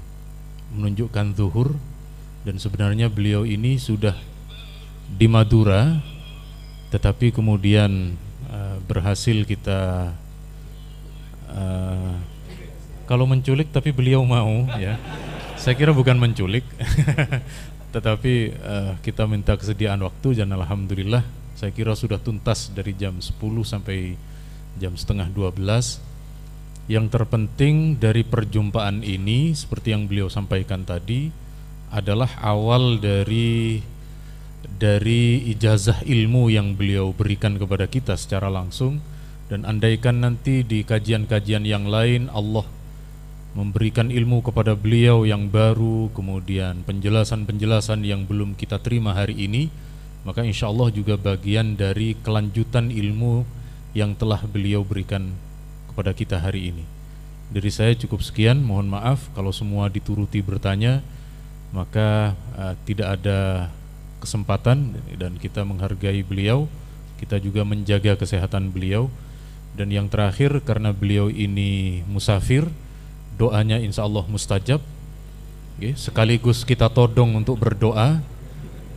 menunjukkan 0.71 1.35
zuhur 1.35 1.75
dan 2.47 2.63
sebenarnya 2.63 3.11
beliau 3.11 3.43
ini 3.43 3.83
sudah 3.83 4.15
di 5.11 5.27
Madura, 5.27 5.99
tetapi 6.95 7.35
kemudian 7.35 8.15
uh, 8.47 8.79
berhasil 8.87 9.43
kita 9.43 10.15
uh, 11.51 12.15
kalau 13.11 13.27
menculik 13.27 13.75
tapi 13.75 13.91
beliau 13.91 14.23
mau 14.23 14.71
ya 14.79 15.01
saya 15.69 15.85
kira 15.85 15.93
bukan 15.93 16.17
menculik, 16.17 16.65
tetapi 17.95 18.57
uh, 18.57 18.97
kita 19.05 19.29
minta 19.29 19.53
kesediaan 19.53 20.01
waktu 20.01 20.41
dan 20.41 20.49
alhamdulillah 20.57 21.21
saya 21.61 21.77
kira 21.77 21.93
sudah 21.93 22.17
tuntas 22.17 22.73
dari 22.73 22.97
jam 22.97 23.21
10 23.21 23.37
sampai 23.69 24.17
jam 24.81 24.97
setengah 24.97 25.29
12. 25.29 26.89
Yang 26.89 27.07
terpenting 27.13 28.01
dari 28.01 28.25
perjumpaan 28.25 29.05
ini 29.05 29.53
seperti 29.53 29.93
yang 29.93 30.09
beliau 30.09 30.33
sampaikan 30.33 30.89
tadi 30.89 31.29
adalah 31.93 32.33
awal 32.41 32.97
dari 32.97 33.85
dari 34.73 35.53
ijazah 35.53 36.01
ilmu 36.01 36.49
yang 36.49 36.81
beliau 36.81 37.13
berikan 37.13 37.61
kepada 37.61 37.85
kita 37.85 38.17
secara 38.17 38.49
langsung 38.49 39.05
dan 39.53 39.69
andaikan 39.69 40.25
nanti 40.25 40.65
di 40.65 40.81
kajian-kajian 40.81 41.69
yang 41.69 41.85
lain 41.93 42.33
Allah 42.33 42.78
memberikan 43.59 44.07
ilmu 44.07 44.39
kepada 44.47 44.79
beliau 44.79 45.27
yang 45.27 45.51
baru, 45.51 46.15
kemudian 46.15 46.87
penjelasan-penjelasan 46.87 48.07
yang 48.07 48.23
belum 48.23 48.55
kita 48.55 48.79
terima 48.79 49.11
hari 49.11 49.35
ini, 49.35 49.67
maka 50.23 50.47
insya 50.47 50.71
Allah 50.71 50.95
juga 50.95 51.19
bagian 51.19 51.75
dari 51.75 52.15
kelanjutan 52.23 52.95
ilmu 52.95 53.43
yang 53.99 54.15
telah 54.15 54.39
beliau 54.47 54.87
berikan 54.87 55.35
kepada 55.91 56.15
kita 56.15 56.39
hari 56.39 56.71
ini. 56.71 56.87
Dari 57.51 57.67
saya 57.75 57.99
cukup 57.99 58.23
sekian, 58.23 58.63
mohon 58.63 58.87
maaf 58.87 59.27
kalau 59.35 59.51
semua 59.51 59.91
dituruti 59.91 60.39
bertanya, 60.39 61.03
maka 61.75 62.39
uh, 62.55 62.79
tidak 62.87 63.19
ada 63.19 63.75
kesempatan 64.23 65.03
dan 65.19 65.35
kita 65.35 65.67
menghargai 65.67 66.23
beliau, 66.23 66.71
kita 67.19 67.43
juga 67.43 67.67
menjaga 67.67 68.15
kesehatan 68.15 68.71
beliau 68.71 69.11
dan 69.75 69.91
yang 69.91 70.07
terakhir 70.07 70.63
karena 70.63 70.95
beliau 70.95 71.27
ini 71.27 72.07
musafir, 72.07 72.71
doanya 73.39 73.79
insya 73.79 74.05
Allah 74.05 74.27
mustajab. 74.27 74.83
Okay, 75.79 75.95
sekaligus 75.95 76.67
kita 76.67 76.91
todong 76.91 77.39
untuk 77.39 77.55
berdoa 77.55 78.19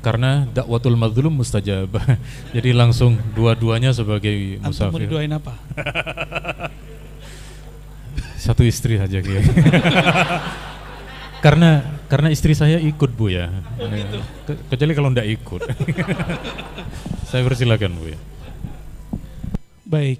karena 0.01 0.49
dakwatul 0.49 0.97
mazlum 0.97 1.29
mustajab. 1.29 1.93
Jadi 2.57 2.73
langsung 2.73 3.21
dua-duanya 3.37 3.93
sebagai 3.93 4.57
musafir. 4.65 5.05
Antum 5.05 5.13
doain 5.13 5.29
apa? 5.29 5.53
Satu 8.41 8.65
istri 8.65 8.97
saja 8.97 9.21
gitu. 9.21 9.37
karena 11.45 11.85
karena 12.09 12.33
istri 12.33 12.57
saya 12.57 12.81
ikut 12.81 13.13
Bu 13.13 13.29
ya. 13.29 13.53
Oh, 13.77 13.85
gitu. 13.85 14.17
Ke, 14.49 14.57
kecuali 14.73 14.93
kalau 14.97 15.13
tidak 15.13 15.29
ikut. 15.29 15.61
saya 17.29 17.45
persilakan 17.45 18.01
Bu 18.01 18.09
ya. 18.09 18.17
Baik. 19.85 20.17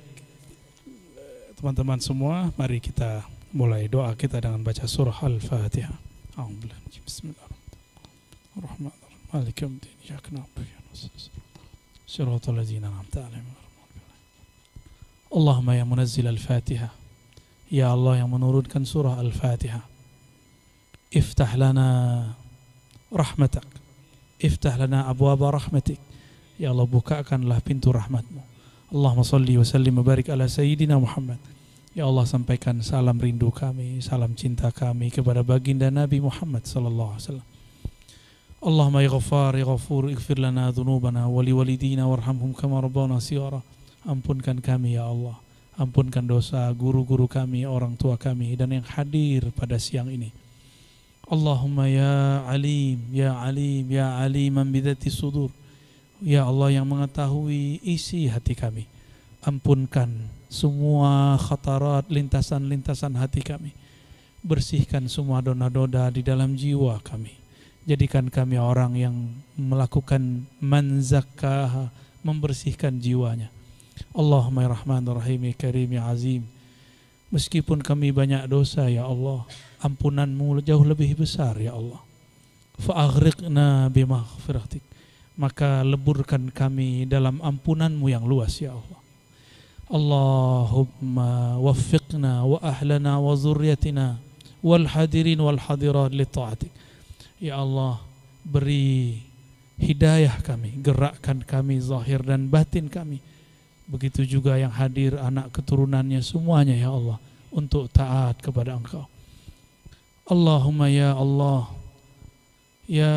Teman-teman 1.58 1.98
semua, 1.98 2.54
mari 2.54 2.78
kita 2.78 3.26
mulai 3.52 3.88
doa 3.92 4.16
kita 4.16 4.40
dengan 4.40 4.64
baca 4.64 4.88
surah 4.88 5.20
Al-Fatihah. 5.24 5.96
Bismillahirrahmanirrahim. 7.06 9.02
مالك 9.34 9.62
يوم 9.62 9.72
الدين 9.72 9.92
إياك 10.10 10.34
نعبد 10.34 10.48
وإياك 10.58 10.84
نستعين 10.94 11.44
صراط 12.08 12.50
الذين 12.50 12.84
أنعمت 12.84 13.18
عليهم 13.18 13.44
اللهم 15.36 15.72
يا 15.72 15.84
منزل 15.84 16.28
الفاتحة 16.28 16.90
يا 17.72 17.94
الله 17.94 18.20
yang 18.20 18.28
menurunkan 18.28 18.84
surah 18.84 19.24
Al-Fatihah 19.24 19.88
افتح 21.16 21.56
لنا 21.56 21.88
رحمتك 23.14 23.68
افتح 24.46 24.76
لنا 24.76 25.10
أبواب 25.10 25.44
رحمتك 25.44 26.00
يا 26.60 26.72
الله 26.72 26.86
bukakanlah 26.92 27.64
pintu 27.64 27.96
rahmatmu 27.96 28.44
wa 28.92 29.24
sallim 29.64 29.96
wa 29.96 30.04
barik 30.04 30.28
ala 30.28 30.52
sayyidina 30.52 31.00
Muhammad 31.00 31.40
Ya 31.92 32.08
Allah 32.08 32.24
sampaikan 32.24 32.80
salam 32.80 33.20
rindu 33.20 33.52
kami, 33.52 34.00
salam 34.00 34.32
cinta 34.32 34.72
kami 34.72 35.12
kepada 35.12 35.44
baginda 35.44 35.92
Nabi 35.92 36.24
Muhammad 36.24 36.64
sallallahu 36.64 37.20
alaihi 37.20 37.24
wasallam. 37.28 37.48
Allahumma 38.64 39.04
ya 39.04 39.12
ghaffar 39.12 39.60
ya 39.60 39.68
ghafur 39.68 40.08
ighfir 40.08 40.40
lana 40.40 40.72
dhunubana 40.72 41.28
wa 41.28 41.44
liwalidina 41.44 42.08
warhamhum 42.08 42.56
kama 42.56 42.80
rabbana 42.80 43.20
sighara. 43.20 43.60
Ampunkan 44.08 44.64
kami 44.64 44.96
ya 44.96 45.04
Allah. 45.04 45.36
Ampunkan 45.76 46.24
dosa 46.24 46.72
guru-guru 46.72 47.28
kami, 47.28 47.68
orang 47.68 48.00
tua 48.00 48.16
kami 48.16 48.56
dan 48.56 48.72
yang 48.72 48.88
hadir 48.88 49.52
pada 49.52 49.76
siang 49.76 50.08
ini. 50.08 50.32
Allahumma 51.28 51.92
ya 51.92 52.48
alim, 52.48 53.04
ya 53.12 53.36
alim, 53.44 53.92
ya 53.92 54.16
aliman 54.24 54.64
bidati 54.72 55.12
sudur. 55.12 55.52
Ya 56.24 56.48
Allah 56.48 56.72
yang 56.72 56.88
mengetahui 56.88 57.84
isi 57.84 58.32
hati 58.32 58.56
kami. 58.56 58.88
Ampunkan 59.44 60.40
semua 60.52 61.40
khatarat, 61.40 62.12
lintasan-lintasan 62.12 63.16
hati 63.16 63.40
kami. 63.40 63.72
Bersihkan 64.44 65.08
semua 65.08 65.40
dosa-dosa 65.40 66.12
di 66.12 66.26
dalam 66.26 66.58
jiwa 66.58 66.98
kami 67.00 67.42
Jadikan 67.82 68.30
kami 68.30 68.62
orang 68.62 68.94
yang 68.94 69.16
melakukan 69.58 70.46
manzakah 70.62 71.90
membersihkan 72.22 73.02
jiwanya. 73.02 73.50
Allahumma 74.14 74.62
ya 74.62 74.70
rahman 74.78 75.02
rahim 75.10 75.50
ya 75.50 75.54
karim 75.58 75.90
ya 75.90 76.06
azim. 76.06 76.46
Meskipun 77.34 77.82
kami 77.82 78.14
banyak 78.14 78.46
dosa 78.46 78.86
ya 78.86 79.10
Allah, 79.10 79.50
ampunanmu 79.82 80.62
jauh 80.62 80.86
lebih 80.86 81.18
besar 81.18 81.58
ya 81.58 81.74
Allah. 81.74 81.98
Fa'aghriqna 82.78 83.90
bimaghfiratik. 83.90 84.86
Maka 85.34 85.82
leburkan 85.82 86.54
kami 86.54 87.10
dalam 87.10 87.42
ampunanmu 87.42 88.14
yang 88.14 88.30
luas 88.30 88.62
ya 88.62 88.78
Allah. 88.78 89.01
Zurriyatina 93.36 94.16
wal 94.64 94.88
hadirin 94.88 95.40
wal 95.44 95.60
hadirat 95.60 96.16
li 96.16 96.24
ta'atik. 96.24 96.72
Ya 97.44 97.60
Allah 97.60 98.00
beri 98.48 99.20
hidayah 99.76 100.40
kami, 100.40 100.80
gerakkan 100.80 101.44
kami 101.44 101.84
zahir 101.84 102.24
dan 102.24 102.48
batin 102.48 102.88
kami. 102.88 103.20
Begitu 103.92 104.24
juga 104.24 104.56
yang 104.56 104.72
hadir 104.72 105.20
anak 105.20 105.52
keturunannya 105.52 106.24
semuanya 106.24 106.80
ya 106.80 106.96
Allah 106.96 107.20
untuk 107.52 107.92
taat 107.92 108.40
kepada 108.40 108.80
Engkau. 108.80 109.04
Allahumma 110.24 110.88
ya 110.88 111.12
Allah 111.20 111.68
ya 112.88 113.16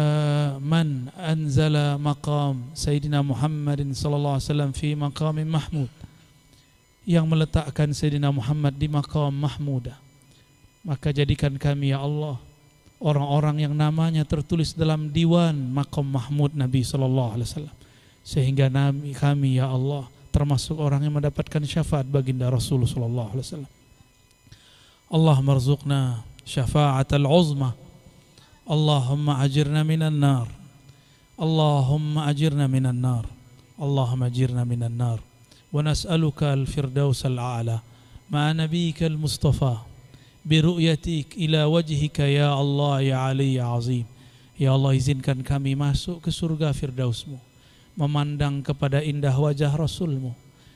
man 0.59 1.15
anzala 1.15 1.95
maqam 2.03 2.75
Sayyidina 2.75 3.23
Muhammadin 3.23 3.95
sallallahu 3.95 4.43
alaihi 4.43 4.51
wasallam 4.51 4.73
fi 4.75 4.99
maqamin 4.99 5.47
mahmud 5.47 5.87
yang 7.05 7.29
meletakkan 7.29 7.93
Sayyidina 7.93 8.33
Muhammad 8.33 8.77
di 8.77 8.89
maqam 8.89 9.33
mahmudah 9.33 9.97
maka 10.85 11.13
jadikan 11.13 11.57
kami 11.57 11.97
ya 11.97 12.05
Allah 12.05 12.37
orang-orang 13.05 13.65
yang 13.65 13.75
namanya 13.77 14.25
tertulis 14.25 14.77
dalam 14.77 15.13
diwan 15.13 15.53
makom 15.53 16.09
Mahmud 16.09 16.57
Nabi 16.57 16.81
Sallallahu 16.85 17.37
Alaihi 17.37 17.49
Wasallam 17.49 17.77
sehingga 18.25 18.73
kami, 18.73 19.13
kami 19.13 19.61
ya 19.61 19.69
Allah 19.69 20.09
termasuk 20.33 20.81
orang 20.81 21.05
yang 21.05 21.15
mendapatkan 21.17 21.61
syafaat 21.65 22.09
baginda 22.09 22.49
Rasulullah 22.49 22.89
Sallallahu 22.89 23.31
Alaihi 23.37 23.45
Wasallam. 23.45 23.73
Allah 25.13 25.37
marzuqna 25.45 26.01
syafaat 26.43 27.07
al-uzma. 27.15 27.77
Allahumma 28.65 29.45
ajirna 29.45 29.85
minan 29.85 30.17
nar. 30.17 30.49
Allahumma 31.37 32.27
ajirna 32.33 32.65
minan 32.65 32.97
nar. 32.97 33.29
Allahumma 33.77 34.33
ajirna 34.33 34.65
minan 34.65 34.97
nar. 34.97 35.21
Nas'aluka 35.83 36.55
al-firdaus 36.55 37.27
al-a'la 37.27 37.83
ma'a 38.31 38.55
nabiyyika 38.55 39.11
al-mustafa 39.11 39.83
biru'yatik 40.45 41.35
ila 41.49 41.67
wajhika 41.67 42.29
ya 42.29 42.53
Allah 42.53 43.01
ya 43.01 43.17
Ali 43.27 43.57
ya 43.57 43.73
Azim. 43.73 44.05
Ya 44.55 44.71
Allah 44.71 44.95
izinkan 44.95 45.43
kami 45.43 45.75
masuk 45.75 46.23
ke 46.23 46.31
surga 46.31 46.71
firdausmu 46.71 47.41
memandang 47.99 48.63
kepada 48.63 49.03
indah 49.03 49.35
wajah 49.35 49.71
Rasulmu 49.75 50.35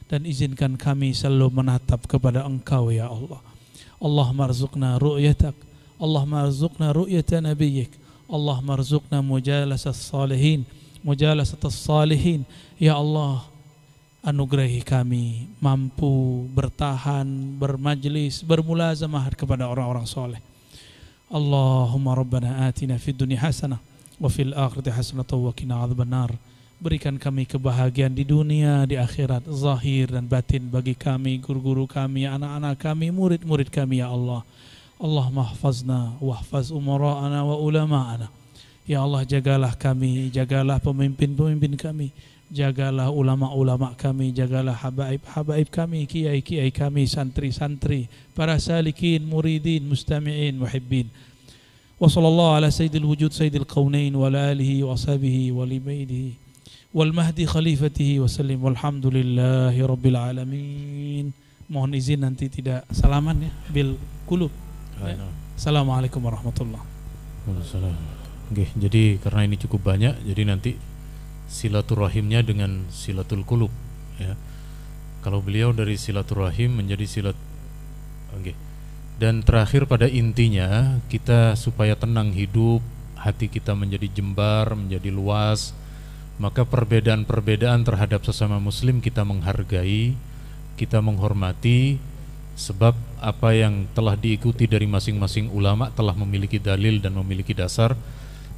dan 0.08 0.24
izinkan 0.24 0.74
kami 0.74 1.12
selalu 1.12 1.62
menatap 1.62 2.06
kepada 2.08 2.46
Engkau 2.46 2.90
ya 2.90 3.06
Allah. 3.06 3.38
Allah 3.98 4.28
marzuqna 4.30 4.96
ru'yatak, 4.96 5.54
Allah 5.98 6.22
marzuqna 6.24 6.94
ru'yata 6.94 7.42
nabiyyik, 7.42 7.90
Allah 8.30 8.62
marzuqna 8.62 9.18
mujalasat 9.20 9.98
salihin, 9.98 10.62
mujalasat 11.02 11.60
salihin. 11.68 12.46
Ya 12.78 12.94
Allah, 12.94 13.42
anugerahi 14.28 14.84
kami 14.84 15.48
mampu 15.56 16.44
bertahan, 16.52 17.24
bermajlis, 17.56 18.44
bermulazamah 18.44 19.32
kepada 19.32 19.64
orang-orang 19.64 20.04
soleh. 20.04 20.40
Allahumma 21.32 22.12
rabbana 22.12 22.68
atina 22.68 23.00
fid 23.00 23.16
dunya 23.16 23.40
hasanah 23.40 23.80
wa 24.20 24.28
fil 24.28 24.52
akhirati 24.52 24.92
hasanah 24.92 25.24
wa 25.24 25.52
qina 25.56 25.80
adzabannar. 25.80 26.36
Berikan 26.78 27.18
kami 27.18 27.42
kebahagiaan 27.42 28.14
di 28.14 28.22
dunia, 28.22 28.86
di 28.86 28.94
akhirat, 28.94 29.42
zahir 29.50 30.14
dan 30.14 30.30
batin 30.30 30.70
bagi 30.70 30.94
kami, 30.94 31.42
guru-guru 31.42 31.90
kami, 31.90 32.22
anak-anak 32.22 32.78
kami, 32.78 33.10
murid-murid 33.10 33.66
kami 33.66 33.98
ya 33.98 34.14
Allah. 34.14 34.46
Allah 34.94 35.26
mahfazna 35.26 36.14
wahfaz 36.22 36.70
umara'ana 36.70 37.42
wa 37.42 37.58
ulama'ana. 37.58 38.30
Ya 38.86 39.02
Allah 39.02 39.26
jagalah 39.26 39.74
kami, 39.74 40.30
jagalah 40.30 40.78
pemimpin-pemimpin 40.78 41.74
kami 41.74 42.14
Jagalah 42.48 43.12
ulama-ulama 43.12 43.92
kami, 43.92 44.32
jagalah 44.32 44.72
habaib-habaib 44.72 45.68
kami, 45.68 46.08
kiai-kiai 46.08 46.72
kami, 46.72 47.04
santri-santri, 47.04 48.08
para 48.32 48.56
salikin, 48.56 49.20
muridin, 49.28 49.84
mustami'in, 49.84 50.56
muhibbin. 50.56 51.12
Wa 52.00 52.08
sallallahu 52.08 52.56
ala 52.56 52.72
sayyidil 52.72 53.04
wujud 53.04 53.36
sayyidil 53.36 53.68
qawnain 53.68 54.16
wa 54.16 54.32
ala 54.32 54.54
alihi 54.54 54.80
wa 54.80 54.96
ashabihi 54.96 55.52
wa 55.52 55.66
limaydihi 55.66 56.38
wal 56.94 57.12
mahdi 57.12 57.44
khalifatihi 57.44 58.22
wa 58.22 58.30
sallim 58.30 58.64
walhamdulillahi 58.64 59.82
rabbil 59.84 60.16
alamin. 60.16 61.34
Mohon 61.68 62.00
izin 62.00 62.24
nanti 62.24 62.48
tidak 62.48 62.88
salaman 62.94 63.44
ya 63.44 63.52
bil 63.68 64.00
kulub. 64.24 64.48
Ya. 65.04 65.20
Assalamualaikum 65.52 66.22
warahmatullahi 66.24 66.80
wabarakatuh. 67.44 67.92
Oke, 68.48 68.72
jadi 68.72 69.20
karena 69.20 69.44
ini 69.44 69.60
cukup 69.60 69.92
banyak, 69.92 70.24
jadi 70.24 70.48
nanti 70.48 70.72
silaturahimnya 71.48 72.44
dengan 72.44 72.86
silatul 72.92 73.42
kulub 73.42 73.72
ya. 74.20 74.36
Kalau 75.24 75.42
beliau 75.42 75.74
dari 75.74 75.98
silaturahim 75.98 76.78
menjadi 76.78 77.04
silat. 77.08 77.36
Okay. 78.38 78.54
Dan 79.18 79.42
terakhir 79.42 79.90
pada 79.90 80.06
intinya 80.06 81.02
kita 81.10 81.58
supaya 81.58 81.98
tenang 81.98 82.30
hidup, 82.30 82.78
hati 83.18 83.50
kita 83.50 83.74
menjadi 83.74 84.06
jembar, 84.14 84.78
menjadi 84.78 85.10
luas, 85.10 85.74
maka 86.38 86.62
perbedaan-perbedaan 86.62 87.82
terhadap 87.82 88.22
sesama 88.22 88.62
muslim 88.62 89.02
kita 89.02 89.26
menghargai, 89.26 90.14
kita 90.78 91.02
menghormati 91.02 91.98
sebab 92.54 92.94
apa 93.18 93.54
yang 93.54 93.90
telah 93.90 94.14
diikuti 94.14 94.70
dari 94.70 94.86
masing-masing 94.86 95.50
ulama 95.50 95.90
telah 95.90 96.14
memiliki 96.14 96.62
dalil 96.62 97.02
dan 97.02 97.18
memiliki 97.18 97.54
dasar. 97.58 97.98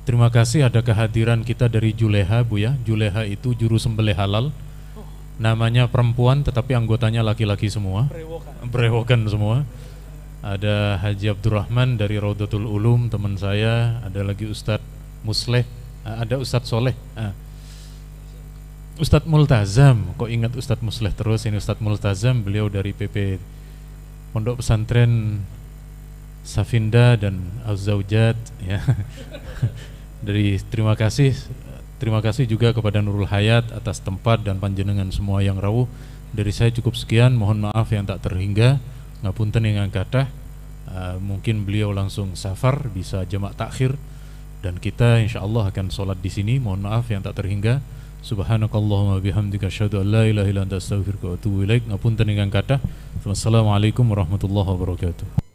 Terima 0.08 0.32
kasih 0.32 0.66
ada 0.66 0.80
kehadiran 0.80 1.44
kita 1.44 1.68
dari 1.68 1.92
Juleha 1.92 2.40
Bu 2.42 2.56
ya. 2.58 2.74
Juleha 2.88 3.28
itu 3.28 3.52
juru 3.52 3.76
sembelih 3.76 4.16
halal. 4.16 4.48
Namanya 5.40 5.88
perempuan 5.88 6.44
tetapi 6.44 6.76
anggotanya 6.76 7.20
laki-laki 7.24 7.68
semua. 7.68 8.08
Brewokan 8.64 9.28
semua. 9.28 9.64
Ada 10.40 10.96
Haji 11.04 11.36
Abdurrahman 11.36 12.00
dari 12.00 12.16
Raudatul 12.16 12.64
Ulum 12.64 13.12
teman 13.12 13.36
saya, 13.36 14.00
ada 14.00 14.24
lagi 14.24 14.48
Ustadz 14.48 14.84
Musleh, 15.20 15.68
ada 16.00 16.40
Ustadz 16.40 16.72
Soleh. 16.72 16.96
Ustadz 18.96 19.28
Multazam, 19.28 20.16
kok 20.16 20.32
ingat 20.32 20.56
Ustadz 20.56 20.80
Musleh 20.80 21.12
terus 21.12 21.44
ini 21.44 21.60
Ustadz 21.60 21.84
Multazam, 21.84 22.40
beliau 22.40 22.72
dari 22.72 22.96
PP 22.96 23.36
Pondok 24.32 24.64
Pesantren 24.64 25.44
Safinda 26.40 27.20
dan 27.20 27.40
Al-Zaujat 27.68 28.36
ya. 28.64 28.80
dari 30.20 30.60
terima 30.68 30.92
kasih 30.96 31.32
terima 32.00 32.20
kasih 32.24 32.48
juga 32.48 32.72
kepada 32.72 33.04
Nurul 33.04 33.28
Hayat 33.28 33.72
atas 33.72 34.00
tempat 34.00 34.40
dan 34.44 34.56
panjenengan 34.60 35.08
semua 35.12 35.44
yang 35.44 35.60
rawuh. 35.60 35.88
Dari 36.30 36.54
saya 36.54 36.70
cukup 36.70 36.94
sekian, 36.94 37.34
mohon 37.34 37.66
maaf 37.66 37.90
yang 37.90 38.06
tak 38.06 38.22
terhingga. 38.22 38.78
Ngapunten 39.20 39.66
yang 39.66 39.90
kata 39.90 40.30
uh, 40.88 41.18
mungkin 41.18 41.66
beliau 41.66 41.90
langsung 41.90 42.38
safar 42.38 42.88
bisa 42.94 43.26
jamak 43.26 43.58
takhir. 43.58 43.98
Dan 44.60 44.76
kita 44.76 45.24
insyaallah 45.24 45.72
akan 45.72 45.88
sholat 45.88 46.20
di 46.20 46.30
sini. 46.30 46.60
Mohon 46.60 46.92
maaf 46.92 47.08
yang 47.10 47.24
tak 47.24 47.40
terhingga. 47.40 47.80
Subhanakallahumma 48.20 49.18
bihamdika 49.24 49.72
asyhadu 49.72 50.04
an 50.04 50.12
la 50.12 50.22
ilaha 50.28 50.48
illa 50.52 50.62
anta 50.68 50.76
astaghfiruka 50.76 51.32
wa 51.32 51.34
atubu 51.40 51.64
ilaik. 51.64 51.88
Ngapunten 51.88 52.28
ingkang 52.28 52.52
kathah 52.52 52.80
wassalamualaikum 53.24 54.04
warahmatullahi 54.08 54.68
wabarakatuh 54.68 55.49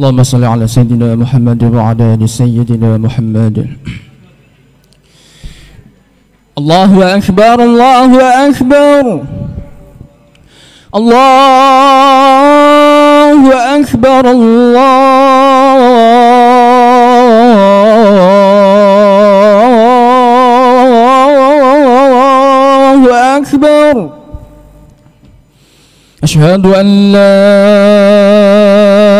اللهم 0.00 0.22
صل 0.22 0.44
على 0.44 0.64
سيدنا 0.66 1.12
محمد 1.14 1.60
وعلى 1.76 2.04
آل 2.14 2.28
سيدنا 2.28 2.96
محمد. 2.96 3.56
الله 6.58 6.92
أكبر 7.16 7.56
الله 7.68 8.10
أكبر. 8.48 9.04
الله 10.98 11.40
أكبر 13.76 14.24
الله 22.40 23.02
أكبر. 23.36 23.94
أشهد 26.24 26.64
أن 26.80 27.12
لا 27.12 29.09